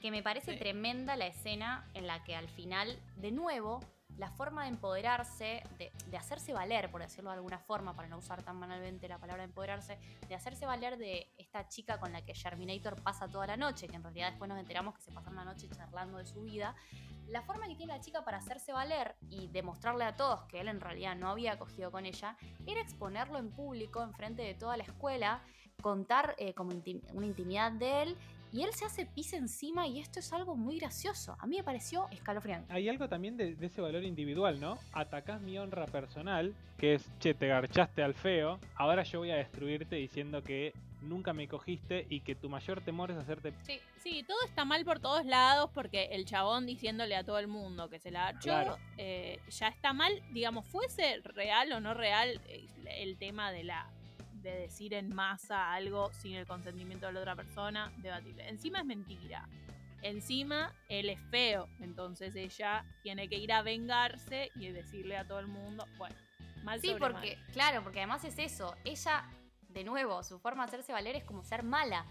que 0.01 0.11
me 0.11 0.21
parece 0.23 0.53
Sí. 0.53 0.59
tremenda 0.59 1.15
la 1.15 1.27
escena 1.27 1.85
en 1.93 2.07
la 2.07 2.23
que 2.23 2.35
al 2.35 2.49
final, 2.49 2.97
de 3.17 3.31
nuevo, 3.31 3.79
la 4.17 4.29
forma 4.29 4.63
de 4.63 4.69
empoderarse, 4.69 5.63
de, 5.77 5.91
de 6.07 6.17
hacerse 6.17 6.53
valer, 6.53 6.91
por 6.91 7.01
decirlo 7.01 7.31
de 7.31 7.37
alguna 7.37 7.59
forma, 7.59 7.95
para 7.95 8.07
no 8.07 8.17
usar 8.17 8.43
tan 8.43 8.59
banalmente 8.59 9.07
la 9.07 9.17
palabra 9.17 9.43
empoderarse, 9.43 9.97
de 10.27 10.35
hacerse 10.35 10.65
valer 10.65 10.97
de 10.97 11.31
esta 11.37 11.67
chica 11.67 11.99
con 11.99 12.11
la 12.11 12.23
que 12.23 12.35
Germinator 12.35 13.01
pasa 13.01 13.27
toda 13.27 13.47
la 13.47 13.57
noche, 13.57 13.87
que 13.87 13.95
en 13.95 14.03
realidad 14.03 14.29
después 14.29 14.49
nos 14.49 14.59
enteramos 14.59 14.95
que 14.95 15.01
se 15.01 15.11
pasaron 15.11 15.35
la 15.35 15.45
noche 15.45 15.67
charlando 15.69 16.17
de 16.17 16.25
su 16.25 16.43
vida. 16.43 16.75
La 17.27 17.41
forma 17.41 17.67
que 17.67 17.75
tiene 17.75 17.93
la 17.93 18.01
chica 18.01 18.23
para 18.23 18.37
hacerse 18.37 18.73
valer 18.73 19.15
y 19.29 19.47
demostrarle 19.47 20.03
a 20.03 20.15
todos 20.15 20.43
que 20.43 20.59
él 20.59 20.67
en 20.67 20.81
realidad 20.81 21.15
no 21.15 21.29
había 21.29 21.53
acogido 21.53 21.89
con 21.91 22.05
ella, 22.05 22.37
era 22.67 22.81
exponerlo 22.81 23.39
en 23.39 23.49
público, 23.49 24.03
enfrente 24.03 24.43
de 24.43 24.53
toda 24.53 24.77
la 24.77 24.83
escuela, 24.83 25.41
contar 25.81 26.35
eh, 26.37 26.53
como 26.53 26.71
una 27.13 27.25
intimidad 27.25 27.71
de 27.71 28.03
él 28.03 28.17
y 28.53 28.63
él 28.63 28.71
se 28.73 28.85
hace 28.85 29.05
pis 29.05 29.33
encima 29.33 29.87
y 29.87 29.99
esto 29.99 30.19
es 30.19 30.31
algo 30.31 30.55
muy 30.55 30.79
gracioso. 30.79 31.35
A 31.39 31.47
mí 31.47 31.57
me 31.57 31.63
pareció 31.63 32.07
escalofriante. 32.11 32.71
Hay 32.71 32.87
algo 32.87 33.09
también 33.09 33.35
de, 33.35 33.55
de 33.55 33.65
ese 33.65 33.81
valor 33.81 34.03
individual, 34.03 34.59
¿no? 34.59 34.77
Atacás 34.93 35.41
mi 35.41 35.57
honra 35.57 35.85
personal, 35.87 36.53
que 36.77 36.93
es, 36.95 37.09
che, 37.19 37.33
te 37.33 37.47
garchaste 37.47 38.03
al 38.03 38.13
feo, 38.13 38.59
ahora 38.75 39.03
yo 39.03 39.19
voy 39.19 39.31
a 39.31 39.35
destruirte 39.35 39.95
diciendo 39.95 40.43
que 40.43 40.73
nunca 41.01 41.33
me 41.33 41.47
cogiste 41.49 42.05
y 42.09 42.21
que 42.21 42.35
tu 42.35 42.47
mayor 42.47 42.79
temor 42.81 43.11
es 43.11 43.17
hacerte... 43.17 43.53
Sí, 43.63 43.79
Sí, 44.03 44.21
todo 44.27 44.37
está 44.45 44.65
mal 44.65 44.83
por 44.83 44.99
todos 44.99 45.25
lados 45.25 45.69
porque 45.73 46.09
el 46.11 46.25
chabón 46.25 46.65
diciéndole 46.65 47.15
a 47.15 47.23
todo 47.23 47.39
el 47.39 47.47
mundo 47.47 47.89
que 47.89 47.99
se 47.99 48.11
la 48.11 48.31
echó 48.31 48.41
Claro. 48.41 48.77
eh, 48.97 49.39
ya 49.49 49.69
está 49.69 49.93
mal. 49.93 50.11
Digamos, 50.33 50.67
fuese 50.67 51.21
real 51.23 51.71
o 51.71 51.79
no 51.79 51.93
real 51.93 52.41
eh, 52.49 52.67
el 52.97 53.17
tema 53.17 53.53
de 53.53 53.63
la 53.63 53.89
de 54.43 54.51
decir 54.51 54.93
en 54.93 55.13
masa 55.13 55.73
algo 55.73 56.11
sin 56.13 56.35
el 56.35 56.45
consentimiento 56.45 57.07
de 57.07 57.13
la 57.13 57.19
otra 57.21 57.35
persona, 57.35 57.91
debatible. 57.97 58.47
Encima 58.47 58.79
es 58.79 58.85
mentira. 58.85 59.47
Encima 60.01 60.73
él 60.89 61.09
es 61.09 61.19
feo, 61.31 61.69
entonces 61.79 62.35
ella 62.35 62.85
tiene 63.03 63.29
que 63.29 63.37
ir 63.37 63.53
a 63.53 63.61
vengarse 63.61 64.51
y 64.55 64.67
decirle 64.67 65.15
a 65.15 65.25
todo 65.25 65.39
el 65.39 65.47
mundo, 65.47 65.85
bueno, 65.97 66.15
mal 66.61 66.81
Sí, 66.81 66.89
sobre 66.89 66.99
porque, 66.99 67.37
claro, 67.53 67.83
porque 67.83 67.99
además 67.99 68.25
es 68.25 68.37
eso. 68.37 68.75
Ella, 68.83 69.29
de 69.69 69.85
nuevo, 69.85 70.21
su 70.23 70.39
forma 70.39 70.63
de 70.63 70.67
hacerse 70.67 70.91
valer 70.91 71.15
es 71.15 71.23
como 71.23 71.45
ser 71.45 71.63
mala. 71.63 72.05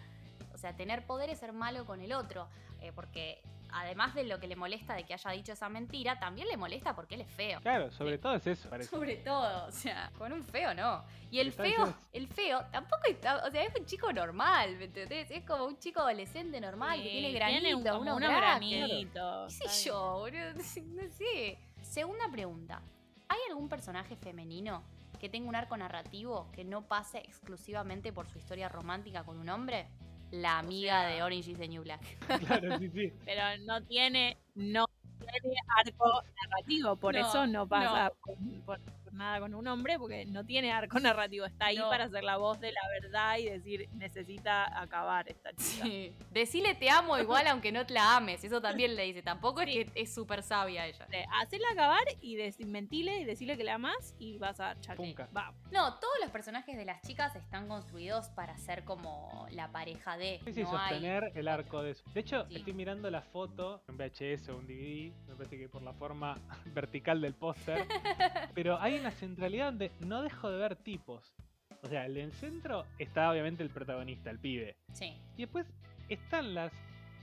O 0.55 0.59
sea, 0.59 0.75
tener 0.75 1.05
poder 1.07 1.29
es 1.29 1.39
ser 1.39 1.53
malo 1.53 1.85
con 1.85 2.01
el 2.01 2.15
otro. 2.15 2.49
Eh, 2.81 2.93
porque 2.95 3.43
además 3.73 4.15
de 4.15 4.25
lo 4.25 4.39
que 4.41 4.47
le 4.47 4.57
molesta 4.57 4.95
de 4.95 5.05
que 5.05 5.15
haya 5.15 5.31
dicho 5.33 5.53
esa 5.53 5.69
mentira, 5.69 6.19
también 6.19 6.49
le 6.49 6.57
molesta 6.57 6.95
porque 6.95 7.15
él 7.17 7.23
es 7.23 7.31
feo. 7.31 7.61
Claro, 7.61 7.91
sobre 7.93 8.19
todo 8.19 8.35
es 8.35 8.47
eso, 8.47 8.69
parece. 8.71 8.91
Sobre 8.91 9.17
todo, 9.17 9.67
o 9.67 9.73
sea, 9.73 10.11
con 10.19 10.33
un 10.33 10.43
feo 10.45 10.75
no. 10.75 11.05
Y 11.31 11.39
el 11.39 11.51
feo, 11.53 11.95
el 12.13 12.29
feo 12.29 12.65
tampoco 12.71 13.03
está, 13.09 13.45
o 13.47 13.51
sea, 13.51 13.63
es 13.65 13.75
un 13.79 13.87
chico 13.87 14.13
normal, 14.13 14.77
¿me 14.77 14.85
entendés? 14.85 15.31
Es 15.31 15.45
como 15.45 15.65
un 15.65 15.79
chico 15.79 16.01
adolescente 16.01 16.61
normal 16.61 17.03
que 17.03 17.09
tiene 17.09 17.33
granitos, 17.33 17.61
tiene 17.63 17.75
un- 17.75 17.83
como 17.85 18.01
unos 18.03 18.17
unos 18.17 18.31
granitos. 18.31 19.59
¿Qué 19.59 19.69
sé 19.69 19.89
yo, 19.89 20.19
boludo? 20.19 20.53
No 20.87 21.03
sé. 21.11 21.59
Segunda 21.83 22.29
pregunta. 22.31 22.83
¿Hay 23.29 23.39
algún 23.49 23.69
personaje 23.69 24.15
femenino 24.17 24.83
que 25.19 25.29
tenga 25.29 25.49
un 25.49 25.55
arco 25.57 25.77
narrativo 25.77 26.51
que 26.53 26.65
no 26.65 26.83
pase 26.83 27.19
exclusivamente 27.19 28.13
por 28.13 28.27
su 28.29 28.39
historia 28.39 28.69
romántica 28.69 29.25
con 29.25 29.39
un 29.39 29.49
hombre? 29.49 29.89
La 30.33 30.59
amiga 30.59 31.01
sea- 31.03 31.09
de 31.09 31.23
Orange 31.23 31.51
is 31.53 31.59
the 31.59 31.69
New 31.69 31.83
Black. 31.83 32.01
Claro, 32.47 32.79
sí, 32.79 32.89
sí. 32.91 33.13
pero 33.25 33.43
no 33.65 33.83
tiene, 33.85 34.37
no 34.55 34.87
tiene 35.21 35.55
arco 35.85 36.23
narrativo, 36.43 36.97
por 36.97 37.15
No, 37.15 37.21
eso 37.21 37.47
no 37.47 37.67
pasa 37.69 38.13
por 38.65 38.81
nada 39.13 39.41
con 39.41 39.55
un 39.55 39.67
hombre, 39.69 39.99
porque 39.99 40.25
no 40.27 40.45
tiene 40.45 40.73
arco 40.73 40.99
narrativo, 41.01 41.45
está 41.47 41.67
ahí 41.67 41.77
No. 41.77 41.89
para 41.89 42.09
ser 42.09 42.25
la 42.25 42.37
voz 42.39 42.59
de 42.61 42.73
la 42.73 42.81
verdad 43.01 43.39
y 43.39 43.45
decir, 43.45 43.89
necesita 43.95 44.81
acabar 44.81 45.29
esta 45.29 45.51
chica. 45.55 45.85
Sí. 45.85 46.13
Decile 46.31 46.75
te 46.75 46.89
amo 46.91 47.19
igual 47.19 47.47
aunque 47.47 47.73
no 47.73 47.85
te 47.87 47.95
la 47.95 48.17
ames. 48.17 48.43
Eso 48.45 48.61
también 48.61 48.95
le 48.97 49.05
dice. 49.05 49.23
Tampoco 49.23 49.63
Sí. 49.63 49.79
es 49.81 49.91
que 49.91 50.03
es 50.03 50.15
súper 50.15 50.43
sabia 50.43 50.87
ella. 50.87 51.07
De 51.07 51.25
Hacerla 51.41 51.69
acabar 51.73 52.03
y 52.21 52.37
dec- 52.37 52.65
mentile 52.67 53.19
y 53.21 53.25
decirle 53.25 53.57
que 53.57 53.65
la 53.65 53.75
amas 53.75 54.15
y 54.19 54.39
vas 54.39 54.61
a 54.61 54.79
charlar. 54.81 55.29
Vamos. 55.33 55.55
No, 55.71 55.95
todos 55.99 56.15
los 56.21 56.31
personajes 56.31 56.77
de 56.77 56.85
las 56.85 57.03
chicas 57.03 57.35
están 57.37 57.69
construidos 57.69 58.29
para 58.31 58.57
ser 58.59 58.85
como 58.85 59.47
la 59.51 59.71
pareja 59.73 60.17
de. 60.17 60.41
Sí, 60.45 60.53
sí, 60.55 60.63
no 60.63 60.77
hay 60.79 60.89
sostener 60.91 61.33
el 61.35 61.49
arco 61.49 61.83
de 61.83 61.91
eso. 61.93 62.05
De 62.15 62.21
hecho, 62.21 62.47
Sí. 62.49 62.57
estoy 62.57 62.73
mirando 62.73 63.11
la 63.11 63.23
foto 63.23 63.83
en 63.89 63.97
VHS 63.97 64.49
o 64.51 64.57
un 64.57 64.67
DVD, 64.67 65.13
me 65.29 65.35
parece 65.35 65.59
que 65.59 65.69
por 65.69 65.83
la 65.83 65.93
forma 65.93 66.39
vertical 66.67 67.21
del 67.21 67.35
póster, 67.35 67.87
pero 68.55 68.79
hay 68.81 69.02
una 69.03 69.11
centralidad 69.11 69.67
donde 69.67 69.91
no 70.01 70.23
dejo 70.23 70.51
de 70.51 70.59
ver 70.59 70.77
tipos. 70.77 71.35
O 71.83 71.89
sea, 71.89 72.07
en 72.07 72.17
el 72.17 72.33
centro 72.33 72.87
está 72.99 73.31
obviamente 73.31 73.63
el 73.63 73.71
protagonista, 73.71 74.31
el 74.31 74.39
pibe. 74.39 74.77
Sí. 74.93 75.17
Y 75.37 75.43
después 75.43 75.67
están 76.09 76.55
las 76.55 76.73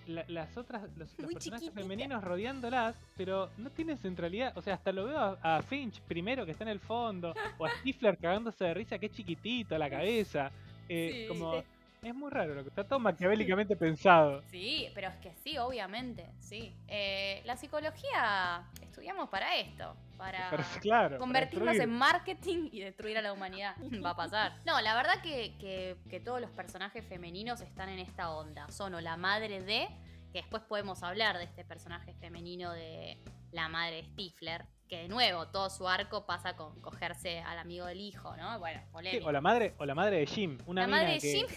la- 0.07 0.25
las 0.27 0.57
otras 0.57 0.81
los, 0.97 1.11
los 1.11 1.19
Muy 1.19 1.33
personajes 1.35 1.67
chiquitita. 1.67 1.81
femeninos 1.81 2.23
rodeándolas, 2.23 2.95
pero 3.15 3.51
no 3.57 3.69
tienen 3.69 3.95
centralidad. 3.99 4.57
O 4.57 4.61
sea, 4.61 4.73
hasta 4.73 4.91
lo 4.91 5.05
veo 5.05 5.19
a, 5.19 5.57
a 5.57 5.61
Finch 5.61 6.01
primero 6.01 6.45
que 6.47 6.51
está 6.53 6.63
en 6.63 6.69
el 6.71 6.79
fondo, 6.79 7.33
o 7.59 7.65
a 7.65 7.69
Stifler 7.83 8.17
cagándose 8.17 8.65
de 8.65 8.73
risa 8.73 8.97
que 8.97 9.05
es 9.05 9.11
chiquitito 9.11 9.77
la 9.77 9.87
cabeza. 9.89 10.51
Eh, 10.87 11.11
Sí. 11.11 11.27
como 11.27 11.63
es 12.01 12.15
muy 12.15 12.29
raro, 12.31 12.53
lo 12.55 12.63
que 12.63 12.69
está 12.69 12.83
todo 12.87 12.99
maquiavélicamente 12.99 13.75
pensado. 13.75 14.41
Sí, 14.49 14.89
pero 14.95 15.07
es 15.09 15.15
que 15.17 15.33
sí, 15.43 15.57
obviamente, 15.57 16.29
sí. 16.39 16.73
Eh, 16.87 17.41
la 17.45 17.57
psicología 17.57 18.63
estudiamos 18.81 19.29
para 19.29 19.55
esto, 19.57 19.95
para 20.17 20.49
claro. 20.81 21.17
convertirnos 21.17 21.75
en 21.75 21.89
marketing 21.91 22.69
y 22.71 22.79
destruir 22.81 23.17
a 23.17 23.21
la 23.21 23.33
humanidad. 23.33 23.75
Va 24.05 24.11
a 24.11 24.15
pasar. 24.15 24.53
No, 24.65 24.79
la 24.81 24.95
verdad 24.95 25.21
que, 25.21 25.55
que- 25.59 25.97
que 26.09 26.19
todos 26.19 26.39
los 26.41 26.49
personajes 26.51 27.05
femeninos 27.05 27.61
están 27.61 27.89
en 27.89 27.99
esta 27.99 28.31
onda. 28.31 28.69
Son 28.71 28.93
o 28.95 29.01
la 29.01 29.17
madre 29.17 29.61
de, 29.61 29.87
que 30.31 30.39
después 30.41 30.63
podemos 30.63 31.03
hablar 31.03 31.37
de 31.37 31.43
este 31.45 31.63
personaje 31.65 32.13
femenino 32.15 32.71
de 32.73 33.17
la 33.51 33.67
madre 33.67 33.97
de 33.97 34.03
Stifler, 34.05 34.65
que 34.89 34.97
de 35.03 35.07
nuevo 35.07 35.47
todo 35.47 35.69
su 35.69 35.87
arco 35.87 36.25
pasa 36.25 36.55
con 36.55 36.81
cogerse 36.81 37.39
al 37.39 37.59
amigo 37.59 37.85
del 37.85 38.01
hijo, 38.01 38.35
¿no? 38.35 38.57
Bueno, 38.59 38.81
Sí, 39.03 39.19
o 39.23 39.31
la 39.31 39.39
madre 39.39 39.75
o 39.77 39.85
la 39.85 39.95
madre 39.95 40.17
de 40.17 40.25
Jim, 40.25 40.57
una 40.65 40.81
la 40.81 40.87
mina 40.87 40.97
madre 40.97 41.13
de 41.13 41.19
que 41.19 41.31
Jim, 41.31 41.47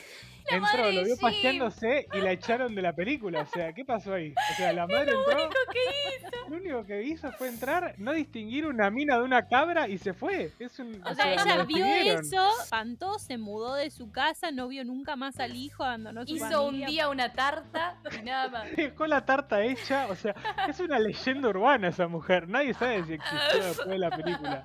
la 0.51 0.57
entró, 0.57 0.79
madre 0.79 0.93
lo 0.93 1.05
vio 1.05 1.17
Jim. 1.17 1.23
paseándose 1.29 2.07
y 2.13 2.21
la 2.21 2.33
echaron 2.33 2.75
de 2.75 2.83
la 2.83 2.93
película. 2.93 3.43
O 3.43 3.47
sea, 3.47 3.73
¿qué 3.73 3.85
pasó 3.85 4.15
ahí? 4.15 4.35
O 4.53 4.57
sea, 4.57 4.73
la 4.73 4.87
madre 4.87 5.13
entró. 5.13 5.39
Lo 5.39 5.51
que 5.51 5.81
hizo. 6.19 6.49
Lo 6.49 6.57
único 6.57 6.85
que 6.85 7.03
hizo 7.03 7.33
fue 7.33 7.49
entrar, 7.49 7.95
no 7.99 8.13
distinguir 8.13 8.67
una 8.67 8.91
mina 8.91 9.17
de 9.17 9.23
una 9.23 9.49
cabra 9.49 9.89
y 9.89 9.99
se 9.99 10.13
fue. 10.13 10.53
Es 10.59 10.79
un, 10.79 11.01
O 11.05 11.15
sea, 11.15 11.27
la 11.27 11.33
ella 11.35 11.65
vio 11.65 11.87
eso, 11.87 12.47
espantó, 12.63 13.19
se 13.19 13.39
mudó 13.39 13.75
de 13.75 13.91
su 13.91 14.11
casa, 14.11 14.51
no 14.51 14.69
vio 14.69 14.85
nunca 14.85 15.17
más 15.17 15.39
al 15.41 15.57
hijo, 15.57 15.85
abandonó 15.85 16.27
su 16.27 16.35
Hizo 16.35 16.67
un 16.67 16.85
día 16.85 17.09
una 17.09 17.33
tarta 17.33 17.97
y 18.19 18.23
nada 18.23 18.49
más. 18.49 18.67
Dejó 18.77 19.07
la 19.07 19.25
tarta 19.25 19.63
hecha, 19.63 20.07
o 20.09 20.15
sea, 20.17 20.35
es 20.69 20.79
una 20.81 20.99
leyenda 20.99 21.49
urbana 21.49 21.89
esa 21.89 22.09
mujer. 22.09 22.49
Nadie 22.49 22.75
sabe 22.75 23.05
si 23.05 23.13
existió 23.15 23.65
después 23.65 23.89
de 23.89 23.99
la 23.99 24.11
película. 24.11 24.65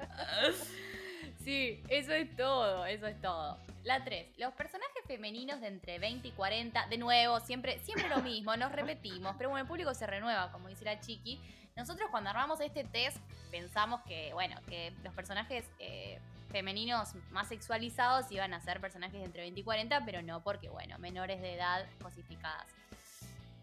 Sí, 1.47 1.81
eso 1.87 2.11
es 2.11 2.35
todo, 2.35 2.85
eso 2.87 3.07
es 3.07 3.21
todo. 3.21 3.57
La 3.85 4.03
3. 4.03 4.37
Los 4.37 4.53
personajes 4.55 5.01
femeninos 5.07 5.61
de 5.61 5.67
entre 5.67 5.97
20 5.97 6.27
y 6.27 6.31
40, 6.31 6.87
de 6.87 6.97
nuevo, 6.97 7.39
siempre, 7.39 7.79
siempre 7.85 8.09
lo 8.09 8.21
mismo, 8.21 8.57
nos 8.57 8.69
repetimos, 8.73 9.33
pero 9.37 9.51
bueno, 9.51 9.61
el 9.61 9.67
público 9.69 9.93
se 9.93 10.05
renueva, 10.05 10.51
como 10.51 10.67
dice 10.67 10.83
la 10.83 10.99
Chiqui. 10.99 11.39
Nosotros 11.77 12.09
cuando 12.11 12.31
armamos 12.31 12.59
este 12.59 12.83
test 12.83 13.15
pensamos 13.49 14.01
que, 14.01 14.33
bueno, 14.33 14.59
que 14.67 14.91
los 15.05 15.13
personajes 15.13 15.63
eh, 15.79 16.19
femeninos 16.51 17.15
más 17.31 17.47
sexualizados 17.47 18.29
iban 18.29 18.53
a 18.53 18.59
ser 18.59 18.81
personajes 18.81 19.17
de 19.17 19.23
entre 19.23 19.43
20 19.43 19.61
y 19.61 19.63
40, 19.63 20.03
pero 20.03 20.21
no 20.21 20.43
porque, 20.43 20.67
bueno, 20.67 20.99
menores 20.99 21.39
de 21.41 21.53
edad 21.53 21.85
cosificadas. 22.01 22.67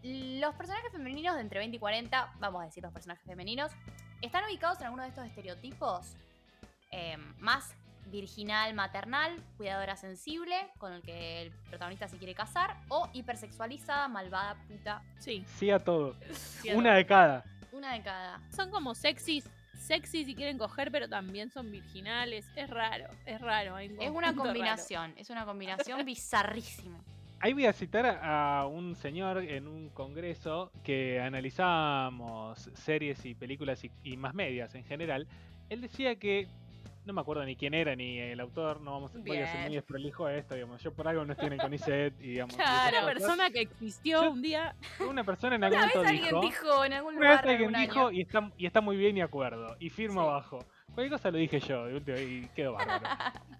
Los 0.01 0.55
personajes 0.55 0.91
femeninos 0.91 1.35
de 1.35 1.41
entre 1.41 1.59
20 1.59 1.77
y 1.77 1.79
40, 1.79 2.33
vamos 2.39 2.63
a 2.63 2.65
decir 2.65 2.81
los 2.81 2.91
personajes 2.91 3.23
femeninos, 3.27 3.71
están 4.23 4.43
ubicados 4.45 4.79
en 4.79 4.85
alguno 4.85 5.03
de 5.03 5.09
estos 5.09 5.27
estereotipos 5.27 6.15
eh, 6.91 7.17
más 7.39 7.75
virginal, 8.07 8.73
maternal, 8.73 9.43
cuidadora 9.57 9.95
sensible, 9.95 10.55
con 10.77 10.93
el 10.93 11.01
que 11.01 11.41
el 11.41 11.51
protagonista 11.69 12.07
se 12.07 12.17
quiere 12.17 12.35
casar, 12.35 12.77
o 12.87 13.09
hipersexualizada, 13.13 14.07
malvada, 14.07 14.55
puta. 14.67 15.01
Sí, 15.17 15.43
Sí 15.57 15.71
a 15.71 15.79
todo. 15.79 16.15
Una 16.73 16.95
de 16.95 17.05
cada. 17.05 17.43
Una 17.71 17.93
de 17.93 18.01
cada. 18.01 18.39
son 18.55 18.69
como 18.69 18.93
sexys, 18.95 19.49
sexys 19.79 20.27
si 20.27 20.35
quieren 20.35 20.57
coger, 20.57 20.91
pero 20.91 21.09
también 21.09 21.49
son 21.49 21.71
virginales. 21.71 22.45
Es 22.55 22.69
raro, 22.69 23.07
es 23.25 23.41
raro. 23.41 23.75
hay 23.75 23.89
un 23.89 24.01
Es 24.01 24.09
una 24.11 24.27
raro. 24.31 24.37
combinación, 24.43 25.13
es 25.17 25.29
una 25.29 25.45
combinación 25.45 26.05
bizarrísima. 26.05 26.99
ahí 27.39 27.53
voy 27.53 27.65
a 27.65 27.73
citar 27.73 28.05
a, 28.05 28.59
a 28.59 28.67
un 28.67 28.95
señor 28.95 29.39
en 29.39 29.67
un 29.67 29.89
congreso 29.89 30.71
que 30.83 31.19
analizábamos 31.19 32.69
series 32.75 33.25
y 33.25 33.33
películas 33.35 33.83
y, 33.83 33.91
y 34.03 34.15
más 34.15 34.33
medias 34.33 34.73
en 34.75 34.83
general. 34.85 35.27
Él 35.69 35.81
decía 35.81 36.15
que 36.17 36.47
no 37.05 37.13
me 37.13 37.21
acuerdo 37.21 37.45
ni 37.45 37.55
quién 37.55 37.73
era 37.73 37.95
ni 37.95 38.19
el 38.19 38.39
autor, 38.39 38.81
no 38.81 38.93
vamos 38.93 39.11
voy 39.13 39.37
a 39.37 39.51
ser 39.51 39.65
muy 39.67 39.75
desprolijo 39.75 40.25
a 40.25 40.33
esto, 40.35 40.55
digamos, 40.55 40.81
yo 40.81 40.91
por 40.93 41.07
algo 41.07 41.23
no 41.25 41.33
estoy 41.33 41.47
en 41.47 41.53
el 41.53 41.59
CONICET 41.59 42.19
y 42.19 42.27
digamos, 42.29 42.55
Claro, 42.55 42.97
Una 42.97 43.05
persona 43.05 43.49
que 43.51 43.61
existió 43.61 44.23
Yo- 44.23 44.31
un 44.31 44.41
día. 44.41 44.75
una 45.07 45.23
persona 45.23 45.55
en 45.55 45.63
algún 45.63 45.77
Una 45.77 45.85
vez 45.87 45.95
momento 45.95 46.09
alguien 46.25 46.41
dijo, 46.41 46.65
dijo 46.69 46.85
en 46.85 46.93
algún 46.93 47.15
una 47.17 47.29
vez 47.29 47.41
lugar. 47.41 47.49
alguien 47.49 47.73
dijo 47.73 47.99
año. 48.07 48.11
y 48.11 48.21
está, 48.21 48.51
y 48.57 48.65
está 48.65 48.81
muy 48.81 48.97
bien 48.97 49.17
y 49.17 49.21
acuerdo, 49.21 49.75
y 49.79 49.89
firma 49.89 50.21
Sí. 50.21 50.27
abajo. 50.27 50.59
Cualquier 50.93 51.11
cosa 51.11 51.31
lo 51.31 51.37
dije 51.37 51.59
yo, 51.59 51.85
de 51.85 51.95
último, 51.95 52.17
y 52.17 52.47
quedó 52.55 52.73
bárbaro. 52.73 53.05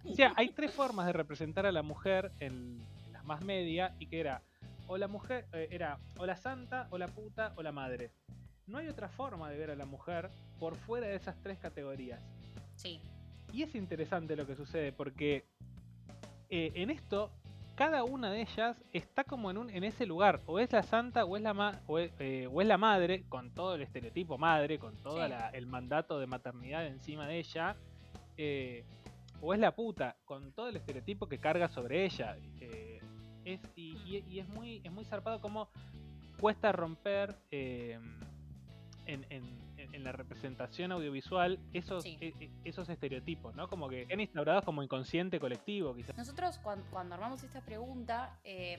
O 0.09 0.13
sea, 0.13 0.33
hay 0.37 0.49
tres 0.49 0.71
formas 0.73 1.05
de 1.05 1.13
representar 1.13 1.65
a 1.65 1.71
la 1.71 1.81
mujer 1.83 2.31
en, 2.39 2.81
en 3.07 3.13
las 3.13 3.25
más 3.25 3.41
media 3.43 3.93
y 3.99 4.07
que 4.07 4.19
era 4.19 4.41
o 4.87 4.97
la 4.97 5.07
mujer 5.07 5.45
eh, 5.53 5.67
era 5.71 5.97
o 6.17 6.25
la 6.25 6.37
santa 6.37 6.87
o 6.91 6.97
la 6.97 7.07
puta 7.07 7.53
o 7.57 7.63
la 7.63 7.71
madre. 7.71 8.11
No 8.67 8.77
hay 8.77 8.87
otra 8.87 9.09
forma 9.09 9.49
de 9.49 9.57
ver 9.57 9.71
a 9.71 9.75
la 9.75 9.85
mujer 9.85 10.29
por 10.59 10.75
fuera 10.75 11.07
de 11.07 11.15
esas 11.15 11.35
tres 11.43 11.57
categorías. 11.59 12.19
Sí. 12.75 13.01
Y 13.55 13.63
es 13.63 13.73
interesante 13.73 14.35
lo 14.35 14.45
que 14.45 14.55
sucede 14.55 14.91
porque 14.91 15.45
eh, 16.49 16.71
en 16.75 16.89
esto 16.89 17.31
cada 17.75 18.03
una 18.03 18.29
de 18.29 18.41
ellas 18.41 18.75
está 18.91 19.23
como 19.23 19.49
en 19.49 19.57
un 19.57 19.69
en 19.69 19.83
ese 19.85 20.05
lugar 20.05 20.41
o 20.45 20.59
es 20.59 20.71
la 20.73 20.83
santa 20.83 21.23
o 21.23 21.37
es 21.37 21.41
la 21.43 21.53
ma- 21.53 21.79
o 21.87 21.99
es, 21.99 22.11
eh, 22.19 22.49
o 22.51 22.61
es 22.61 22.67
la 22.67 22.77
madre 22.77 23.23
con 23.29 23.51
todo 23.51 23.75
el 23.75 23.81
estereotipo 23.81 24.37
madre 24.37 24.77
con 24.77 24.93
todo 24.97 25.25
Sí. 25.25 25.33
el 25.53 25.67
mandato 25.67 26.19
de 26.19 26.27
maternidad 26.27 26.85
encima 26.85 27.27
de 27.27 27.39
ella 27.39 27.75
eh, 28.37 28.83
o 29.41 29.53
es 29.53 29.59
la 29.59 29.73
puta 29.73 30.17
con 30.25 30.51
todo 30.51 30.67
el 30.69 30.75
estereotipo 30.75 31.27
que 31.27 31.37
carga 31.37 31.69
sobre 31.69 32.03
ella 32.05 32.37
eh, 32.59 32.99
es 33.45 33.61
y, 33.77 33.97
y- 34.05 34.23
y 34.29 34.39
es 34.39 34.49
muy 34.49 34.81
es 34.83 34.91
muy 34.91 35.05
zarpado 35.05 35.39
como 35.39 35.69
cuesta 36.41 36.71
romper 36.73 37.35
en, 37.51 38.03
en- 39.07 39.25
en- 39.95 40.03
la 40.03 40.11
representación 40.11 40.91
audiovisual 40.91 41.57
esos, 41.73 42.03
Sí. 42.03 42.17
e- 42.21 42.33
e- 42.39 42.49
esos 42.63 42.87
estereotipos, 42.89 43.55
¿no? 43.55 43.67
Como 43.69 43.89
que 43.89 44.03
están 44.03 44.19
instaurados 44.19 44.63
como 44.63 44.83
inconsciente 44.83 45.39
colectivo, 45.39 45.95
quizás. 45.95 46.15
Nosotros 46.17 46.59
cuan- 46.59 46.83
cuando, 46.91 47.15
armamos 47.15 47.43
esta 47.43 47.61
pregunta, 47.61 48.37
eh, 48.43 48.77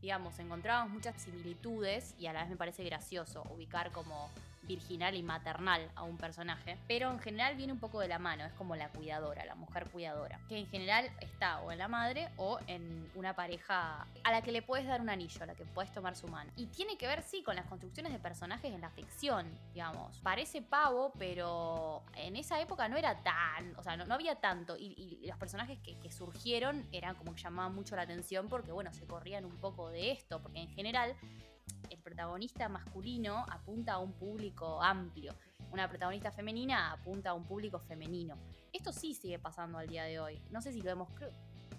digamos, 0.00 0.38
encontrábamos 0.38 0.92
muchas 0.92 1.20
similitudes 1.22 2.14
y 2.18 2.26
a 2.26 2.32
la 2.32 2.40
vez 2.42 2.50
me 2.50 2.56
parece 2.56 2.84
gracioso 2.84 3.44
ubicar 3.54 3.92
como 3.92 4.28
virginal 4.62 5.14
y 5.14 5.22
maternal 5.22 5.90
a 5.94 6.02
un 6.02 6.16
personaje, 6.16 6.78
pero 6.86 7.10
en 7.10 7.18
general 7.18 7.56
viene 7.56 7.72
un 7.72 7.80
poco 7.80 8.00
de 8.00 8.08
la 8.08 8.18
mano, 8.18 8.44
es 8.44 8.52
como 8.54 8.76
la 8.76 8.88
cuidadora, 8.88 9.44
la 9.44 9.54
mujer 9.54 9.88
cuidadora, 9.90 10.40
que 10.48 10.58
en 10.58 10.66
general 10.66 11.10
está 11.20 11.60
o 11.60 11.72
en 11.72 11.78
la 11.78 11.88
madre 11.88 12.28
o 12.36 12.58
en 12.66 13.10
una 13.14 13.34
pareja 13.34 14.06
a 14.24 14.30
la 14.30 14.42
que 14.42 14.52
le 14.52 14.62
puedes 14.62 14.86
dar 14.86 15.00
un 15.00 15.10
anillo, 15.10 15.42
a 15.42 15.46
la 15.46 15.54
que 15.54 15.64
puedes 15.64 15.92
tomar 15.92 16.16
su 16.16 16.28
mano. 16.28 16.50
Y 16.56 16.66
tiene 16.66 16.96
que 16.96 17.06
ver, 17.06 17.22
sí, 17.22 17.42
con 17.42 17.56
las 17.56 17.66
construcciones 17.66 18.12
de 18.12 18.18
personajes 18.18 18.72
en 18.72 18.80
la 18.80 18.90
ficción, 18.90 19.46
digamos. 19.74 20.18
Parece 20.20 20.62
pavo, 20.62 21.12
pero 21.18 22.02
en 22.16 22.36
esa 22.36 22.60
época 22.60 22.88
no 22.88 22.96
era 22.96 23.22
tan, 23.22 23.74
o 23.76 23.82
sea, 23.82 23.96
no, 23.96 24.12
había 24.12 24.36
tanto, 24.36 24.76
y, 24.76 25.20
y 25.22 25.26
los 25.26 25.36
personajes 25.38 25.78
que, 25.80 25.98
que 25.98 26.12
surgieron 26.12 26.86
eran 26.92 27.14
como 27.16 27.34
que 27.34 27.42
llamaban 27.42 27.74
mucho 27.74 27.96
la 27.96 28.02
atención 28.02 28.48
porque, 28.48 28.72
bueno, 28.72 28.92
se 28.92 29.06
corrían 29.06 29.44
un 29.44 29.56
poco 29.56 29.90
de 29.90 30.12
esto, 30.12 30.40
porque 30.40 30.60
en 30.60 30.68
general 30.68 31.16
el 31.90 31.98
protagonista 31.98 32.68
masculino 32.68 33.44
apunta 33.50 33.94
a 33.94 33.98
un 33.98 34.12
público 34.12 34.82
amplio. 34.82 35.34
Una 35.72 35.88
protagonista 35.88 36.30
femenina 36.32 36.92
apunta 36.92 37.30
a 37.30 37.34
un 37.34 37.44
público 37.44 37.78
femenino. 37.78 38.36
Esto 38.72 38.92
sí 38.92 39.14
sigue 39.14 39.38
pasando 39.38 39.78
al 39.78 39.88
día 39.88 40.04
de 40.04 40.20
hoy. 40.20 40.40
No 40.50 40.60
sé 40.60 40.72
si 40.72 40.82
lo 40.82 40.90
hemos... 40.90 41.08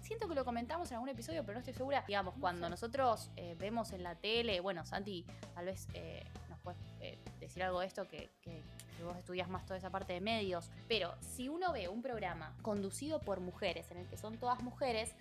Siento 0.00 0.28
que 0.28 0.34
lo 0.34 0.44
comentamos 0.44 0.90
en 0.90 0.96
algún 0.96 1.08
episodio, 1.08 1.42
pero 1.44 1.54
no 1.54 1.58
estoy 1.60 1.74
segura. 1.74 2.04
Digamos, 2.06 2.34
No 2.34 2.40
cuando 2.40 2.66
sé. 2.66 2.70
nosotros 2.70 3.30
eh, 3.36 3.56
vemos 3.58 3.92
en 3.92 4.02
la 4.02 4.14
tele, 4.16 4.60
bueno, 4.60 4.84
Santi, 4.84 5.24
tal 5.54 5.64
vez 5.66 5.88
eh, 5.94 6.24
nos 6.50 6.58
puedes 6.60 6.78
eh, 7.00 7.18
decir 7.40 7.62
algo 7.62 7.80
de 7.80 7.86
esto 7.86 8.06
que, 8.08 8.30
que- 8.42 8.62
que 8.96 9.02
vos 9.02 9.16
estudias 9.16 9.48
más 9.48 9.64
toda 9.66 9.76
esa 9.76 9.90
parte 9.90 10.12
de 10.12 10.20
medios, 10.20 10.70
pero 10.88 11.14
si 11.20 11.48
uno 11.48 11.72
ve 11.72 11.88
un 11.88 12.00
programa 12.00 12.54
conducido 12.62 13.18
por 13.18 13.40
mujeres, 13.40 13.90
en 13.90 13.96
el 13.98 14.06
que 14.06 14.16
son 14.16 14.36
todas 14.38 14.62
mujeres, 14.62 15.16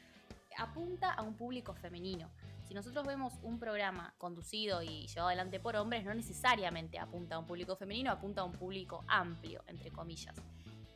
apunta 0.57 1.11
a 1.11 1.23
un 1.23 1.33
público 1.33 1.73
femenino. 1.73 2.29
Si 2.73 2.77
nosotros 2.77 3.05
vemos 3.05 3.33
un 3.43 3.59
programa 3.59 4.15
conducido 4.17 4.81
y 4.81 5.05
llevado 5.05 5.27
adelante 5.27 5.59
por 5.59 5.75
hombres, 5.75 6.03
no 6.05 6.11
necesariamente 6.15 6.97
apunta 6.97 7.35
a 7.35 7.37
un 7.37 7.45
público 7.45 7.75
femenino, 7.75 8.09
apunta 8.11 8.41
a 8.41 8.45
un 8.45 8.53
público 8.53 9.05
amplio, 9.07 9.63
entre 9.67 9.91
comillas. 9.91 10.35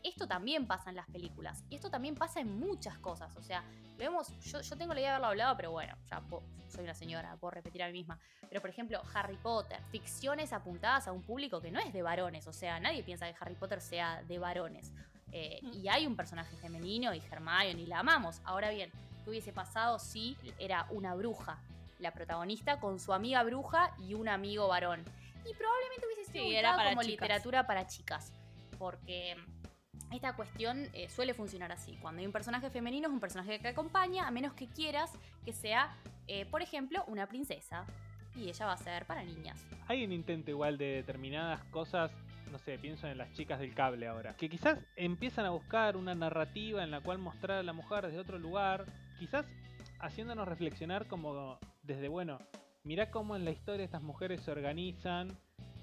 Esto 0.02 0.28
también 0.28 0.66
pasa 0.66 0.90
en 0.90 0.96
las 0.96 1.06
películas 1.06 1.64
y 1.70 1.76
esto 1.76 1.92
también 1.92 2.16
pasa 2.16 2.40
en 2.40 2.60
muchas 2.60 2.98
cosas. 2.98 3.36
O 3.38 3.44
sea, 3.44 3.64
vemos, 3.96 4.36
yo, 4.40 4.60
yo 4.62 4.76
tengo 4.76 4.96
la 4.96 5.02
idea 5.02 5.10
de 5.12 5.16
haberlo 5.18 5.28
hablado, 5.28 5.56
pero 5.56 5.70
bueno, 5.70 5.96
ya 6.10 6.20
po- 6.20 6.42
soy 6.68 6.84
una 6.84 6.96
señora, 6.96 7.38
puedo 7.38 7.52
repetir 7.52 7.84
a 7.84 7.86
mí 7.86 7.94
misma. 7.94 8.18
Pero 8.50 8.60
por 8.60 8.72
ejemplo, 8.72 9.00
Harry 9.14 9.38
Potter, 9.38 9.80
ficciones 9.92 10.54
apuntadas 10.54 11.08
a 11.08 11.12
un 11.12 11.22
público 11.22 11.62
que 11.62 11.70
no 11.70 11.80
es 11.80 11.94
de 11.94 12.02
varones, 12.02 12.48
o 12.48 12.54
sea, 12.54 12.80
nadie 12.80 13.04
piensa 13.04 13.32
que 13.32 13.36
Harry 13.40 13.54
Potter 13.54 13.82
sea 13.82 14.24
de 14.24 14.40
varones. 14.40 14.92
Eh, 15.32 15.60
Mm. 15.62 15.74
y 15.74 15.90
hay 15.90 16.08
un 16.08 16.16
personaje 16.16 16.56
femenino 16.56 17.14
y 17.14 17.20
Hermione 17.20 17.80
y 17.82 17.86
la 17.86 18.00
amamos. 18.00 18.42
Ahora 18.46 18.72
bien, 18.72 18.90
¿qué 19.28 19.32
hubiese 19.32 19.52
pasado 19.52 20.00
si 20.00 20.38
era 20.58 20.88
una 20.90 21.14
bruja? 21.14 21.60
La 22.00 22.14
protagonista 22.14 22.80
con 22.80 22.98
su 22.98 23.12
amiga 23.12 23.44
bruja 23.44 23.94
y 24.00 24.14
un 24.14 24.30
amigo 24.30 24.70
varón. 24.70 25.04
Y 25.46 25.54
probablemente 25.54 26.06
hubiese 26.06 26.32
sido 26.32 26.46
Sí, 26.46 26.56
era 26.56 26.78
para 26.78 26.92
como 26.92 27.02
chicas. 27.02 27.12
literatura 27.12 27.68
para 27.68 27.88
chicas. 27.88 28.32
Porque 28.80 29.36
esta 30.14 30.34
cuestión 30.34 30.88
eh, 30.94 31.10
suele 31.10 31.34
funcionar 31.34 31.74
así. 31.74 31.98
Cuando 31.98 32.22
hay 32.22 32.26
un 32.26 32.32
personaje 32.32 32.70
femenino 32.70 33.10
es 33.10 33.14
un 33.14 33.20
personaje 33.20 33.60
que 33.60 33.68
acompaña, 33.68 34.26
a 34.26 34.32
menos 34.32 34.54
que 34.54 34.68
quieras 34.68 35.12
que 35.44 35.52
sea, 35.52 35.94
eh, 36.28 36.46
por 36.46 36.62
ejemplo, 36.62 37.04
una 37.08 37.28
princesa. 37.28 37.86
Y 38.34 38.48
ella 38.48 38.66
va 38.66 38.74
a 38.74 38.78
ser 38.78 39.06
para 39.08 39.24
niñas. 39.24 39.62
Hay 39.90 40.06
un 40.06 40.14
intento 40.14 40.52
igual 40.52 40.78
de 40.78 40.86
determinadas 40.86 41.62
cosas, 41.66 42.12
no 42.50 42.60
sé, 42.60 42.78
pienso 42.78 43.08
en 43.08 43.18
las 43.18 43.34
chicas 43.34 43.60
del 43.60 43.74
cable 43.74 44.08
ahora, 44.08 44.38
que 44.38 44.48
quizás 44.48 44.80
empiezan 44.96 45.46
a 45.46 45.50
buscar 45.50 45.98
una 45.98 46.16
narrativa 46.16 46.82
en 46.82 46.92
la 46.92 47.02
cual 47.02 47.18
mostrar 47.18 47.58
a 47.58 47.64
la 47.64 47.74
mujer 47.74 48.06
desde 48.06 48.20
otro 48.20 48.40
lugar, 48.40 48.86
quizás 49.18 49.46
haciéndonos 50.00 50.48
reflexionar 50.48 51.08
como 51.08 51.60
desde, 51.84 52.08
bueno, 52.08 52.40
mirá 52.84 53.12
cómo 53.12 53.36
en 53.36 53.46
la 53.46 53.52
historia 53.52 53.84
estas 53.84 54.02
mujeres 54.02 54.42
se 54.42 54.52
organizan 54.52 55.38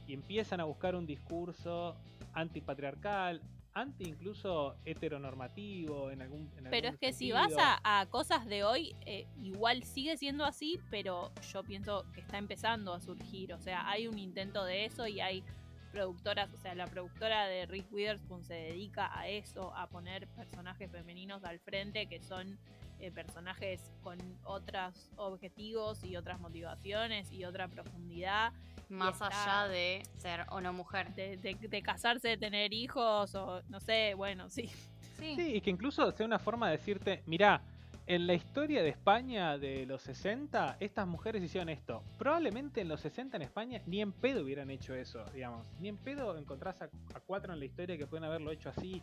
y 0.06 0.14
empiezan 0.14 0.60
a 0.60 0.64
buscar 0.64 0.94
un 0.94 1.06
discurso 1.06 1.96
antipatriarcal, 2.32 3.40
anti 3.72 4.04
incluso 4.04 4.76
heteronormativo 4.84 6.10
en 6.10 6.22
algún 6.22 6.50
en 6.56 6.64
Pero 6.70 6.88
algún 6.88 6.94
es 6.94 6.98
que 6.98 7.12
si 7.12 7.32
vas 7.32 7.52
a, 7.58 8.00
a 8.00 8.06
cosas 8.06 8.46
de 8.46 8.64
hoy, 8.64 8.94
eh, 9.04 9.26
igual 9.42 9.82
sigue 9.82 10.16
siendo 10.16 10.44
así, 10.44 10.78
pero 10.90 11.32
yo 11.52 11.64
pienso 11.64 12.04
que 12.12 12.20
está 12.20 12.38
empezando 12.38 12.94
a 12.94 13.00
surgir. 13.00 13.52
O 13.52 13.60
sea, 13.60 13.88
hay 13.88 14.06
un 14.06 14.18
intento 14.18 14.64
de 14.64 14.84
eso 14.84 15.06
y 15.06 15.20
hay 15.20 15.42
productoras, 15.90 16.52
o 16.52 16.56
sea, 16.56 16.74
la 16.74 16.86
productora 16.86 17.46
de 17.46 17.66
Rick 17.66 17.92
Witherspoon 17.92 18.44
se 18.44 18.54
dedica 18.54 19.16
a 19.16 19.28
eso, 19.28 19.74
a 19.76 19.88
poner 19.88 20.26
personajes 20.28 20.90
femeninos 20.90 21.44
al 21.44 21.60
frente 21.60 22.06
que 22.06 22.20
son 22.20 22.58
eh, 23.04 23.10
personajes 23.12 23.80
con 24.02 24.18
otros 24.44 25.10
objetivos 25.16 26.02
y 26.04 26.16
otras 26.16 26.40
motivaciones 26.40 27.30
y 27.32 27.44
otra 27.44 27.68
profundidad. 27.68 28.52
Más 28.88 29.14
está- 29.14 29.26
allá 29.62 29.68
de 29.72 30.02
ser 30.18 30.46
o 30.50 30.60
no 30.60 30.72
mujer. 30.72 31.14
De, 31.14 31.36
de- 31.36 31.54
de 31.54 31.82
casarse, 31.82 32.28
de 32.28 32.36
tener 32.36 32.72
hijos, 32.72 33.34
o 33.34 33.62
no 33.68 33.80
sé, 33.80 34.14
bueno, 34.14 34.48
sí. 34.50 34.70
Sí. 35.18 35.34
Sí, 35.36 35.54
y 35.56 35.60
que 35.60 35.70
incluso 35.70 36.10
sea 36.12 36.26
una 36.26 36.38
forma 36.38 36.68
de 36.70 36.76
decirte, 36.76 37.22
mirá, 37.26 37.60
en 38.06 38.26
la 38.26 38.34
historia 38.34 38.82
de 38.82 38.90
España 38.90 39.56
de 39.56 39.86
los 39.86 40.02
60, 40.02 40.76
estas 40.80 41.06
mujeres 41.06 41.42
hicieron 41.42 41.68
esto. 41.68 42.02
Probablemente 42.18 42.80
en 42.82 42.88
los 42.88 43.00
60 43.00 43.36
en 43.36 43.42
España 43.42 43.80
ni 43.86 44.00
en 44.02 44.12
pedo 44.12 44.42
hubieran 44.42 44.70
hecho 44.70 44.94
eso, 44.94 45.24
digamos. 45.32 45.66
Ni 45.80 45.88
en 45.88 45.96
pedo 45.96 46.36
encontrás 46.36 46.82
a, 46.82 46.86
a 47.14 47.20
cuatro 47.20 47.52
en 47.54 47.58
la 47.60 47.64
historia 47.64 47.96
que 47.96 48.06
pueden 48.06 48.24
haberlo 48.24 48.50
hecho 48.50 48.68
así. 48.70 49.02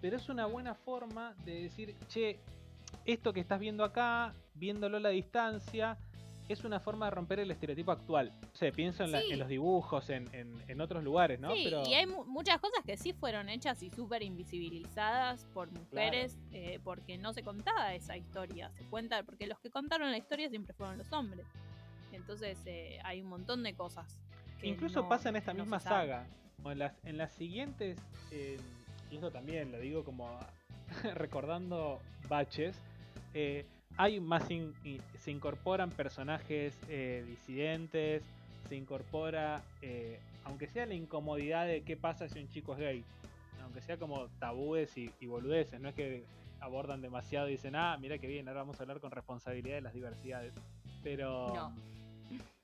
Pero 0.00 0.16
es 0.16 0.28
una 0.28 0.46
buena 0.46 0.74
forma 0.76 1.34
de 1.44 1.62
decir, 1.62 1.96
che, 2.06 2.38
esto 3.04 3.32
que 3.32 3.40
estás 3.40 3.60
viendo 3.60 3.84
acá, 3.84 4.34
viéndolo 4.54 4.96
a 4.96 5.00
la 5.00 5.08
distancia, 5.10 5.96
es 6.48 6.64
una 6.64 6.80
forma 6.80 7.04
de 7.06 7.10
romper 7.10 7.40
el 7.40 7.50
estereotipo 7.50 7.92
actual. 7.92 8.32
O 8.54 8.56
sea, 8.56 8.72
pienso 8.72 9.04
en, 9.04 9.12
la- 9.12 9.20
Sí. 9.20 9.32
en 9.32 9.38
los 9.38 9.48
dibujos, 9.48 10.08
en, 10.08 10.32
en- 10.34 10.62
en 10.66 10.80
otros 10.80 11.04
lugares, 11.04 11.38
¿no? 11.38 11.52
Sí, 11.54 11.60
Pero 11.64 11.82
y 11.86 11.92
hay 11.92 12.06
mu- 12.06 12.24
muchas 12.24 12.58
cosas 12.58 12.82
que 12.86 12.96
sí 12.96 13.12
fueron 13.12 13.50
hechas 13.50 13.82
y 13.82 13.90
súper 13.90 14.22
invisibilizadas 14.22 15.44
por 15.52 15.70
mujeres 15.70 16.38
eh, 16.52 16.80
porque 16.84 17.18
no 17.18 17.34
se 17.34 17.42
contaba 17.42 17.94
esa 17.94 18.16
historia. 18.16 18.70
Se 18.78 18.84
cuenta 18.84 19.22
porque 19.24 19.46
los 19.46 19.58
que 19.60 19.68
contaron 19.70 20.10
la 20.10 20.16
historia 20.16 20.48
siempre 20.48 20.72
fueron 20.72 20.96
los 20.96 21.12
hombres. 21.12 21.46
Entonces 22.12 22.58
eh, 22.64 22.98
hay 23.04 23.20
un 23.20 23.28
montón 23.28 23.62
de 23.62 23.74
cosas. 23.74 24.18
Incluso 24.62 25.02
no- 25.02 25.08
pasa 25.08 25.28
en 25.28 25.36
esta 25.36 25.52
misma 25.52 25.80
saga. 25.80 26.26
O 26.64 26.72
en 26.72 26.78
las, 26.80 26.92
en 27.04 27.18
las 27.18 27.32
siguientes, 27.34 27.98
eh, 28.32 28.56
y 29.10 29.14
esto 29.16 29.30
también 29.30 29.70
lo 29.70 29.78
digo 29.78 30.02
como 30.02 30.40
recordando 31.14 32.00
baches, 32.28 32.76
eh, 33.34 33.64
hay 33.96 34.20
más 34.20 34.50
in- 34.50 34.74
se 35.18 35.30
incorporan 35.30 35.90
personajes 35.90 36.78
eh, 36.88 37.24
disidentes, 37.26 38.22
se 38.68 38.76
incorpora, 38.76 39.62
eh, 39.82 40.18
aunque 40.44 40.66
sea 40.68 40.86
la 40.86 40.94
incomodidad 40.94 41.66
de 41.66 41.82
qué 41.82 41.96
pasa 41.96 42.28
si 42.28 42.38
un 42.38 42.48
chico 42.48 42.72
es 42.74 42.78
gay, 42.78 43.04
aunque 43.62 43.80
sea 43.82 43.96
como 43.96 44.26
tabúes 44.38 44.96
y, 44.96 45.10
y 45.20 45.26
boludeces, 45.26 45.80
no 45.80 45.88
es 45.88 45.94
que 45.94 46.24
abordan 46.60 47.00
demasiado 47.00 47.48
y 47.48 47.52
dicen, 47.52 47.76
ah, 47.76 47.96
mira 48.00 48.18
que 48.18 48.26
bien, 48.26 48.48
ahora 48.48 48.60
vamos 48.60 48.78
a 48.80 48.82
hablar 48.82 49.00
con 49.00 49.10
responsabilidad 49.10 49.76
de 49.76 49.80
las 49.82 49.94
diversidades. 49.94 50.52
Pero, 51.04 51.54
No. 51.54 51.72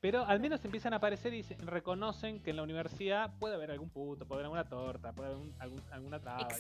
pero 0.01 0.25
al 0.27 0.41
menos 0.41 0.65
empiezan 0.65 0.93
a 0.93 0.97
aparecer 0.97 1.33
y 1.35 1.43
se- 1.43 1.55
reconocen 1.57 2.41
que 2.41 2.51
en 2.51 2.57
la 2.57 2.63
universidad 2.65 3.33
puede 3.39 3.55
haber 3.55 3.71
algún 3.71 3.89
puto, 3.91 4.27
puede 4.27 4.41
haber 4.45 4.47
alguna 4.47 4.65
torta, 4.69 5.13
puede 5.13 5.31
haber 5.33 5.43
algún- 5.61 5.83
alguna 5.93 6.19
traba. 6.21 6.39
digo. 6.49 6.51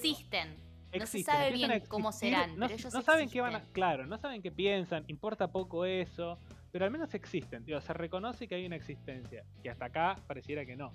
Existen. 0.94 1.34
No 1.34 1.40
se 1.40 1.44
sabe 1.44 1.52
bien 1.52 1.82
cómo 1.88 2.12
serán, 2.12 2.56
no, 2.56 2.66
pero 2.66 2.78
ellos 2.78 2.94
no 2.94 3.02
saben 3.02 3.28
qué 3.28 3.40
van 3.40 3.56
a, 3.56 3.60
claro, 3.72 4.06
no 4.06 4.16
saben 4.18 4.42
qué 4.42 4.50
piensan, 4.50 5.04
importa 5.08 5.50
poco 5.50 5.84
eso, 5.84 6.38
pero 6.72 6.84
al 6.84 6.90
menos 6.90 7.12
existen, 7.14 7.64
digo, 7.64 7.80
se 7.80 7.92
reconoce 7.92 8.48
que 8.48 8.54
hay 8.54 8.66
una 8.66 8.76
existencia, 8.76 9.44
que 9.62 9.70
hasta 9.70 9.86
acá 9.86 10.16
pareciera 10.26 10.64
que 10.64 10.76
no. 10.76 10.92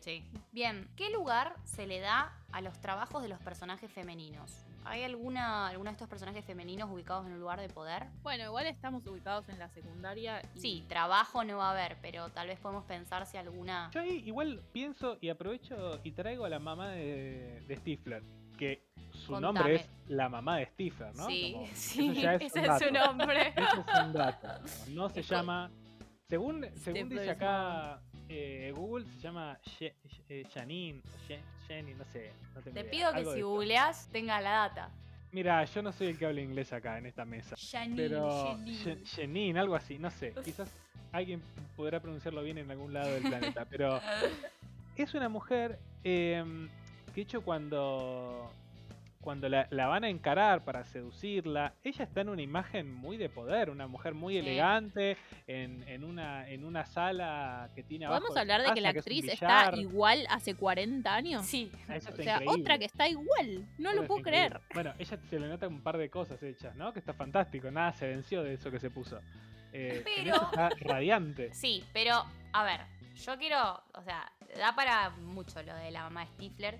Sí. 0.00 0.24
Bien, 0.50 0.88
¿qué 0.96 1.10
lugar 1.10 1.54
se 1.64 1.86
le 1.86 2.00
da 2.00 2.34
a 2.52 2.60
los 2.60 2.80
trabajos 2.80 3.22
de 3.22 3.28
los 3.28 3.38
personajes 3.40 3.90
femeninos? 3.90 4.64
¿Hay 4.84 5.02
alguna, 5.02 5.68
alguno 5.68 5.90
de 5.90 5.92
estos 5.92 6.08
personajes 6.08 6.44
femeninos 6.44 6.90
ubicados 6.90 7.26
en 7.26 7.34
un 7.34 7.40
lugar 7.40 7.60
de 7.60 7.68
poder? 7.68 8.06
Bueno, 8.22 8.44
igual 8.44 8.66
estamos 8.66 9.06
ubicados 9.06 9.48
en 9.50 9.58
la 9.58 9.68
secundaria. 9.68 10.40
Y... 10.54 10.60
Sí, 10.60 10.84
trabajo 10.88 11.44
no 11.44 11.58
va 11.58 11.68
a 11.68 11.72
haber, 11.72 11.98
pero 12.00 12.30
tal 12.30 12.48
vez 12.48 12.58
podemos 12.58 12.84
pensar 12.84 13.26
si 13.26 13.36
alguna... 13.36 13.90
Yo 13.92 14.00
ahí 14.00 14.22
igual 14.24 14.62
pienso 14.72 15.18
y 15.20 15.28
aprovecho 15.28 16.00
y 16.02 16.12
traigo 16.12 16.46
a 16.46 16.48
la 16.48 16.58
mamá 16.58 16.88
de, 16.88 17.62
de 17.66 17.76
Stifler, 17.76 18.22
que 18.58 18.89
su 19.36 19.42
Contame. 19.42 19.58
nombre 19.58 19.74
es 19.76 19.90
la 20.08 20.28
mamá 20.28 20.56
de 20.58 20.66
Stifler, 20.66 21.14
¿no? 21.16 21.26
Sí, 21.26 21.52
Como- 21.52 21.66
sí, 21.74 22.10
eso 22.10 22.20
ya 22.20 22.34
es 22.34 22.42
ese 22.42 22.60
es 22.66 22.78
su 22.78 22.92
nombre. 22.92 23.48
Eso 23.56 23.84
es 23.86 24.04
un 24.06 24.12
dato. 24.12 24.48
No 24.88 25.08
se 25.10 25.22
llama. 25.22 25.70
Según, 26.28 26.66
según 26.76 27.08
dice 27.08 27.30
acá 27.30 28.00
eh, 28.28 28.72
Google, 28.76 29.04
se 29.06 29.18
llama 29.20 29.58
Ye- 29.80 29.96
eh, 30.28 30.44
Janine, 30.54 31.02
Ye- 31.28 31.42
Jenny, 31.66 31.94
no 31.94 32.04
sé. 32.04 32.32
No 32.54 32.60
Te 32.62 32.70
idea, 32.70 32.90
pido 32.90 33.12
que 33.12 33.24
si 33.34 33.42
googleas 33.42 34.08
tenga 34.12 34.40
la 34.40 34.50
data. 34.50 34.90
Mira, 35.32 35.64
yo 35.64 35.82
no 35.82 35.90
soy 35.92 36.08
el 36.08 36.18
que 36.18 36.26
habla 36.26 36.40
inglés 36.40 36.72
acá 36.72 36.98
en 36.98 37.06
esta 37.06 37.24
mesa. 37.24 37.56
Janine, 37.56 37.96
Pero 37.96 38.56
Janine. 38.56 39.04
Janine, 39.06 39.60
algo 39.60 39.74
así, 39.76 39.98
no 39.98 40.10
sé. 40.10 40.34
Quizás 40.44 40.70
alguien 41.12 41.40
podrá 41.76 41.98
pronunciarlo 42.00 42.42
bien 42.42 42.58
en 42.58 42.70
algún 42.70 42.92
lado 42.92 43.10
del 43.12 43.22
planeta. 43.22 43.64
Pero 43.64 44.00
es 44.96 45.14
una 45.14 45.28
mujer 45.28 45.78
em, 46.04 46.68
que 47.06 47.12
de 47.14 47.22
hecho 47.22 47.42
cuando 47.42 48.50
cuando 49.20 49.48
la, 49.50 49.66
la 49.70 49.86
van 49.86 50.04
a 50.04 50.08
encarar 50.08 50.64
para 50.64 50.84
seducirla, 50.84 51.74
ella 51.84 52.04
está 52.04 52.22
en 52.22 52.30
una 52.30 52.40
imagen 52.42 52.92
muy 52.92 53.18
de 53.18 53.28
poder, 53.28 53.68
una 53.68 53.86
mujer 53.86 54.14
muy 54.14 54.34
Sí. 54.34 54.38
elegante, 54.38 55.16
en, 55.46 55.82
en 55.88 56.04
una, 56.04 56.48
en 56.48 56.64
una 56.64 56.86
sala 56.86 57.68
que 57.74 57.82
tiene 57.82 58.06
abajo 58.06 58.20
¿Podemos 58.20 58.34
de 58.34 58.40
hablar 58.40 58.62
de 58.62 58.72
que 58.74 58.80
la 58.80 58.90
es 58.90 58.96
actriz 58.96 59.28
está 59.28 59.72
igual 59.76 60.26
hace 60.30 60.54
40 60.54 61.14
años? 61.14 61.44
Sí, 61.46 61.70
O 61.84 62.00
sea, 62.00 62.36
increíble. 62.36 62.46
otra 62.48 62.78
que 62.78 62.86
está 62.86 63.08
igual. 63.08 63.66
No 63.78 63.92
lo 63.92 64.06
puedo 64.06 64.20
increíble. 64.20 64.48
creer. 64.48 64.60
Bueno, 64.72 64.94
ella 64.98 65.18
se 65.28 65.38
le 65.38 65.48
nota 65.48 65.68
un 65.68 65.82
par 65.82 65.98
de 65.98 66.08
cosas 66.08 66.42
hechas, 66.42 66.74
¿no? 66.76 66.92
Que 66.92 66.98
está 67.00 67.12
fantástico, 67.12 67.70
nada 67.70 67.92
se 67.92 68.06
venció 68.08 68.42
de 68.42 68.54
eso 68.54 68.70
que 68.70 68.78
se 68.80 68.90
puso. 68.90 69.20
Eh, 69.72 70.02
Pero- 70.16 70.34
está 70.36 70.70
radiante. 70.80 71.50
Sí, 71.54 71.84
pero 71.92 72.24
a 72.52 72.64
ver, 72.64 72.80
yo 73.16 73.36
quiero, 73.38 73.82
o 73.94 74.02
sea, 74.02 74.32
da 74.56 74.74
para 74.74 75.10
mucho 75.10 75.62
lo 75.62 75.74
de 75.74 75.90
la 75.90 76.04
mamá 76.04 76.22
de 76.24 76.26
Stifler, 76.32 76.78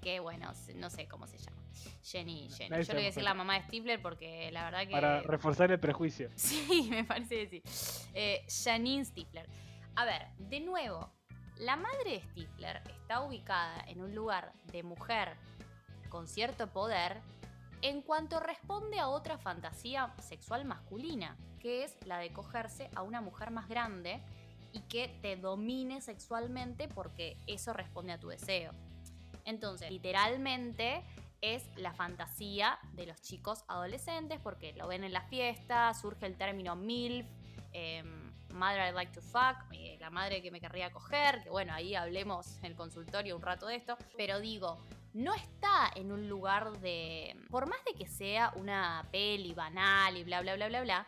que 0.00 0.20
bueno, 0.20 0.50
no 0.76 0.88
sé 0.90 1.06
cómo 1.06 1.26
se 1.26 1.36
llama. 1.38 1.61
Jenny, 2.02 2.48
Jenny. 2.50 2.70
nadie 2.70 2.84
Yo 2.84 2.92
le 2.92 2.98
voy 2.98 3.04
a 3.04 3.06
decir 3.06 3.22
la 3.22 3.34
mamá 3.34 3.54
de 3.54 3.62
Stifler 3.62 4.00
porque 4.00 4.50
la 4.52 4.64
verdad 4.64 4.86
que... 4.86 4.92
Para 4.92 5.22
reforzar 5.22 5.70
el 5.70 5.80
prejuicio. 5.80 6.30
Sí, 6.36 6.88
me 6.90 7.04
parece 7.04 7.48
que 7.48 7.62
sí. 7.62 8.08
Eh, 8.14 8.44
Janine 8.64 9.04
Stifler. 9.04 9.48
A 9.94 10.04
ver, 10.04 10.28
de 10.38 10.60
nuevo, 10.60 11.12
la 11.58 11.76
madre 11.76 12.10
de 12.10 12.20
Stifler 12.20 12.82
está 12.86 13.22
ubicada 13.22 13.84
en 13.86 14.00
un 14.00 14.14
lugar 14.14 14.52
de 14.72 14.82
mujer 14.82 15.36
con 16.08 16.26
cierto 16.26 16.66
poder 16.66 17.20
en 17.82 18.00
cuanto 18.00 18.38
responde 18.40 18.98
a 19.00 19.08
otra 19.08 19.38
fantasía 19.38 20.14
sexual 20.18 20.64
masculina, 20.64 21.36
que 21.60 21.84
es 21.84 21.96
la 22.06 22.18
de 22.18 22.32
cogerse 22.32 22.88
a 22.94 23.02
una 23.02 23.20
mujer 23.20 23.50
más 23.50 23.68
grande 23.68 24.20
y 24.72 24.80
que 24.82 25.08
te 25.20 25.36
domine 25.36 26.00
sexualmente 26.00 26.88
porque 26.88 27.36
eso 27.46 27.72
responde 27.72 28.12
a 28.12 28.18
tu 28.18 28.28
deseo. 28.28 28.72
Entonces, 29.44 29.90
literalmente 29.90 31.02
es 31.42 31.68
la 31.76 31.92
fantasía 31.92 32.78
de 32.94 33.04
los 33.04 33.20
chicos 33.20 33.64
adolescentes 33.68 34.40
porque 34.40 34.72
lo 34.72 34.86
ven 34.86 35.04
en 35.04 35.12
la 35.12 35.22
fiesta, 35.22 35.92
surge 35.92 36.24
el 36.26 36.36
término 36.36 36.76
MILF, 36.76 37.26
em, 37.72 38.32
Mother 38.52 38.80
I'd 38.88 38.94
like 38.94 39.12
to 39.12 39.22
fuck, 39.22 39.56
eh, 39.72 39.96
la 39.98 40.10
madre 40.10 40.42
que 40.42 40.50
me 40.50 40.60
querría 40.60 40.90
coger, 40.90 41.42
que 41.42 41.50
bueno, 41.50 41.72
ahí 41.72 41.94
hablemos 41.94 42.58
en 42.58 42.66
el 42.66 42.76
consultorio 42.76 43.34
un 43.36 43.42
rato 43.42 43.66
de 43.66 43.76
esto, 43.76 43.96
pero 44.16 44.40
digo, 44.40 44.84
no 45.14 45.34
está 45.34 45.90
en 45.96 46.12
un 46.12 46.28
lugar 46.28 46.70
de, 46.80 47.34
por 47.50 47.66
más 47.66 47.82
de 47.84 47.94
que 47.94 48.06
sea 48.06 48.52
una 48.56 49.08
peli 49.10 49.52
banal 49.54 50.16
y 50.16 50.24
bla, 50.24 50.42
bla, 50.42 50.54
bla, 50.54 50.68
bla, 50.68 50.82
bla, 50.82 51.06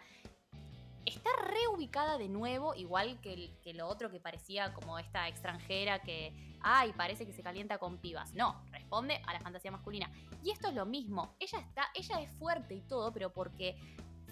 está 1.06 1.31
reubicada 1.43 2.18
de 2.18 2.28
nuevo, 2.28 2.74
igual 2.74 3.20
que, 3.20 3.32
el- 3.35 3.56
que 3.62 3.74
lo 3.74 3.86
otro 3.89 4.10
que 4.10 4.20
parecía 4.20 4.72
como 4.74 4.98
esta 4.98 5.28
extranjera 5.28 6.01
que, 6.01 6.32
ay, 6.60 6.93
parece 6.93 7.26
que 7.26 7.32
se 7.32 7.43
calienta 7.43 7.78
con 7.78 7.98
pibas. 7.98 8.32
No, 8.35 8.62
responde 8.70 9.20
a 9.26 9.32
la 9.32 9.40
fantasía 9.40 9.70
masculina. 9.70 10.10
Y 10.43 10.51
esto 10.51 10.68
es 10.68 10.74
lo 10.74 10.86
mismo, 10.86 11.35
ella 11.39 11.59
está, 11.59 11.90
ella 11.94 12.20
es 12.20 12.31
fuerte 12.32 12.74
y 12.74 12.81
todo, 12.82 13.12
pero 13.12 13.32
porque 13.32 13.76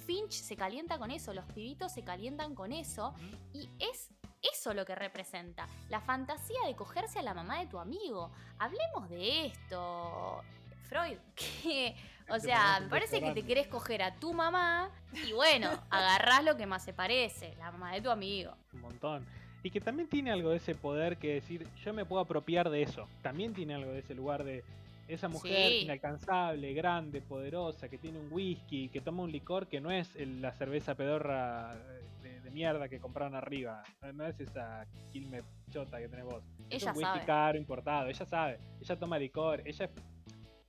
Finch 0.07 0.33
se 0.33 0.57
calienta 0.57 0.99
con 0.99 1.11
eso, 1.11 1.33
los 1.33 1.45
pibitos 1.53 1.93
se 1.93 2.03
calientan 2.03 2.55
con 2.55 2.73
eso, 2.73 3.15
y 3.53 3.69
es 3.79 4.11
eso 4.43 4.75
lo 4.75 4.85
que 4.85 4.97
representa, 4.97 5.69
la 5.89 6.01
fantasía 6.01 6.59
de 6.67 6.75
cogerse 6.75 7.21
a 7.21 7.23
la 7.23 7.33
mamá 7.35 7.61
de 7.61 7.67
tu 7.67 7.79
amigo. 7.79 8.33
Hablemos 8.59 9.09
de 9.09 9.47
esto, 9.47 10.43
Freud, 10.83 11.17
que, 11.35 11.95
o 12.29 12.35
Te 12.35 12.41
sea, 12.41 12.81
me 12.81 12.89
parece 12.89 13.21
que 13.21 13.33
te 13.33 13.43
querés 13.43 13.67
coger 13.69 14.03
a 14.03 14.15
tu 14.17 14.33
mamá 14.33 14.91
y 15.27 15.33
bueno, 15.33 15.71
agarrás 15.91 16.45
lo 16.45 16.57
que 16.57 16.67
más 16.67 16.85
se 16.85 16.93
parece, 16.93 17.55
la 17.59 17.71
mamá 17.71 17.93
de 17.95 18.01
tu 18.01 18.11
amigo. 18.11 18.53
Un 18.73 18.81
montón. 18.81 19.27
Y 19.65 19.71
que 19.71 19.81
también 19.81 20.09
tiene 20.09 20.33
algo 20.33 20.51
de 20.51 20.57
ese 20.57 20.75
poder 20.75 21.19
que 21.19 21.35
decir, 21.35 21.67
yo 21.85 21.93
me 21.95 22.05
puedo 22.05 22.21
apropiar 22.23 22.69
de 22.69 22.83
eso. 22.83 23.07
También 23.23 23.55
tiene 23.55 23.75
algo 23.75 23.93
de 23.93 24.01
ese 24.01 24.13
lugar 24.15 24.43
de 24.43 24.65
esa 25.07 25.29
mujer 25.29 25.71
Sí. 25.71 25.79
inalcanzable, 25.83 26.73
grande, 26.75 27.21
poderosa, 27.21 27.89
que 27.89 27.99
tiene 27.99 28.19
un 28.19 28.29
whisky, 28.33 28.89
que 28.89 29.01
toma 29.01 29.23
un 29.23 29.31
licor 29.31 29.69
que 29.69 29.81
no 29.81 29.91
es 29.93 30.17
el- 30.17 30.41
la 30.43 30.53
cerveza 30.53 30.95
pedorra 30.97 31.77
de, 32.23 32.41
de 32.41 32.51
mierda 32.51 32.89
que 32.89 32.99
compraron 32.99 33.35
arriba. 33.37 33.83
No, 34.01 34.13
no 34.15 34.27
es 34.27 34.41
esa 34.41 34.85
quilme 35.13 35.43
chota 35.71 35.99
que 35.99 36.09
tenés 36.09 36.25
vos. 36.25 36.43
es 36.71 36.83
Ella 36.83 36.91
un 36.93 36.99
whisky 36.99 37.13
sabe. 37.15 37.25
caro, 37.27 37.59
importado. 37.59 38.09
Ella 38.09 38.27
sabe. 38.27 38.59
Ella 38.81 38.97
toma 38.99 39.19
licor. 39.19 39.63
Ella 39.65 39.85
es, 39.85 39.91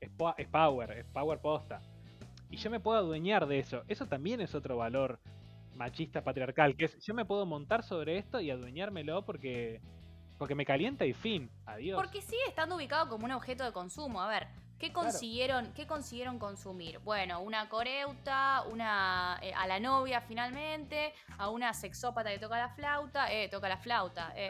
es 0.03 0.11
es 0.37 0.47
power, 0.47 0.91
es 0.91 1.05
power 1.05 1.39
posta. 1.39 1.81
Y 2.49 2.57
yo 2.57 2.69
me 2.69 2.79
puedo 2.79 2.99
adueñar 2.99 3.47
de 3.47 3.59
eso. 3.59 3.83
Eso 3.87 4.05
también 4.07 4.39
es 4.41 4.53
otro 4.53 4.77
valor 4.77 5.19
machista 5.75 6.23
patriarcal, 6.23 6.75
que 6.75 6.85
es 6.85 6.99
yo 7.03 7.13
me 7.13 7.25
puedo 7.25 7.45
montar 7.45 7.83
sobre 7.83 8.17
esto 8.17 8.39
y 8.39 8.51
adueñármelo 8.51 9.25
porque 9.25 9.81
porque 10.37 10.55
me 10.55 10.65
calienta 10.65 11.05
y 11.05 11.13
fin. 11.13 11.49
Adiós. 11.65 11.95
Porque 12.01 12.21
sigue 12.21 12.41
estando 12.47 12.75
ubicado 12.75 13.07
como 13.09 13.25
un 13.25 13.31
objeto 13.31 13.63
de 13.63 13.71
consumo. 13.71 14.21
A 14.21 14.27
ver, 14.27 14.47
¿qué 14.77 14.91
Claro. 14.91 15.07
consiguieron, 15.07 15.71
¿qué 15.73 15.87
consiguieron 15.87 16.37
consumir? 16.37 16.99
Bueno, 16.99 17.39
una 17.41 17.69
coreuta, 17.69 18.63
una 18.69 19.39
eh, 19.41 19.53
a 19.55 19.65
la 19.67 19.79
novia 19.79 20.21
finalmente, 20.21 21.13
a 21.37 21.49
una 21.49 21.73
sexópata 21.73 22.29
que 22.29 22.39
toca 22.39 22.57
la 22.57 22.69
flauta, 22.69 23.31
eh, 23.31 23.47
toca 23.49 23.69
la 23.69 23.77
flauta, 23.77 24.33
eh, 24.35 24.49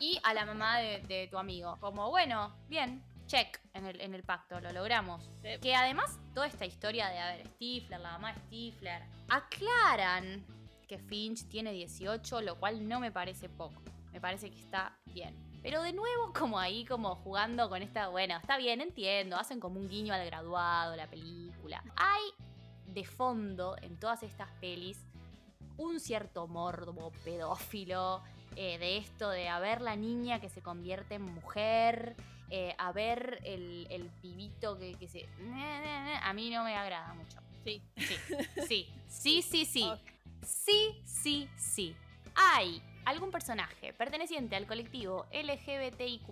y 0.00 0.18
a 0.24 0.32
la 0.34 0.46
mamá 0.46 0.78
de, 0.78 1.00
de 1.00 1.28
tu 1.28 1.36
amigo. 1.36 1.76
Como, 1.78 2.08
bueno, 2.10 2.54
bien, 2.68 3.02
check 3.26 3.60
en 3.72 3.86
el, 3.86 4.00
en 4.00 4.14
el 4.14 4.22
pacto, 4.22 4.60
lo 4.60 4.72
logramos. 4.72 5.30
Sí. 5.42 5.58
Que 5.60 5.74
además, 5.74 6.18
toda 6.34 6.46
esta 6.46 6.66
historia 6.66 7.08
de, 7.08 7.18
a 7.18 7.36
ver, 7.36 7.46
Stifler, 7.48 8.00
la 8.00 8.12
mamá 8.12 8.32
de 8.32 8.40
Stifler, 8.40 9.02
aclaran 9.28 10.44
que 10.86 10.98
Finch 10.98 11.48
tiene 11.48 11.72
18, 11.72 12.42
lo 12.42 12.58
cual 12.58 12.86
no 12.88 13.00
me 13.00 13.10
parece 13.10 13.48
poco. 13.48 13.82
Me 14.12 14.20
parece 14.20 14.50
que 14.50 14.58
está 14.58 14.96
bien. 15.06 15.34
Pero 15.62 15.82
de 15.82 15.92
nuevo, 15.92 16.32
como 16.32 16.58
ahí, 16.58 16.84
como 16.84 17.16
jugando 17.16 17.68
con 17.68 17.82
esta. 17.82 18.08
Bueno, 18.08 18.36
está 18.36 18.58
bien, 18.58 18.80
entiendo. 18.80 19.36
Hacen 19.36 19.60
como 19.60 19.80
un 19.80 19.88
guiño 19.88 20.12
al 20.12 20.24
graduado, 20.26 20.94
la 20.94 21.08
película. 21.08 21.82
Hay 21.96 22.22
de 22.86 23.04
fondo 23.04 23.76
en 23.80 23.98
todas 23.98 24.22
estas 24.22 24.50
pelis 24.60 24.98
un 25.76 25.98
cierto 26.00 26.46
morbo 26.46 27.10
pedófilo. 27.24 28.22
eh, 28.56 28.78
de 28.78 28.98
esto 28.98 29.30
de 29.30 29.48
a 29.48 29.58
ver 29.58 29.80
la 29.80 29.96
niña 29.96 30.40
que 30.40 30.48
se 30.48 30.62
convierte 30.62 31.16
en 31.16 31.22
mujer. 31.22 32.14
Eh, 32.50 32.74
a 32.78 32.92
ver 32.92 33.40
el, 33.44 33.86
el 33.90 34.10
pibito 34.22 34.78
que, 34.78 34.94
que 34.94 35.08
se. 35.08 35.26
A 36.22 36.32
mí 36.32 36.50
no 36.50 36.64
me 36.64 36.76
agrada 36.76 37.14
mucho. 37.14 37.38
Sí. 37.64 37.82
Sí, 37.96 38.86
sí, 39.08 39.42
sí, 39.42 39.42
sí, 39.42 39.64
sí. 39.64 39.90
Sí, 40.42 41.02
sí, 41.04 41.48
sí. 41.56 41.96
Hay 42.34 42.82
algún 43.04 43.30
personaje 43.30 43.92
perteneciente 43.92 44.56
al 44.56 44.66
colectivo 44.66 45.26
LGBTIQ, 45.32 46.28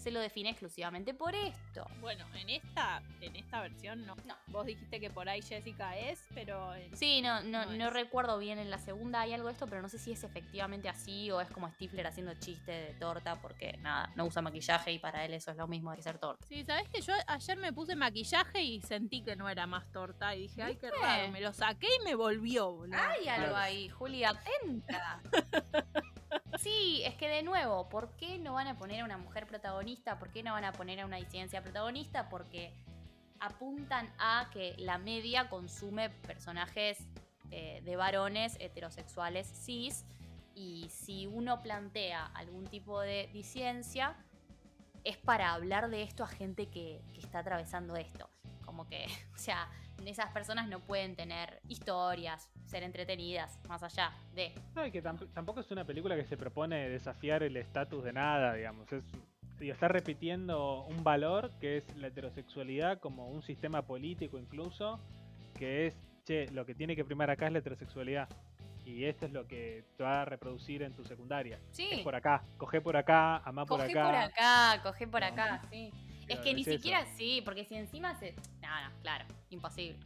se 0.00 0.10
lo 0.10 0.20
define 0.20 0.50
exclusivamente 0.50 1.12
por 1.14 1.34
esto. 1.34 1.86
Bueno, 2.00 2.24
en 2.34 2.48
esta, 2.50 3.02
en 3.20 3.36
esta 3.36 3.60
versión 3.60 4.06
no. 4.06 4.14
No. 4.24 4.34
Vos 4.48 4.64
dijiste 4.66 4.98
que 4.98 5.10
por 5.10 5.28
ahí 5.28 5.42
Jessica 5.42 5.96
es, 5.98 6.24
pero 6.34 6.74
en- 6.74 6.96
Sí, 6.96 7.20
no, 7.22 7.42
no, 7.42 7.66
No 7.66 7.90
recuerdo 7.90 8.38
bien 8.38 8.58
en 8.58 8.70
la 8.70 8.78
segunda 8.78 9.20
hay 9.20 9.34
algo 9.34 9.48
de 9.48 9.52
esto, 9.52 9.66
pero 9.66 9.82
no 9.82 9.88
sé 9.88 9.98
si 9.98 10.12
es 10.12 10.24
efectivamente 10.24 10.88
así 10.88 11.30
o 11.30 11.40
es 11.40 11.50
como 11.50 11.68
Stifler 11.70 12.06
haciendo 12.06 12.32
chiste 12.34 12.72
de 12.72 12.94
torta 12.94 13.40
porque 13.40 13.76
nada, 13.82 14.10
no 14.16 14.24
usa 14.24 14.40
maquillaje 14.42 14.92
y 14.92 14.98
para 14.98 15.24
él 15.24 15.34
eso 15.34 15.50
es 15.50 15.56
lo 15.56 15.66
mismo 15.66 15.94
que 15.94 16.02
ser 16.02 16.18
torta. 16.18 16.46
Sí, 16.46 16.64
¿sabés 16.64 16.88
que 16.88 17.00
yo 17.02 17.12
ayer 17.26 17.58
me 17.58 17.72
puse 17.72 17.94
maquillaje 17.94 18.62
y 18.62 18.80
sentí 18.80 19.22
que 19.22 19.36
no 19.36 19.48
era 19.48 19.66
más 19.66 19.90
torta? 19.92 20.34
Y 20.34 20.42
dije, 20.42 20.62
ay, 20.62 20.76
qué 20.76 20.90
raro. 20.90 21.30
Me 21.30 21.40
lo 21.40 21.52
saqué 21.52 21.88
y 22.00 22.04
me 22.04 22.14
volvió, 22.14 22.70
boludo. 22.72 22.96
Hay 22.98 23.28
algo 23.28 23.54
ahí, 23.56 23.88
Juli, 23.90 24.24
atenta. 24.24 25.20
Sí, 26.58 27.02
es 27.04 27.14
que 27.14 27.28
de 27.28 27.42
nuevo, 27.42 27.88
¿por 27.88 28.16
qué 28.16 28.38
no 28.38 28.54
van 28.54 28.66
a 28.66 28.76
poner 28.76 29.00
a 29.00 29.04
una 29.04 29.18
mujer 29.18 29.46
protagonista? 29.46 30.18
¿Por 30.18 30.30
qué 30.30 30.42
no 30.42 30.52
van 30.52 30.64
a 30.64 30.72
poner 30.72 31.00
a 31.00 31.06
una 31.06 31.16
disidencia 31.16 31.62
protagonista? 31.62 32.28
Porque 32.28 32.72
apuntan 33.38 34.12
a 34.18 34.50
que 34.52 34.74
la 34.78 34.98
media 34.98 35.48
consume 35.48 36.10
personajes 36.10 36.98
eh, 37.50 37.80
de 37.84 37.96
varones 37.96 38.56
heterosexuales 38.60 39.46
cis 39.46 40.04
y 40.54 40.88
si 40.90 41.26
uno 41.26 41.62
plantea 41.62 42.26
algún 42.26 42.66
tipo 42.66 43.00
de 43.00 43.28
disidencia 43.32 44.16
es 45.04 45.16
para 45.16 45.52
hablar 45.52 45.88
de 45.88 46.02
esto 46.02 46.24
a 46.24 46.28
gente 46.28 46.66
que, 46.66 47.00
que 47.14 47.20
está 47.20 47.38
atravesando 47.38 47.96
esto. 47.96 48.28
Como 48.70 48.86
que, 48.86 49.04
o 49.34 49.36
sea, 49.36 49.68
esas 50.06 50.30
personas 50.30 50.68
no 50.68 50.78
pueden 50.78 51.16
tener 51.16 51.60
historias, 51.66 52.48
ser 52.66 52.84
entretenidas, 52.84 53.58
más 53.68 53.82
allá 53.82 54.12
de... 54.32 54.52
No, 54.76 54.86
y 54.86 54.92
que 54.92 55.02
tamp- 55.02 55.28
tampoco 55.34 55.58
es 55.58 55.68
una 55.72 55.84
película 55.84 56.14
que 56.14 56.24
se 56.24 56.36
propone 56.36 56.88
desafiar 56.88 57.42
el 57.42 57.56
estatus 57.56 58.04
de 58.04 58.12
nada, 58.12 58.54
digamos. 58.54 58.90
Es, 58.92 59.02
digo, 59.58 59.72
está 59.72 59.88
repitiendo 59.88 60.84
un 60.84 61.02
valor 61.02 61.50
que 61.58 61.78
es 61.78 61.96
la 61.96 62.06
heterosexualidad 62.06 63.00
como 63.00 63.28
un 63.28 63.42
sistema 63.42 63.82
político 63.82 64.38
incluso, 64.38 65.00
que 65.58 65.88
es, 65.88 65.96
che, 66.24 66.48
lo 66.52 66.64
que 66.64 66.76
tiene 66.76 66.94
que 66.94 67.04
primar 67.04 67.28
acá 67.28 67.48
es 67.48 67.52
la 67.54 67.58
heterosexualidad. 67.58 68.28
Y 68.84 69.04
esto 69.04 69.26
es 69.26 69.32
lo 69.32 69.48
que 69.48 69.84
te 69.96 70.04
va 70.04 70.22
a 70.22 70.24
reproducir 70.26 70.82
en 70.84 70.94
tu 70.94 71.04
secundaria. 71.04 71.58
Sí, 71.72 71.88
Es 71.90 71.98
por 72.02 72.14
acá, 72.14 72.44
coge 72.56 72.80
por 72.80 72.96
acá, 72.96 73.38
amá 73.38 73.66
por 73.66 73.80
coge 73.80 73.90
acá. 73.90 74.04
por 74.06 74.14
acá, 74.14 74.80
coge 74.84 75.06
por 75.08 75.24
acá, 75.24 75.60
sí. 75.70 75.90
Es 76.34 76.40
que 76.40 76.54
ni 76.54 76.62
es 76.62 76.68
eso. 76.68 76.76
siquiera 76.78 77.06
sí, 77.16 77.42
porque 77.44 77.64
si 77.64 77.74
encima 77.76 78.14
se... 78.18 78.32
No, 78.62 78.68
no, 78.68 78.90
claro, 79.02 79.24
imposible. 79.50 79.98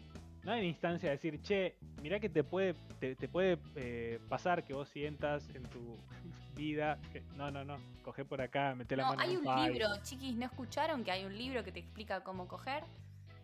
No 0.43 0.53
hay 0.53 0.67
instancia 0.67 1.09
de 1.11 1.17
decir, 1.17 1.41
che, 1.43 1.77
mirá 2.03 2.21
que 2.21 2.29
te 2.29 2.45
puede, 2.45 2.75
te, 3.01 3.17
te 3.17 3.29
puede 3.29 3.59
eh, 3.77 4.19
pasar 4.29 4.63
que 4.65 4.75
vos 4.75 4.89
sientas 4.89 5.49
en 5.55 5.63
tu 5.65 5.97
vida. 6.57 6.99
que- 7.13 7.23
no, 7.37 7.51
no, 7.51 7.65
no, 7.65 7.77
coge 8.03 8.25
por 8.25 8.41
acá, 8.43 8.75
mete 8.75 8.97
la 8.97 9.05
No, 9.05 9.09
mano 9.11 9.23
en 9.23 9.29
hay 9.31 9.37
el 9.37 9.47
un 9.47 9.65
libro, 9.73 9.89
chiquis, 10.03 10.35
¿no 10.37 10.45
escucharon 10.47 11.03
que 11.05 11.11
hay 11.13 11.25
un 11.25 11.37
libro 11.37 11.65
que 11.65 11.73
te 11.73 11.81
explica 11.81 12.23
cómo 12.23 12.47
coger? 12.47 12.83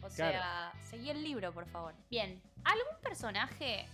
O 0.02 0.08
Claro. 0.08 0.38
sea, 0.38 0.72
seguí 0.88 1.10
el 1.10 1.22
libro, 1.22 1.52
por 1.52 1.66
favor. 1.66 1.94
Bien, 2.10 2.40
¿algún 2.64 3.00
personaje 3.02 3.84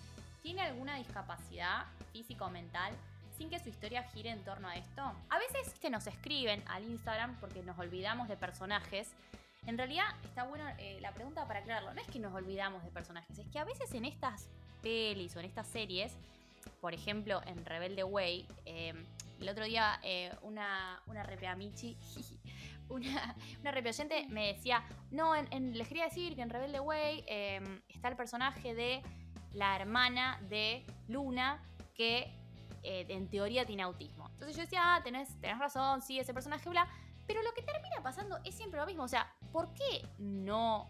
tiene 0.43 0.63
alguna 0.63 0.97
discapacidad 0.97 1.85
física 2.13 2.45
o 2.47 2.51
mental 2.51 2.93
sin 3.37 3.51
que 3.51 3.59
su 3.59 3.69
historia 3.69 4.03
gire 4.03 4.31
en 4.31 4.43
torno 4.45 4.69
a 4.69 4.77
esto? 4.77 5.03
A 5.03 5.39
veces 5.39 5.69
este, 5.69 5.91
nos 5.91 6.07
escriben 6.07 6.63
al 6.69 6.85
Instagram 6.85 7.39
porque 7.41 7.63
nos 7.63 7.79
olvidamos 7.79 8.29
de 8.29 8.37
personajes. 8.37 9.11
En 9.67 9.77
realidad 9.77 10.07
está 10.25 10.45
bueno 10.45 10.65
eh, 10.79 10.99
la 11.01 11.13
pregunta 11.13 11.47
para 11.47 11.61
aclararlo. 11.61 11.93
No 11.93 12.01
es 12.01 12.07
que 12.09 12.19
nos 12.19 12.35
olvidamos 12.35 12.83
de 12.85 12.91
personajes, 12.91 13.39
es 13.39 13.47
que 13.49 13.59
a 13.59 13.65
veces 13.65 13.93
en 13.95 14.05
estas 14.05 14.49
pelis 14.83 15.35
o 15.37 15.41
en 15.41 15.47
estas 15.47 15.67
series, 15.67 16.17
por 16.81 16.95
ejemplo 16.95 17.41
en 17.47 17.65
Rebelde 17.65 18.05
Way, 18.05 18.47
eh, 18.65 18.95
el 19.41 19.49
otro 19.49 19.65
día 19.65 20.01
eh, 20.03 20.33
una, 20.43 21.01
una 21.07 21.23
repeamichi, 21.23 21.97
una, 22.89 23.35
una 23.61 23.71
repeoyente 23.71 24.27
me 24.29 24.55
decía, 24.55 24.85
no, 25.11 25.35
les 25.35 25.89
quería 25.89 26.05
decir 26.05 26.35
que 26.35 26.43
en 26.43 26.51
Rebelde 26.51 26.81
Way 26.81 27.25
eh, 27.27 27.81
está 27.89 28.09
el 28.09 28.17
personaje 28.17 28.75
de 28.75 29.03
la 29.53 29.77
hermana 29.77 30.41
de 30.49 30.85
Luna 31.09 31.63
que 31.95 32.31
eh, 32.83 33.07
en 33.09 33.29
teoría 33.29 33.65
tiene 33.67 33.83
autismo. 33.83 34.29
Entonces 34.31 34.57
yo 34.57 34.63
decía, 34.63 34.95
ah, 34.97 35.03
tenés, 35.03 35.29
tenés 35.41 35.59
razón, 35.59 36.03
sí, 36.03 36.19
ese 36.19 36.33
personaje, 36.35 36.69
bla. 36.69 36.87
Pero 37.27 37.43
lo 37.43 37.53
que 37.55 37.63
termina 37.63 37.97
pasando 38.03 38.39
es 38.45 38.55
siempre 38.55 38.79
lo 38.79 38.87
mismo. 38.87 39.03
O 39.03 39.09
sea, 39.09 39.33
¿por 39.53 39.75
qué 39.75 40.07
no, 40.19 40.89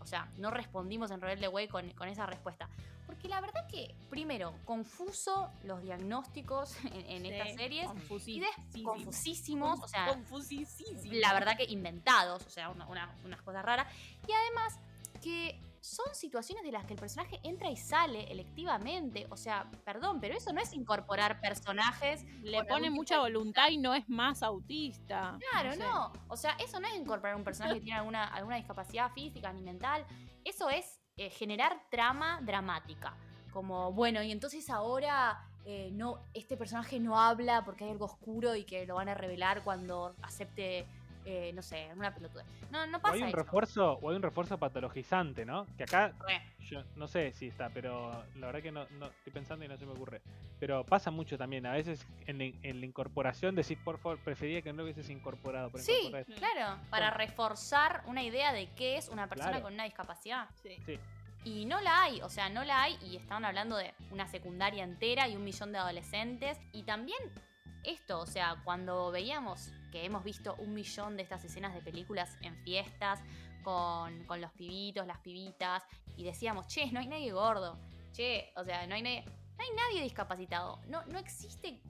o 0.00 0.06
sea, 0.06 0.30
no 0.36 0.50
respondimos 0.50 1.10
en 1.10 1.20
Rebelde 1.20 1.48
Way 1.48 1.68
con, 1.68 1.90
con 1.92 2.08
esa 2.08 2.26
respuesta? 2.26 2.68
Porque 3.06 3.26
la 3.26 3.40
verdad 3.40 3.66
que, 3.68 3.94
primero, 4.10 4.54
confuso 4.66 5.50
los 5.64 5.80
diagnósticos 5.82 6.76
en, 6.92 7.24
en 7.24 7.26
estas 7.26 7.48
Sí, 7.52 7.56
series. 7.56 7.88
Y 8.26 8.40
des- 8.40 8.84
confusísimos, 8.84 9.80
o 9.82 9.88
sea, 9.88 10.08
confusísimo. 10.08 11.00
la 11.14 11.32
verdad 11.32 11.56
que 11.56 11.64
inventados, 11.64 12.44
o 12.46 12.50
sea, 12.50 12.68
una- 12.68 12.86
una- 12.86 13.14
unas 13.24 13.40
cosas 13.40 13.64
raras. 13.64 13.86
Y 14.26 14.32
además 14.32 14.78
que 15.22 15.58
son 15.80 16.14
situaciones 16.14 16.64
de 16.64 16.72
las 16.72 16.84
que 16.84 16.94
el 16.94 17.00
personaje 17.00 17.40
entra 17.42 17.70
y 17.70 17.76
sale 17.76 18.30
electivamente. 18.30 19.26
O 19.30 19.36
sea, 19.36 19.70
perdón, 19.84 20.20
pero 20.20 20.36
eso 20.36 20.52
no 20.52 20.60
es 20.60 20.72
incorporar 20.72 21.40
personajes. 21.40 22.24
Le 22.42 22.64
pone 22.64 22.90
mucha 22.90 23.18
voluntad 23.18 23.68
y 23.68 23.78
no 23.78 23.94
es 23.94 24.08
más 24.08 24.42
autista. 24.42 25.38
Claro, 25.50 25.72
sé. 25.72 25.78
no. 25.78 26.12
O 26.28 26.36
sea, 26.36 26.52
eso 26.58 26.80
no 26.80 26.88
es 26.88 26.96
incorporar 26.96 27.36
un 27.36 27.44
personaje 27.44 27.74
que 27.74 27.80
tiene 27.80 27.98
alguna, 27.98 28.24
alguna 28.24 28.56
discapacidad 28.56 29.12
física 29.12 29.52
ni 29.52 29.62
mental. 29.62 30.04
Eso 30.44 30.68
es 30.70 31.00
eh, 31.16 31.30
generar 31.30 31.82
trama 31.90 32.40
dramática. 32.42 33.16
Como, 33.52 33.92
bueno, 33.92 34.22
y 34.22 34.30
entonces 34.30 34.70
ahora 34.70 35.48
eh, 35.70 35.90
no, 35.92 36.24
este 36.32 36.56
personaje 36.56 36.98
no 36.98 37.20
habla 37.20 37.64
porque 37.64 37.84
hay 37.84 37.90
algo 37.90 38.06
oscuro 38.06 38.54
y 38.54 38.64
que 38.64 38.86
lo 38.86 38.94
van 38.94 39.10
a 39.10 39.14
revelar 39.14 39.62
cuando 39.64 40.14
acepte, 40.22 40.86
eh, 41.30 41.52
no 41.52 41.60
sé, 41.60 41.88
una 41.94 42.14
pelotuda. 42.14 42.42
No, 42.70 42.86
no 42.86 42.96
O 42.98 43.00
pasa 43.02 43.14
hay 43.16 43.22
un 43.22 43.28
eso. 43.28 43.36
refuerzo, 43.36 43.92
o 44.00 44.08
hay 44.08 44.16
un 44.16 44.22
refuerzo 44.22 44.56
patologizante, 44.56 45.44
¿no? 45.44 45.66
Que 45.76 45.82
acá 45.84 46.14
yo 46.60 46.82
no 46.96 47.06
sé 47.06 47.32
si 47.32 47.48
está, 47.48 47.68
pero 47.68 48.24
la 48.36 48.46
verdad 48.46 48.62
que 48.62 48.72
no, 48.72 48.86
no 48.98 49.06
estoy 49.08 49.32
pensando 49.32 49.62
y 49.64 49.68
no 49.68 49.76
se 49.76 49.84
me 49.84 49.92
ocurre. 49.92 50.22
Pero 50.58 50.84
pasa 50.84 51.10
mucho 51.10 51.36
también, 51.36 51.66
a 51.66 51.72
veces 51.72 52.06
en, 52.26 52.38
la- 52.38 52.44
en 52.62 52.80
la 52.80 52.86
incorporación 52.86 53.54
decís, 53.54 53.76
por 53.84 53.98
favor, 53.98 54.18
prefería 54.20 54.62
que 54.62 54.70
no 54.72 54.78
lo 54.78 54.82
hubieses 54.84 55.10
incorporado. 55.10 55.70
Pero 55.70 55.84
Sí, 55.84 55.92
incorpora 55.92 56.20
esto". 56.22 56.34
claro, 56.34 56.80
para 56.88 57.10
reforzar 57.10 58.02
una 58.06 58.22
idea 58.22 58.52
de 58.54 58.70
qué 58.74 58.96
es 58.96 59.08
una 59.10 59.26
persona 59.28 59.50
Claro. 59.50 59.64
con 59.64 59.74
una 59.74 59.84
discapacidad. 59.84 60.48
Sí. 60.62 60.76
Sí. 60.86 60.98
Y 61.44 61.66
no 61.66 61.80
la 61.80 62.02
hay, 62.04 62.20
o 62.22 62.28
sea, 62.30 62.48
no 62.48 62.64
la 62.64 62.82
hay 62.82 62.96
y 63.02 63.16
estaban 63.16 63.44
hablando 63.44 63.76
de 63.76 63.94
una 64.10 64.26
secundaria 64.26 64.82
entera 64.82 65.28
y 65.28 65.36
un 65.36 65.44
millón 65.44 65.72
de 65.72 65.78
adolescentes. 65.78 66.58
Y 66.72 66.82
también 66.84 67.18
esto, 67.84 68.18
o 68.20 68.26
sea, 68.26 68.56
cuando 68.64 69.10
veíamos 69.12 69.72
que 69.90 70.04
hemos 70.04 70.24
visto 70.24 70.54
un 70.58 70.74
millón 70.74 71.16
de 71.16 71.22
estas 71.22 71.44
escenas 71.44 71.74
de 71.74 71.80
películas 71.80 72.36
en 72.42 72.56
fiestas 72.56 73.20
con, 73.62 74.24
con 74.24 74.40
los 74.40 74.52
pibitos, 74.52 75.06
las 75.06 75.18
pibitas, 75.18 75.84
y 76.16 76.24
decíamos, 76.24 76.66
che, 76.66 76.90
no 76.92 77.00
hay 77.00 77.06
nadie 77.06 77.32
gordo, 77.32 77.78
che, 78.12 78.52
o 78.56 78.64
sea, 78.64 78.86
no 78.86 78.94
hay 78.94 79.02
nadie, 79.02 79.24
no 79.24 79.64
hay 79.64 79.70
nadie 79.76 80.02
discapacitado, 80.02 80.80
no, 80.88 81.04
no 81.06 81.18
existe 81.18 81.80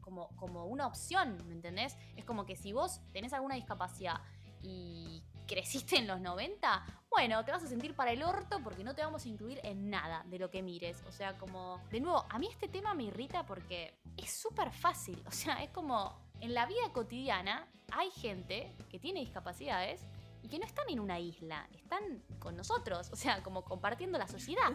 como, 0.00 0.28
como 0.36 0.66
una 0.66 0.86
opción, 0.86 1.38
¿me 1.46 1.54
entendés? 1.54 1.96
Es 2.16 2.24
como 2.24 2.44
que 2.44 2.56
si 2.56 2.72
vos 2.72 3.00
tenés 3.12 3.32
alguna 3.32 3.54
discapacidad 3.54 4.20
y 4.62 5.22
creciste 5.46 5.96
en 5.96 6.06
los 6.06 6.20
90, 6.20 6.84
bueno, 7.10 7.44
te 7.44 7.52
vas 7.52 7.62
a 7.62 7.66
sentir 7.66 7.94
para 7.94 8.12
el 8.12 8.22
orto 8.22 8.60
porque 8.62 8.84
no 8.84 8.94
te 8.94 9.02
vamos 9.02 9.24
a 9.24 9.28
incluir 9.28 9.60
en 9.64 9.90
nada 9.90 10.24
de 10.26 10.38
lo 10.38 10.50
que 10.50 10.62
mires. 10.62 11.02
O 11.06 11.12
sea, 11.12 11.36
como, 11.36 11.78
de 11.90 12.00
nuevo, 12.00 12.24
a 12.30 12.38
mí 12.38 12.48
este 12.50 12.68
tema 12.68 12.94
me 12.94 13.04
irrita 13.04 13.44
porque 13.44 14.00
es 14.16 14.30
súper 14.30 14.72
fácil. 14.72 15.22
O 15.26 15.30
sea, 15.30 15.62
es 15.62 15.70
como, 15.70 16.21
en 16.42 16.54
la 16.54 16.66
vida 16.66 16.92
cotidiana 16.92 17.66
hay 17.92 18.10
gente 18.10 18.74
que 18.90 18.98
tiene 18.98 19.20
discapacidades 19.20 20.04
y 20.42 20.48
que 20.48 20.58
no 20.58 20.66
están 20.66 20.90
en 20.90 20.98
una 20.98 21.20
isla, 21.20 21.68
están 21.72 22.20
con 22.40 22.56
nosotros, 22.56 23.10
o 23.12 23.16
sea, 23.16 23.42
como 23.44 23.64
compartiendo 23.64 24.18
la 24.18 24.26
sociedad. 24.26 24.72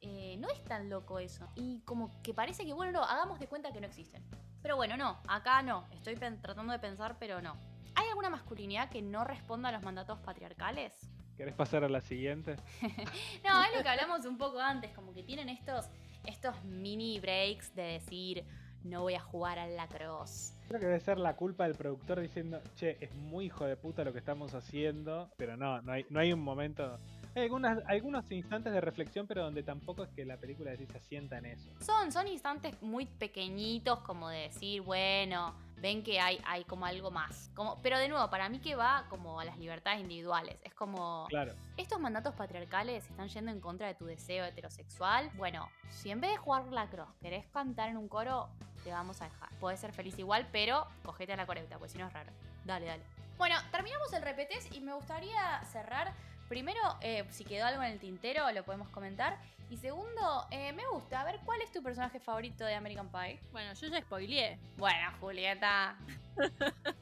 Eh, 0.00 0.36
no 0.38 0.48
es 0.48 0.64
tan 0.64 0.88
loco 0.88 1.18
eso. 1.18 1.48
Y 1.54 1.80
como 1.80 2.10
que 2.22 2.32
parece 2.32 2.64
que, 2.64 2.72
bueno, 2.72 2.92
no, 2.92 3.04
hagamos 3.04 3.38
de 3.38 3.46
cuenta 3.46 3.72
que 3.72 3.80
no 3.80 3.86
existen. 3.86 4.24
Pero 4.62 4.76
bueno, 4.76 4.96
no, 4.96 5.20
acá 5.28 5.62
no. 5.62 5.86
Estoy 5.92 6.16
tratando 6.16 6.72
de 6.72 6.78
pensar, 6.78 7.16
pero 7.18 7.42
no. 7.42 7.56
¿Hay 7.94 8.08
alguna 8.08 8.30
masculinidad 8.30 8.88
que 8.88 9.02
no 9.02 9.24
responda 9.24 9.68
a 9.68 9.72
los 9.72 9.82
mandatos 9.82 10.18
patriarcales? 10.20 10.92
¿Querés 11.36 11.54
pasar 11.54 11.84
a 11.84 11.90
la 11.90 12.00
siguiente? 12.00 12.56
No, 13.44 13.62
es 13.64 13.76
lo 13.76 13.82
que 13.82 13.88
hablamos 13.88 14.24
un 14.24 14.38
poco 14.38 14.60
antes, 14.60 14.92
como 14.92 15.12
que 15.12 15.22
tienen 15.22 15.50
estos, 15.50 15.86
estos 16.24 16.64
mini 16.64 17.20
breaks 17.20 17.74
de 17.74 17.82
decir, 17.82 18.46
no 18.86 19.02
voy 19.02 19.14
a 19.14 19.20
jugar 19.20 19.58
al 19.58 19.76
lacrosse. 19.76 20.54
Creo 20.68 20.80
que 20.80 20.86
debe 20.86 21.00
ser 21.00 21.18
la 21.18 21.36
culpa 21.36 21.64
del 21.64 21.74
productor 21.74 22.20
diciendo, 22.20 22.60
che, 22.76 22.96
es 23.00 23.14
muy 23.14 23.46
hijo 23.46 23.64
de 23.64 23.76
puta 23.76 24.04
lo 24.04 24.12
que 24.12 24.18
estamos 24.18 24.54
haciendo, 24.54 25.30
pero 25.36 25.56
no, 25.56 25.82
no 25.82 25.92
hay, 25.92 26.06
no 26.10 26.20
hay 26.20 26.32
un 26.32 26.40
momento. 26.40 26.98
Hay 27.34 27.42
algunas, 27.42 27.78
algunos 27.86 28.30
instantes 28.32 28.72
de 28.72 28.80
reflexión, 28.80 29.26
pero 29.26 29.44
donde 29.44 29.62
tampoco 29.62 30.04
es 30.04 30.10
que 30.10 30.24
la 30.24 30.38
película 30.38 30.74
sí 30.76 30.86
se 30.86 30.98
asienta 30.98 31.38
en 31.38 31.46
eso. 31.46 31.70
Son, 31.80 32.10
son 32.10 32.26
instantes 32.28 32.80
muy 32.82 33.06
pequeñitos 33.06 34.00
como 34.00 34.28
de 34.28 34.38
decir, 34.48 34.80
bueno, 34.82 35.54
ven 35.78 36.02
que 36.02 36.20
hay, 36.20 36.40
hay 36.46 36.64
como 36.64 36.86
algo 36.86 37.10
más. 37.10 37.50
Como, 37.54 37.80
pero 37.82 37.98
de 37.98 38.08
nuevo, 38.08 38.28
para 38.30 38.48
mí 38.48 38.58
que 38.60 38.74
va 38.74 39.06
como 39.08 39.40
a 39.40 39.44
las 39.44 39.58
libertades 39.58 40.00
individuales. 40.00 40.56
Es 40.64 40.74
como, 40.74 41.26
Claro. 41.28 41.54
estos 41.76 42.00
mandatos 42.00 42.34
patriarcales 42.34 43.06
están 43.08 43.28
yendo 43.28 43.50
en 43.50 43.60
contra 43.60 43.86
de 43.86 43.94
tu 43.94 44.06
deseo 44.06 44.44
heterosexual. 44.44 45.30
Bueno, 45.34 45.68
si 45.90 46.10
en 46.10 46.20
vez 46.20 46.30
de 46.32 46.36
jugar 46.38 46.64
lacrosse 46.72 47.12
querés 47.20 47.46
cantar 47.48 47.88
en 47.90 47.96
un 47.96 48.08
coro, 48.08 48.48
te 48.84 48.90
vamos 48.90 49.20
a 49.20 49.24
dejar. 49.24 49.50
Podés 49.58 49.80
ser 49.80 49.92
feliz 49.92 50.18
igual, 50.18 50.48
pero 50.52 50.86
cogete 51.04 51.32
a 51.32 51.36
la 51.36 51.46
correcta, 51.46 51.78
porque 51.78 51.92
si 51.92 51.98
no 51.98 52.06
es 52.06 52.12
raro. 52.12 52.30
Dale, 52.64 52.86
dale. 52.86 53.02
Bueno, 53.38 53.56
terminamos 53.70 54.12
el 54.14 54.22
repetés 54.22 54.68
y 54.74 54.80
me 54.80 54.94
gustaría 54.94 55.60
cerrar. 55.72 56.14
Primero, 56.48 56.80
eh, 57.00 57.24
si 57.30 57.44
quedó 57.44 57.66
algo 57.66 57.82
en 57.82 57.92
el 57.92 57.98
tintero, 57.98 58.50
lo 58.52 58.64
podemos 58.64 58.88
comentar. 58.90 59.38
Y 59.68 59.76
segundo, 59.78 60.46
eh, 60.52 60.72
me 60.74 60.86
gusta, 60.86 61.20
a 61.22 61.24
ver, 61.24 61.40
¿cuál 61.44 61.60
es 61.60 61.72
tu 61.72 61.82
personaje 61.82 62.20
favorito 62.20 62.64
de 62.64 62.74
American 62.74 63.10
Pie? 63.10 63.40
Bueno, 63.50 63.72
yo 63.74 63.88
ya 63.88 64.00
spoileé. 64.00 64.58
Bueno, 64.76 65.10
Julieta. 65.20 65.96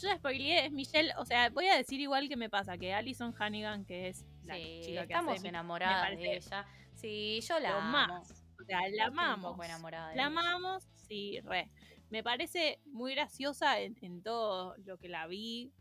Yo 0.00 0.06
ya 0.08 0.16
spoileé, 0.16 0.66
es 0.66 0.72
Michelle. 0.72 1.12
O 1.16 1.24
sea, 1.24 1.50
voy 1.50 1.66
a 1.66 1.76
decir 1.76 2.00
igual 2.00 2.28
que 2.28 2.36
me 2.36 2.48
pasa, 2.48 2.78
que 2.78 2.94
Alison 2.94 3.34
Hannigan, 3.36 3.84
que 3.84 4.08
es 4.08 4.24
la 4.44 4.54
Sí, 4.54 4.80
chica 4.84 5.06
que 5.06 5.12
estamos 5.12 5.36
hace 5.38 5.48
enamoradas 5.48 6.10
de 6.16 6.36
ella. 6.36 6.66
Sí, 6.94 7.40
yo 7.40 7.58
la 7.58 7.70
lo 7.70 7.76
amo. 7.78 7.90
más. 7.90 8.30
O 8.60 8.64
sea, 8.64 8.78
la 8.90 9.04
un 9.06 9.18
amamos. 9.18 9.52
poco 9.52 9.64
enamorada 9.64 10.10
de 10.10 10.16
La 10.16 10.22
ella. 10.22 10.26
amamos, 10.28 10.86
sí, 10.94 11.40
re. 11.40 11.68
Me 12.10 12.22
parece 12.22 12.80
muy 12.86 13.14
graciosa 13.14 13.80
en, 13.80 13.96
en 14.00 14.22
todo 14.22 14.76
lo 14.84 14.98
que 14.98 15.08
la 15.08 15.26
vi. 15.26 15.72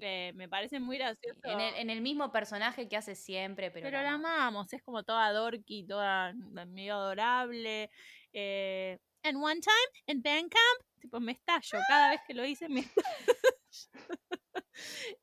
Eh, 0.00 0.32
me 0.34 0.48
parece 0.48 0.80
muy 0.80 0.98
gracioso. 0.98 1.40
En 1.44 1.60
el, 1.60 1.74
en 1.76 1.90
el 1.90 2.00
mismo 2.00 2.30
personaje 2.32 2.88
que 2.88 2.96
hace 2.96 3.14
siempre, 3.14 3.70
pero, 3.70 3.84
pero, 3.84 4.02
la 4.02 4.14
amamos, 4.14 4.72
es 4.72 4.82
como 4.82 5.02
toda 5.02 5.32
dorky, 5.32 5.86
toda 5.86 6.32
medio 6.66 6.94
adorable. 6.94 7.90
Eh, 8.32 8.98
and 9.22 9.42
one 9.42 9.60
time 9.60 10.02
en 10.06 10.22
Bandcamp, 10.22 11.00
tipo 11.00 11.20
me 11.20 11.32
estallo, 11.32 11.78
cada 11.88 12.10
vez 12.10 12.20
que 12.26 12.34
lo 12.34 12.44
hice 12.44 12.68
me 12.68 12.80
estallo. 12.96 13.40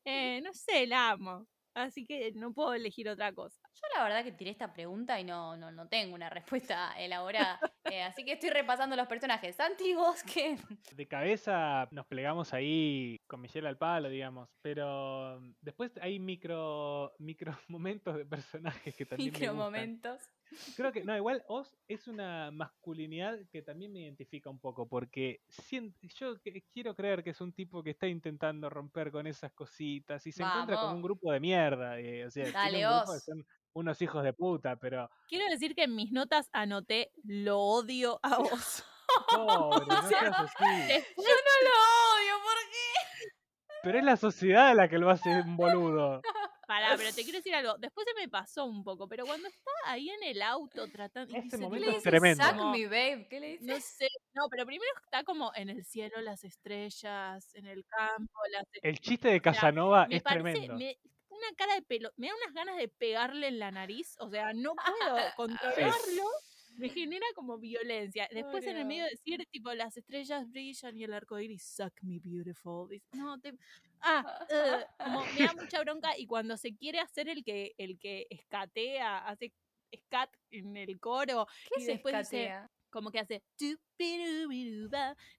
Eh, 0.04 0.40
no 0.42 0.52
sé, 0.54 0.86
la 0.86 1.10
amo. 1.10 1.46
Así 1.74 2.04
que 2.06 2.32
no 2.32 2.52
puedo 2.52 2.74
elegir 2.74 3.08
otra 3.08 3.32
cosa. 3.32 3.61
Yo 3.82 3.98
la 3.98 4.04
verdad 4.04 4.24
que 4.24 4.32
tiré 4.32 4.50
esta 4.50 4.72
pregunta 4.72 5.18
y 5.20 5.24
no, 5.24 5.56
no, 5.56 5.70
no 5.72 5.88
tengo 5.88 6.14
una 6.14 6.30
respuesta 6.30 6.94
elaborada. 6.98 7.58
Eh, 7.84 8.02
así 8.02 8.24
que 8.24 8.32
estoy 8.32 8.50
repasando 8.50 8.96
los 8.96 9.06
personajes. 9.08 9.56
Santi, 9.56 9.94
vos 9.94 10.22
qué. 10.22 10.56
De 10.96 11.08
cabeza 11.08 11.88
nos 11.90 12.06
plegamos 12.06 12.54
ahí 12.54 13.20
con 13.26 13.40
Michelle 13.40 13.68
al 13.68 13.78
palo, 13.78 14.08
digamos. 14.08 14.48
Pero 14.62 15.40
después 15.60 15.92
hay 16.00 16.18
micro, 16.18 17.12
micro 17.18 17.58
momentos 17.68 18.16
de 18.16 18.24
personajes 18.24 18.94
que 18.94 19.04
también 19.06 19.34
me 19.38 19.40
Micro 19.40 19.54
gustan. 19.54 19.56
momentos. 19.56 20.22
Creo 20.76 20.92
que, 20.92 21.04
no, 21.04 21.16
igual 21.16 21.42
Oz 21.48 21.76
es 21.88 22.08
una 22.08 22.50
masculinidad 22.50 23.38
que 23.50 23.62
también 23.62 23.92
me 23.92 24.00
identifica 24.00 24.50
un 24.50 24.58
poco, 24.58 24.88
porque 24.88 25.40
sien- 25.48 25.94
yo 26.02 26.34
quiero 26.72 26.94
creer 26.94 27.22
que 27.22 27.30
es 27.30 27.40
un 27.40 27.52
tipo 27.52 27.82
que 27.82 27.90
está 27.90 28.06
intentando 28.06 28.68
romper 28.70 29.10
con 29.10 29.26
esas 29.26 29.52
cositas 29.52 30.26
y 30.26 30.32
se 30.32 30.42
encuentra 30.42 30.76
con 30.80 30.94
un 30.96 31.02
grupo 31.02 31.32
de 31.32 31.40
mierda. 31.40 31.98
eh, 31.98 32.26
o 32.26 32.30
sea, 32.30 32.50
Dale, 32.50 32.86
un 32.86 32.92
Oz. 32.92 33.24
son 33.24 33.46
unos 33.74 34.00
hijos 34.02 34.22
de 34.24 34.32
puta, 34.32 34.76
pero 34.76 35.08
Quiero 35.28 35.48
decir 35.50 35.74
que 35.74 35.84
en 35.84 35.94
mis 35.96 36.12
notas 36.12 36.48
anoté 36.52 37.10
lo 37.24 37.58
odio 37.58 38.20
a 38.22 38.38
vos. 38.38 38.84
pobre, 39.28 39.86
no 39.88 39.94
así. 39.96 40.60
Yo 41.16 41.22
no 41.22 41.54
lo 41.64 41.74
odio, 42.12 42.34
¿por 42.42 42.58
qué? 42.70 43.28
Pero 43.82 43.98
es 43.98 44.04
la 44.04 44.16
sociedad 44.16 44.74
la 44.76 44.88
que 44.88 44.98
lo 44.98 45.10
hace 45.10 45.28
un 45.40 45.56
boludo. 45.56 46.22
Pará, 46.72 46.96
pero 46.96 47.12
te 47.12 47.22
quiero 47.22 47.38
decir 47.38 47.54
algo. 47.54 47.76
Después 47.78 48.06
se 48.06 48.18
me 48.20 48.28
pasó 48.28 48.64
un 48.64 48.82
poco, 48.82 49.06
pero 49.08 49.26
cuando 49.26 49.46
está 49.48 49.70
ahí 49.86 50.08
en 50.08 50.22
el 50.22 50.40
auto 50.40 50.88
tratando. 50.88 51.34
y 51.34 51.38
Ese 51.38 51.44
dice, 51.44 51.56
¿qué 51.58 51.62
momento 51.62 51.84
le 51.86 51.90
es 51.90 51.96
dice? 51.98 52.10
tremendo. 52.10 52.44
Suck 52.44 52.54
me, 52.72 52.84
babe. 52.86 53.26
¿Qué 53.28 53.40
le 53.40 53.48
dices? 53.52 53.66
No 53.66 53.80
sé, 53.80 54.08
no, 54.34 54.48
pero 54.50 54.64
primero 54.64 54.90
está 55.04 55.22
como 55.24 55.52
en 55.54 55.68
el 55.68 55.84
cielo, 55.84 56.20
las 56.22 56.44
estrellas, 56.44 57.54
en 57.54 57.66
el 57.66 57.84
campo, 57.84 58.32
las 58.52 58.64
El 58.82 58.98
chiste 59.00 59.28
de 59.28 59.34
sea, 59.34 59.40
Casanova 59.42 60.06
me 60.08 60.16
es 60.16 60.22
parece, 60.22 60.42
tremendo. 60.42 60.74
me- 60.76 60.98
una 61.28 61.56
cara 61.56 61.74
de 61.74 61.82
pelo, 61.82 62.10
me 62.16 62.28
da 62.28 62.34
unas 62.42 62.54
ganas 62.54 62.76
de 62.76 62.88
pegarle 62.88 63.48
en 63.48 63.58
la 63.58 63.70
nariz, 63.70 64.14
o 64.20 64.30
sea, 64.30 64.52
no 64.54 64.74
puedo 64.74 65.16
controlarlo, 65.36 66.24
me 66.76 66.88
genera 66.88 67.26
como 67.34 67.58
violencia. 67.58 68.28
Después 68.30 68.66
en 68.66 68.76
el 68.76 68.84
medio 68.86 69.04
de 69.04 69.10
decir, 69.10 69.46
tipo, 69.50 69.72
las 69.74 69.96
estrellas 69.96 70.48
brillan 70.50 70.96
y 70.96 71.04
el 71.04 71.12
arco 71.12 71.38
iris, 71.38 71.64
suck 71.76 71.92
me 72.02 72.18
beautiful. 72.18 72.88
dice, 72.88 73.06
No, 73.12 73.38
te... 73.40 73.52
Ah, 74.02 74.24
ugh, 74.50 74.84
como 74.98 75.26
me 75.32 75.40
da 75.42 75.52
mucha 75.54 75.80
bronca 75.80 76.16
y 76.18 76.26
cuando 76.26 76.56
se 76.56 76.74
quiere 76.76 76.98
hacer 77.00 77.28
el 77.28 77.44
que, 77.44 77.72
el 77.78 77.98
que 77.98 78.26
escatea, 78.30 79.18
hace 79.18 79.52
scat 79.96 80.30
en 80.50 80.76
el 80.76 80.98
coro, 80.98 81.46
¿Qué 81.74 81.82
y 81.82 81.84
después 81.86 82.16
dice- 82.18 82.52
como 82.90 83.10
que 83.10 83.20
hace 83.20 83.42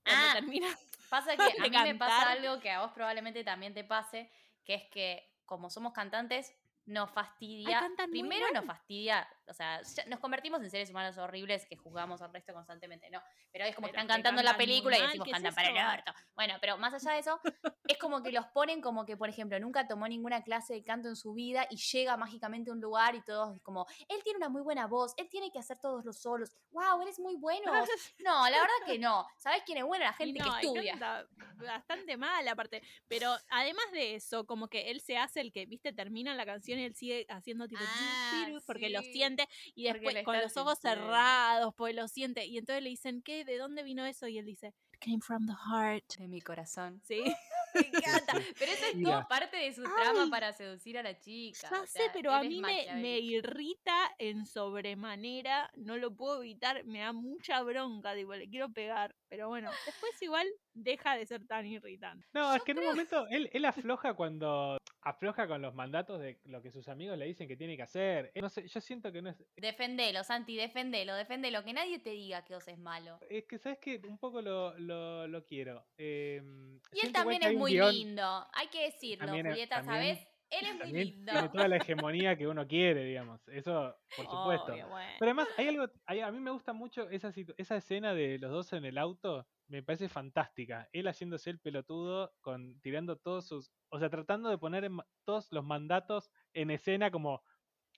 cuando 0.05 0.25
Ah, 0.27 0.33
termina. 0.33 0.67
Pasa 1.09 1.37
que 1.37 1.43
a 1.61 1.69
mí 1.69 1.77
me 1.77 1.95
pasa 1.95 2.31
algo 2.31 2.59
que 2.59 2.71
a 2.71 2.81
vos 2.81 2.91
probablemente 2.93 3.43
también 3.43 3.73
te 3.73 3.83
pase, 3.83 4.31
que 4.65 4.73
es 4.73 4.83
que 4.89 5.29
como 5.45 5.69
somos 5.69 5.93
cantantes, 5.93 6.55
nos 6.85 7.09
fastidia. 7.11 7.81
primero 8.09 8.45
nos 8.53 8.65
fastidia, 8.65 9.27
o 9.47 9.53
sea, 9.53 9.81
nos 10.07 10.19
convertimos 10.19 10.61
en 10.61 10.69
seres 10.69 10.89
humanos 10.89 11.17
horribles 11.17 11.65
que 11.65 11.77
juzgamos 11.77 12.21
al 12.21 12.33
resto 12.33 12.53
constantemente, 12.53 13.09
¿no? 13.09 13.21
Pero 13.51 13.65
es 13.65 13.75
como 13.75 13.87
que 13.87 13.91
están 13.91 14.07
cantando 14.07 14.41
en 14.41 14.45
la 14.45 14.51
cantan 14.51 14.67
muy 14.67 14.73
película 14.73 14.97
y 14.97 15.01
decimos 15.01 15.25
¿qué 15.25 15.31
es 15.31 15.35
cantan 15.35 15.55
para 15.55 15.69
el 15.69 15.99
orto. 15.99 16.13
Bueno, 16.35 16.55
pero 16.59 16.77
más 16.77 16.93
allá 16.93 17.13
de 17.13 17.19
eso, 17.19 17.39
es 17.87 17.97
como 17.97 18.21
que 18.21 18.31
los 18.31 18.45
ponen 18.47 18.81
como 18.81 19.05
que, 19.05 19.15
por 19.15 19.29
ejemplo, 19.29 19.59
nunca 19.59 19.87
tomó 19.87 20.07
ninguna 20.07 20.43
clase 20.43 20.73
de 20.73 20.83
canto 20.83 21.07
en 21.07 21.15
su 21.15 21.33
vida 21.33 21.67
y 21.69 21.77
llega 21.77 22.17
mágicamente 22.17 22.69
a 22.69 22.73
un 22.73 22.81
lugar 22.81 23.15
y 23.15 23.21
todos 23.21 23.61
como, 23.61 23.85
él 24.09 24.21
tiene 24.23 24.37
una 24.37 24.49
muy 24.49 24.61
buena 24.61 24.87
voz, 24.87 25.13
él 25.17 25.29
tiene 25.29 25.51
que 25.51 25.59
hacer 25.59 25.77
todos 25.79 26.03
los 26.03 26.19
solos. 26.19 26.51
¡Wow! 26.71 27.01
Él 27.01 27.07
es 27.07 27.19
muy 27.19 27.35
bueno. 27.35 27.71
No, 28.19 28.49
la 28.49 28.57
verdad 28.57 28.73
que 28.85 28.99
no. 28.99 29.25
¿Sabes 29.37 29.63
quién 29.65 29.79
es 29.79 29.83
bueno? 29.83 30.05
La 30.05 30.13
gente 30.13 30.39
no, 30.39 30.45
que 30.45 30.65
estudia. 30.65 31.27
bastante 31.55 32.17
mal 32.17 32.47
aparte. 32.47 32.81
Pero 33.07 33.35
además 33.49 33.85
de 33.91 34.15
eso, 34.15 34.45
como 34.45 34.67
que 34.67 34.91
él 34.91 35.01
se 35.01 35.17
hace 35.17 35.41
el 35.41 35.51
que, 35.51 35.65
viste, 35.65 35.93
termina 35.93 36.33
la 36.33 36.45
canción 36.45 36.72
y 36.79 36.83
él 36.85 36.95
sigue 36.95 37.25
haciendo 37.29 37.67
tipo 37.67 37.81
Ah, 37.85 38.47
porque 38.65 38.89
lo 38.89 39.01
sí. 39.01 39.13
siente 39.13 39.47
y 39.75 39.85
después 39.85 40.23
con 40.23 40.37
los 40.39 40.55
ojos 40.57 40.79
sintiendo. 40.79 41.05
cerrados, 41.05 41.73
pues 41.75 41.95
lo 41.95 42.07
siente. 42.07 42.45
Y 42.45 42.57
entonces 42.57 42.83
le 42.83 42.89
dicen, 42.89 43.21
¿qué? 43.21 43.45
¿De 43.45 43.57
dónde 43.57 43.83
vino 43.83 44.05
eso? 44.05 44.27
Y 44.27 44.37
él 44.37 44.45
dice, 44.45 44.73
It 44.93 44.99
came 44.99 45.21
from 45.21 45.45
the 45.45 45.53
heart. 45.69 46.03
De 46.17 46.27
mi 46.27 46.41
corazón. 46.41 47.01
Sí, 47.03 47.23
Me 47.73 47.87
encanta. 47.87 48.33
Pero 48.59 48.71
eso 48.71 48.85
es 48.85 49.03
todo 49.03 49.27
parte 49.27 49.57
de 49.57 49.73
su 49.73 49.83
trama 49.83 50.27
para 50.29 50.53
seducir 50.53 50.97
a 50.97 51.03
la 51.03 51.19
chica. 51.19 51.69
ya 51.69 51.81
o 51.81 51.85
sé, 51.87 52.01
pero 52.13 52.31
a 52.31 52.43
mí 52.43 52.61
me, 52.61 53.19
irrita 53.19 54.11
en 54.19 54.45
sobremanera, 54.45 55.71
no 55.75 55.97
lo 55.97 56.15
puedo 56.15 56.43
evitar, 56.43 56.83
me 56.85 56.99
da 56.99 57.13
mucha 57.13 57.61
bronca, 57.63 58.13
digo, 58.13 58.35
le 58.35 58.49
quiero 58.49 58.71
pegar. 58.71 59.15
Pero 59.27 59.47
bueno, 59.49 59.71
después 59.85 60.21
igual 60.21 60.47
deja 60.73 61.15
de 61.17 61.25
ser 61.25 61.45
tan 61.47 61.65
irritante. 61.65 62.27
No, 62.33 62.53
es 62.53 62.61
que 62.63 62.73
en 62.73 62.79
un 62.79 62.85
momento 62.85 63.25
él, 63.29 63.49
él 63.53 63.65
afloja 63.65 64.13
cuando 64.13 64.77
afloja 65.05 65.47
con 65.47 65.61
los 65.61 65.73
mandatos 65.73 66.19
de 66.19 66.39
lo 66.45 66.61
que 66.61 66.71
sus 66.71 66.87
amigos 66.87 67.17
le 67.17 67.25
dicen 67.25 67.47
que 67.47 67.55
tiene 67.57 67.75
que 67.75 67.83
hacer. 67.83 68.31
No 68.35 68.49
sé, 68.49 68.67
yo 68.67 68.79
siento 68.81 69.11
que 69.11 69.21
no 69.21 69.29
es. 69.29 69.43
Defendelo, 69.55 70.23
Santi, 70.23 70.55
defendelo, 70.55 71.15
defendelo. 71.15 71.63
Que 71.63 71.73
nadie 71.73 71.99
te 71.99 72.11
diga 72.11 72.43
que 72.45 72.53
vos 72.55 72.67
es 72.67 72.77
malo. 72.77 73.19
Es 73.29 73.45
que, 73.45 73.57
¿sabes 73.57 73.79
qué? 73.79 74.01
Un 74.07 74.17
poco 74.17 74.41
lo, 74.41 74.77
lo, 74.79 75.27
lo 75.27 75.45
quiero. 75.45 75.85
Em, 75.97 76.79
Y 76.91 77.05
él 77.05 77.11
también 77.11 77.41
que 77.41 77.49
es 77.49 77.57
muy 77.57 77.73
guión- 77.73 77.91
lindo. 77.93 78.47
Hay 78.53 78.67
que 78.67 78.83
decirlo, 78.85 79.25
También 79.25 79.47
Julieta, 79.47 79.75
también- 79.83 80.15
¿sabes? 80.15 80.27
Él 80.49 80.67
es 80.67 80.75
muy 80.75 81.03
lindo. 81.03 81.31
tiene 81.31 81.49
toda 81.49 81.67
la 81.67 81.77
hegemonía 81.77 82.37
que 82.37 82.47
uno 82.47 82.67
quiere, 82.67 83.03
digamos. 83.05 83.41
Eso, 83.47 83.97
por 84.15 84.25
supuesto. 84.27 84.71
Obvio, 84.73 84.87
bueno. 84.87 85.11
Pero 85.17 85.29
además, 85.31 85.47
hay 85.57 85.67
algo, 85.67 85.85
hay- 86.05 86.19
a 86.19 86.31
mí 86.31 86.39
me 86.39 86.51
gusta 86.51 86.73
mucho 86.73 87.09
esa, 87.09 87.33
esa 87.57 87.75
escena 87.77 88.13
de 88.13 88.37
los 88.37 88.51
dos 88.51 88.71
en 88.73 88.85
el 88.85 88.99
auto, 88.99 89.47
me 89.67 89.81
parece 89.83 90.09
fantástica. 90.09 90.89
Él 90.93 91.07
haciéndose 91.07 91.49
el 91.49 91.59
pelotudo, 91.59 92.33
con, 92.41 92.79
tirando 92.81 93.17
todos 93.17 93.47
sus, 93.47 93.71
o 93.89 93.99
sea, 93.99 94.09
tratando 94.09 94.49
de 94.49 94.57
poner 94.57 94.83
en 94.83 94.97
todos 95.25 95.47
los 95.51 95.63
mandatos 95.63 96.29
en 96.53 96.69
escena 96.71 97.09
como, 97.11 97.43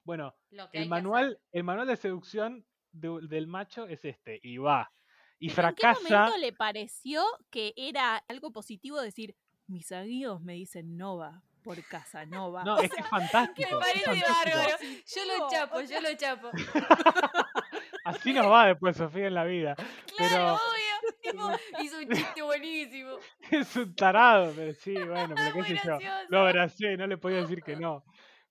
bueno, 0.04 0.36
Lo 0.52 0.70
que 0.70 0.78
el 0.84 0.90
manual, 0.90 1.40
el 1.52 1.64
manual 1.64 1.88
de 1.88 1.98
seducción 1.98 2.66
de- 2.92 3.20
del 3.28 3.48
macho 3.48 3.88
es 3.88 4.06
este, 4.06 4.40
y 4.44 4.58
va. 4.58 4.92
Y 5.40 5.50
¿Pero 5.50 5.68
¿En 5.70 5.76
qué 5.76 5.82
fracasa. 5.82 6.02
momento 6.20 6.38
le 6.38 6.54
pareció 6.54 7.24
que 7.50 7.74
era 7.76 8.18
algo 8.30 8.52
positivo 8.52 9.02
decir, 9.02 9.36
mis 9.68 9.92
amigos 9.92 10.42
me 10.42 10.54
dicen 10.54 10.96
Nova 10.96 11.42
por 11.64 11.84
Casanova? 11.88 12.64
No, 12.64 12.78
es 12.78 12.90
que 12.92 13.02
es 13.02 13.08
fantástico. 13.10 13.70
Me 13.70 13.78
es 13.78 13.86
parece 13.86 14.06
fantástico. 14.06 14.58
bárbaro. 14.58 14.78
Yo 15.08 15.26
lo 15.26 15.38
No, 15.40 15.50
chapo, 15.50 15.82
yo 15.82 16.02
lo 16.02 16.16
chapo. 16.16 16.52
Así 18.06 18.34
nos 18.34 18.46
va 18.52 18.68
después, 18.68 18.96
Sofía, 18.96 19.28
en 19.28 19.34
la 19.34 19.44
vida. 19.46 19.76
Claro, 20.18 20.54
obvio. 20.54 20.85
Hizo 21.82 21.98
un 22.00 22.10
chiste 22.10 22.42
buenísimo. 22.42 23.18
Es 23.52 23.76
un 23.76 23.96
tarado, 23.96 24.52
pero 24.56 24.74
sí, 24.74 24.94
bueno, 24.94 25.36
pero 25.36 25.54
qué 25.54 25.64
sé 25.64 25.80
yo. 25.86 25.98
Lo 26.30 26.40
abracé, 26.40 26.98
no 26.98 27.08
le 27.08 27.18
podía 27.18 27.42
decir 27.42 27.62
que 27.64 27.76
no. 27.76 28.04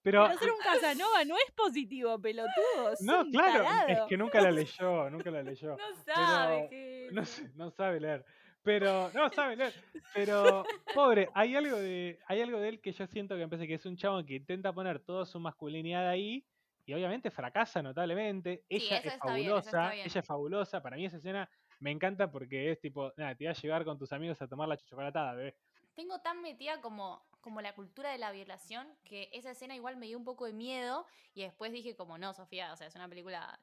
Pero, 0.03 0.27
Pero 0.27 0.39
ser 0.39 0.51
un 0.53 0.59
Casanova 0.59 1.25
no 1.25 1.35
es 1.37 1.51
positivo, 1.57 2.21
pelotudo. 2.21 2.93
es 2.93 3.01
no, 3.01 3.25
claro, 3.31 3.65
es 3.89 4.01
que 4.07 4.19
nunca 4.19 4.41
la 4.43 4.51
leyó, 4.51 5.09
nunca 5.09 5.31
la 5.31 5.43
leyó. 5.43 5.77
No 5.79 5.95
sabe 6.05 6.67
Pero- 6.69 7.07
es 7.09 7.13
No, 7.13 7.23
eso. 7.23 7.33
sé, 7.43 7.51
no 7.55 7.71
sabe 7.71 8.01
leer. 8.01 8.25
Pero, 8.63 9.11
no 9.15 9.31
sabe 9.31 9.57
leer. 9.57 9.73
Pero, 10.15 10.65
pobre, 10.95 11.29
hay 11.35 11.57
algo 11.57 11.77
de, 11.79 12.19
hay 12.27 12.43
algo 12.43 12.61
de 12.61 12.69
él 12.69 12.81
que 12.81 12.93
yo 12.93 13.07
siento 13.07 13.35
que 13.35 13.41
me 13.43 13.49
parece 13.49 13.67
que 13.67 13.75
es 13.75 13.87
un 13.87 13.97
chavo 13.97 14.23
que 14.25 14.35
intenta 14.37 14.73
poner 14.75 15.01
toda 15.01 15.25
su 15.25 15.41
masculinidad 15.41 16.07
ahí 16.09 16.45
y 16.87 16.93
obviamente 16.93 17.31
fracasa 17.31 17.83
notablemente. 17.83 18.63
Ella 18.69 18.99
es 18.99 19.17
fabulosa, 19.19 19.91
bien. 19.91 20.07
ella 20.07 20.21
es 20.21 20.27
fabulosa. 20.27 20.83
Para 20.83 20.97
mí 20.97 21.07
esa 21.07 21.17
escena 21.17 21.49
me 21.85 21.91
encanta 21.91 22.31
porque 22.31 22.71
es 22.71 22.81
tipo, 22.81 23.13
nada, 23.19 23.35
te 23.35 23.45
voy 23.45 23.51
a 23.51 23.61
llevar 23.61 23.85
con 23.85 23.99
tus 23.99 24.11
amigos 24.11 24.41
a 24.41 24.49
tomar 24.49 24.67
la 24.67 24.79
chocolatada, 24.79 25.35
bebé. 25.35 25.55
Tengo 25.95 26.19
tan 26.21 26.41
metida 26.41 26.81
como, 26.81 27.23
como 27.43 27.61
la 27.61 27.75
cultura 27.75 28.11
de 28.11 28.17
la 28.17 28.33
violación 28.33 28.89
que 29.05 29.29
esa 29.35 29.51
escena 29.51 29.77
igual 29.77 29.99
me 29.99 30.07
dio 30.07 30.17
un 30.17 30.25
poco 30.25 30.47
de 30.47 30.55
miedo 30.55 31.07
y 31.35 31.43
después 31.43 31.73
dije 31.73 31.95
como 31.95 32.17
no, 32.17 32.33
Sofía, 32.33 32.73
o 32.73 32.77
sea, 32.77 32.87
es 32.87 32.95
una 32.95 33.07
película 33.07 33.61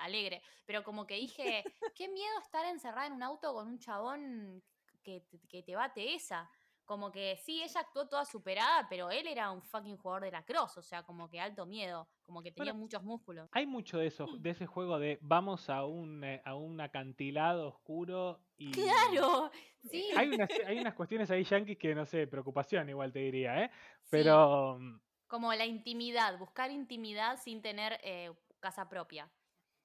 alegre, 0.00 0.40
pero 0.64 0.82
como 0.82 1.06
que 1.06 1.16
dije, 1.16 1.62
qué 1.94 2.08
miedo 2.08 2.38
estar 2.42 2.64
encerrada 2.64 3.08
en 3.08 3.12
un 3.12 3.22
auto 3.22 3.52
con 3.52 3.68
un 3.68 3.78
chabón 3.78 4.62
que, 5.02 5.26
que 5.50 5.62
te 5.62 5.76
bate 5.76 6.14
esa. 6.14 6.50
Como 6.92 7.10
que 7.10 7.36
sí, 7.38 7.62
ella 7.62 7.80
actuó 7.80 8.06
toda 8.06 8.26
superada, 8.26 8.86
pero 8.90 9.10
él 9.10 9.26
era 9.26 9.50
un 9.50 9.62
fucking 9.62 9.96
jugador 9.96 10.24
de 10.24 10.30
la 10.30 10.44
cross, 10.44 10.76
o 10.76 10.82
sea, 10.82 11.02
como 11.04 11.30
que 11.30 11.40
alto 11.40 11.64
miedo, 11.64 12.10
como 12.22 12.42
que 12.42 12.52
tenía 12.52 12.74
Bueno, 12.74 12.74
muchos 12.74 13.02
músculos. 13.02 13.48
Hay 13.50 13.66
mucho 13.66 13.98
de 13.98 14.06
eso, 14.08 14.26
de 14.38 14.50
ese 14.50 14.66
juego 14.66 14.98
de 14.98 15.18
vamos 15.22 15.70
a 15.70 15.84
un, 15.86 16.24
eh, 16.24 16.42
a 16.44 16.54
un 16.54 16.80
acantilado 16.80 17.68
oscuro 17.68 18.44
y. 18.58 18.70
Claro, 18.72 19.50
sí. 19.90 20.08
Hay 20.14 20.28
unas, 20.30 20.50
hay 20.66 20.78
unas 20.80 20.94
cuestiones 20.94 21.30
ahí 21.30 21.44
yankees 21.44 21.78
que 21.78 21.94
no 21.94 22.06
sé, 22.06 22.26
preocupación 22.26 22.88
igual 22.88 23.12
te 23.12 23.20
diría, 23.20 23.64
¿eh? 23.64 23.70
Pero. 24.10 24.78
mm, 24.78 25.00
Como 25.26 25.52
la 25.54 25.66
intimidad, 25.66 26.38
buscar 26.38 26.70
intimidad 26.70 27.36
sin 27.42 27.60
tener 27.62 27.98
eh, 28.04 28.30
casa 28.60 28.88
propia. 28.88 29.32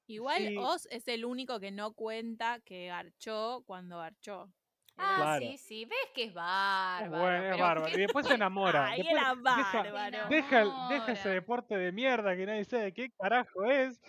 Igual 0.07 0.41
Sí. 0.41 0.55
Oz 0.55 0.87
es 0.91 1.07
el 1.07 1.25
único 1.25 1.59
que 1.59 1.71
no 1.71 1.93
cuenta 1.95 2.61
que 2.61 2.87
garchó 2.87 3.63
cuando 3.67 3.99
garchó. 3.99 4.53
Ah, 4.97 5.15
Claro. 5.15 5.45
sí, 5.45 5.57
sí, 5.57 5.85
ves 5.85 5.97
que 6.15 6.23
es 6.23 6.29
Es 6.29 6.33
bárbaro. 6.35 7.21
bueno, 7.21 7.49
es 7.51 7.57
pero 7.57 7.57
bárbaro. 7.57 7.97
Y 7.97 8.01
después 8.01 8.25
se 8.27 8.33
enamora. 8.41 8.87
Ay, 8.87 9.03
después 9.03 9.21
era 9.21 9.35
deja, 9.35 9.83
bárbaro. 9.83 10.27
deja, 10.29 10.61
el- 10.61 10.71
deja 10.89 11.11
ese 11.13 11.29
deporte 11.29 11.77
de 11.77 11.91
mierda 11.91 12.35
que 12.35 12.45
nadie 12.45 12.65
sabe 12.65 12.93
qué 12.93 13.11
carajo 13.17 13.65
es. 13.65 13.99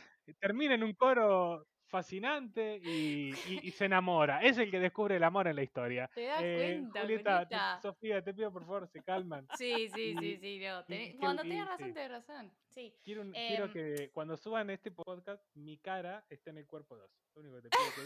Termina 0.40 0.74
en 0.74 0.84
un 0.84 0.94
coro 0.94 1.66
fascinante 1.88 2.80
y, 2.82 3.30
y- 3.48 3.60
y 3.62 3.70
se 3.72 3.86
enamora. 3.86 4.40
Es 4.42 4.58
el 4.58 4.70
que 4.70 4.78
descubre 4.78 5.16
el 5.16 5.24
amor 5.24 5.48
en 5.48 5.56
la 5.56 5.62
historia. 5.62 6.08
¿Te 6.14 6.24
das 6.24 6.40
Eh, 6.42 6.56
cuenta, 6.80 7.00
Julieta, 7.00 7.48
te-? 7.48 7.82
Sofía, 7.82 8.22
te 8.22 8.34
pido 8.34 8.52
por 8.52 8.62
favor 8.64 8.88
se 8.88 9.02
calman. 9.02 9.46
Sí, 9.56 9.88
sí, 9.94 10.14
sí, 10.18 10.26
Y- 10.26 10.36
sí, 10.38 10.58
no. 10.66 10.84
tenés- 10.84 11.18
cuando 11.18 11.42
tenés 11.42 11.66
razón, 11.66 11.86
sí. 11.88 11.92
tenés 11.94 12.10
razón. 12.10 12.52
Sí. 12.68 12.94
Quiero, 13.02 13.22
un- 13.22 13.32
quiero 13.32 13.64
Em, 13.64 13.72
que 13.72 14.10
cuando 14.12 14.36
suban 14.36 14.70
este 14.70 14.90
podcast, 14.90 15.42
mi 15.54 15.78
cara 15.78 16.24
esté 16.30 16.50
en 16.50 16.58
el 16.58 16.66
cuerpo 16.66 16.96
2. 16.96 17.10
Lo 17.34 17.40
único 17.40 17.56
que 17.56 17.62
te 17.62 17.68
pido 17.70 17.94
que 17.94 18.00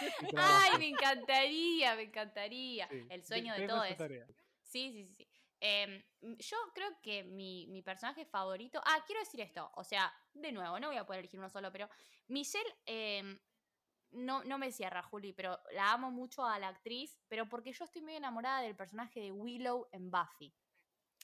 dices. 0.30 0.36
Ay, 0.36 0.78
me 0.78 0.88
encantaría, 0.88 1.94
me 1.96 2.02
encantaría. 2.02 2.88
Sí, 2.88 3.06
El 3.10 3.24
sueño 3.24 3.54
de 3.54 3.66
todos. 3.66 3.86
Sí, 4.62 4.90
sí, 4.92 5.06
sí. 5.06 5.28
Em, 5.64 6.02
yo 6.38 6.56
creo 6.74 7.00
que 7.00 7.22
mi, 7.22 7.68
mi 7.68 7.82
personaje 7.82 8.24
favorito. 8.26 8.80
Ah, 8.84 8.98
quiero 9.06 9.20
decir 9.20 9.40
esto. 9.40 9.70
O 9.76 9.84
sea, 9.84 10.12
de 10.34 10.50
nuevo, 10.50 10.80
no 10.80 10.88
voy 10.88 10.96
a 10.96 11.06
poder 11.06 11.20
elegir 11.20 11.38
uno 11.38 11.48
solo, 11.48 11.70
pero 11.70 11.88
Michelle. 12.26 12.74
em, 12.84 13.38
no, 14.10 14.42
no 14.44 14.58
me 14.58 14.72
cierra, 14.72 15.02
Juli, 15.04 15.32
pero 15.32 15.58
la 15.70 15.92
amo 15.92 16.10
mucho 16.10 16.44
a 16.44 16.58
la 16.58 16.68
actriz, 16.68 17.18
pero 17.28 17.48
porque 17.48 17.72
yo 17.72 17.84
estoy 17.84 18.02
muy 18.02 18.14
enamorada 18.16 18.60
del 18.60 18.76
personaje 18.76 19.20
de 19.20 19.30
Willow 19.32 19.88
en 19.92 20.10
Buffy. 20.10 20.52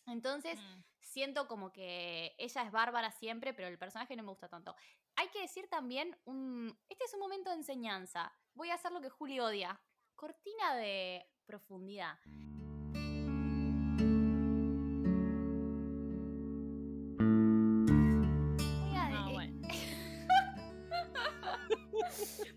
Entonces, 0.06 0.58
Mm. 0.58 0.82
siento 1.00 1.48
como 1.48 1.70
que 1.72 2.34
ella 2.38 2.62
es 2.62 2.70
bárbara 2.72 3.10
siempre, 3.10 3.52
pero 3.52 3.68
el 3.68 3.76
personaje 3.78 4.16
no 4.16 4.22
me 4.22 4.30
gusta 4.30 4.48
tanto. 4.48 4.74
Hay 5.16 5.28
que 5.28 5.40
decir 5.42 5.68
también, 5.68 6.16
un, 6.24 6.78
este 6.88 7.04
es 7.04 7.12
un 7.12 7.20
momento 7.20 7.50
de 7.50 7.56
enseñanza. 7.56 8.32
Voy 8.54 8.70
a 8.70 8.74
hacer 8.76 8.92
lo 8.92 9.00
que 9.02 9.10
Juli 9.10 9.38
odia. 9.40 9.78
Cortina 10.14 10.74
de 10.76 11.28
profundidad. 11.44 12.18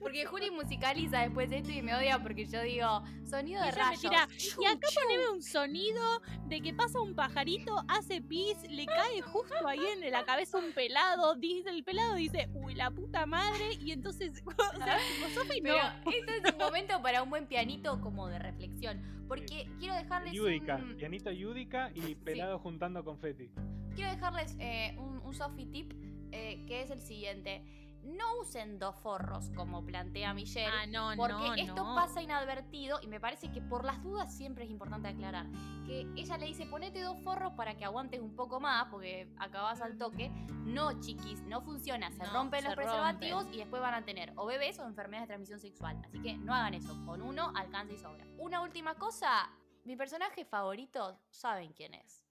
Porque 0.02 0.26
Juli 0.26 0.49
musicaliza 0.49 1.19
después 1.19 1.49
de 1.49 1.60
esto 1.60 1.72
y 1.72 1.82
me 1.82 1.94
odia 1.94 2.19
porque 2.22 2.45
yo 2.45 2.61
digo 2.64 3.03
sonido 3.23 3.61
Y 3.61 3.65
de 3.65 3.72
rayos. 3.72 4.02
tira, 4.02 4.28
Y 4.60 4.65
acá 4.65 4.88
poneme 4.95 5.30
un 5.30 5.44
sonido 5.44 6.22
de 6.48 6.61
que 6.61 6.73
pasa 6.73 6.99
un 6.99 7.14
pajarito, 7.14 7.84
hace 7.88 8.22
pis, 8.22 8.57
le 8.69 8.86
cae 8.88 9.22
justo 9.22 9.68
ahí 9.68 9.80
en 9.94 10.11
la 10.11 10.26
cabeza 10.26 10.57
un 10.57 10.73
pelado, 10.73 11.36
dice 11.36 11.69
el 11.69 11.84
pelado 11.84 12.15
dice, 12.15 12.49
uy, 12.53 12.73
la 12.73 12.90
puta 12.90 13.26
madre, 13.26 13.76
y 13.80 13.91
entonces, 13.91 14.41
o 14.45 14.78
sea, 14.78 14.98
como 15.19 15.34
Sofi 15.36 15.61
no. 15.61 15.73
Pero 15.73 16.18
este 16.18 16.38
es 16.38 16.53
un 16.53 16.60
momento 16.60 17.02
para 17.02 17.22
un 17.22 17.30
buen 17.30 17.48
pianito 17.48 18.02
como 18.02 18.28
de 18.28 18.40
reflexión. 18.40 19.02
Porque 19.28 19.69
quiero 19.80 19.95
dejarles 19.95 20.34
Yudica, 20.34 20.76
un, 20.76 20.98
pianito 20.98 21.32
Yudica 21.32 21.91
y 21.95 22.15
pelado 22.15 22.60
juntando 22.60 23.03
confeti. 23.06 23.49
quiero 23.95 24.11
dejarles 24.11 24.57
eh, 24.60 24.95
un, 24.98 25.19
un 25.19 25.34
Sophie 25.34 25.68
tip 25.68 25.94
eh, 26.32 26.64
que 26.65 26.82
es 26.82 26.90
el 26.91 27.02
siguiente. 27.02 27.61
No 28.03 28.40
usen 28.40 28.80
dos 28.80 28.95
forros 28.95 29.52
como 29.56 29.86
plantea 29.86 30.34
Michelle. 30.34 30.72
Ah, 30.73 30.86
no, 30.88 31.11
Porque 31.15 31.34
no, 31.34 31.53
esto 31.53 31.84
no. 31.84 31.95
pasa 31.95 32.22
inadvertido 32.22 32.99
y 33.02 33.07
me 33.07 33.19
parece 33.19 33.52
que 33.52 33.61
por 33.61 33.86
las 33.86 34.02
dudas 34.02 34.36
siempre 34.36 34.65
es 34.65 34.72
importante 34.72 35.10
aclarar. 35.10 35.45
Que 35.86 36.02
ella 36.15 36.38
le 36.38 36.48
dice 36.48 36.65
ponete 36.65 37.02
dos 37.02 37.19
forros 37.23 37.53
para 37.53 37.78
que 37.78 37.86
aguantes 37.86 38.19
un 38.19 38.36
poco 38.36 38.60
más 38.60 38.88
porque 38.90 39.32
acabas 39.38 39.82
al 39.82 39.98
toque. 39.98 40.30
No, 40.49 40.99
chiquis, 40.99 41.41
no 41.44 41.61
funciona. 41.61 42.11
Se 42.11 42.26
rompen 42.26 42.61
se 42.61 42.68
los 42.68 42.76
preservativos 42.76 43.48
y 43.52 43.57
después 43.57 43.82
van 43.82 43.94
a 43.94 44.06
tener 44.06 44.34
o 44.36 44.45
bebés 44.45 44.80
o 44.80 44.86
enfermedades 44.86 45.28
de 45.28 45.34
transmisión 45.34 45.60
sexual. 45.60 46.02
Así 46.03 46.22
que 46.22 46.38
no 46.38 46.53
hagan 46.53 46.73
eso. 46.73 46.94
Con 47.06 47.22
uno 47.22 47.52
alcanza 47.56 47.94
y 47.94 47.98
sobra. 47.98 48.26
Una 48.40 48.61
última 48.61 48.95
cosa. 48.95 49.49
Mi 49.84 49.95
personaje 49.95 50.45
favorito, 50.45 51.19
¿saben 51.30 51.73
quién 51.73 51.94
es? 51.95 52.26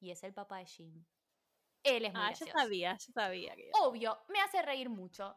Y 0.00 0.10
es 0.10 0.22
el 0.24 0.32
papá 0.34 0.58
de 0.58 0.66
Jim. 0.66 1.04
Él 1.86 2.04
es 2.04 2.12
muy 2.12 2.22
Ah, 2.22 2.32
yo 2.32 2.46
sabía, 2.46 2.96
yo 2.98 3.12
sabía 3.12 3.54
que... 3.56 3.70
Obvio, 3.80 4.18
me 4.28 4.40
hace 4.40 4.60
reír 4.62 4.88
mucho. 4.88 5.36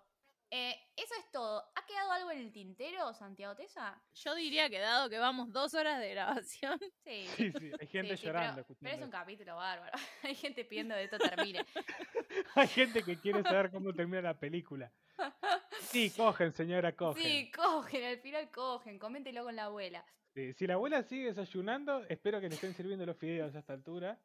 Eh, 0.51 0.75
eso 0.95 1.13
es 1.19 1.29
todo. 1.31 1.63
¿Ha 1.75 1.85
quedado 1.85 2.11
algo 2.11 2.31
en 2.31 2.39
el 2.39 2.51
tintero, 2.51 3.13
Santiago 3.13 3.55
Tesa? 3.55 4.01
Yo 4.15 4.33
diría 4.33 4.67
que 4.67 4.79
dado 4.79 5.07
que 5.07 5.19
vamos 5.19 5.51
dos 5.51 5.75
horas 5.75 5.99
de 5.99 6.09
grabación, 6.09 6.79
Sí. 7.05 7.27
Sí, 7.35 7.51
sí, 7.51 7.71
hay 7.79 7.87
gente 7.87 8.17
sí, 8.17 8.21
sí, 8.21 8.25
llorando. 8.25 8.63
pero, 8.63 8.79
pero 8.81 8.95
es 8.95 9.01
un 9.03 9.11
capítulo 9.11 9.55
bárbaro. 9.55 9.91
Hay 10.23 10.35
gente 10.35 10.65
pidiendo 10.65 10.95
que 10.95 11.03
esto 11.03 11.19
termine. 11.19 11.63
Hay 12.55 12.67
gente 12.67 13.03
que 13.03 13.19
quiere 13.19 13.43
saber 13.43 13.69
cómo 13.69 13.93
termina 13.93 14.21
la 14.23 14.39
película. 14.39 14.91
Sí, 15.81 16.09
cogen, 16.11 16.51
señora, 16.53 16.95
cogen. 16.95 17.23
Sí, 17.23 17.51
cogen, 17.51 18.03
al 18.05 18.19
final 18.19 18.49
cogen. 18.49 18.97
Coméntelo 18.97 19.43
con 19.43 19.55
la 19.55 19.65
abuela. 19.65 20.03
Sí, 20.33 20.53
Si 20.53 20.65
la 20.65 20.75
abuela 20.75 21.03
sigue 21.03 21.25
desayunando, 21.25 22.03
espero 22.05 22.39
que 22.39 22.49
le 22.49 22.55
estén 22.55 22.73
sirviendo 22.73 23.05
los 23.05 23.17
fideos 23.17 23.55
a 23.55 23.59
esta 23.59 23.73
altura. 23.73 24.19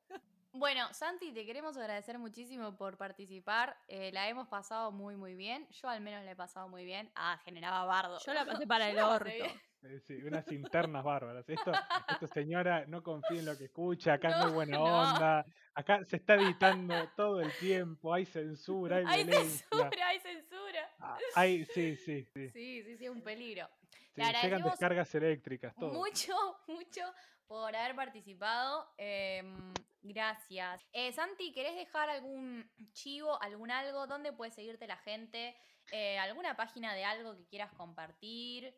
Bueno, 0.56 0.86
Santi, 0.94 1.32
te 1.32 1.44
queremos 1.44 1.76
agradecer 1.76 2.16
muchísimo 2.16 2.76
por 2.76 2.96
participar. 2.96 3.76
Eh, 3.88 4.12
la 4.12 4.28
hemos 4.28 4.46
pasado 4.46 4.92
muy, 4.92 5.16
muy 5.16 5.34
bien. 5.34 5.66
Yo 5.70 5.88
al 5.88 6.00
menos 6.00 6.24
la 6.24 6.30
he 6.30 6.36
pasado 6.36 6.68
muy 6.68 6.84
bien. 6.84 7.10
Ah, 7.16 7.40
generaba 7.44 7.84
bardo. 7.84 8.18
yo 8.24 8.32
la 8.32 8.44
pasé 8.62 8.64
para 8.66 8.88
el 8.88 8.98
orto. 9.00 9.28
Eh, 9.28 9.60
Sí, 10.06 10.14
unas 10.22 10.50
internas 10.52 11.02
bárbaras. 11.04 11.46
Esto, 11.46 11.70
esto 12.08 12.26
señora, 12.28 12.86
no 12.86 13.02
confía 13.02 13.40
en 13.40 13.44
lo 13.46 13.58
que 13.58 13.64
escucha, 13.64 14.14
acá 14.14 14.28
es 14.30 14.36
No, 14.36 14.44
muy 14.44 14.52
buena 14.54 14.78
no. 14.78 14.84
onda, 14.84 15.44
acá 15.74 16.02
se 16.06 16.16
está 16.16 16.36
editando 16.36 16.94
todo 17.16 17.40
el 17.42 17.52
tiempo, 17.58 18.14
hay 18.14 18.24
censura, 18.24 18.96
hay, 18.98 19.04
Hay 19.08 19.24
violencia. 19.24 19.66
censura, 19.70 20.08
hay 20.08 20.20
censura. 20.20 20.90
ah, 21.00 21.18
hay, 21.34 21.64
sí, 21.66 21.96
sí, 21.96 22.24
sí, 22.32 22.48
Sí, 22.48 22.82
sí, 22.82 22.96
sí, 22.96 23.04
es 23.04 23.10
un 23.10 23.20
peligro. 23.20 23.68
sí, 24.14 24.22
Le 24.22 24.32
Llegan 24.32 24.62
descargas 24.62 25.14
eléctricas, 25.16 25.74
todo. 25.74 25.92
mucho, 25.92 26.32
mucho 26.66 27.02
por 27.46 27.74
haber 27.74 27.94
participado. 27.96 28.86
em, 28.98 29.72
gracias. 30.02 30.82
Eh, 30.92 31.12
Santi, 31.12 31.52
¿querés 31.52 31.74
dejar 31.76 32.08
algún 32.08 32.70
chivo, 32.92 33.40
algún 33.42 33.70
algo? 33.70 34.06
¿Dónde 34.06 34.32
puede 34.32 34.50
seguirte 34.50 34.86
la 34.86 34.98
gente? 34.98 35.56
Eh, 35.92 36.18
¿Alguna 36.18 36.56
página 36.56 36.94
de 36.94 37.04
algo 37.04 37.36
que 37.36 37.46
quieras 37.46 37.72
compartir? 37.72 38.74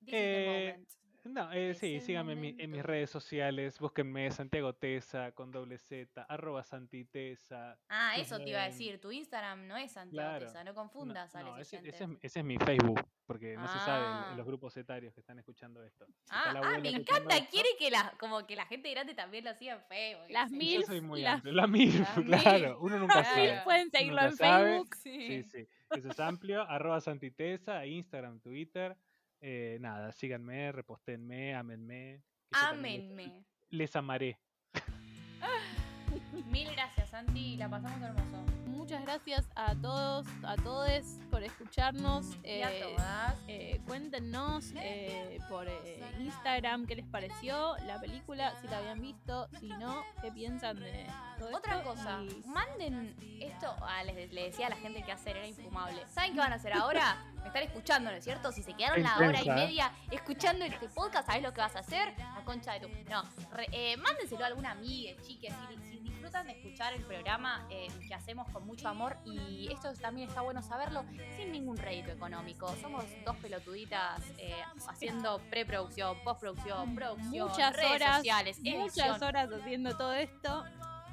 This 0.00 0.14
is 0.14 0.20
the 0.20 0.46
moment. 0.46 0.88
No, 1.22 1.52
eh, 1.52 1.74
sí, 1.74 2.00
síganme 2.00 2.32
en, 2.32 2.40
mi- 2.40 2.56
en 2.58 2.70
mis 2.70 2.82
redes 2.82 3.10
sociales, 3.10 3.78
búsquenme 3.78 4.30
Santiago 4.30 4.72
Tesa 4.74 5.32
con 5.32 5.50
doble 5.52 5.76
Z, 5.76 6.22
arroba 6.22 6.64
Santitesa. 6.64 7.78
Ah, 7.90 8.14
eso 8.16 8.38
te 8.38 8.48
iba 8.48 8.62
a 8.62 8.66
decir. 8.68 8.98
Tu 9.02 9.12
Instagram 9.12 9.66
no 9.66 9.76
es 9.76 9.92
Santiago 9.92 10.28
Claro. 10.30 10.46
Tesa, 10.46 10.64
no 10.64 10.70
No, 10.70 10.74
confundas 10.74 11.34
a 11.34 11.42
no, 11.42 11.50
los 11.58 11.60
ese, 11.60 11.86
es, 11.86 12.00
ese 12.22 12.38
es 12.40 12.44
mi 12.44 12.56
Facebook, 12.56 13.02
porque 13.26 13.54
no 13.54 13.68
se 13.68 13.78
sabe 13.80 14.06
en- 14.06 14.12
en 14.12 14.18
Ah. 14.32 14.34
los 14.34 14.46
grupos 14.46 14.74
etarios 14.78 15.12
que 15.12 15.20
están 15.20 15.38
escuchando 15.38 15.82
esto. 15.84 16.06
Si 16.06 16.30
Ah, 16.30 16.54
ah, 16.56 16.78
me 16.78 16.88
encanta. 16.88 17.36
esto, 17.36 17.50
Quiere 17.50 17.68
que 17.78 17.90
la, 17.90 18.14
como 18.18 18.46
que 18.46 18.56
la 18.56 18.64
gente 18.64 18.90
grande 18.90 19.14
también 19.14 19.44
lo 19.44 19.52
siga 19.54 19.74
en 19.74 19.82
Facebook. 19.82 20.26
Las 20.30 20.48
sí. 20.50 20.56
mil 20.56 20.80
Yo 20.80 20.86
soy 20.86 21.00
muy 21.02 21.20
las- 21.20 21.34
amplio. 21.34 21.52
Las 21.52 21.66
claro. 22.46 22.68
MILF. 22.70 22.80
Uno 22.80 22.98
nunca 22.98 23.12
Claro. 23.22 23.28
sabe. 23.28 23.60
Pueden 23.64 23.90
seguirlo 23.90 24.22
nunca 24.22 24.26
en 24.30 24.36
sabe. 24.38 24.70
Facebook. 24.70 24.94
Sí, 24.96 25.42
sí. 25.44 25.68
Eso 25.90 26.08
es 26.08 26.18
amplio. 26.20 26.62
arroba 26.62 26.98
Santitesa, 27.02 27.84
Instagram, 27.84 28.40
Twitter. 28.40 28.96
Eh, 29.40 29.78
nada, 29.80 30.12
síganme, 30.12 30.72
repostenme, 30.72 31.54
amenme. 31.54 32.22
Ámenme. 32.52 33.44
Les 33.70 33.94
amaré. 33.96 34.38
Mil 36.50 36.70
gracias, 36.72 37.10
Santi. 37.10 37.56
La 37.56 37.68
pasamos 37.68 38.02
hermoso. 38.02 38.59
Muchas 38.90 39.04
gracias 39.06 39.48
a 39.54 39.76
todos, 39.76 40.26
a 40.42 40.56
todos 40.56 41.04
por 41.30 41.44
escucharnos. 41.44 42.26
Y 42.42 42.60
a 42.62 42.72
eh, 42.72 42.80
todas. 42.82 43.34
eh, 43.46 43.80
cuéntenos 43.86 44.72
eh, 44.74 45.38
por 45.48 45.68
eh, 45.68 46.02
Instagram 46.18 46.86
qué 46.88 46.96
les 46.96 47.06
pareció 47.06 47.76
la 47.86 48.00
película, 48.00 48.52
si 48.60 48.66
la 48.66 48.78
habían 48.78 49.00
visto, 49.00 49.46
si 49.60 49.68
no, 49.68 50.02
qué 50.20 50.32
piensan 50.32 50.80
de 50.80 51.06
todo 51.38 51.56
Otra 51.56 51.76
esto, 51.76 51.88
cosa, 51.88 52.20
y- 52.20 52.42
manden 52.48 53.14
esto, 53.40 53.72
ah, 53.80 54.02
les, 54.02 54.32
le 54.32 54.46
decía 54.46 54.66
a 54.66 54.70
la 54.70 54.76
gente 54.76 55.04
que 55.04 55.12
hacer 55.12 55.36
era 55.36 55.46
infumable. 55.46 56.02
¿Saben 56.08 56.32
qué 56.32 56.40
van 56.40 56.52
a 56.52 56.56
hacer 56.56 56.72
ahora? 56.72 57.16
Me 57.40 57.46
están 57.46 57.62
escuchando, 57.62 58.10
¿no 58.10 58.16
es 58.16 58.24
cierto? 58.24 58.50
Si 58.50 58.62
se 58.64 58.74
quedaron 58.74 59.02
la 59.04 59.16
hora 59.16 59.40
y 59.42 59.48
media 59.48 59.92
escuchando 60.10 60.64
este 60.64 60.88
podcast, 60.88 61.26
¿sabés 61.28 61.42
lo 61.44 61.54
que 61.54 61.60
vas 61.60 61.74
a 61.76 61.78
hacer? 61.78 62.12
La 62.18 62.42
concha 62.44 62.72
de 62.74 62.80
tu. 62.80 62.88
No, 63.08 63.22
re- 63.52 63.68
eh, 63.72 63.96
mándenselo 63.96 64.44
a 64.44 64.48
alguna 64.48 64.72
amiga, 64.72 65.12
chique, 65.22 65.48
si, 65.48 65.89
si 65.89 65.89
disfrutan 66.10 66.46
de 66.46 66.52
escuchar 66.52 66.92
el 66.92 67.02
programa 67.04 67.66
eh, 67.70 67.88
que 68.06 68.14
hacemos 68.14 68.48
con 68.50 68.66
mucho 68.66 68.88
amor 68.88 69.16
y 69.24 69.68
esto 69.72 69.92
también 69.94 70.28
está 70.28 70.40
bueno 70.42 70.62
saberlo 70.62 71.04
sin 71.36 71.52
ningún 71.52 71.76
rédito 71.76 72.10
económico. 72.12 72.74
Somos 72.76 73.04
dos 73.24 73.36
pelotuditas 73.36 74.20
eh, 74.38 74.54
haciendo 74.88 75.38
preproducción, 75.50 76.16
postproducción, 76.24 76.94
producción, 76.94 77.48
Muchas 77.48 77.74
redes 77.76 77.90
horas, 77.92 78.16
sociales, 78.18 78.58
edición. 78.58 78.80
Muchas 78.80 79.22
horas 79.22 79.50
haciendo 79.52 79.96
todo 79.96 80.12
esto. 80.12 80.64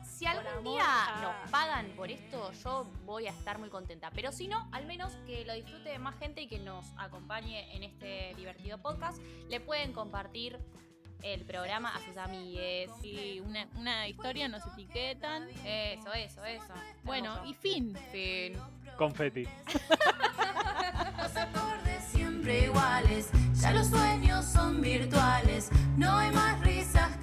Si 0.03 0.25
algún 0.25 0.63
día 0.63 0.83
a- 0.83 1.21
nos 1.21 1.51
pagan 1.51 1.91
por 1.95 2.09
esto, 2.09 2.51
yo 2.63 2.85
voy 3.05 3.27
a 3.27 3.29
estar 3.31 3.59
muy 3.59 3.69
contenta. 3.69 4.09
Pero 4.11 4.31
si 4.31 4.47
no, 4.47 4.67
al 4.71 4.85
menos 4.87 5.13
que 5.27 5.45
lo 5.45 5.53
disfrute 5.53 5.99
más 5.99 6.17
gente 6.17 6.41
y 6.41 6.47
que 6.47 6.59
nos 6.59 6.85
acompañe 6.97 7.75
en 7.75 7.83
este 7.83 8.33
divertido 8.35 8.79
podcast. 8.79 9.21
Le 9.49 9.59
pueden 9.59 9.93
compartir 9.93 10.57
el 11.23 11.43
programa 11.45 11.95
a 11.95 11.99
sus 12.01 12.17
amigues 12.17 12.89
y 13.03 13.39
una, 13.39 13.67
una 13.75 14.07
historia 14.07 14.47
nos 14.47 14.65
etiquetan. 14.73 15.47
Eso, 15.65 16.13
eso, 16.13 16.45
eso. 16.45 16.73
Bueno, 17.03 17.43
y 17.45 17.53
fin. 17.53 17.97
Fin. 18.11 18.53
Confeti. 18.97 19.47
siempre 22.11 22.65
iguales, 22.65 23.29
ya 23.55 23.71
los 23.73 23.87
sueños 23.87 24.45
son 24.45 24.81
virtuales, 24.81 25.69
no 25.97 26.17
hay 26.17 26.31
más 26.31 26.59
risas 26.61 27.16